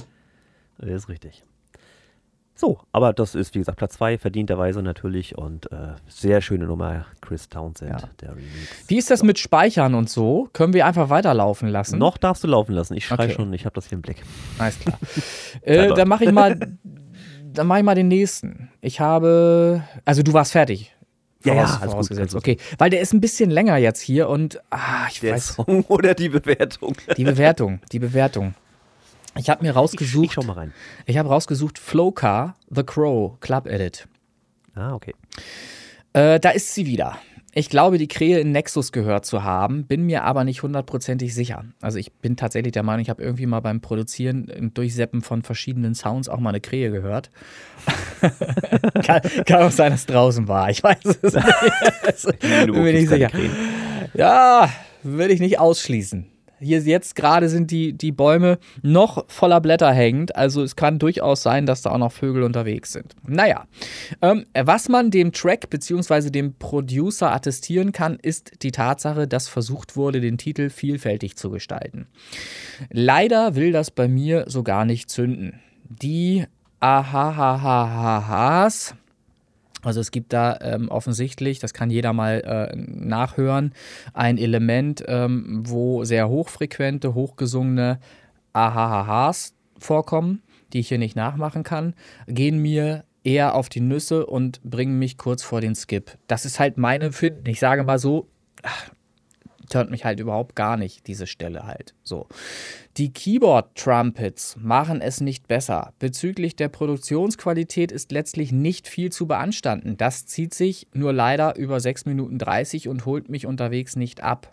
Das 0.78 0.90
ist 0.90 1.08
richtig. 1.08 1.44
So, 2.58 2.78
aber 2.90 3.12
das 3.12 3.34
ist, 3.34 3.54
wie 3.54 3.58
gesagt, 3.58 3.76
Platz 3.76 3.94
2, 3.94 4.16
verdienterweise 4.16 4.82
natürlich 4.82 5.36
und 5.36 5.70
äh, 5.70 5.76
sehr 6.08 6.40
schöne 6.40 6.64
Nummer, 6.64 7.04
Chris 7.20 7.50
Townsend, 7.50 7.90
Ja. 7.90 8.08
der 8.22 8.30
Remix. 8.30 8.48
Wie 8.88 8.96
ist 8.96 9.10
das 9.10 9.22
mit 9.22 9.38
Speichern 9.38 9.94
und 9.94 10.08
so? 10.08 10.48
Können 10.54 10.72
wir 10.72 10.86
einfach 10.86 11.10
weiterlaufen 11.10 11.68
lassen? 11.68 11.98
Noch 11.98 12.16
darfst 12.16 12.42
du 12.44 12.48
laufen 12.48 12.72
lassen. 12.72 12.94
Ich 12.94 13.04
schreibe 13.04 13.24
Okay. 13.24 13.32
schon, 13.34 13.52
ich 13.52 13.66
habe 13.66 13.74
das 13.74 13.86
hier 13.88 13.96
im 13.96 14.02
Blick. 14.02 14.22
Alles 14.58 14.78
klar. 14.80 14.98
äh, 15.60 15.88
dann 15.92 16.08
mache 16.08 16.24
ich 16.24 16.32
mal, 16.32 16.58
dann 17.52 17.66
mache 17.66 17.80
ich 17.80 17.84
mal 17.84 17.94
den 17.94 18.08
nächsten. 18.08 18.70
Ich 18.80 19.00
habe, 19.00 19.82
also 20.06 20.22
du 20.22 20.32
warst 20.32 20.52
fertig. 20.52 20.94
Ja, 21.44 21.54
ja, 21.54 21.60
alles 21.64 21.92
vorausgesetzt. 21.92 22.32
gut. 22.32 22.38
Okay, 22.42 22.56
weil 22.78 22.88
der 22.90 23.02
ist 23.02 23.12
ein 23.12 23.20
bisschen 23.20 23.50
länger 23.50 23.76
jetzt 23.76 24.00
hier 24.00 24.28
und 24.30 24.60
ah, 24.70 25.06
ich 25.10 25.20
Der 25.20 25.34
weiß 25.34 25.54
Song 25.56 25.82
oder 25.88 26.14
die 26.14 26.30
Bewertung? 26.30 26.96
die 27.16 27.24
Bewertung, 27.24 27.80
die 27.92 27.98
Bewertung. 27.98 28.54
Ich 29.38 29.50
habe 29.50 29.62
mir 29.62 29.70
Ich, 29.70 29.76
rausgesucht, 29.76 30.24
ich 30.26 30.32
schau 30.32 30.42
mal 30.42 30.54
rein. 30.54 30.72
ich 31.06 31.18
habe 31.18 31.28
rausgesucht 31.28 31.78
Flowcar 31.78 32.54
The 32.70 32.82
Crow 32.82 33.38
Club 33.40 33.66
Edit. 33.66 34.08
Ah, 34.74 34.94
okay. 34.94 35.14
Äh, 36.12 36.40
da 36.40 36.50
ist 36.50 36.74
sie 36.74 36.86
wieder. 36.86 37.18
Ich 37.58 37.70
glaube, 37.70 37.96
die 37.96 38.08
Krähe 38.08 38.38
in 38.38 38.52
Nexus 38.52 38.92
gehört 38.92 39.24
zu 39.24 39.42
haben, 39.42 39.86
bin 39.86 40.04
mir 40.04 40.24
aber 40.24 40.44
nicht 40.44 40.62
hundertprozentig 40.62 41.34
sicher. 41.34 41.64
Also 41.80 41.98
ich 41.98 42.12
bin 42.12 42.36
tatsächlich 42.36 42.72
der 42.72 42.82
Meinung, 42.82 43.00
ich 43.00 43.08
habe 43.08 43.22
irgendwie 43.22 43.46
mal 43.46 43.60
beim 43.60 43.80
Produzieren 43.80 44.48
im 44.48 44.74
Durchseppen 44.74 45.22
von 45.22 45.42
verschiedenen 45.42 45.94
Sounds 45.94 46.28
auch 46.28 46.38
mal 46.38 46.50
eine 46.50 46.60
Krähe 46.60 46.90
gehört. 46.90 47.30
kann, 49.06 49.22
kann 49.46 49.62
auch 49.62 49.70
sein, 49.70 49.92
dass 49.92 50.00
es 50.00 50.06
draußen 50.06 50.48
war. 50.48 50.68
Ich 50.68 50.82
weiß 50.82 50.98
es 51.22 51.34
nicht. 52.26 52.40
Bin 52.40 52.72
mir 52.82 52.92
nicht 52.92 53.08
sicher. 53.08 53.30
Ja, 54.12 54.68
würde 55.02 55.32
ich 55.32 55.40
nicht 55.40 55.58
ausschließen. 55.58 56.26
Hier 56.58 56.80
jetzt 56.80 57.14
gerade 57.16 57.48
sind 57.48 57.70
die, 57.70 57.92
die 57.92 58.12
Bäume 58.12 58.58
noch 58.82 59.24
voller 59.28 59.60
Blätter 59.60 59.92
hängend, 59.92 60.34
also 60.36 60.62
es 60.62 60.74
kann 60.74 60.98
durchaus 60.98 61.42
sein, 61.42 61.66
dass 61.66 61.82
da 61.82 61.90
auch 61.90 61.98
noch 61.98 62.12
Vögel 62.12 62.42
unterwegs 62.42 62.92
sind. 62.92 63.14
Naja, 63.26 63.66
ähm, 64.22 64.46
was 64.54 64.88
man 64.88 65.10
dem 65.10 65.32
Track 65.32 65.68
bzw. 65.68 66.30
dem 66.30 66.54
Producer 66.54 67.32
attestieren 67.32 67.92
kann, 67.92 68.18
ist 68.20 68.62
die 68.62 68.70
Tatsache, 68.72 69.28
dass 69.28 69.48
versucht 69.48 69.96
wurde, 69.96 70.20
den 70.20 70.38
Titel 70.38 70.70
vielfältig 70.70 71.36
zu 71.36 71.50
gestalten. 71.50 72.06
Leider 72.90 73.54
will 73.54 73.72
das 73.72 73.90
bei 73.90 74.08
mir 74.08 74.44
so 74.48 74.62
gar 74.62 74.86
nicht 74.86 75.10
zünden. 75.10 75.60
Die 75.88 76.46
Ahahahahas 76.80 77.34
Also 79.86 80.00
es 80.00 80.10
gibt 80.10 80.32
da 80.32 80.58
ähm, 80.60 80.88
offensichtlich, 80.88 81.58
das 81.58 81.72
kann 81.72 81.90
jeder 81.90 82.12
mal 82.12 82.40
äh, 82.40 82.76
nachhören, 82.76 83.72
ein 84.12 84.38
Element, 84.38 85.04
ähm, 85.06 85.62
wo 85.66 86.04
sehr 86.04 86.28
hochfrequente, 86.28 87.14
hochgesungene 87.14 88.00
Ahahahas 88.52 89.54
vorkommen, 89.78 90.42
die 90.72 90.80
ich 90.80 90.88
hier 90.88 90.98
nicht 90.98 91.16
nachmachen 91.16 91.62
kann, 91.62 91.94
gehen 92.26 92.58
mir 92.60 93.04
eher 93.22 93.54
auf 93.54 93.68
die 93.68 93.80
Nüsse 93.80 94.26
und 94.26 94.62
bringen 94.62 94.98
mich 94.98 95.18
kurz 95.18 95.42
vor 95.42 95.60
den 95.60 95.74
Skip. 95.74 96.16
Das 96.26 96.44
ist 96.44 96.60
halt 96.60 96.78
meine 96.78 97.06
Empfinden. 97.06 97.46
Ich 97.48 97.60
sage 97.60 97.84
mal 97.84 97.98
so, 97.98 98.28
turnt 99.68 99.90
mich 99.90 100.04
halt 100.04 100.20
überhaupt 100.20 100.54
gar 100.56 100.76
nicht, 100.76 101.06
diese 101.06 101.26
Stelle 101.26 101.66
halt. 101.66 101.94
So. 102.02 102.26
Die 102.96 103.12
Keyboard-Trumpets 103.12 104.56
machen 104.60 105.00
es 105.00 105.20
nicht 105.20 105.48
besser. 105.48 105.92
Bezüglich 105.98 106.56
der 106.56 106.68
Produktionsqualität 106.68 107.92
ist 107.92 108.12
letztlich 108.12 108.52
nicht 108.52 108.88
viel 108.88 109.10
zu 109.12 109.26
beanstanden. 109.26 109.96
Das 109.96 110.26
zieht 110.26 110.54
sich 110.54 110.86
nur 110.94 111.12
leider 111.12 111.56
über 111.56 111.80
6 111.80 112.06
Minuten 112.06 112.38
30 112.38 112.88
und 112.88 113.04
holt 113.06 113.28
mich 113.28 113.46
unterwegs 113.46 113.96
nicht 113.96 114.22
ab. 114.22 114.50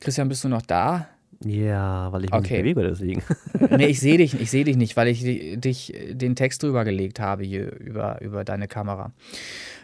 Christian, 0.00 0.28
bist 0.28 0.44
du 0.44 0.48
noch 0.48 0.62
da? 0.62 1.08
Ja, 1.44 2.10
weil 2.12 2.24
ich 2.24 2.30
mich 2.32 2.38
Okay. 2.40 2.62
bewege, 2.62 2.82
deswegen. 2.82 3.22
nee, 3.76 3.86
ich 3.86 4.00
sehe 4.00 4.18
dich, 4.18 4.34
ich 4.40 4.50
sehe 4.50 4.64
dich 4.64 4.76
nicht, 4.76 4.96
weil 4.96 5.08
ich 5.08 5.20
di- 5.20 5.56
dich 5.56 5.92
den 6.10 6.34
Text 6.36 6.62
drüber 6.62 6.84
gelegt 6.84 7.20
habe 7.20 7.44
hier 7.44 7.72
über, 7.78 8.20
über 8.20 8.44
deine 8.44 8.66
Kamera. 8.66 9.12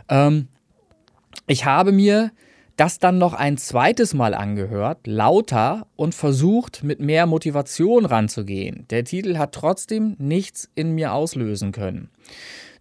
Ähm, 0.09 0.49
ich 1.47 1.65
habe 1.65 1.93
mir 1.93 2.33
das 2.77 2.99
dann 2.99 3.19
noch 3.19 3.35
ein 3.35 3.57
zweites 3.57 4.15
Mal 4.15 4.35
angehört, 4.35 5.07
lauter 5.07 5.87
und 5.97 6.15
versucht, 6.15 6.83
mit 6.83 7.01
mehr 7.01 7.27
Motivation 7.27 8.05
ranzugehen. 8.05 8.87
Der 8.91 9.05
Titel 9.05 9.39
hat 9.39 9.53
trotzdem 9.53 10.17
nichts 10.19 10.71
in 10.75 10.93
mir 10.93 11.13
auslösen 11.13 11.73
können. 11.73 12.11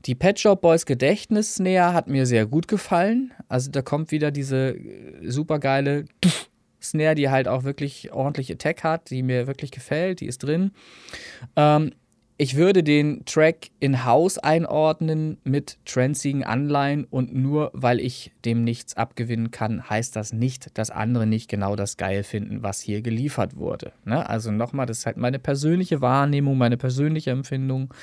Die 0.06 0.16
Pet 0.16 0.40
Shop 0.40 0.62
Boys 0.62 0.86
Gedächtnis-Snare 0.86 1.94
hat 1.94 2.08
mir 2.08 2.26
sehr 2.26 2.46
gut 2.46 2.68
gefallen. 2.68 3.32
Also 3.48 3.72
da 3.72 3.82
kommt 3.82 4.12
wieder 4.12 4.32
diese 4.32 4.76
supergeile 5.22 6.06
Snare, 6.82 7.16
die 7.16 7.30
halt 7.30 7.48
auch 7.48 7.64
wirklich 7.64 8.12
ordentlich 8.12 8.52
Attack 8.52 8.84
hat, 8.84 9.10
die 9.10 9.24
mir 9.24 9.48
wirklich 9.48 9.72
gefällt, 9.72 10.20
die 10.20 10.28
ist 10.28 10.40
drin. 10.40 10.72
Ähm, 11.56 11.94
ich 12.44 12.58
würde 12.58 12.84
den 12.84 13.24
Track 13.24 13.70
in 13.80 14.04
House 14.04 14.38
einordnen 14.38 15.38
mit 15.46 15.78
transigen 15.86 16.44
Anleihen 16.44 17.06
und 17.06 17.34
nur 17.34 17.72
weil 17.74 18.02
ich 18.02 18.34
dem 18.44 18.66
nichts 18.66 18.98
abgewinnen 18.98 19.50
kann, 19.50 19.90
heißt 19.90 20.14
das 20.18 20.34
nicht, 20.34 20.78
dass 20.78 20.92
andere 20.92 21.26
nicht 21.26 21.50
genau 21.50 21.78
das 21.78 21.96
geil 21.96 22.22
finden, 22.24 22.62
was 22.62 22.82
hier 22.82 23.02
geliefert 23.02 23.56
wurde. 23.56 23.94
Ne? 24.04 24.30
Also 24.30 24.52
nochmal, 24.52 24.86
das 24.86 24.98
ist 24.98 25.06
halt 25.06 25.16
meine 25.16 25.40
persönliche 25.40 26.02
Wahrnehmung, 26.02 26.58
meine 26.58 26.76
persönliche 26.76 27.32
Empfindung, 27.32 27.94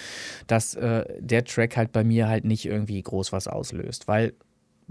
dass 0.47 0.75
äh, 0.75 1.05
der 1.19 1.45
Track 1.45 1.77
halt 1.77 1.93
bei 1.93 2.03
mir 2.03 2.27
halt 2.27 2.47
nicht 2.47 2.65
irgendwie 2.65 3.03
groß 3.03 3.33
was 3.33 3.47
auslöst, 3.47 4.09
weil 4.09 4.33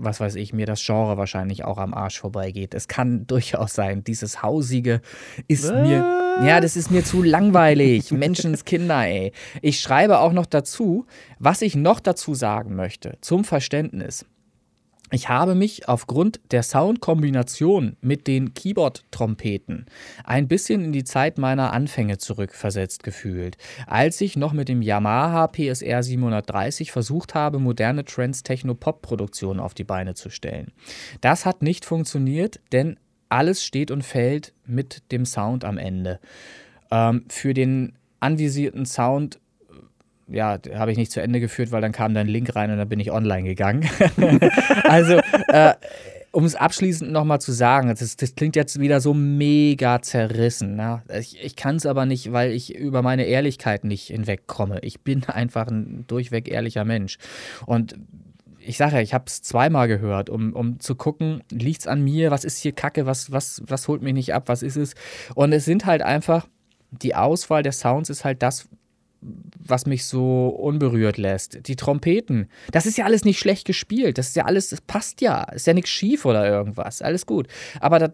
was 0.01 0.19
weiß 0.19 0.35
ich, 0.35 0.53
mir 0.53 0.65
das 0.65 0.83
Genre 0.83 1.17
wahrscheinlich 1.17 1.65
auch 1.65 1.77
am 1.77 1.93
Arsch 1.93 2.19
vorbeigeht. 2.19 2.73
Es 2.73 2.87
kann 2.87 3.27
durchaus 3.27 3.73
sein, 3.73 4.03
dieses 4.03 4.41
Hausige 4.41 5.01
ist 5.47 5.71
mir. 5.71 6.17
Ja, 6.41 6.61
das 6.61 6.77
ist 6.77 6.89
mir 6.89 7.03
zu 7.03 7.21
langweilig. 7.21 8.11
Menschenskinder, 8.11 9.05
ey. 9.05 9.33
Ich 9.61 9.81
schreibe 9.81 10.19
auch 10.19 10.31
noch 10.31 10.45
dazu, 10.45 11.05
was 11.37 11.61
ich 11.61 11.75
noch 11.75 11.99
dazu 11.99 12.33
sagen 12.33 12.75
möchte, 12.75 13.17
zum 13.21 13.43
Verständnis. 13.43 14.25
Ich 15.11 15.29
habe 15.29 15.55
mich 15.55 15.87
aufgrund 15.87 16.39
der 16.51 16.61
Soundkombination 16.61 17.97
mit 18.01 18.27
den 18.27 18.53
Keyboard-Trompeten 18.53 19.87
ein 20.23 20.47
bisschen 20.47 20.83
in 20.83 20.91
die 20.91 21.03
Zeit 21.03 21.37
meiner 21.37 21.73
Anfänge 21.73 22.19
zurückversetzt 22.19 23.03
gefühlt, 23.03 23.57
als 23.87 24.21
ich 24.21 24.35
noch 24.35 24.53
mit 24.53 24.69
dem 24.69 24.81
Yamaha 24.81 25.47
PSR 25.47 26.03
730 26.03 26.91
versucht 26.91 27.33
habe, 27.33 27.59
moderne 27.59 28.05
Trance-Techno-Pop-Produktionen 28.05 29.59
auf 29.59 29.73
die 29.73 29.83
Beine 29.83 30.13
zu 30.13 30.29
stellen. 30.29 30.71
Das 31.21 31.45
hat 31.45 31.63
nicht 31.63 31.85
funktioniert, 31.85 32.59
denn 32.71 32.97
alles 33.29 33.63
steht 33.63 33.91
und 33.91 34.03
fällt 34.03 34.53
mit 34.65 35.11
dem 35.11 35.25
Sound 35.25 35.65
am 35.65 35.77
Ende. 35.77 36.19
Ähm, 36.91 37.25
für 37.29 37.53
den 37.53 37.93
anvisierten 38.19 38.85
Sound 38.85 39.39
ja, 40.31 40.59
habe 40.75 40.91
ich 40.91 40.97
nicht 40.97 41.11
zu 41.11 41.21
Ende 41.21 41.39
geführt, 41.39 41.71
weil 41.71 41.81
dann 41.81 41.91
kam 41.91 42.13
dein 42.13 42.27
Link 42.27 42.55
rein 42.55 42.71
und 42.71 42.77
dann 42.77 42.89
bin 42.89 42.99
ich 42.99 43.11
online 43.11 43.43
gegangen. 43.43 43.89
also, 44.83 45.19
äh, 45.47 45.73
um 46.31 46.45
es 46.45 46.55
abschließend 46.55 47.11
nochmal 47.11 47.41
zu 47.41 47.51
sagen, 47.51 47.89
das, 47.89 48.15
das 48.15 48.35
klingt 48.35 48.55
jetzt 48.55 48.79
wieder 48.79 49.01
so 49.01 49.13
mega 49.13 50.01
zerrissen. 50.01 50.75
Ne? 50.75 51.01
Ich, 51.19 51.43
ich 51.43 51.55
kann 51.55 51.75
es 51.75 51.85
aber 51.85 52.05
nicht, 52.05 52.31
weil 52.31 52.51
ich 52.51 52.75
über 52.75 53.01
meine 53.01 53.25
Ehrlichkeit 53.25 53.83
nicht 53.83 54.07
hinwegkomme. 54.07 54.79
Ich 54.83 55.01
bin 55.01 55.23
einfach 55.25 55.67
ein 55.67 56.05
durchweg 56.07 56.47
ehrlicher 56.47 56.85
Mensch. 56.85 57.17
Und 57.65 57.95
ich 58.59 58.77
sage 58.77 58.97
ja, 58.97 59.01
ich 59.01 59.13
habe 59.13 59.25
es 59.27 59.41
zweimal 59.41 59.87
gehört, 59.87 60.29
um, 60.29 60.53
um 60.53 60.79
zu 60.79 60.93
gucken, 60.95 61.41
liegt 61.51 61.81
es 61.81 61.87
an 61.87 62.03
mir, 62.03 62.29
was 62.29 62.43
ist 62.43 62.59
hier 62.59 62.73
Kacke, 62.73 63.05
was, 63.05 63.31
was, 63.31 63.63
was 63.65 63.87
holt 63.87 64.03
mich 64.03 64.13
nicht 64.13 64.33
ab, 64.33 64.43
was 64.47 64.61
ist 64.61 64.75
es? 64.75 64.93
Und 65.33 65.53
es 65.53 65.65
sind 65.65 65.85
halt 65.85 66.03
einfach, 66.03 66.47
die 66.91 67.15
Auswahl 67.15 67.63
der 67.63 67.71
Sounds 67.71 68.09
ist 68.09 68.25
halt 68.25 68.43
das, 68.43 68.67
was 69.21 69.85
mich 69.85 70.05
so 70.05 70.47
unberührt 70.47 71.17
lässt. 71.17 71.67
Die 71.67 71.75
Trompeten, 71.75 72.49
das 72.71 72.85
ist 72.85 72.97
ja 72.97 73.05
alles 73.05 73.25
nicht 73.25 73.39
schlecht 73.39 73.65
gespielt. 73.65 74.17
Das 74.17 74.29
ist 74.29 74.35
ja 74.35 74.45
alles, 74.45 74.69
das 74.69 74.81
passt 74.81 75.21
ja. 75.21 75.43
Ist 75.43 75.67
ja 75.67 75.73
nichts 75.73 75.89
schief 75.89 76.25
oder 76.25 76.47
irgendwas. 76.47 77.01
Alles 77.01 77.25
gut. 77.25 77.47
Aber 77.81 77.99
da, 77.99 78.09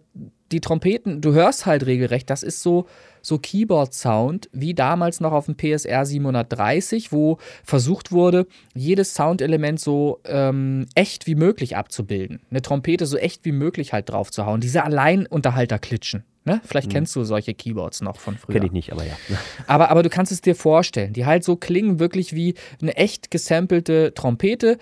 die 0.51 0.61
Trompeten, 0.61 1.21
du 1.21 1.33
hörst 1.33 1.65
halt 1.65 1.85
regelrecht, 1.85 2.29
das 2.29 2.43
ist 2.43 2.61
so, 2.61 2.87
so 3.21 3.37
Keyboard-Sound, 3.37 4.49
wie 4.51 4.73
damals 4.73 5.19
noch 5.19 5.31
auf 5.31 5.45
dem 5.45 5.55
PSR 5.55 6.05
730, 6.05 7.11
wo 7.11 7.37
versucht 7.63 8.11
wurde, 8.11 8.47
jedes 8.73 9.13
Soundelement 9.13 9.79
so 9.79 10.19
ähm, 10.25 10.87
echt 10.95 11.27
wie 11.27 11.35
möglich 11.35 11.77
abzubilden. 11.77 12.41
Eine 12.49 12.61
Trompete 12.61 13.05
so 13.05 13.17
echt 13.17 13.45
wie 13.45 13.51
möglich 13.51 13.93
halt 13.93 14.09
drauf 14.09 14.31
zu 14.31 14.45
hauen. 14.45 14.61
Diese 14.61 14.83
Alleinunterhalter-Klitschen. 14.83 16.23
Ne? 16.47 16.61
Vielleicht 16.63 16.91
kennst 16.91 17.15
du 17.15 17.23
solche 17.23 17.55
Keyboards 17.55 18.01
noch 18.01 18.19
von 18.19 18.37
früher. 18.37 18.53
Kenne 18.53 18.67
ich 18.67 18.71
nicht, 18.71 18.91
aber 18.91 19.03
ja. 19.03 19.17
Aber, 19.67 19.89
aber 19.89 20.03
du 20.03 20.09
kannst 20.09 20.31
es 20.31 20.41
dir 20.41 20.55
vorstellen, 20.55 21.11
die 21.11 21.25
halt 21.25 21.43
so 21.43 21.55
klingen 21.55 21.99
wirklich 21.99 22.33
wie 22.33 22.53
eine 22.81 22.95
echt 22.95 23.31
gesampelte 23.31 24.13
Trompete, 24.13 24.77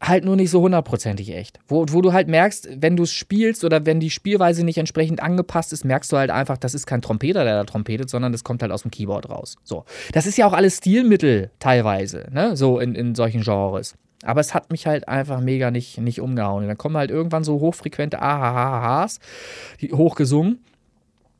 halt 0.00 0.24
nur 0.24 0.34
nicht 0.34 0.50
so 0.50 0.60
hundertprozentig 0.60 1.32
echt. 1.34 1.60
Wo, 1.68 1.86
wo 1.88 2.02
du 2.02 2.12
halt 2.12 2.26
merkst, 2.26 2.68
wenn 2.80 2.96
du 2.96 3.04
es 3.04 3.12
spielst 3.12 3.64
oder 3.64 3.86
wenn 3.86 4.00
die 4.00 4.10
Spielweise 4.10 4.64
nicht 4.64 4.78
entsprechend 4.78 5.22
angepasst 5.22 5.72
ist, 5.72 5.84
merkst 5.84 6.10
du 6.12 6.16
halt 6.16 6.30
einfach, 6.30 6.58
das 6.58 6.74
ist 6.74 6.86
kein 6.86 7.00
Trompeter, 7.00 7.44
der 7.44 7.54
da 7.54 7.64
trompetet, 7.64 8.10
sondern 8.10 8.32
das 8.32 8.42
kommt 8.42 8.62
halt 8.62 8.72
aus 8.72 8.82
dem 8.82 8.90
Keyboard 8.90 9.30
raus. 9.30 9.56
So. 9.62 9.84
Das 10.12 10.26
ist 10.26 10.36
ja 10.36 10.46
auch 10.46 10.52
alles 10.52 10.78
Stilmittel 10.78 11.50
teilweise, 11.60 12.26
ne? 12.32 12.56
So 12.56 12.80
in, 12.80 12.94
in 12.94 13.14
solchen 13.14 13.42
Genres. 13.42 13.94
Aber 14.24 14.40
es 14.40 14.52
hat 14.52 14.70
mich 14.72 14.86
halt 14.86 15.06
einfach 15.06 15.40
mega 15.40 15.70
nicht, 15.70 15.98
nicht 15.98 16.20
umgehauen. 16.20 16.62
Und 16.62 16.68
dann 16.68 16.78
kommen 16.78 16.96
halt 16.96 17.10
irgendwann 17.10 17.44
so 17.44 17.60
hochfrequente 17.60 18.20
Ahahahas, 18.20 19.20
die 19.80 19.92
hochgesungen 19.92 20.60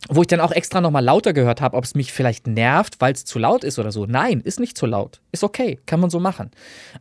wo 0.08 0.20
ich 0.20 0.26
dann 0.26 0.40
auch 0.40 0.52
extra 0.52 0.80
nochmal 0.80 1.04
lauter 1.04 1.32
gehört 1.32 1.60
habe, 1.60 1.76
ob 1.76 1.84
es 1.84 1.94
mich 1.94 2.12
vielleicht 2.12 2.46
nervt, 2.46 3.00
weil 3.00 3.14
es 3.14 3.24
zu 3.24 3.38
laut 3.38 3.64
ist 3.64 3.78
oder 3.78 3.90
so. 3.90 4.04
Nein, 4.06 4.40
ist 4.40 4.60
nicht 4.60 4.76
zu 4.76 4.86
laut. 4.86 5.20
Ist 5.32 5.44
okay, 5.44 5.78
kann 5.86 6.00
man 6.00 6.10
so 6.10 6.20
machen. 6.20 6.50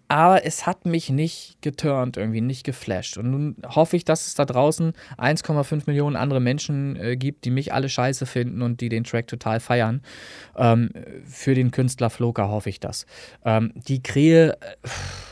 Aber 0.08 0.46
es 0.46 0.66
hat 0.66 0.86
mich 0.86 1.10
nicht 1.10 1.62
geturnt, 1.62 2.16
irgendwie 2.16 2.42
nicht 2.42 2.64
geflasht. 2.64 3.18
Und 3.18 3.32
nun 3.32 3.56
hoffe 3.68 3.98
ich, 3.98 4.06
dass 4.06 4.28
es 4.28 4.36
da 4.36 4.46
draußen 4.46 4.94
1,5 5.18 5.84
Millionen 5.86 6.16
andere 6.16 6.40
Menschen 6.40 6.96
äh, 6.96 7.18
gibt, 7.18 7.44
die 7.46 7.52
mich 7.52 7.74
alle 7.74 7.90
scheiße 7.90 8.26
finden 8.26 8.62
und 8.62 8.80
die 8.80 8.90
den 8.90 9.04
Track 9.04 9.28
total 9.28 9.60
feiern. 9.60 10.02
Ähm, 10.56 10.90
für 11.26 11.56
den 11.56 11.72
Künstler 11.72 12.10
Floka 12.10 12.48
hoffe 12.48 12.70
ich 12.70 12.80
das. 12.80 13.06
Ähm, 13.44 13.74
die 13.76 14.02
Krähe 14.02 14.54
äh, 14.54 14.58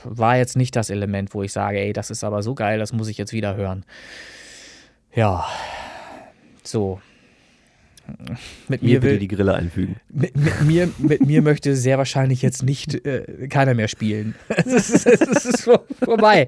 war 0.03 0.37
jetzt 0.37 0.57
nicht 0.57 0.75
das 0.75 0.89
Element, 0.89 1.33
wo 1.33 1.43
ich 1.43 1.53
sage, 1.53 1.79
ey, 1.79 1.93
das 1.93 2.11
ist 2.11 2.23
aber 2.23 2.43
so 2.43 2.53
geil, 2.53 2.79
das 2.79 2.91
muss 2.91 3.07
ich 3.07 3.17
jetzt 3.17 3.31
wieder 3.31 3.55
hören. 3.55 3.85
Ja, 5.13 5.45
so. 6.63 7.01
Mit 8.67 8.81
mir, 8.83 9.01
will, 9.01 9.19
die 9.19 9.27
Grille 9.27 9.53
einfügen. 9.53 9.95
mit, 10.09 10.35
mit, 10.35 10.61
mir, 10.61 10.89
mit 10.97 11.25
mir 11.25 11.41
möchte 11.41 11.75
sehr 11.75 11.97
wahrscheinlich 11.97 12.41
jetzt 12.41 12.63
nicht 12.63 13.05
äh, 13.05 13.47
keiner 13.47 13.73
mehr 13.73 13.87
spielen. 13.87 14.35
Es 14.65 14.89
ist, 14.89 15.05
es 15.05 15.45
ist 15.45 15.61
vor, 15.63 15.83
vorbei. 16.03 16.47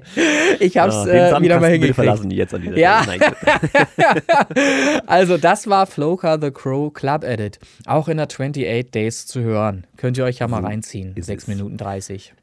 Ich 0.60 0.76
habe 0.78 0.90
es 0.90 0.96
Ah, 0.96 1.04
den 1.04 1.14
äh, 1.34 1.40
wieder 1.42 1.60
mal 1.60 1.70
hingekriegt. 1.70 1.94
verlassen 1.96 2.30
jetzt 2.30 2.54
an 2.54 2.62
dieser 2.62 2.76
Ja. 2.78 3.04
Also 5.06 5.36
das 5.36 5.66
war 5.66 5.86
Floka 5.86 6.38
The 6.40 6.50
Crow 6.50 6.92
Club 6.92 7.24
Edit. 7.24 7.58
Auch 7.86 8.08
in 8.08 8.16
der 8.16 8.26
28 8.26 8.90
Days 8.90 9.26
zu 9.26 9.40
hören. 9.40 9.86
Könnt 9.96 10.16
ihr 10.18 10.24
euch 10.24 10.38
ja 10.38 10.48
mal 10.48 10.60
So 10.62 10.66
reinziehen. 10.66 11.12
ist 11.16 11.26
6 11.26 11.42
es. 11.44 11.48
Minuten 11.48 11.76
30. 11.76 12.34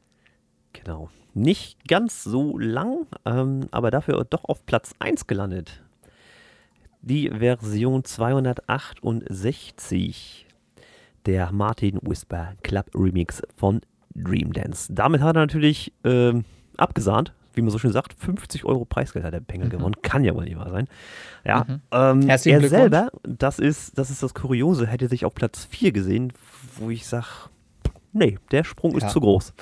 Genau. 0.72 1.10
Nicht 1.34 1.88
ganz 1.88 2.24
so 2.24 2.58
lang, 2.58 3.06
ähm, 3.24 3.66
aber 3.70 3.90
dafür 3.90 4.24
doch 4.28 4.44
auf 4.44 4.66
Platz 4.66 4.92
1 4.98 5.26
gelandet. 5.26 5.82
Die 7.04 7.28
Version 7.30 8.04
268 8.04 10.46
der 11.26 11.52
Martin 11.52 11.98
Whisper 12.02 12.52
Club 12.62 12.86
Remix 12.94 13.42
von 13.56 13.80
Dream 14.14 14.52
Dance. 14.52 14.92
Damit 14.92 15.20
hat 15.20 15.36
er 15.36 15.40
natürlich 15.40 15.92
ähm, 16.04 16.44
abgesahnt, 16.76 17.32
wie 17.54 17.62
man 17.62 17.70
so 17.70 17.78
schön 17.78 17.92
sagt, 17.92 18.14
50 18.18 18.64
Euro 18.64 18.84
Preisgeld 18.84 19.24
hat 19.24 19.34
der 19.34 19.40
Pengel 19.40 19.68
gewonnen. 19.68 19.94
Kann 20.02 20.24
ja 20.24 20.34
wohl 20.34 20.44
nicht 20.44 20.56
wahr 20.56 20.70
sein. 20.70 20.86
Ja, 21.44 21.64
Mhm. 21.68 21.80
ähm, 21.90 22.28
er 22.28 22.38
selber, 22.38 23.10
das 23.24 23.58
ist, 23.58 23.98
das 23.98 24.10
ist 24.10 24.22
das 24.22 24.34
Kuriose, 24.34 24.86
hätte 24.86 25.08
sich 25.08 25.24
auf 25.24 25.34
Platz 25.34 25.64
4 25.64 25.92
gesehen, 25.92 26.32
wo 26.76 26.90
ich 26.90 27.06
sage, 27.06 27.26
nee, 28.12 28.38
der 28.50 28.64
Sprung 28.64 28.96
ist 28.96 29.04
Ja. 29.04 29.08
zu 29.08 29.20
groß. 29.20 29.52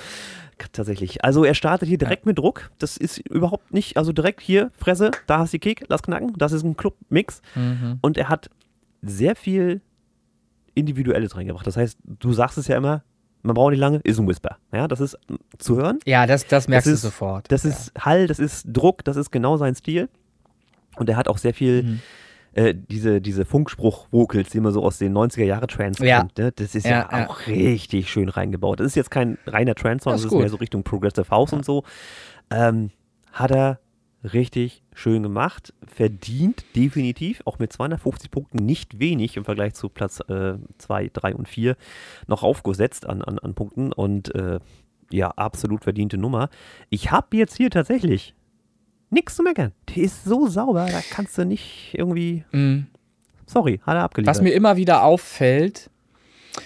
Tatsächlich. 0.73 1.23
Also 1.23 1.43
er 1.43 1.53
startet 1.53 1.87
hier 1.89 1.97
direkt 1.97 2.25
mit 2.25 2.37
Druck. 2.37 2.71
Das 2.79 2.97
ist 2.97 3.17
überhaupt 3.19 3.73
nicht, 3.73 3.97
also 3.97 4.11
direkt 4.11 4.41
hier, 4.41 4.71
Fresse, 4.77 5.11
da 5.27 5.39
hast 5.39 5.53
du 5.53 5.57
die 5.57 5.59
Kick, 5.59 5.85
lass 5.89 6.03
knacken. 6.03 6.33
Das 6.37 6.51
ist 6.51 6.63
ein 6.63 6.75
Club-Mix. 6.77 7.41
Mhm. 7.55 7.97
Und 8.01 8.17
er 8.17 8.29
hat 8.29 8.49
sehr 9.01 9.35
viel 9.35 9.81
Individuelles 10.73 11.35
reingebracht. 11.35 11.67
Das 11.67 11.77
heißt, 11.77 11.97
du 12.03 12.33
sagst 12.33 12.57
es 12.57 12.67
ja 12.67 12.77
immer, 12.77 13.03
man 13.43 13.55
braucht 13.55 13.71
nicht 13.71 13.79
lange, 13.79 13.99
ist 14.03 14.19
ein 14.19 14.27
Whisper. 14.27 14.57
Ja, 14.71 14.87
das 14.87 14.99
ist 15.01 15.17
zu 15.57 15.75
hören. 15.77 15.99
Ja, 16.05 16.25
das, 16.27 16.47
das 16.47 16.67
merkst 16.67 16.87
Das 16.87 16.93
ist- 16.93 17.03
du 17.03 17.07
sofort. 17.07 17.51
Das 17.51 17.65
ist 17.65 17.91
Hall, 17.99 18.27
das 18.27 18.39
ist 18.39 18.65
Druck, 18.67 19.03
das 19.03 19.17
ist 19.17 19.31
genau 19.31 19.57
sein 19.57 19.75
Stil. 19.75 20.09
Und 20.97 21.09
er 21.09 21.17
hat 21.17 21.27
auch 21.27 21.37
sehr 21.37 21.53
viel 21.53 21.83
Mhm. 21.83 22.01
Äh, 22.53 22.73
diese, 22.75 23.21
diese 23.21 23.45
Funkspruch-Vocals, 23.45 24.49
die 24.49 24.59
man 24.59 24.73
so 24.73 24.83
aus 24.83 24.97
den 24.97 25.13
90er 25.15 25.45
Jahre 25.45 25.67
Trance 25.67 26.05
Ja. 26.05 26.19
kennt. 26.19 26.37
Ne? 26.37 26.51
Das 26.51 26.75
ist 26.75 26.85
ja, 26.85 27.07
Ja, 27.11 27.19
ja. 27.19 27.27
auch 27.29 27.47
richtig 27.47 28.09
schön 28.09 28.29
reingebaut. 28.29 28.79
Das 28.79 28.87
ist 28.87 28.95
jetzt 28.95 29.11
kein 29.11 29.37
reiner 29.45 29.75
Trance-Song, 29.75 30.13
Das 30.13 30.23
das 30.23 30.31
ist 30.31 30.37
mehr 30.37 30.49
so 30.49 30.57
Richtung 30.57 30.83
Progressive 30.83 31.29
House 31.29 31.53
und 31.53 31.63
so. 31.65 31.83
Ähm, 32.49 32.89
hat 33.31 33.51
er 33.51 33.79
richtig 34.33 34.83
schön 34.93 35.23
gemacht. 35.23 35.73
Verdient 35.87 36.63
definitiv, 36.75 37.41
auch 37.45 37.57
mit 37.59 37.71
250 37.73 38.29
Punkten 38.29 38.57
nicht 38.65 38.99
wenig 38.99 39.37
im 39.37 39.45
Vergleich 39.45 39.73
zu 39.73 39.89
Platz 39.89 40.21
2, 40.77 41.09
3 41.13 41.35
und 41.35 41.47
4 41.47 41.75
noch 42.27 42.43
aufgesetzt 42.43 43.07
an, 43.07 43.21
an, 43.21 43.39
an 43.39 43.53
Punkten. 43.55 43.93
Und 43.93 44.35
äh, 44.35 44.59
ja, 45.09 45.29
absolut 45.31 45.83
verdiente 45.85 46.17
Nummer. 46.17 46.49
Ich 46.89 47.11
habe 47.11 47.35
jetzt 47.37 47.55
hier 47.57 47.69
tatsächlich 47.69 48.35
nichts 49.11 49.35
zu 49.35 49.43
meckern. 49.43 49.71
Die 49.89 50.01
ist 50.01 50.23
so 50.23 50.47
sauber, 50.47 50.87
da 50.91 51.01
kannst 51.09 51.37
du 51.37 51.45
nicht 51.45 51.93
irgendwie. 51.93 52.43
Mhm. 52.51 52.87
Sorry, 53.45 53.79
hat 53.85 53.95
er 53.95 54.03
abgeliefert. 54.03 54.35
Was 54.35 54.41
mir 54.41 54.51
immer 54.51 54.77
wieder 54.77 55.03
auffällt, 55.03 55.89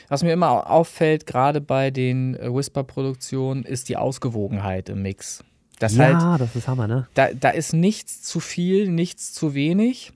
was 0.08 0.24
mir 0.24 0.34
immer 0.34 0.52
au- 0.52 0.60
auffällt, 0.60 1.26
gerade 1.26 1.62
bei 1.62 1.92
den 1.92 2.36
äh, 2.36 2.54
Whisper-Produktionen, 2.54 3.64
ist 3.64 3.90
die 3.90 3.98
Ausgewogenheit 3.98 4.90
im 4.90 5.02
Mix. 5.02 5.44
Das 5.80 5.96
ja, 5.96 6.22
halt, 6.22 6.42
das 6.42 6.56
ist 6.56 6.68
Hammer, 6.68 6.88
ne? 6.88 7.08
da, 7.16 7.34
da 7.34 7.50
ist 7.50 7.74
nichts 7.74 8.22
zu 8.22 8.40
viel, 8.40 8.90
nichts 8.90 9.34
zu 9.34 9.54
wenig. 9.54 10.14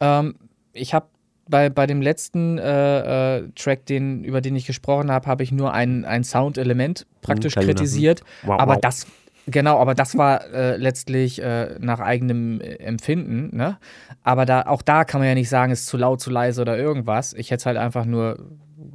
Ähm, 0.00 0.36
ich 0.72 0.94
habe 0.94 1.06
bei, 1.48 1.68
bei 1.68 1.86
dem 1.86 2.00
letzten 2.02 2.58
äh, 2.58 3.38
äh, 3.38 3.48
Track, 3.54 3.86
den, 3.86 4.24
über 4.24 4.40
den 4.40 4.56
ich 4.56 4.66
gesprochen 4.66 5.10
habe, 5.10 5.26
habe 5.26 5.42
ich 5.42 5.52
nur 5.52 5.72
ein, 5.72 6.04
ein 6.04 6.24
Soundelement 6.24 7.06
praktisch 7.20 7.54
Kayuna, 7.54 7.70
hm. 7.70 7.76
kritisiert. 7.76 8.22
Wow, 8.42 8.60
aber 8.60 8.74
wow. 8.74 8.80
das, 8.80 9.06
genau, 9.46 9.78
aber 9.78 9.94
das 9.94 10.16
war 10.16 10.44
äh, 10.52 10.76
letztlich 10.76 11.42
äh, 11.42 11.76
nach 11.78 12.00
eigenem 12.00 12.60
äh, 12.60 12.74
Empfinden. 12.76 13.56
Ne? 13.56 13.78
Aber 14.22 14.46
da, 14.46 14.62
auch 14.62 14.82
da 14.82 15.04
kann 15.04 15.20
man 15.20 15.28
ja 15.28 15.34
nicht 15.34 15.48
sagen, 15.48 15.72
es 15.72 15.80
ist 15.80 15.86
zu 15.86 15.96
laut, 15.96 16.20
zu 16.20 16.30
leise 16.30 16.60
oder 16.60 16.76
irgendwas. 16.76 17.32
Ich 17.32 17.50
hätte 17.50 17.60
es 17.60 17.66
halt 17.66 17.76
einfach 17.76 18.04
nur 18.04 18.38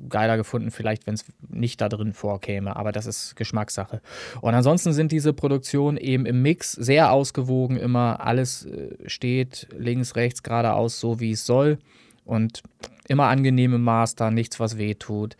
geiler 0.09 0.37
gefunden, 0.37 0.69
vielleicht, 0.69 1.07
wenn 1.07 1.15
es 1.15 1.25
nicht 1.49 1.81
da 1.81 1.89
drin 1.89 2.13
vorkäme. 2.13 2.75
Aber 2.75 2.91
das 2.91 3.07
ist 3.07 3.35
Geschmackssache. 3.35 4.01
Und 4.41 4.53
ansonsten 4.53 4.93
sind 4.93 5.11
diese 5.11 5.33
Produktionen 5.33 5.97
eben 5.97 6.25
im 6.25 6.41
Mix 6.41 6.73
sehr 6.73 7.11
ausgewogen, 7.11 7.77
immer 7.77 8.19
alles 8.19 8.65
äh, 8.65 8.89
steht 9.07 9.67
links, 9.75 10.15
rechts, 10.15 10.43
geradeaus, 10.43 10.99
so 10.99 11.19
wie 11.19 11.31
es 11.31 11.45
soll. 11.45 11.79
Und 12.23 12.61
immer 13.07 13.25
angenehme 13.25 13.77
Master, 13.77 14.31
nichts, 14.31 14.59
was 14.59 14.77
weh 14.77 14.93
tut. 14.93 15.35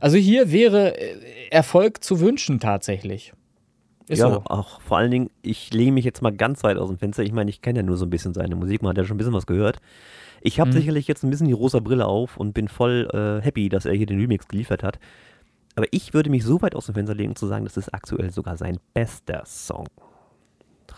Also 0.00 0.18
hier 0.18 0.52
wäre 0.52 0.98
äh, 0.98 1.16
Erfolg 1.50 2.04
zu 2.04 2.20
wünschen 2.20 2.60
tatsächlich. 2.60 3.32
Ist 4.08 4.18
ja, 4.18 4.30
so. 4.30 4.42
auch 4.46 4.80
vor 4.80 4.98
allen 4.98 5.10
Dingen, 5.10 5.30
ich 5.42 5.72
lehne 5.72 5.92
mich 5.92 6.04
jetzt 6.04 6.22
mal 6.22 6.32
ganz 6.32 6.62
weit 6.64 6.76
aus 6.76 6.88
dem 6.88 6.98
Fenster. 6.98 7.22
Ich 7.22 7.32
meine, 7.32 7.50
ich 7.50 7.62
kenne 7.62 7.80
ja 7.80 7.82
nur 7.84 7.96
so 7.96 8.04
ein 8.06 8.10
bisschen 8.10 8.34
seine 8.34 8.56
Musik, 8.56 8.82
man 8.82 8.90
hat 8.90 8.98
ja 8.98 9.04
schon 9.04 9.14
ein 9.14 9.18
bisschen 9.18 9.32
was 9.32 9.46
gehört. 9.46 9.78
Ich 10.40 10.58
habe 10.58 10.70
Mhm. 10.70 10.74
sicherlich 10.74 11.06
jetzt 11.06 11.22
ein 11.22 11.30
bisschen 11.30 11.46
die 11.46 11.52
rosa 11.52 11.78
Brille 11.78 12.06
auf 12.06 12.36
und 12.36 12.52
bin 12.52 12.66
voll 12.68 13.08
äh, 13.12 13.44
happy, 13.44 13.68
dass 13.68 13.84
er 13.86 13.94
hier 13.94 14.06
den 14.06 14.18
Remix 14.18 14.48
geliefert 14.48 14.82
hat. 14.82 14.98
Aber 15.76 15.86
ich 15.92 16.12
würde 16.14 16.30
mich 16.30 16.44
so 16.44 16.60
weit 16.62 16.74
aus 16.74 16.86
dem 16.86 16.94
Fenster 16.94 17.14
legen, 17.14 17.36
zu 17.36 17.46
sagen, 17.46 17.64
das 17.64 17.76
ist 17.76 17.94
aktuell 17.94 18.30
sogar 18.30 18.56
sein 18.56 18.78
bester 18.92 19.42
Song. 19.46 19.86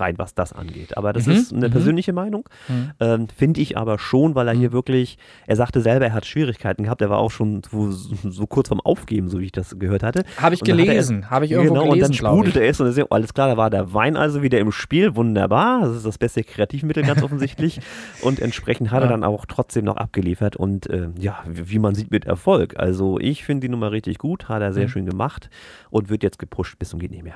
Rein, 0.00 0.14
was 0.18 0.34
das 0.34 0.52
angeht. 0.52 0.96
Aber 0.96 1.12
das 1.12 1.26
Mhm, 1.26 1.32
ist 1.32 1.52
eine 1.52 1.68
mhm. 1.68 1.72
persönliche 1.72 2.12
Meinung. 2.12 2.48
Mhm. 2.68 2.90
Ähm, 3.00 3.28
Finde 3.36 3.60
ich 3.60 3.76
aber 3.76 3.98
schon, 3.98 4.34
weil 4.34 4.48
er 4.48 4.54
hier 4.54 4.72
wirklich, 4.72 5.18
er 5.46 5.56
sagte 5.56 5.80
selber, 5.80 6.06
er 6.06 6.12
hat 6.12 6.26
Schwierigkeiten 6.26 6.84
gehabt. 6.84 7.02
Er 7.02 7.10
war 7.10 7.18
auch 7.18 7.30
schon 7.30 7.62
so, 7.70 7.90
so 7.90 8.46
kurz 8.46 8.68
vorm 8.68 8.80
Aufgeben, 8.80 9.28
so 9.28 9.40
wie 9.40 9.46
ich 9.46 9.52
das 9.52 9.78
gehört 9.78 10.02
hatte. 10.02 10.24
Habe 10.36 10.54
ich 10.54 10.62
Und 10.62 10.68
dann 10.68 10.78
er- 10.78 10.84
gelesen, 10.86 11.30
habe 11.30 11.44
ich 11.44 11.52
irgendwo 11.52 11.74
genau, 11.74 11.84
und 11.84 11.90
dann 12.00 12.10
gelesen, 12.10 12.18
glaube 12.20 12.36
ich. 12.46 12.52
sprudelte 12.52 12.66
es 12.68 12.80
und 12.80 12.84
dann 12.86 12.90
ist 12.92 12.98
ja 12.98 13.06
alles 13.10 13.34
klar, 13.34 13.48
da 13.48 13.56
war 13.56 13.70
der 13.70 13.92
Wein 13.94 14.16
also 14.16 14.42
wieder 14.42 14.58
im 14.58 14.72
Spiel, 14.72 15.16
wunderbar. 15.16 15.80
Das 15.82 15.96
ist 15.96 16.06
das 16.06 16.18
beste 16.18 16.42
Kreativmittel, 16.44 17.02
ganz 17.04 17.22
offensichtlich. 17.22 17.80
und 18.22 18.40
entsprechend 18.40 18.90
hat 18.90 19.00
er 19.02 19.06
Ja. 19.06 19.10
dann 19.12 19.24
auch 19.24 19.46
trotzdem 19.46 19.84
noch 19.84 19.96
abgeliefert 19.96 20.56
und 20.56 20.88
äh, 20.88 21.08
ja, 21.18 21.38
wie, 21.46 21.70
wie 21.70 21.78
man 21.78 21.94
sieht, 21.94 22.10
mit 22.10 22.24
Erfolg. 22.24 22.78
Also 22.78 23.18
ich 23.18 23.44
finde 23.44 23.66
die 23.66 23.68
Nummer 23.70 23.92
richtig 23.92 24.18
gut, 24.18 24.48
hat 24.48 24.62
er 24.62 24.72
sehr 24.72 24.84
Mhm. 24.84 24.88
schön 24.90 25.06
gemacht 25.06 25.50
und 25.90 26.08
wird 26.08 26.22
jetzt 26.22 26.38
gepusht 26.38 26.78
bis 26.78 26.90
zum 26.90 26.98
geht 27.00 27.10
nicht 27.10 27.22
mehr. 27.24 27.34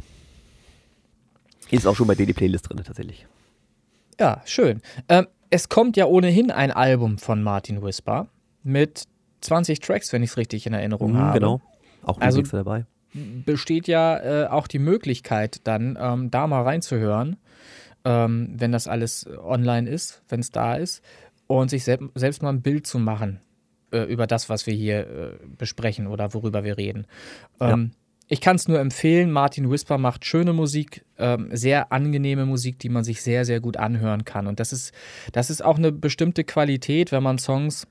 Ist 1.71 1.87
auch 1.87 1.95
schon 1.97 2.07
bei 2.07 2.15
DD 2.15 2.33
Playlist 2.35 2.69
drin 2.69 2.79
tatsächlich. 2.85 3.27
Ja, 4.21 4.43
schön. 4.45 4.81
Ähm, 5.09 5.27
es 5.51 5.69
kommt 5.69 5.97
ja 5.97 6.07
ohnehin 6.07 6.51
ein 6.51 6.71
Album 6.71 7.19
von 7.19 7.43
Martin 7.43 7.83
Whisper 7.83 8.29
mit 8.63 9.05
20 9.41 9.81
Tracks, 9.81 10.13
wenn 10.13 10.23
ich 10.23 10.31
es 10.31 10.37
richtig 10.37 10.67
in 10.67 10.73
Erinnerung 10.75 11.13
Mhm, 11.13 11.19
habe. 11.19 11.39
genau. 11.39 11.61
Auch 12.03 12.21
Also- 12.21 12.43
dabei. 12.43 12.85
Besteht 13.47 13.89
ja 13.89 14.19
äh, 14.19 14.47
auch 14.49 14.67
die 14.67 14.79
Möglichkeit, 14.79 15.61
dann 15.65 15.97
ähm, 16.01 16.31
da 16.31 16.47
mal 16.47 16.63
reinzuhören, 16.63 17.37
ähm, 18.05 18.51
wenn 18.55 18.71
das 18.71 18.87
alles 18.87 19.27
online 19.43 19.89
ist, 19.89 20.23
wenn 20.29 20.41
es 20.41 20.51
da 20.51 20.75
ist, 20.75 21.03
und 21.47 21.71
sich 21.71 21.85
selb 21.85 22.03
selbst 22.15 22.43
mal 22.43 22.51
ein 22.51 22.61
Bild 22.61 22.87
zu 22.87 22.99
machen 22.99 23.41
äh, 23.93 24.03
über 24.03 24.27
das, 24.27 24.51
was 24.51 24.67
wir 24.67 24.75
hier 24.75 25.01
äh, 25.09 25.47
besprechen 25.57 26.07
oder 26.07 26.35
worüber 26.35 26.65
wir 26.65 26.77
reden. 26.77 27.07
Ähm, 27.61 27.93
Ich 28.31 28.43
kann 28.43 28.57
es 28.57 28.69
nur 28.69 28.79
empfehlen. 28.79 29.31
Martin 29.31 29.71
Whisper 29.71 29.97
macht 29.97 30.27
schöne 30.27 30.53
Musik, 30.53 31.05
ähm, 31.17 31.49
sehr 31.51 31.93
angenehme 31.93 32.45
Musik, 32.45 32.79
die 32.79 32.91
man 32.91 33.03
sich 33.03 33.23
sehr, 33.23 33.47
sehr 33.47 33.61
gut 33.61 33.79
anhören 33.79 34.27
kann. 34.27 34.47
Und 34.47 34.61
das 34.61 34.73
ist, 34.73 34.93
das 35.33 35.49
ist 35.49 35.65
auch 35.65 35.79
eine 35.79 35.93
bestimmte 35.93 36.45
Qualität, 36.45 37.11
wenn 37.11 37.23
man 37.23 37.39
Songs 37.39 37.87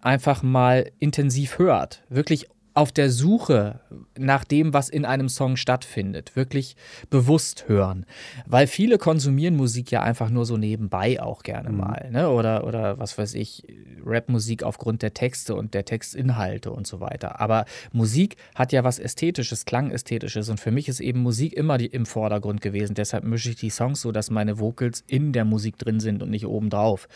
einfach 0.00 0.44
mal 0.44 0.92
intensiv 1.00 1.58
hört. 1.58 2.04
Wirklich 2.08 2.46
auf 2.76 2.92
der 2.92 3.10
Suche 3.10 3.80
nach 4.18 4.44
dem, 4.44 4.74
was 4.74 4.90
in 4.90 5.06
einem 5.06 5.30
Song 5.30 5.56
stattfindet. 5.56 6.36
Wirklich 6.36 6.76
bewusst 7.08 7.68
hören. 7.68 8.04
Weil 8.44 8.66
viele 8.66 8.98
konsumieren 8.98 9.56
Musik 9.56 9.90
ja 9.90 10.02
einfach 10.02 10.28
nur 10.28 10.44
so 10.44 10.58
nebenbei 10.58 11.22
auch 11.22 11.42
gerne 11.42 11.70
mal. 11.70 12.10
Ne? 12.10 12.28
Oder, 12.28 12.66
oder 12.66 12.98
was 12.98 13.16
weiß 13.16 13.32
ich, 13.34 13.64
Rapmusik 14.04 14.62
aufgrund 14.62 15.00
der 15.00 15.14
Texte 15.14 15.54
und 15.54 15.72
der 15.72 15.86
Textinhalte 15.86 16.70
und 16.70 16.86
so 16.86 17.00
weiter. 17.00 17.40
Aber 17.40 17.64
Musik 17.92 18.36
hat 18.54 18.72
ja 18.72 18.84
was 18.84 18.98
Ästhetisches, 18.98 19.64
Klangästhetisches. 19.64 20.50
Und 20.50 20.60
für 20.60 20.70
mich 20.70 20.88
ist 20.88 21.00
eben 21.00 21.22
Musik 21.22 21.54
immer 21.54 21.78
die, 21.78 21.86
im 21.86 22.04
Vordergrund 22.04 22.60
gewesen. 22.60 22.92
Deshalb 22.94 23.24
mische 23.24 23.48
ich 23.48 23.56
die 23.56 23.70
Songs 23.70 24.02
so, 24.02 24.12
dass 24.12 24.30
meine 24.30 24.58
Vocals 24.58 25.02
in 25.06 25.32
der 25.32 25.46
Musik 25.46 25.78
drin 25.78 25.98
sind 25.98 26.22
und 26.22 26.28
nicht 26.28 26.46
obendrauf. 26.46 27.08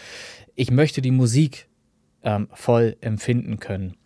Ich 0.54 0.70
möchte 0.70 1.02
die 1.02 1.10
Musik 1.10 1.68
ähm, 2.22 2.48
voll 2.54 2.96
empfinden 3.02 3.60
können. 3.60 3.96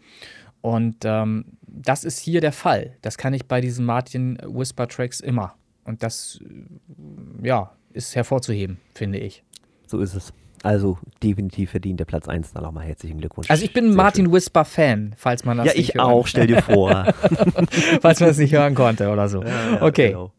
Und 0.64 1.04
ähm, 1.04 1.44
das 1.66 2.04
ist 2.04 2.18
hier 2.18 2.40
der 2.40 2.52
Fall. 2.52 2.96
Das 3.02 3.18
kann 3.18 3.34
ich 3.34 3.44
bei 3.44 3.60
diesen 3.60 3.84
Martin 3.84 4.38
Whisper 4.46 4.88
Tracks 4.88 5.20
immer. 5.20 5.56
Und 5.84 6.02
das, 6.02 6.40
äh, 6.42 7.46
ja, 7.46 7.72
ist 7.92 8.16
hervorzuheben, 8.16 8.78
finde 8.94 9.18
ich. 9.18 9.44
So 9.86 9.98
ist 10.00 10.14
es. 10.14 10.32
Also 10.62 10.96
definitiv 11.22 11.72
verdient 11.72 12.00
der 12.00 12.06
Platz 12.06 12.28
1. 12.28 12.54
Da 12.54 12.62
nochmal 12.62 12.86
herzlichen 12.86 13.18
Glückwunsch. 13.18 13.50
Also 13.50 13.62
ich 13.62 13.74
bin 13.74 13.88
Sehr 13.88 13.96
Martin 13.96 14.32
Whisper 14.32 14.64
Fan, 14.64 15.12
falls 15.18 15.44
man 15.44 15.58
das 15.58 15.66
Ja, 15.66 15.72
nicht 15.74 15.90
ich 15.90 15.94
hören, 15.96 16.06
auch, 16.06 16.26
stell 16.26 16.46
dir 16.46 16.62
vor. 16.62 17.12
falls 18.00 18.20
man 18.20 18.30
das 18.30 18.38
nicht 18.38 18.54
hören 18.54 18.74
konnte 18.74 19.10
oder 19.10 19.28
so. 19.28 19.42
Ja, 19.42 19.82
okay. 19.82 20.08
genau. 20.08 20.32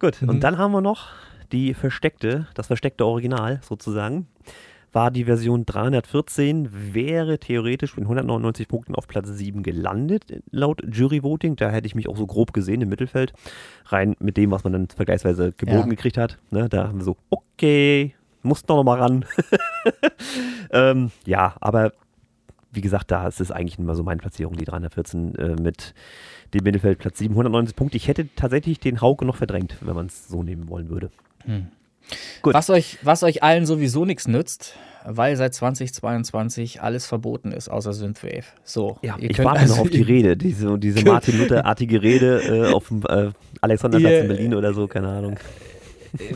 Gut, 0.00 0.22
Mhm. 0.22 0.28
und 0.30 0.40
dann 0.40 0.56
haben 0.56 0.72
wir 0.72 0.80
noch 0.80 1.08
die 1.52 1.74
versteckte, 1.74 2.46
das 2.54 2.68
versteckte 2.68 3.04
Original 3.04 3.60
sozusagen. 3.62 4.26
War 4.92 5.10
die 5.10 5.24
Version 5.24 5.66
314, 5.66 6.94
wäre 6.94 7.38
theoretisch 7.38 7.96
mit 7.96 8.04
199 8.04 8.68
Punkten 8.68 8.94
auf 8.94 9.06
Platz 9.06 9.28
7 9.28 9.62
gelandet, 9.62 10.24
laut 10.50 10.82
Jury-Voting. 10.90 11.56
Da 11.56 11.70
hätte 11.70 11.86
ich 11.86 11.94
mich 11.94 12.08
auch 12.08 12.16
so 12.16 12.26
grob 12.26 12.52
gesehen 12.52 12.80
im 12.80 12.88
Mittelfeld. 12.88 13.32
Rein 13.86 14.16
mit 14.18 14.36
dem, 14.36 14.50
was 14.50 14.64
man 14.64 14.72
dann 14.72 14.88
vergleichsweise 14.88 15.52
geboten 15.52 15.78
Ja. 15.80 15.86
gekriegt 15.86 16.16
hat. 16.16 16.38
Ne, 16.50 16.68
da 16.68 16.88
haben 16.88 16.98
wir 16.98 17.04
so, 17.04 17.16
okay, 17.30 18.14
musst 18.42 18.68
noch 18.68 18.82
mal 18.82 18.98
ran. 18.98 19.24
ähm, 20.70 21.10
ja, 21.26 21.54
aber 21.60 21.92
wie 22.72 22.80
gesagt, 22.80 23.10
da 23.10 23.26
ist 23.26 23.40
es 23.40 23.50
eigentlich 23.50 23.78
immer 23.78 23.94
so 23.94 24.02
meine 24.02 24.20
Platzierung, 24.20 24.56
die 24.56 24.64
314 24.64 25.34
äh, 25.34 25.48
mit 25.60 25.94
dem 26.54 26.64
Mittelfeld 26.64 26.98
Platz 26.98 27.18
790 27.18 27.76
Punkte. 27.76 27.96
Ich 27.96 28.08
hätte 28.08 28.28
tatsächlich 28.36 28.78
den 28.80 29.00
Hauke 29.00 29.24
noch 29.24 29.36
verdrängt, 29.36 29.76
wenn 29.80 29.94
man 29.94 30.06
es 30.06 30.28
so 30.28 30.42
nehmen 30.42 30.68
wollen 30.68 30.88
würde. 30.88 31.10
Gut. 32.42 32.54
Was 32.54 32.70
euch, 32.70 32.98
was 33.02 33.22
euch 33.22 33.42
allen 33.42 33.66
sowieso 33.66 34.04
nichts 34.04 34.26
nützt, 34.28 34.74
weil 35.04 35.36
seit 35.36 35.54
2022 35.54 36.80
alles 36.82 37.06
verboten 37.06 37.52
ist, 37.52 37.68
außer 37.68 37.92
Synthwave. 37.92 38.44
So, 38.64 38.98
Ja, 39.02 39.16
ihr 39.18 39.30
ich 39.30 39.36
könnt 39.36 39.46
warte 39.46 39.60
also- 39.60 39.74
noch 39.74 39.82
auf 39.82 39.90
die 39.90 40.02
Rede, 40.02 40.36
diese, 40.36 40.78
diese 40.78 41.04
Martin 41.04 41.38
Luther-artige 41.38 42.02
Rede 42.02 42.68
äh, 42.68 42.72
auf 42.72 42.88
dem 42.88 43.02
äh, 43.08 43.30
Alexanderplatz 43.60 44.10
Ihr- 44.12 44.20
in 44.22 44.28
Berlin 44.28 44.54
oder 44.54 44.72
so, 44.74 44.86
keine 44.86 45.08
Ahnung. 45.08 45.36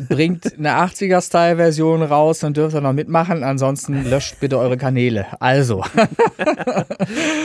Bringt 0.09 0.59
eine 0.59 0.71
80er-Style-Version 0.71 2.03
raus, 2.03 2.41
dann 2.41 2.55
dürft 2.55 2.75
ihr 2.75 2.81
noch 2.81 2.93
mitmachen. 2.93 3.43
Ansonsten 3.45 4.05
löscht 4.09 4.41
bitte 4.41 4.59
eure 4.59 4.77
Kanäle. 4.77 5.27
Also. 5.41 5.85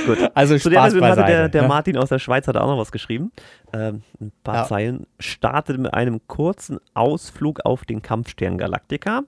Gut. 0.05 0.31
Also 0.33 0.57
Zu 0.57 0.69
der 0.69 0.79
Spaß 0.79 0.93
Version 0.93 1.05
hatte 1.09 1.25
der, 1.25 1.49
der 1.49 1.61
ne? 1.63 1.67
Martin 1.67 1.97
aus 1.97 2.09
der 2.09 2.19
Schweiz 2.19 2.47
hat 2.47 2.57
auch 2.57 2.67
noch 2.67 2.77
was 2.77 2.91
geschrieben. 2.91 3.31
Ähm, 3.73 4.01
ein 4.21 4.31
paar 4.43 4.55
Ja. 4.55 4.65
Zeilen. 4.65 5.07
Startet 5.19 5.79
mit 5.79 5.93
einem 5.93 6.21
kurzen 6.27 6.79
Ausflug 6.93 7.61
auf 7.65 7.85
den 7.85 8.01
Kampfstern 8.01 8.57
Galactica. 8.57 9.21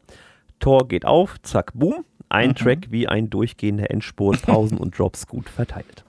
Tor 0.60 0.88
geht 0.88 1.06
auf, 1.06 1.36
zack, 1.42 1.72
boom. 1.74 2.04
Ein 2.30 2.50
Mhm. 2.50 2.56
Track 2.56 2.78
wie 2.92 3.08
ein 3.08 3.30
durchgehender 3.30 3.90
Endspurt, 3.90 4.42
Pausen 4.44 4.78
und 4.78 4.98
Drops 4.98 5.26
gut 5.26 5.50
verteilt. 5.50 6.04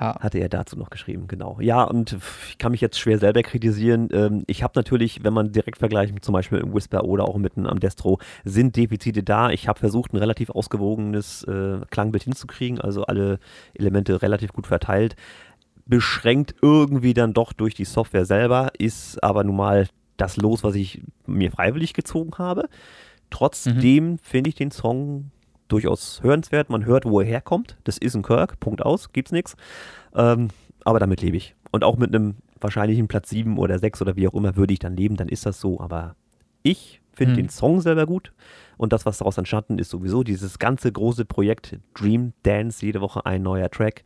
Ja. 0.00 0.16
Hatte 0.18 0.38
er 0.38 0.48
dazu 0.48 0.78
noch 0.78 0.88
geschrieben, 0.88 1.26
genau. 1.28 1.58
Ja, 1.60 1.84
und 1.84 2.16
ich 2.48 2.56
kann 2.56 2.72
mich 2.72 2.80
jetzt 2.80 2.98
schwer 2.98 3.18
selber 3.18 3.42
kritisieren. 3.42 4.08
Ähm, 4.12 4.44
ich 4.46 4.62
habe 4.62 4.72
natürlich, 4.74 5.22
wenn 5.24 5.34
man 5.34 5.52
direkt 5.52 5.76
vergleicht, 5.76 6.14
zum 6.24 6.32
Beispiel 6.32 6.58
im 6.58 6.72
Whisper 6.72 7.04
oder 7.04 7.28
auch 7.28 7.36
mitten 7.36 7.66
am 7.66 7.80
Destro, 7.80 8.18
sind 8.42 8.76
Defizite 8.76 9.22
da. 9.22 9.50
Ich 9.50 9.68
habe 9.68 9.78
versucht, 9.78 10.14
ein 10.14 10.16
relativ 10.16 10.48
ausgewogenes 10.48 11.44
äh, 11.44 11.80
Klangbild 11.90 12.24
hinzukriegen, 12.24 12.80
also 12.80 13.04
alle 13.04 13.40
Elemente 13.74 14.22
relativ 14.22 14.54
gut 14.54 14.66
verteilt. 14.66 15.16
Beschränkt 15.84 16.54
irgendwie 16.62 17.12
dann 17.12 17.34
doch 17.34 17.52
durch 17.52 17.74
die 17.74 17.84
Software 17.84 18.24
selber, 18.24 18.70
ist 18.78 19.22
aber 19.22 19.44
nun 19.44 19.56
mal 19.56 19.86
das 20.16 20.38
Los, 20.38 20.64
was 20.64 20.76
ich 20.76 21.02
mir 21.26 21.50
freiwillig 21.50 21.92
gezogen 21.92 22.32
habe. 22.38 22.68
Trotzdem 23.28 24.18
finde 24.22 24.48
ich 24.48 24.54
den 24.54 24.70
Song 24.70 25.30
durchaus 25.72 26.22
hörenswert. 26.22 26.70
Man 26.70 26.84
hört, 26.84 27.04
wo 27.04 27.20
er 27.20 27.26
herkommt. 27.26 27.76
Das 27.84 27.98
ist 27.98 28.14
ein 28.14 28.22
Kirk, 28.22 28.60
Punkt 28.60 28.82
aus, 28.82 29.12
gibt's 29.12 29.32
nichts. 29.32 29.56
Ähm, 30.14 30.48
aber 30.84 30.98
damit 30.98 31.22
lebe 31.22 31.36
ich. 31.36 31.54
Und 31.70 31.84
auch 31.84 31.96
mit 31.96 32.14
einem 32.14 32.36
wahrscheinlichen 32.60 33.08
Platz 33.08 33.30
7 33.30 33.58
oder 33.58 33.78
6 33.78 34.02
oder 34.02 34.16
wie 34.16 34.28
auch 34.28 34.34
immer 34.34 34.56
würde 34.56 34.72
ich 34.72 34.78
dann 34.78 34.96
leben, 34.96 35.16
dann 35.16 35.28
ist 35.28 35.46
das 35.46 35.60
so. 35.60 35.80
Aber 35.80 36.14
ich 36.62 37.00
finde 37.14 37.32
Mhm. 37.34 37.36
den 37.36 37.48
Song 37.48 37.80
selber 37.80 38.06
gut. 38.06 38.32
Und 38.76 38.92
das, 38.92 39.04
was 39.06 39.18
daraus 39.18 39.36
entstanden 39.38 39.78
ist, 39.78 39.90
sowieso 39.90 40.22
dieses 40.22 40.58
ganze 40.58 40.90
große 40.90 41.24
Projekt 41.26 41.78
Dream 41.94 42.32
Dance, 42.42 42.84
jede 42.84 43.00
Woche 43.00 43.24
ein 43.26 43.42
neuer 43.42 43.70
Track 43.70 44.02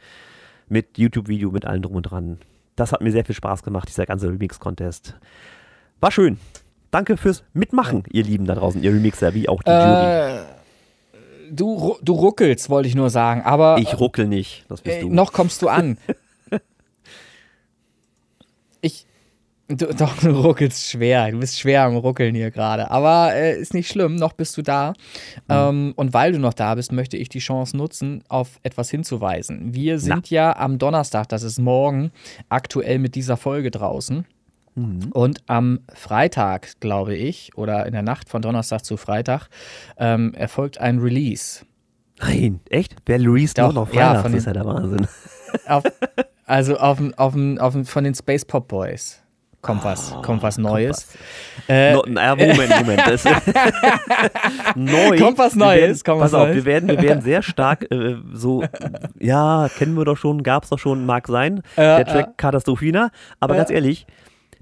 mit 0.68 0.98
YouTube-Video, 0.98 1.50
mit 1.50 1.64
allem 1.64 1.82
drum 1.82 1.96
und 1.96 2.02
dran. 2.02 2.38
Das 2.76 2.90
hat 2.90 3.00
mir 3.02 3.12
sehr 3.12 3.24
viel 3.24 3.34
Spaß 3.36 3.62
gemacht, 3.62 3.88
dieser 3.88 4.04
ganze 4.06 4.28
Remix-Contest. 4.28 5.14
War 6.00 6.10
schön. 6.10 6.38
Danke 6.90 7.16
fürs 7.16 7.44
Mitmachen, 7.52 8.02
ihr 8.10 8.24
Lieben 8.24 8.46
da 8.46 8.54
draußen, 8.54 8.82
ihr 8.82 8.92
Remixer, 8.92 9.34
wie 9.34 9.48
auch 9.48 9.62
die 9.62 9.70
Jury. 9.70 10.44
Du, 11.50 11.96
du 12.02 12.12
ruckelst, 12.12 12.70
wollte 12.70 12.88
ich 12.88 12.94
nur 12.94 13.10
sagen. 13.10 13.42
Aber 13.42 13.78
Ich 13.78 13.98
ruckel 13.98 14.26
nicht, 14.26 14.64
das 14.68 14.80
bist 14.80 14.98
äh, 14.98 15.00
du. 15.02 15.08
noch 15.10 15.32
kommst 15.32 15.62
du 15.62 15.68
an. 15.68 15.98
ich. 18.80 19.06
Du, 19.66 19.86
doch, 19.86 20.18
du 20.18 20.28
ruckelst 20.28 20.90
schwer. 20.90 21.30
Du 21.30 21.38
bist 21.38 21.58
schwer 21.58 21.84
am 21.84 21.96
Ruckeln 21.96 22.34
hier 22.34 22.50
gerade. 22.50 22.90
Aber 22.90 23.32
äh, 23.34 23.58
ist 23.58 23.72
nicht 23.72 23.88
schlimm, 23.88 24.14
noch 24.16 24.34
bist 24.34 24.58
du 24.58 24.62
da. 24.62 24.92
Ähm, 25.48 25.94
und 25.96 26.12
weil 26.12 26.32
du 26.32 26.38
noch 26.38 26.52
da 26.52 26.74
bist, 26.74 26.92
möchte 26.92 27.16
ich 27.16 27.30
die 27.30 27.38
Chance 27.38 27.74
nutzen, 27.74 28.22
auf 28.28 28.60
etwas 28.62 28.90
hinzuweisen. 28.90 29.72
Wir 29.72 29.98
sind 29.98 30.28
ja 30.28 30.54
am 30.54 30.78
Donnerstag, 30.78 31.30
das 31.30 31.42
ist 31.42 31.58
morgen, 31.58 32.12
aktuell 32.50 32.98
mit 32.98 33.14
dieser 33.14 33.38
Folge 33.38 33.70
draußen. 33.70 34.26
Mhm. 34.74 35.10
Und 35.12 35.40
am 35.46 35.80
Freitag, 35.94 36.80
glaube 36.80 37.14
ich, 37.14 37.56
oder 37.56 37.86
in 37.86 37.92
der 37.92 38.02
Nacht 38.02 38.28
von 38.28 38.42
Donnerstag 38.42 38.84
zu 38.84 38.96
Freitag, 38.96 39.48
ähm, 39.98 40.34
erfolgt 40.34 40.78
ein 40.78 40.98
Release. 40.98 41.64
Nein, 42.20 42.60
echt? 42.70 42.96
Wer 43.06 43.18
Louise 43.18 43.54
Doch, 43.54 43.72
noch 43.72 43.82
auf 43.82 43.94
ja, 43.94 44.06
Freitag? 44.08 44.22
von 44.22 44.32
das 44.32 44.38
ist 44.40 44.46
ja 44.46 44.52
der 44.52 44.64
Wahnsinn. 44.64 45.06
Auf, 45.66 45.84
also 46.46 46.76
auf, 46.78 46.98
auf, 47.16 47.34
auf, 47.58 47.74
von 47.88 48.04
den 48.04 48.14
Space 48.14 48.44
Pop 48.44 48.68
Boys 48.68 49.20
kommt 49.62 49.82
was, 49.82 50.14
kommt 50.22 50.42
was 50.42 50.58
Neues. 50.58 51.08
Äh, 51.68 51.94
No, 51.94 52.04
na, 52.06 52.34
Moment, 52.36 52.58
Moment. 52.80 53.02
Das 53.06 53.24
neu. 54.74 55.18
Kommt 55.18 55.38
was 55.38 55.54
Neues, 55.54 55.80
Werden, 55.80 56.00
kommt 56.04 56.20
pass 56.20 56.32
was 56.32 56.40
auf, 56.40 56.46
Neues. 56.48 56.56
wir 56.56 56.64
werden, 56.66 56.88
wir 56.88 57.00
werden 57.00 57.22
sehr 57.22 57.42
stark 57.42 57.90
äh, 57.90 58.16
so, 58.32 58.62
ja, 59.20 59.68
kennen 59.76 59.96
wir 59.96 60.04
doch 60.04 60.16
schon, 60.16 60.42
gab's 60.42 60.68
doch 60.68 60.78
schon, 60.78 61.06
mag 61.06 61.26
sein. 61.28 61.62
Ja, 61.76 61.96
der 61.96 62.06
Track 62.06 62.38
Katastrophina. 62.38 63.10
Aber 63.40 63.54
Ja. 63.54 63.60
ganz 63.60 63.70
ehrlich, 63.70 64.06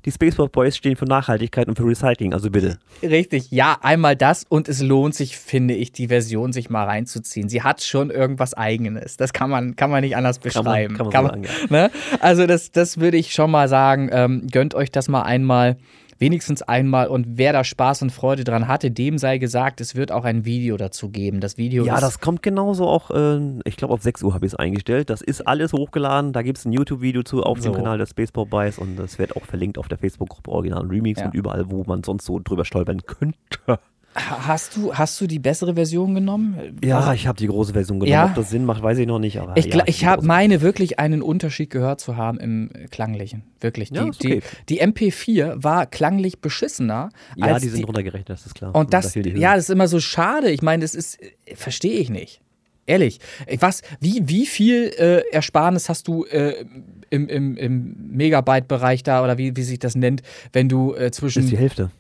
die 0.04 0.10
Spaceball 0.10 0.48
Boys 0.48 0.76
stehen 0.76 0.96
für 0.96 1.04
Nachhaltigkeit 1.04 1.68
und 1.68 1.76
für 1.76 1.84
Recycling, 1.86 2.32
also 2.32 2.50
bitte. 2.50 2.78
Richtig, 3.02 3.50
ja, 3.50 3.76
einmal 3.82 4.16
das 4.16 4.44
und 4.48 4.68
es 4.68 4.82
lohnt 4.82 5.14
sich, 5.14 5.36
finde 5.36 5.74
ich, 5.74 5.92
die 5.92 6.08
Version 6.08 6.52
sich 6.52 6.70
mal 6.70 6.84
reinzuziehen. 6.84 7.48
Sie 7.48 7.62
hat 7.62 7.82
schon 7.82 8.10
irgendwas 8.10 8.54
Eigenes. 8.54 9.16
Das 9.16 9.32
kann 9.32 9.50
man, 9.50 9.76
kann 9.76 9.90
man 9.90 10.02
nicht 10.02 10.16
anders 10.16 10.40
Kann 10.40 10.64
man- 10.64 10.64
beschreiben. 10.64 10.96
kann 11.10 11.24
man 11.24 11.42
so 11.44 11.48
sagen, 11.48 11.68
ne? 11.70 11.90
Also 12.20 12.46
das, 12.46 12.72
das 12.72 12.98
würde 12.98 13.16
ich 13.16 13.32
schon 13.32 13.50
mal 13.50 13.68
sagen. 13.68 14.10
Ähm, 14.12 14.46
gönnt 14.50 14.74
euch 14.74 14.90
das 14.90 15.08
mal 15.08 15.22
einmal, 15.22 15.76
wenigstens 16.22 16.62
einmal. 16.62 17.08
Und 17.08 17.26
wer 17.36 17.52
da 17.52 17.64
Spaß 17.64 18.02
und 18.02 18.10
Freude 18.10 18.44
dran 18.44 18.68
hatte, 18.68 18.90
dem 18.90 19.18
sei 19.18 19.38
gesagt, 19.38 19.80
es 19.80 19.94
wird 19.94 20.10
auch 20.12 20.24
ein 20.24 20.44
Video 20.44 20.76
dazu 20.78 21.10
geben. 21.10 21.40
Das 21.40 21.58
Video 21.58 21.84
Ja, 21.84 22.00
das 22.00 22.20
kommt 22.20 22.42
genauso 22.42 22.86
auch, 22.86 23.10
äh, 23.10 23.40
ich 23.64 23.76
glaube 23.76 23.92
auf 23.92 24.02
6 24.02 24.22
Uhr 24.22 24.32
habe 24.32 24.46
ich 24.46 24.52
es 24.52 24.56
eingestellt. 24.58 25.10
Das 25.10 25.20
ist 25.20 25.46
alles 25.46 25.72
hochgeladen. 25.72 26.32
Da 26.32 26.42
gibt 26.42 26.58
es 26.58 26.64
ein 26.64 26.72
YouTube-Video 26.72 27.22
zu 27.22 27.42
auf 27.42 27.58
dem 27.58 27.64
So. 27.64 27.72
Kanal 27.72 27.98
der 27.98 28.06
Spaceball 28.06 28.46
Boys 28.46 28.78
und 28.78 28.96
das 28.96 29.18
wird 29.18 29.36
auch 29.36 29.44
verlinkt 29.44 29.76
auf 29.78 29.88
der 29.88 29.98
Facebook-Gruppe 29.98 30.50
Original 30.50 30.86
Remix 30.86 31.20
Ja. 31.20 31.26
und 31.26 31.34
überall, 31.34 31.70
wo 31.70 31.84
man 31.84 32.02
sonst 32.02 32.24
so 32.24 32.38
drüber 32.38 32.64
stolpern 32.64 33.02
könnte. 33.04 33.78
Ha- 34.14 34.46
Hast 34.46 34.76
du, 34.76 34.92
hast 34.94 35.20
du 35.20 35.26
die 35.26 35.38
bessere 35.38 35.74
Version 35.74 36.14
genommen? 36.14 36.78
Ja, 36.84 36.98
Also, 36.98 37.12
ich 37.12 37.26
habe 37.26 37.38
die 37.38 37.46
große 37.46 37.72
Version 37.72 37.98
genommen. 37.98 38.12
Ja. 38.12 38.26
Ob 38.26 38.34
das 38.34 38.50
Sinn 38.50 38.64
macht, 38.66 38.82
weiß 38.82 38.98
ich 38.98 39.06
noch 39.06 39.18
nicht. 39.18 39.38
Aber 39.40 39.56
ich 39.56 39.66
ja, 39.66 39.82
ich 39.86 40.04
habe 40.04 40.26
meine 40.26 40.60
wirklich 40.60 40.98
einen 40.98 41.22
Unterschied 41.22 41.70
gehört 41.70 42.00
zu 42.00 42.16
haben 42.16 42.38
im 42.38 42.70
Klanglichen. 42.90 43.42
Wirklich. 43.60 43.90
Ja, 43.90 44.04
Die, 44.04 44.10
ist 44.10 44.20
okay. 44.24 44.42
die, 44.68 44.76
die 44.80 44.82
MP4 44.82 45.62
war 45.64 45.86
klanglich 45.86 46.40
beschissener 46.40 47.08
Ja, 47.36 47.46
als 47.46 47.62
die 47.62 47.68
sind 47.68 47.78
die, 47.78 47.84
runtergerechnet, 47.84 48.28
das 48.28 48.44
ist 48.44 48.54
klar. 48.54 48.74
Und 48.74 48.92
da 48.92 49.00
das, 49.00 49.14
ja, 49.14 49.54
das 49.54 49.64
ist 49.64 49.70
immer 49.70 49.88
so 49.88 49.98
schade. 49.98 50.50
Ich 50.50 50.60
meine, 50.62 50.82
das 50.82 50.94
ist, 50.94 51.18
verstehe 51.54 51.98
ich 51.98 52.10
nicht. 52.10 52.40
Ehrlich. 52.84 53.20
Äh, 53.46 53.56
Was, 53.60 53.80
wie, 54.00 54.22
wie 54.26 54.44
viel 54.44 54.92
äh, 54.98 55.22
Ersparnis 55.32 55.88
hast 55.88 56.08
du 56.08 56.24
äh, 56.26 56.64
im, 57.10 57.28
im, 57.28 57.56
im 57.56 57.96
Megabyte-Bereich 58.10 59.02
da 59.04 59.22
oder 59.24 59.38
wie, 59.38 59.56
wie 59.56 59.62
sich 59.62 59.78
das 59.78 59.94
nennt, 59.94 60.22
wenn 60.52 60.68
du 60.68 60.92
äh, 60.92 61.08
das 61.10 61.18
ist 61.18 61.22
die 61.36 61.40
zwischen. 61.40 61.56
Hälfte. 61.56 61.90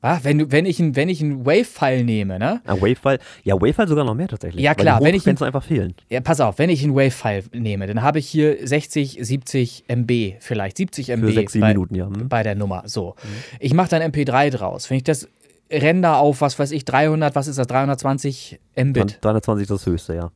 Ah, 0.00 0.20
wenn, 0.22 0.38
du, 0.38 0.52
wenn 0.52 0.64
ich 0.64 0.78
ein, 0.78 0.94
wenn 0.94 1.08
ich 1.08 1.20
ein 1.20 1.44
Wave-File 1.44 2.04
nehme, 2.04 2.38
ne? 2.38 2.60
Ah, 2.66 2.74
Wavefile, 2.74 3.18
ja, 3.42 3.56
Wavefile 3.56 3.88
sogar 3.88 4.04
noch 4.04 4.14
mehr 4.14 4.28
tatsächlich. 4.28 4.62
Ja, 4.62 4.74
klar, 4.74 5.00
wenn 5.02 5.14
ich- 5.14 5.26
einfach 5.26 5.62
fehlen. 5.64 5.94
Ja, 6.08 6.20
pass 6.20 6.40
auf, 6.40 6.58
wenn 6.58 6.70
ich 6.70 6.84
ein 6.84 6.94
Wave-File 6.94 7.44
nehme, 7.52 7.86
dann 7.88 8.02
habe 8.02 8.20
ich 8.20 8.28
hier 8.28 8.64
60, 8.66 9.18
70 9.20 9.84
MB, 9.88 10.36
vielleicht 10.38 10.76
70 10.76 11.10
MB 11.10 11.26
Für 11.26 11.32
sechs, 11.32 11.52
sieben 11.52 11.62
bei, 11.62 11.68
Minuten, 11.68 11.94
ja. 11.96 12.06
Hm? 12.06 12.28
bei 12.28 12.44
der 12.44 12.54
Nummer. 12.54 12.84
So. 12.86 13.16
Ich 13.58 13.74
mache 13.74 13.88
dann 13.88 14.02
MP3 14.02 14.50
draus. 14.50 14.88
Wenn 14.88 14.98
ich 14.98 15.04
das 15.04 15.28
render 15.70 16.18
auf, 16.18 16.40
was 16.40 16.58
weiß 16.58 16.70
ich, 16.70 16.84
300, 16.84 17.34
was 17.34 17.48
ist 17.48 17.58
das, 17.58 17.66
320 17.66 18.60
Mbit. 18.76 19.18
320 19.20 19.62
ist 19.62 19.70
das 19.70 19.84
höchste, 19.86 20.14
ja. 20.14 20.30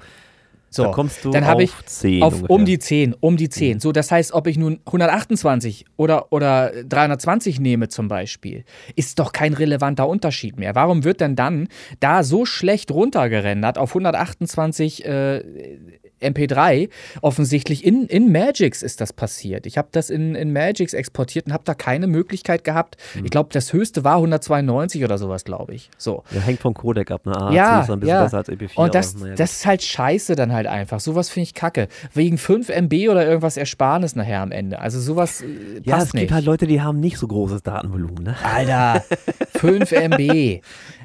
So, 0.74 0.85
da 0.85 0.90
kommst 0.90 1.24
du 1.24 1.31
dann 1.31 1.47
habe 1.47 1.62
ich 1.62 1.73
auf 1.73 1.85
10 1.85 2.23
auf 2.23 2.43
um 2.49 2.65
die 2.65 2.78
10, 2.78 3.15
um 3.20 3.36
die 3.36 3.49
10. 3.49 3.81
So, 3.81 3.93
das 3.93 4.11
heißt, 4.11 4.32
ob 4.32 4.47
ich 4.47 4.57
nun 4.57 4.81
128 4.86 5.85
oder, 5.97 6.32
oder 6.32 6.73
320 6.85 7.61
nehme 7.61 7.89
zum 7.89 8.09
Beispiel, 8.09 8.65
ist 8.97 9.19
doch 9.19 9.32
kein 9.32 9.55
relevanter 9.55 10.09
Unterschied 10.09 10.59
mehr. 10.59 10.74
Warum 10.74 11.05
wird 11.05 11.20
denn 11.20 11.36
dann 11.36 11.69
da 12.01 12.23
so 12.23 12.47
schlecht 12.47 12.90
runtergerendert 12.90 13.77
auf 13.77 13.90
128 13.90 15.05
äh, 15.05 15.43
MP3? 16.23 16.89
Offensichtlich 17.20 17.85
in, 17.85 18.07
in 18.07 18.32
Magix 18.32 18.82
ist 18.82 19.01
das 19.01 19.12
passiert. 19.12 19.66
Ich 19.66 19.78
habe 19.78 19.89
das 19.93 20.11
in, 20.11 20.35
in 20.35 20.53
Magix 20.53 20.94
exportiert 20.94 21.47
und 21.47 21.53
habe 21.53 21.65
da 21.65 21.74
keine 21.74 22.07
Möglichkeit 22.07 22.65
gehabt. 22.65 22.97
Hm. 23.15 23.24
Ich 23.24 23.31
glaube, 23.31 23.51
das 23.53 23.73
höchste 23.73 24.05
war 24.05 24.16
192 24.16 25.05
oder 25.05 25.19
sowas, 25.19 25.44
glaube 25.44 25.74
ich. 25.74 25.90
So. 25.99 26.23
Ja, 26.31 26.40
hängt 26.40 26.61
vom 26.61 26.74
Codec 26.74 27.11
ab, 27.11 27.27
ne? 27.27 27.36
AAC 27.36 27.55
Ja, 27.55 27.81
ist 27.81 27.90
ein 27.90 28.01
bisschen 28.01 28.16
ja. 28.16 28.23
besser 28.23 28.39
als 28.39 28.49
EP4. 28.49 28.77
Und 28.77 28.94
das, 28.94 29.16
aber, 29.16 29.31
das 29.31 29.53
ist 29.53 29.66
halt 29.66 29.82
scheiße 29.82 30.36
dann 30.36 30.53
halt 30.53 30.66
einfach. 30.66 31.01
Sowas 31.01 31.28
finde 31.28 31.44
ich 31.44 31.55
kacke. 31.55 31.89
Wegen 32.15 32.39
5 32.39 32.69
MB 32.69 33.09
oder 33.11 33.27
irgendwas 33.27 33.57
Ersparnis 33.57 34.16
nachher 34.16 34.40
am 34.40 34.53
Ende. 34.53 34.81
Also 34.81 35.01
sowas 35.01 35.43
äh, 35.43 35.81
passt 35.81 35.86
ja, 35.86 35.99
es 35.99 36.15
nicht. 36.15 36.20
gibt 36.23 36.32
halt 36.32 36.44
Leute, 36.44 36.66
die 36.66 36.81
haben 36.81 37.01
nicht 37.01 37.19
so 37.19 37.27
großes 37.27 37.62
Datenvolumen, 37.62 38.24
ne? 38.24 38.36
Alter, 38.43 39.05
5 39.57 39.93
MB. 39.93 40.61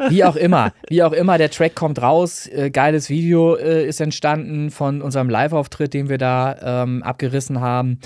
Wie 0.09 0.23
auch 0.23 0.35
immer. 0.35 0.73
Wie 0.89 1.03
auch 1.03 1.13
immer, 1.13 1.37
der 1.37 1.49
Track 1.49 1.75
kommt 1.75 2.01
raus. 2.01 2.47
Äh, 2.47 2.69
geiles 2.69 3.09
Video 3.09 3.55
äh, 3.55 3.87
ist 3.87 4.01
entstanden 4.01 4.71
von 4.71 5.01
unserem 5.07 5.29
Live-Auftritt, 5.29 5.93
den 5.93 6.09
wir 6.09 6.17
da 6.17 6.83
ähm, 6.83 7.01
abgerissen 7.01 7.59
haben. 7.59 7.99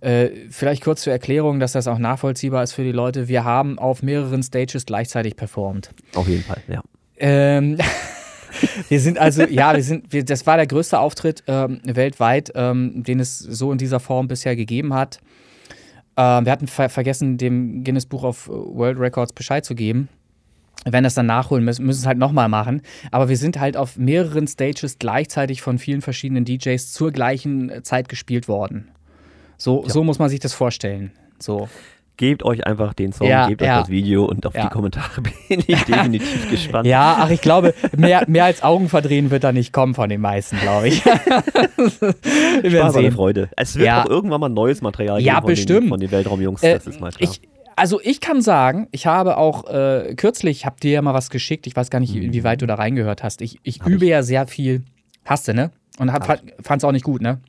Äh, 0.00 0.30
vielleicht 0.50 0.82
kurz 0.82 1.02
zur 1.02 1.12
Erklärung, 1.12 1.60
dass 1.60 1.72
das 1.72 1.86
auch 1.86 1.98
nachvollziehbar 1.98 2.64
ist 2.64 2.72
für 2.72 2.82
die 2.82 2.92
Leute. 2.92 3.28
Wir 3.28 3.44
haben 3.44 3.78
auf 3.78 4.02
mehreren 4.02 4.42
Stages 4.42 4.86
gleichzeitig 4.86 5.36
performt. 5.36 5.90
Auf 6.14 6.26
jeden 6.26 6.42
Fall, 6.42 6.62
ja. 6.66 6.82
Ähm, 7.18 7.78
wir 8.88 9.00
sind 9.00 9.18
also, 9.18 9.44
ja, 9.44 9.74
wir 9.74 9.82
sind, 9.82 10.12
wir, 10.12 10.24
das 10.24 10.46
war 10.46 10.56
der 10.56 10.66
größte 10.66 10.98
Auftritt 10.98 11.44
ähm, 11.46 11.80
weltweit, 11.84 12.52
ähm, 12.54 13.02
den 13.04 13.20
es 13.20 13.38
so 13.38 13.70
in 13.70 13.78
dieser 13.78 14.00
Form 14.00 14.28
bisher 14.28 14.56
gegeben 14.56 14.94
hat. 14.94 15.20
Ähm, 16.16 16.44
wir 16.46 16.52
hatten 16.52 16.66
ver 16.66 16.88
vergessen, 16.88 17.36
dem 17.38 17.84
Guinness 17.84 18.06
Buch 18.06 18.24
of 18.24 18.48
World 18.48 18.98
Records 18.98 19.32
Bescheid 19.32 19.64
zu 19.64 19.74
geben. 19.74 20.08
Wenn 20.84 21.02
das 21.04 21.14
dann 21.14 21.26
nachholen 21.26 21.64
müssen, 21.64 21.84
müssen 21.84 22.00
es 22.00 22.06
halt 22.06 22.18
nochmal 22.18 22.48
machen. 22.48 22.82
Aber 23.10 23.28
wir 23.28 23.36
sind 23.36 23.58
halt 23.58 23.76
auf 23.76 23.96
mehreren 23.96 24.46
Stages 24.46 24.98
gleichzeitig 24.98 25.60
von 25.62 25.78
vielen 25.78 26.00
verschiedenen 26.02 26.44
DJs 26.44 26.92
zur 26.92 27.10
gleichen 27.10 27.72
Zeit 27.82 28.08
gespielt 28.08 28.46
worden. 28.46 28.88
So, 29.56 29.84
so 29.88 30.04
muss 30.04 30.18
man 30.18 30.28
sich 30.28 30.38
das 30.40 30.52
vorstellen. 30.52 31.10
So. 31.38 31.68
gebt 32.18 32.44
euch 32.44 32.66
einfach 32.66 32.94
den 32.94 33.12
Song, 33.12 33.26
Ja, 33.28 33.46
gebt 33.48 33.60
ja. 33.62 33.74
euch 33.76 33.80
das 33.82 33.90
Video 33.90 34.24
und 34.24 34.46
auf 34.46 34.54
Ja. 34.54 34.62
die 34.62 34.68
Kommentare 34.68 35.20
bin 35.48 35.62
ich 35.66 35.84
definitiv 35.84 36.48
gespannt. 36.50 36.86
Ja, 36.86 37.16
ach, 37.20 37.30
ich 37.30 37.40
glaube, 37.42 37.74
mehr, 37.96 38.24
mehr 38.26 38.44
als 38.44 38.62
Augenverdrehen 38.62 39.30
wird 39.30 39.44
da 39.44 39.52
nicht 39.52 39.72
kommen 39.72 39.94
von 39.94 40.08
den 40.08 40.20
meisten, 40.22 40.56
glaube 40.58 40.88
ich. 40.88 41.04
Wir 41.04 42.72
werden 42.72 42.78
Spaß 42.90 42.94
sehen. 42.94 43.12
Freude. 43.12 43.48
Es 43.56 43.76
wird 43.76 43.86
Ja. 43.86 44.04
auch 44.04 44.08
irgendwann 44.10 44.40
mal 44.40 44.48
neues 44.48 44.80
Material 44.82 45.20
Ja, 45.20 45.34
geben 45.34 45.42
von, 45.42 45.50
bestimmt. 45.50 45.82
Den, 45.82 45.88
von 45.88 46.00
den 46.00 46.10
Weltraumjungs, 46.10 46.62
Äh, 46.62 46.74
das 46.74 46.86
ist 46.86 47.00
mal 47.00 47.10
klar. 47.12 47.30
ich, 47.30 47.40
also 47.76 48.00
ich 48.02 48.20
kann 48.20 48.40
sagen, 48.42 48.88
ich 48.90 49.06
habe 49.06 49.36
auch 49.36 49.68
äh, 49.68 50.14
kürzlich, 50.16 50.58
ich 50.58 50.66
habe 50.66 50.80
dir 50.80 50.92
ja 50.92 51.02
mal 51.02 51.14
was 51.14 51.30
geschickt, 51.30 51.66
ich 51.66 51.76
weiß 51.76 51.90
gar 51.90 52.00
nicht, 52.00 52.14
inwieweit 52.16 52.62
du 52.62 52.66
da 52.66 52.74
reingehört 52.74 53.22
hast. 53.22 53.40
Ich, 53.42 53.58
ich 53.62 53.78
Mhm. 53.80 53.84
Hab 53.84 53.88
übe 53.92 54.04
ich. 54.06 54.10
ja 54.10 54.22
sehr 54.22 54.46
viel. 54.46 54.82
Hast 55.24 55.46
du, 55.48 55.54
ne? 55.54 55.70
Und 55.98 56.12
hab, 56.12 56.26
fand 56.26 56.80
es 56.80 56.84
auch 56.84 56.92
nicht 56.92 57.04
gut, 57.04 57.20
ne? 57.22 57.40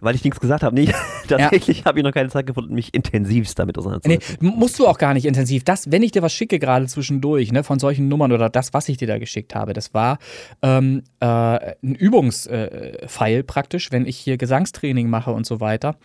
Weil 0.00 0.14
ich 0.14 0.22
nichts 0.22 0.38
gesagt 0.38 0.62
habe. 0.62 0.74
Nee, 0.74 0.88
tatsächlich 1.28 1.84
habe 1.84 1.98
ich 1.98 2.04
noch 2.04 2.12
keine 2.12 2.28
Zeit 2.28 2.46
gefunden, 2.46 2.72
mich 2.74 2.94
intensivst 2.94 3.58
damit 3.58 3.76
Nee, 3.76 3.80
auseinanderzusetzen. 3.80 4.38
m- 4.46 4.54
musst 4.56 4.78
du 4.78 4.86
auch 4.86 4.96
gar 4.98 5.12
nicht 5.14 5.24
intensiv. 5.26 5.64
Das, 5.64 5.90
wenn 5.90 6.02
ich 6.04 6.12
dir 6.12 6.22
was 6.22 6.32
schicke 6.32 6.58
gerade 6.60 6.86
zwischendurch, 6.86 7.50
ne, 7.52 7.64
von 7.64 7.78
solchen 7.78 8.06
Nummern 8.08 8.30
oder 8.32 8.48
das, 8.48 8.72
was 8.72 8.88
ich 8.88 8.96
dir 8.96 9.08
da 9.08 9.18
geschickt 9.18 9.54
habe, 9.56 9.72
das 9.72 9.94
war 9.94 10.18
ähm, 10.62 11.02
äh, 11.20 11.26
ein 11.26 11.94
Übungsfile 11.94 13.42
praktisch, 13.44 13.90
wenn 13.92 14.06
ich 14.06 14.16
hier 14.16 14.36
Gesangstraining 14.36 15.08
mache 15.10 15.32
und 15.32 15.46
so 15.46 15.60
weiter. 15.60 15.96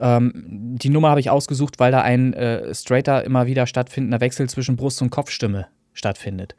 Ähm, 0.00 0.32
die 0.34 0.90
Nummer 0.90 1.10
habe 1.10 1.20
ich 1.20 1.30
ausgesucht, 1.30 1.78
weil 1.78 1.92
da 1.92 2.02
ein 2.02 2.32
äh, 2.34 2.72
straighter 2.74 3.24
immer 3.24 3.46
wieder 3.46 3.66
stattfindender 3.66 4.20
Wechsel 4.20 4.48
zwischen 4.48 4.76
Brust- 4.76 5.02
und 5.02 5.10
Kopfstimme 5.10 5.66
stattfindet. 6.00 6.56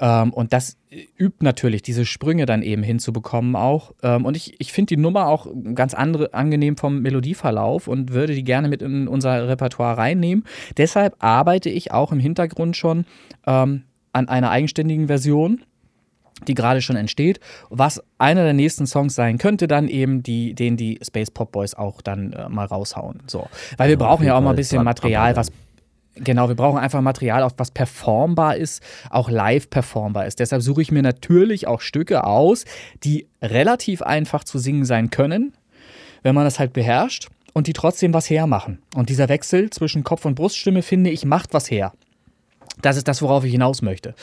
Ähm, 0.00 0.32
und 0.32 0.52
das 0.52 0.76
übt 1.16 1.44
natürlich, 1.44 1.82
diese 1.82 2.04
Sprünge 2.04 2.46
dann 2.46 2.62
eben 2.62 2.82
hinzubekommen 2.82 3.54
auch. 3.54 3.92
Ähm, 4.02 4.24
und 4.24 4.36
ich, 4.36 4.60
ich 4.60 4.72
finde 4.72 4.96
die 4.96 5.00
Nummer 5.00 5.26
auch 5.28 5.46
ganz 5.74 5.94
andere, 5.94 6.34
angenehm 6.34 6.76
vom 6.76 7.00
Melodieverlauf 7.00 7.86
und 7.86 8.12
würde 8.12 8.34
die 8.34 8.44
gerne 8.44 8.68
mit 8.68 8.82
in 8.82 9.06
unser 9.06 9.46
Repertoire 9.46 9.96
reinnehmen. 9.96 10.44
Deshalb 10.76 11.14
arbeite 11.20 11.70
ich 11.70 11.92
auch 11.92 12.10
im 12.10 12.18
Hintergrund 12.18 12.76
schon 12.76 13.04
ähm, 13.46 13.84
an 14.12 14.28
einer 14.28 14.50
eigenständigen 14.50 15.06
Version 15.06 15.62
die 16.46 16.54
gerade 16.54 16.80
schon 16.80 16.94
entsteht, 16.94 17.40
was 17.68 18.00
einer 18.16 18.44
der 18.44 18.52
nächsten 18.52 18.86
Songs 18.86 19.16
sein 19.16 19.38
könnte, 19.38 19.66
dann 19.66 19.88
eben 19.88 20.22
die, 20.22 20.54
den 20.54 20.76
die 20.76 21.00
Space 21.02 21.32
Pop 21.32 21.50
Boys 21.50 21.74
auch 21.74 22.00
dann 22.00 22.32
äh, 22.32 22.48
mal 22.48 22.64
raushauen. 22.64 23.24
So, 23.26 23.48
weil 23.76 23.88
wir 23.88 23.98
Ja, 23.98 24.06
brauchen 24.06 24.24
ja 24.24 24.36
auch 24.36 24.40
mal 24.40 24.50
ein 24.50 24.56
bisschen 24.56 24.84
Material, 24.84 25.34
was 25.34 25.50
Genau, 26.20 26.48
wir 26.48 26.56
brauchen 26.56 26.78
einfach 26.78 27.00
Material, 27.00 27.42
auch 27.42 27.52
was 27.56 27.70
performbar 27.70 28.56
ist, 28.56 28.82
auch 29.10 29.30
live 29.30 29.70
performbar 29.70 30.26
ist. 30.26 30.40
Deshalb 30.40 30.62
suche 30.62 30.82
ich 30.82 30.90
mir 30.90 31.02
natürlich 31.02 31.66
auch 31.66 31.80
Stücke 31.80 32.24
aus, 32.24 32.64
die 33.04 33.26
relativ 33.42 34.02
einfach 34.02 34.44
zu 34.44 34.58
singen 34.58 34.84
sein 34.84 35.10
können, 35.10 35.54
wenn 36.22 36.34
man 36.34 36.44
das 36.44 36.58
halt 36.58 36.72
beherrscht 36.72 37.28
und 37.52 37.66
die 37.66 37.72
trotzdem 37.72 38.14
was 38.14 38.30
hermachen. 38.30 38.80
Und 38.94 39.08
dieser 39.08 39.28
Wechsel 39.28 39.70
zwischen 39.70 40.04
Kopf- 40.04 40.24
und 40.24 40.34
Bruststimme, 40.34 40.82
finde 40.82 41.10
ich, 41.10 41.24
macht 41.24 41.54
was 41.54 41.70
her. 41.70 41.92
Das 42.82 42.96
ist 42.96 43.08
das, 43.08 43.22
worauf 43.22 43.44
ich 43.44 43.52
hinaus 43.52 43.82
möchte. 43.82 44.14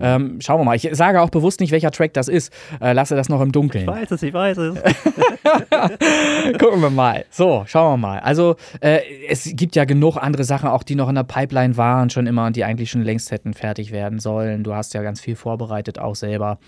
Ähm, 0.00 0.38
schauen 0.40 0.60
wir 0.60 0.64
mal. 0.64 0.76
Ich 0.76 0.88
sage 0.92 1.20
auch 1.20 1.30
bewusst 1.30 1.60
nicht, 1.60 1.72
welcher 1.72 1.90
Track 1.90 2.14
das 2.14 2.28
ist. 2.28 2.52
Äh, 2.80 2.92
lasse 2.92 3.16
das 3.16 3.28
noch 3.28 3.40
im 3.40 3.52
Dunkeln. 3.52 3.84
Ich 3.84 3.88
weiß 3.90 4.10
es, 4.10 4.22
ich 4.22 4.32
weiß 4.34 4.58
es. 4.58 4.78
Gucken 6.58 6.80
wir 6.80 6.90
mal. 6.90 7.24
So, 7.30 7.64
schauen 7.66 7.92
wir 7.94 7.96
mal. 8.08 8.18
Also, 8.20 8.56
äh, 8.80 9.00
es 9.28 9.50
gibt 9.54 9.76
ja 9.76 9.84
genug 9.84 10.16
andere 10.16 10.44
Sachen, 10.44 10.68
auch 10.68 10.82
die 10.82 10.94
noch 10.94 11.08
in 11.08 11.14
der 11.14 11.24
Pipeline 11.24 11.76
waren, 11.76 12.10
schon 12.10 12.26
immer 12.26 12.46
und 12.46 12.56
die 12.56 12.64
eigentlich 12.64 12.90
schon 12.90 13.02
längst 13.02 13.30
hätten 13.30 13.54
fertig 13.54 13.92
werden 13.92 14.18
sollen. 14.18 14.64
Du 14.64 14.74
hast 14.74 14.94
ja 14.94 15.02
ganz 15.02 15.20
viel 15.20 15.36
vorbereitet, 15.36 15.98
auch 15.98 16.14
selber. 16.14 16.58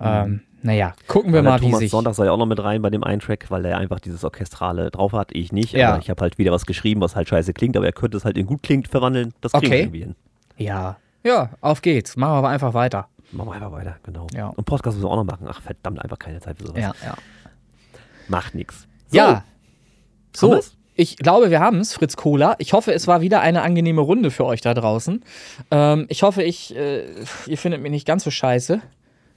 Ähm, 0.00 0.40
naja, 0.62 0.94
gucken 1.06 1.32
wir 1.32 1.42
mal, 1.42 1.60
wie 1.60 1.66
Thomas 1.66 1.78
sich. 1.80 1.90
Sonntag 1.90 2.14
soll 2.14 2.26
ja 2.26 2.32
auch 2.32 2.38
noch 2.38 2.46
mit 2.46 2.62
rein 2.62 2.82
bei 2.82 2.90
dem 2.90 3.04
einen 3.04 3.20
Track, 3.20 3.46
weil 3.50 3.64
er 3.64 3.78
einfach 3.78 4.00
dieses 4.00 4.24
Orchestrale 4.24 4.90
drauf 4.90 5.12
hat. 5.12 5.30
Ich 5.32 5.52
nicht. 5.52 5.72
Ja. 5.72 5.90
Aber 5.92 6.02
ich 6.02 6.10
habe 6.10 6.20
halt 6.22 6.38
wieder 6.38 6.50
was 6.50 6.66
geschrieben, 6.66 7.00
was 7.00 7.14
halt 7.14 7.28
scheiße 7.28 7.52
klingt, 7.52 7.76
aber 7.76 7.86
er 7.86 7.92
könnte 7.92 8.16
es 8.16 8.24
halt 8.24 8.36
in 8.36 8.46
gut 8.46 8.62
klingt 8.62 8.88
verwandeln. 8.88 9.32
Das 9.40 9.52
kriegen 9.52 9.66
Okay. 9.66 9.80
irgendwie 9.82 10.00
hin. 10.00 10.14
Ja. 10.56 10.96
Ja, 11.24 11.50
auf 11.60 11.82
geht's. 11.82 12.16
Machen 12.16 12.32
wir 12.34 12.38
aber 12.38 12.48
einfach 12.48 12.74
weiter. 12.74 13.08
Machen 13.32 13.48
wir 13.48 13.54
einfach 13.54 13.72
weiter, 13.72 13.96
genau. 14.04 14.26
Ja. 14.32 14.48
Und 14.48 14.64
Podcast 14.64 14.96
müssen 14.96 15.06
wir 15.08 15.10
auch 15.10 15.16
noch 15.16 15.24
machen. 15.24 15.46
Ach, 15.50 15.60
verdammt, 15.60 16.00
einfach 16.02 16.18
keine 16.18 16.40
Zeit 16.40 16.58
für 16.58 16.66
sowas. 16.68 16.80
Ja, 16.80 16.94
ja. 17.04 17.14
Macht 18.28 18.54
nichts. 18.54 18.86
Ja. 19.10 19.26
Haben 19.28 19.42
So, 20.32 20.50
wir's? 20.52 20.76
ich 20.94 21.16
glaube, 21.16 21.50
wir 21.50 21.60
haben 21.60 21.80
es, 21.80 21.94
Fritz 21.94 22.16
Kohler. 22.16 22.54
Ich 22.58 22.72
hoffe, 22.72 22.92
es 22.92 23.06
war 23.08 23.20
wieder 23.20 23.40
eine 23.40 23.62
angenehme 23.62 24.00
Runde 24.00 24.30
für 24.30 24.44
euch 24.44 24.60
da 24.60 24.74
draußen. 24.74 25.24
Ähm, 25.70 26.06
ich 26.08 26.22
hoffe, 26.22 26.42
ich, 26.44 26.74
äh, 26.76 27.04
ihr 27.46 27.58
findet 27.58 27.82
mich 27.82 27.90
nicht 27.90 28.06
ganz 28.06 28.22
so 28.24 28.30
scheiße. 28.30 28.80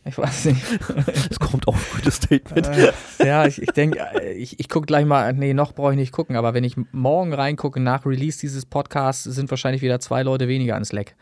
Ich 0.05 0.17
weiß 0.17 0.45
nicht. 0.45 0.61
Es 1.29 1.39
kommt 1.39 1.67
auch 1.67 1.75
ein 1.75 1.81
gutes 1.93 2.15
Statement. 2.15 2.67
Äh, 2.67 2.93
ja, 3.25 3.45
ich, 3.45 3.61
ich 3.61 3.71
denke, 3.71 3.99
ich, 4.35 4.59
ich 4.59 4.69
gucke 4.69 4.85
gleich 4.85 5.05
mal, 5.05 5.33
nee, 5.33 5.53
noch 5.53 5.73
brauche 5.73 5.91
ich 5.91 5.97
nicht 5.97 6.11
gucken, 6.11 6.35
aber 6.35 6.53
wenn 6.53 6.63
ich 6.63 6.75
morgen 6.91 7.33
reingucke 7.33 7.79
nach 7.79 8.05
Release 8.05 8.39
dieses 8.39 8.65
Podcasts, 8.65 9.23
sind 9.23 9.49
wahrscheinlich 9.49 9.81
wieder 9.81 9.99
zwei 9.99 10.23
Leute 10.23 10.47
weniger 10.47 10.75
ans 10.75 10.91
Leck. 10.91 11.15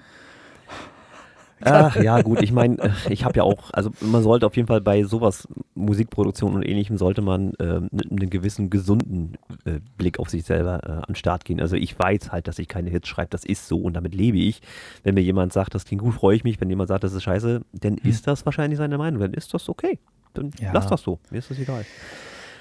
Ach 1.62 1.96
ja, 1.96 2.22
gut, 2.22 2.42
ich 2.42 2.52
meine, 2.52 2.78
äh, 2.80 2.90
ich 3.10 3.26
habe 3.26 3.38
ja 3.38 3.44
auch, 3.44 3.72
also 3.74 3.90
man 4.00 4.22
sollte 4.22 4.46
auf 4.46 4.56
jeden 4.56 4.68
Fall 4.68 4.82
bei 4.82 5.04
sowas, 5.04 5.48
Musikproduktion 5.76 6.54
und 6.56 6.64
ähnlichem, 6.64 6.98
sollte 6.98 7.22
man 7.22 7.54
ähm, 7.60 7.88
mit 7.92 8.12
einem 8.12 8.30
gewissen 8.30 8.70
gesunden 8.70 9.38
äh, 9.66 9.80
Blick 9.98 10.20
auf 10.20 10.30
sich 10.30 10.44
selber 10.44 10.82
äh, 10.84 10.92
an 10.92 11.04
den 11.10 11.16
Start 11.16 11.46
gehen. 11.46 11.60
Also 11.60 11.76
ich 11.76 11.98
weiß 11.98 12.32
halt, 12.32 12.48
dass 12.48 12.60
ich 12.60 12.68
keine 12.68 12.90
Hits 12.90 13.08
schreibe, 13.08 13.30
das 13.32 13.44
ist 13.46 13.68
so 13.68 13.80
und 13.80 13.94
damit 13.94 14.14
lebe 14.14 14.38
ich. 14.38 14.62
Wenn 15.04 15.16
mir 15.16 15.22
jemand 15.22 15.54
sagt, 15.54 15.74
das 15.76 15.86
klingt 15.86 16.02
gut, 16.02 16.14
freue 16.14 16.36
ich 16.36 16.44
mich. 16.44 16.60
Wenn 16.62 16.70
jemand 16.70 16.90
sagt, 16.90 17.04
das 17.04 17.14
ist 17.14 17.24
scheiße, 17.24 17.62
dann 17.74 17.98
ist 17.98 18.28
das 18.28 18.46
wahrscheinlich 18.46 18.78
seine 18.78 18.98
Meinung, 18.98 19.20
dann 19.22 19.34
ist 19.34 19.54
das 19.54 19.68
okay. 19.70 20.00
Dann 20.34 20.52
Ja. 20.60 20.72
lass 20.74 20.88
das 20.88 21.02
so, 21.02 21.20
mir 21.32 21.40
ist 21.40 21.50
das 21.50 21.58
egal. 21.60 21.86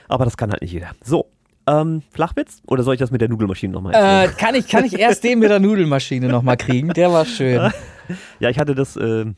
Aber 0.09 0.25
das 0.25 0.37
kann 0.37 0.51
halt 0.51 0.63
nicht 0.63 0.73
jeder. 0.73 0.91
So, 1.03 1.27
ähm, 1.67 2.03
Flachwitz? 2.11 2.63
Oder 2.67 2.83
soll 2.83 2.95
ich 2.95 3.01
das 3.01 3.11
mit 3.11 3.21
der 3.21 3.29
Nudelmaschine 3.29 3.73
nochmal? 3.73 3.95
Äh, 3.95 4.29
kann, 4.29 4.55
ich, 4.55 4.69
kann 4.69 4.85
ich 4.85 4.99
erst 4.99 5.25
den 5.25 5.39
mit 5.39 5.51
der 5.51 5.61
Nudelmaschine 5.61 6.29
nochmal 6.29 6.57
kriegen? 6.57 6.89
Der 6.91 7.13
war 7.13 7.25
schön. 7.25 7.73
Ja, 8.39 8.51
ich 8.51 8.61
hatte 8.61 8.77
das, 8.77 8.95
ähm, 8.95 9.35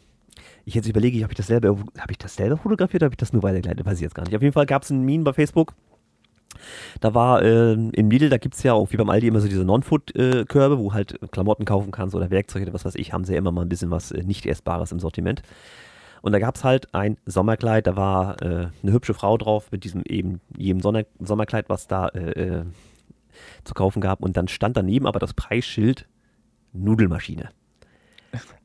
ich 0.67 0.75
jetzt 0.75 0.87
überlege, 0.87 1.17
ich, 1.17 1.23
habe 1.23 1.33
ich 1.33 1.39
das 1.39 1.47
selber, 1.47 1.69
habe 1.71 2.11
ich 2.11 2.19
das 2.19 2.37
selber 2.37 2.59
fotografiert 2.59 3.03
oder 3.03 3.07
habe 3.07 3.15
ich 3.15 3.19
das 3.19 3.33
nur 3.33 3.43
weitergeleitet? 3.43 3.87
Weiß 3.87 3.95
ich 3.95 4.03
jetzt 4.03 4.15
gar 4.15 4.25
nicht. 4.25 4.37
Auf 4.37 4.43
jeden 4.43 4.53
Fall 4.53 4.67
gab 4.67 4.83
es 4.83 4.91
ein 4.91 5.07
Meme 5.07 5.25
bei 5.25 5.33
Facebook. 5.33 5.73
Da 7.01 7.15
war 7.15 7.43
äh, 7.43 7.73
im 7.73 8.11
Lidl, 8.11 8.29
da 8.29 8.37
gibt 8.37 8.57
es 8.57 8.63
ja 8.63 8.75
auch 8.75 8.93
wie 8.93 8.99
beim 8.99 9.09
Aldi 9.09 9.27
immer 9.27 9.41
so 9.41 9.49
diese 9.49 9.65
Non-Food-Körbe, 9.65 10.79
wo 10.79 10.93
halt 10.93 11.19
Klamotten 11.31 11.65
kaufen 11.65 11.93
kannst 11.93 12.15
oder 12.15 12.31
Werkzeuge 12.31 12.67
oder 12.67 12.75
was 12.75 12.85
weiß 12.85 12.97
ich, 12.97 13.13
haben 13.15 13.25
sie 13.25 13.33
ja 13.33 13.39
immer 13.39 13.53
mal 13.53 13.63
ein 13.63 13.69
bisschen 13.71 13.91
was 13.91 14.11
äh, 14.13 14.23
nicht 14.23 14.45
Essbares 14.45 14.93
im 14.93 15.01
Sortiment. 15.01 15.43
Und 16.23 16.33
da 16.33 16.39
gab 16.39 16.57
es 16.57 16.65
halt 16.65 16.95
ein 16.95 17.17
Sommerkleid, 17.27 17.87
da 17.87 17.97
war 17.97 18.41
äh, 18.43 18.69
eine 18.83 18.93
hübsche 18.93 19.15
Frau 19.15 19.37
drauf 19.39 19.71
mit 19.71 19.85
diesem 19.85 20.03
eben 20.03 20.41
jedem 20.57 20.81
Sonner 20.81 21.05
Sommerkleid, 21.21 21.69
was 21.69 21.87
da 21.87 22.09
äh, 22.09 22.31
äh, 22.31 22.65
zu 23.65 23.75
kaufen 23.75 24.01
gab. 24.01 24.21
Und 24.21 24.37
dann 24.37 24.49
stand 24.49 24.77
daneben 24.77 25.07
aber 25.07 25.19
das 25.19 25.35
Preisschild 25.35 26.07
Nudelmaschine. 26.73 27.51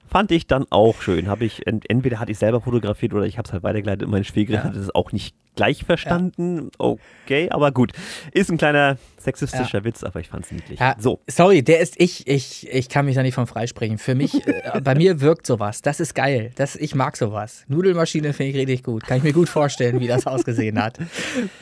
Fand 0.06 0.32
ich 0.32 0.46
dann 0.46 0.66
auch 0.70 1.02
schön. 1.02 1.28
Habe 1.28 1.46
ich 1.46 1.66
ent 1.66 1.90
entweder 1.90 2.20
hatte 2.20 2.32
ich 2.32 2.38
selber 2.38 2.62
fotografiert 2.62 3.14
oder 3.14 3.26
ich 3.26 3.38
habe 3.38 3.48
es 3.48 3.54
halt 3.54 3.64
weitergeleitet 3.64 4.04
und 4.04 4.12
meine 4.12 4.24
Schwägerin 4.26 4.60
Ja. 4.62 4.64
hat 4.66 4.76
es 4.76 4.94
auch 4.94 5.12
nicht 5.12 5.36
gleich 5.56 5.84
verstanden. 5.86 6.70
Okay, 6.78 7.50
aber 7.52 7.72
gut. 7.72 7.92
Ist 8.32 8.50
ein 8.52 8.58
kleiner 8.58 8.98
sexistischer 9.18 9.84
Witz, 9.86 10.04
aber 10.04 10.20
ich 10.20 10.28
fand 10.28 10.46
es 10.46 10.52
niedlich. 10.52 10.80
Ja, 10.80 10.96
So, 11.00 11.20
Sorry, 11.28 11.64
der 11.64 11.80
ist, 11.80 11.96
ich, 11.98 12.28
ich, 12.28 12.68
ich 12.70 12.90
kann 12.90 13.06
mich 13.06 13.16
da 13.16 13.24
nicht 13.24 13.36
von 13.36 13.48
freisprechen. 13.48 13.98
Für 13.98 14.16
mich, 14.16 14.46
äh, 14.46 14.82
bei 14.84 14.96
mir 14.96 15.22
wirkt 15.22 15.48
sowas. 15.48 15.82
Das 15.82 16.00
ist 16.02 16.14
geil. 16.14 16.52
Das, 16.56 16.76
ich 16.76 16.94
mag 16.96 17.16
sowas. 17.16 17.64
Nudelmaschine 17.70 18.34
finde 18.34 18.52
ich 18.52 18.58
richtig 18.58 18.84
gut. 18.84 19.06
Kann 19.06 19.18
ich 19.18 19.24
mir 19.24 19.32
gut 19.34 19.48
vorstellen, 19.48 20.00
wie 20.02 20.08
das 20.08 20.28
ausgesehen 20.28 20.82
hat. 20.84 20.98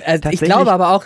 Also 0.05 0.29
ich 0.29 0.39
glaube 0.39 0.71
aber 0.71 0.89
auch, 0.91 1.05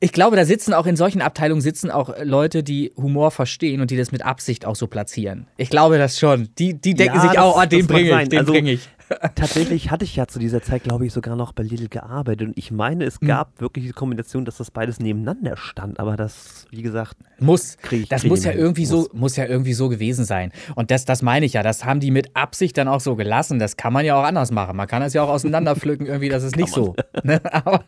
ich 0.00 0.12
glaube, 0.12 0.34
da 0.36 0.44
sitzen 0.44 0.74
auch 0.74 0.86
in 0.86 0.96
solchen 0.96 1.22
Abteilungen 1.22 1.60
sitzen 1.60 1.90
auch 1.90 2.12
Leute, 2.22 2.62
die 2.64 2.92
Humor 2.96 3.30
verstehen 3.30 3.80
und 3.80 3.90
die 3.92 3.96
das 3.96 4.10
mit 4.10 4.24
Absicht 4.24 4.66
auch 4.66 4.74
so 4.76 4.88
platzieren. 4.88 5.46
Ich 5.56 5.70
glaube 5.70 5.98
das 5.98 6.18
schon. 6.18 6.48
Die, 6.58 6.74
die 6.74 6.94
denken 6.94 7.16
Ja, 7.16 7.28
sich 7.28 7.38
auch, 7.38 7.62
oh, 7.62 7.66
den 7.66 7.86
bringe 7.86 8.22
ich, 8.22 8.28
den 8.28 8.38
Also- 8.40 8.52
bringe 8.52 8.72
ich. 8.72 8.88
Tatsächlich 9.34 9.90
hatte 9.90 10.04
ich 10.04 10.16
ja 10.16 10.26
zu 10.26 10.38
dieser 10.38 10.62
Zeit, 10.62 10.84
glaube 10.84 11.06
ich, 11.06 11.12
sogar 11.12 11.36
noch 11.36 11.52
bei 11.52 11.62
Lidl 11.62 11.88
gearbeitet. 11.88 12.48
Und 12.48 12.58
ich 12.58 12.70
meine, 12.70 13.04
Hm. 13.04 13.08
es 13.08 13.20
gab 13.20 13.60
wirklich 13.60 13.86
die 13.86 13.92
Kombination, 13.92 14.44
dass 14.44 14.56
das 14.58 14.70
beides 14.70 15.00
nebeneinander 15.00 15.56
stand. 15.56 15.98
Aber 16.00 16.16
das, 16.16 16.66
wie 16.70 16.82
gesagt, 16.82 17.16
Muss. 17.38 17.76
Krieg 17.82 18.08
das 18.08 18.20
krieg 18.22 18.30
muss 18.30 18.44
ja 18.44 18.52
irgendwie 18.52 18.82
Muss. 18.82 18.90
so, 18.90 19.08
muss 19.12 19.36
ja 19.36 19.44
irgendwie 19.46 19.72
so 19.74 19.88
gewesen 19.88 20.24
sein. 20.24 20.52
Und 20.74 20.90
das, 20.90 21.04
das 21.04 21.22
meine 21.22 21.46
ich 21.46 21.54
ja. 21.54 21.62
Das 21.62 21.84
haben 21.84 22.00
die 22.00 22.10
mit 22.10 22.34
Absicht 22.36 22.76
dann 22.78 22.88
auch 22.88 23.00
so 23.00 23.16
gelassen. 23.16 23.58
Das 23.58 23.76
kann 23.76 23.92
man 23.92 24.04
ja 24.04 24.14
auch 24.18 24.24
anders 24.24 24.50
machen. 24.52 24.76
Man 24.76 24.86
kann 24.86 25.02
das 25.02 25.12
ja 25.14 25.22
auch 25.22 25.28
auseinanderpflücken, 25.28 26.06
irgendwie, 26.06 26.28
das 26.28 26.42
ist 26.44 26.56
nicht 26.56 26.72
so. 26.72 26.94
Ne? 27.24 27.40
Aber 27.52 27.84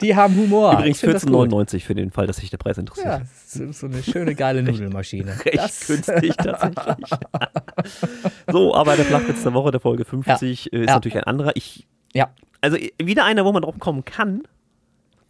die 0.00 0.14
haben 0.14 0.36
Humor. 0.36 0.74
übrigens 0.74 0.98
Ich 0.98 1.00
find 1.00 1.14
das 1.14 1.26
gut. 1.26 1.48
14,99 1.52 1.80
für 1.84 1.94
den 1.96 2.10
Fall, 2.12 2.26
dass 2.28 2.36
sich 2.36 2.50
der 2.50 2.58
Preis 2.58 2.78
interessiert. 2.78 3.06
Ja, 3.06 3.20
so, 3.46 3.72
so 3.72 3.86
eine 3.86 4.02
schöne, 4.02 4.34
geile 4.36 4.62
Nudelmaschine. 4.62 5.32
Recht 5.44 5.56
Das- 5.58 5.86
günstig 5.86 6.36
tatsächlich. 6.36 7.10
so, 8.52 8.74
aber 8.74 8.96
der 8.96 9.04
Flachwitz 9.04 9.42
der 9.42 9.54
Woche, 9.54 9.70
der 9.72 9.80
Folge 9.80 10.04
50, 10.26 10.72
äh, 10.72 10.76
ist 10.82 10.88
Ja. 10.88 10.94
natürlich 10.94 11.16
ein 11.16 11.24
anderer. 11.24 11.52
Ich, 11.56 11.86
Ja. 12.12 12.30
also 12.60 12.76
äh, 12.76 12.90
wieder 13.02 13.24
einer, 13.24 13.44
wo 13.44 13.52
man 13.52 13.62
drauf 13.62 13.78
kommen 13.78 14.04
kann. 14.04 14.42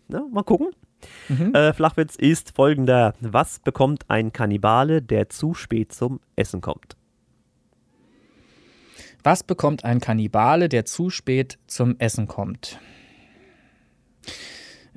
Ne, 0.09 0.25
mal 0.33 0.43
gucken. 0.45 0.69
Mhm. 1.29 1.55
Äh, 1.55 1.73
Flachwitz 1.73 2.17
ist 2.17 2.55
folgender. 2.55 3.15
Was 3.21 3.59
bekommt 3.59 4.05
ein 4.09 4.33
Kannibale, 4.33 5.03
der 5.03 5.29
zu 5.29 5.53
spät 5.55 5.93
zum 5.93 6.21
Essen 6.37 6.61
kommt? 6.61 6.97
Was 9.23 9.43
bekommt 9.43 9.85
ein 9.85 10.01
Kannibale, 10.01 10.69
der 10.69 10.85
zu 10.85 11.11
spät 11.11 11.59
zum 11.67 11.97
Essen 11.99 12.29
kommt? 12.29 12.79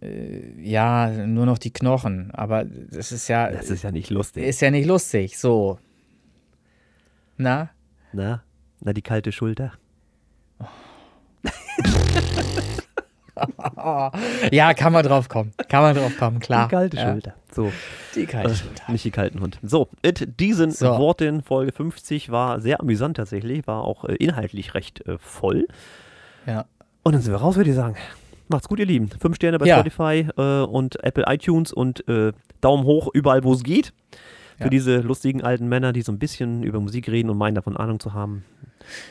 äh, 0.02 0.62
ja, 0.62 1.10
nur 1.28 1.46
noch 1.46 1.58
die 1.58 1.72
Knochen. 1.74 2.32
Aber 2.32 2.64
das 2.66 3.12
ist 3.12 3.28
ja. 3.28 3.52
Das 3.52 3.70
ist 3.70 3.84
ja 3.84 3.92
nicht 3.92 4.10
lustig. 4.10 4.46
Ist 4.46 4.62
ja 4.62 4.72
nicht 4.72 4.86
lustig, 4.86 5.38
so. 5.38 5.80
Na? 7.38 7.70
Na? 8.14 8.44
Na, 8.82 8.94
die 8.94 9.02
kalte 9.02 9.32
Schulter. 9.32 9.74
ja, 14.52 14.74
kann 14.74 14.94
man 14.94 15.04
drauf 15.06 15.30
kommen. 15.30 15.52
Kann 15.68 15.82
man 15.82 15.96
drauf 15.96 16.18
kommen, 16.18 16.40
klar. 16.40 16.68
Die 16.68 16.76
kalte 16.76 16.98
ja. 16.98 17.12
Schulter. 17.12 17.34
So. 17.52 17.72
Die 18.16 18.26
kalte 18.26 18.52
Äh, 18.52 18.56
Schulter. 18.56 18.92
Nicht 18.92 19.06
die 19.06 19.12
kalten 19.12 19.40
Hund. 19.42 19.60
So, 19.62 19.90
it, 20.04 20.40
diesen 20.40 20.72
So. 20.72 20.98
Worten 20.98 21.42
Folge 21.42 21.72
50 21.72 22.32
war 22.32 22.62
sehr 22.62 22.80
amüsant 22.80 23.18
tatsächlich, 23.18 23.66
war 23.68 23.84
auch 23.84 24.06
äh, 24.06 24.16
inhaltlich 24.16 24.74
recht 24.74 25.06
äh, 25.08 25.18
voll. 25.18 25.68
Ja. 26.46 26.66
Und 27.04 27.14
dann 27.14 27.22
sind 27.22 27.34
wir 27.34 27.40
raus, 27.40 27.56
würde 27.56 27.70
ich 27.70 27.76
sagen. 27.76 27.96
Macht's 28.48 28.68
gut, 28.68 28.80
ihr 28.80 28.86
Lieben. 28.86 29.10
Fünf 29.20 29.36
Sterne 29.36 29.60
bei 29.60 29.68
Ja. 29.68 29.76
Spotify 29.80 30.28
äh, 30.38 30.62
und 30.64 31.04
Apple 31.04 31.26
iTunes 31.28 31.72
und 31.72 32.08
äh, 32.08 32.32
Daumen 32.62 32.84
hoch 32.84 33.10
überall, 33.14 33.44
wo 33.44 33.54
es 33.54 33.64
geht. 33.64 33.94
Für 34.58 34.64
Ja. 34.66 34.70
diese 34.70 34.98
lustigen 34.98 35.44
alten 35.44 35.68
Männer, 35.70 35.94
die 35.94 36.02
so 36.02 36.12
ein 36.12 36.20
bisschen 36.20 36.64
über 36.64 36.80
Musik 36.80 37.08
reden 37.10 37.30
und 37.30 37.38
meinen, 37.38 37.56
davon 37.56 37.78
Ahnung 37.78 38.00
zu 38.00 38.14
haben. 38.14 38.44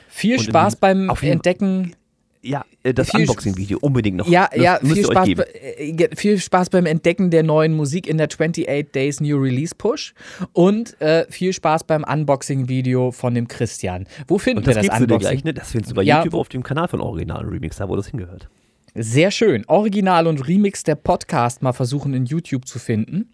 Viel 0.08 0.38
Und 0.38 0.44
Spaß 0.44 0.76
beim 0.76 1.08
Entdecken. 1.22 1.94
Ja, 2.42 2.64
äh, 2.84 2.94
das 2.94 3.12
Unboxing-Video 3.12 3.78
unbedingt 3.80 4.16
noch. 4.18 4.28
Ja, 4.28 4.48
Das 4.52 4.62
ja, 4.62 4.78
viel 4.80 5.04
Spaß, 5.04 5.26
geben. 5.26 5.42
be- 5.44 5.54
äh, 5.78 6.16
viel 6.16 6.38
Spaß 6.38 6.70
beim 6.70 6.86
Entdecken 6.86 7.30
der 7.30 7.42
neuen 7.42 7.74
Musik 7.74 8.06
in 8.06 8.16
der 8.18 8.28
28 8.28 8.92
Days 8.92 9.20
New 9.20 9.36
Release 9.38 9.74
Push 9.76 10.14
und 10.52 11.00
äh, 11.00 11.26
viel 11.30 11.52
Spaß 11.52 11.84
beim 11.84 12.04
Unboxing-Video 12.04 13.10
von 13.10 13.34
dem 13.34 13.48
Christian. 13.48 14.06
Wo 14.28 14.38
finden 14.38 14.64
wir 14.64 14.74
das 14.74 14.88
Unboxing? 14.88 15.18
gleich, 15.18 15.44
ne? 15.44 15.52
Das 15.54 15.72
findest 15.72 15.90
du 15.90 15.94
bei 15.96 16.02
Ja, 16.02 16.18
YouTube 16.22 16.38
auf 16.40 16.48
dem 16.48 16.62
Kanal 16.62 16.88
von 16.88 17.00
Original 17.00 17.44
Remix, 17.44 17.76
da 17.78 17.88
wo 17.88 17.96
das 17.96 18.06
hingehört. 18.08 18.48
Sehr 18.94 19.30
schön. 19.30 19.64
Original 19.66 20.26
und 20.26 20.46
Remix 20.48 20.82
der 20.84 20.94
Podcast 20.94 21.62
mal 21.62 21.72
versuchen 21.72 22.14
in 22.14 22.24
YouTube 22.26 22.66
zu 22.66 22.78
finden 22.78 23.30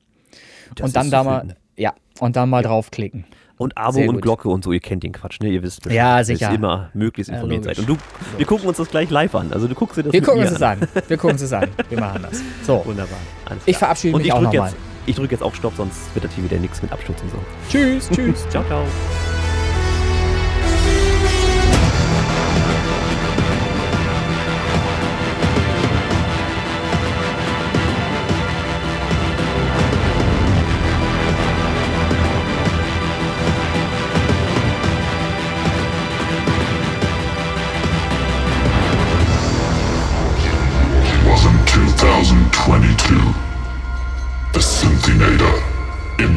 Das 0.74 0.86
und 0.86 0.96
dann 0.96 1.10
da 1.10 1.20
zu 1.20 1.24
mal, 1.26 1.38
finden. 1.40 1.54
ja, 1.76 1.94
und 2.20 2.36
dann 2.36 2.50
mal 2.50 2.62
draufklicken. 2.62 3.24
Und 3.56 3.78
Abo 3.78 3.92
Sehr 3.92 4.08
und 4.08 4.16
gut. 4.16 4.22
Glocke 4.22 4.48
und 4.48 4.64
so, 4.64 4.72
ihr 4.72 4.80
kennt 4.80 5.02
den 5.04 5.12
Quatsch, 5.12 5.40
ne? 5.40 5.48
Ihr 5.48 5.62
wisst 5.62 5.82
Bescheid. 5.82 5.96
Ja, 5.96 6.18
dass 6.18 6.26
sicher. 6.26 6.48
ihr 6.50 6.56
immer 6.56 6.90
möglichst 6.92 7.30
Ja, 7.30 7.36
informiert 7.36 7.64
seid. 7.64 7.76
logisch. 7.78 7.90
Und 7.90 8.00
du, 8.00 8.38
wir 8.38 8.46
gucken 8.46 8.66
uns 8.68 8.76
das 8.78 8.88
gleich 8.90 9.10
live 9.10 9.34
an. 9.34 9.52
Also 9.52 9.68
du 9.68 9.74
guckst 9.74 9.96
dir 9.96 10.02
das 10.02 10.12
Wir 10.12 10.22
gucken 10.22 10.40
uns 10.42 10.52
das 10.52 10.62
an. 10.62 10.80
Wir 11.06 11.16
gucken 11.16 11.30
uns 11.34 11.40
das 11.42 11.52
an. 11.52 11.68
Wir 11.88 12.00
machen 12.00 12.22
das. 12.28 12.42
So, 12.66 12.82
Wunderbar. 12.84 13.18
Ich 13.66 13.76
verabschiede 13.78 14.14
und 14.16 14.20
mich 14.22 14.28
ich 14.28 14.32
auch 14.32 14.40
nochmal. 14.40 14.72
ich 15.06 15.14
drücke 15.16 15.32
jetzt 15.32 15.42
auch 15.42 15.54
Stopp, 15.54 15.74
sonst 15.76 16.12
wird 16.14 16.24
das 16.24 16.32
hier 16.34 16.42
wieder 16.44 16.58
nichts 16.58 16.82
mit 16.82 16.90
Absturz 16.90 17.22
und 17.22 17.30
so. 17.30 17.38
Tschüss, 17.70 18.10
tschüss. 18.14 18.44
Ciao, 18.50 18.64
ciao. 18.64 18.82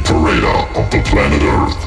Imperator 0.09 0.79
of 0.79 0.89
the 0.89 1.01
planet 1.03 1.41
Earth, 1.43 1.83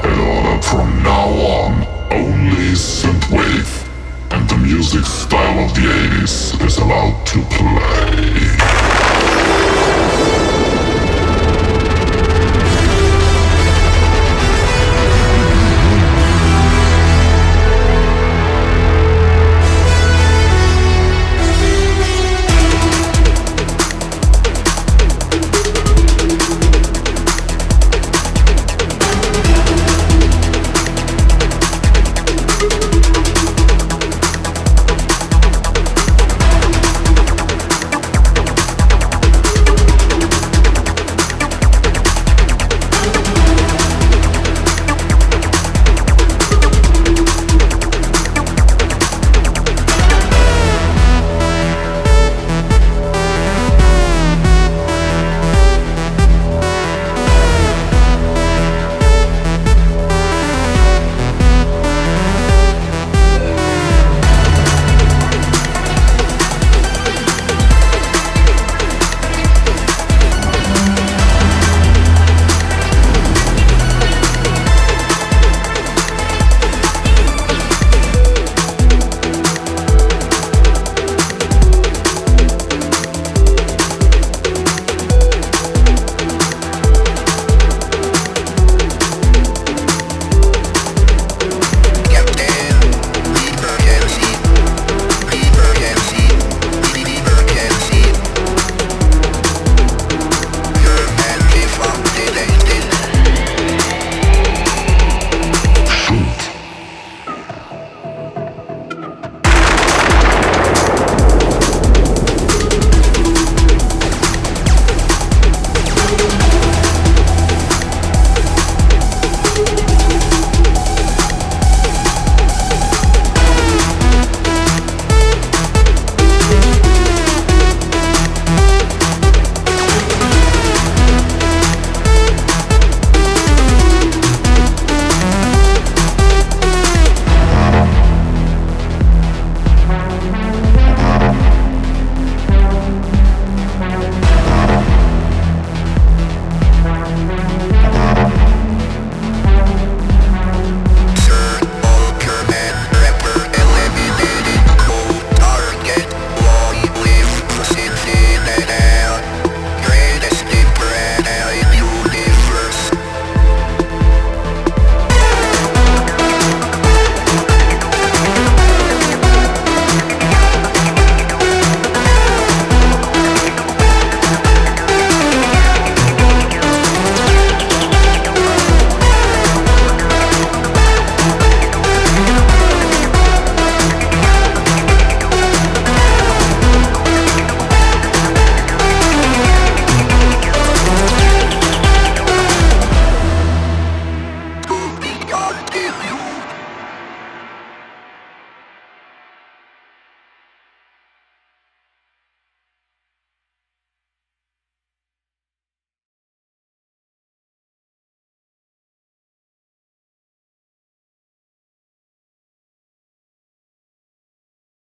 had 0.00 0.18
ordered 0.18 0.64
from 0.64 1.02
now 1.02 1.28
on. 1.28 1.86
Only 2.10 2.72
synthwave, 2.72 3.86
and 4.30 4.48
the 4.48 4.56
music 4.56 5.04
style 5.04 5.58
of 5.58 5.74
the 5.74 5.82
80s 5.82 6.64
is 6.64 6.78
allowed 6.78 7.26
to 7.26 7.42
play. 7.50 9.11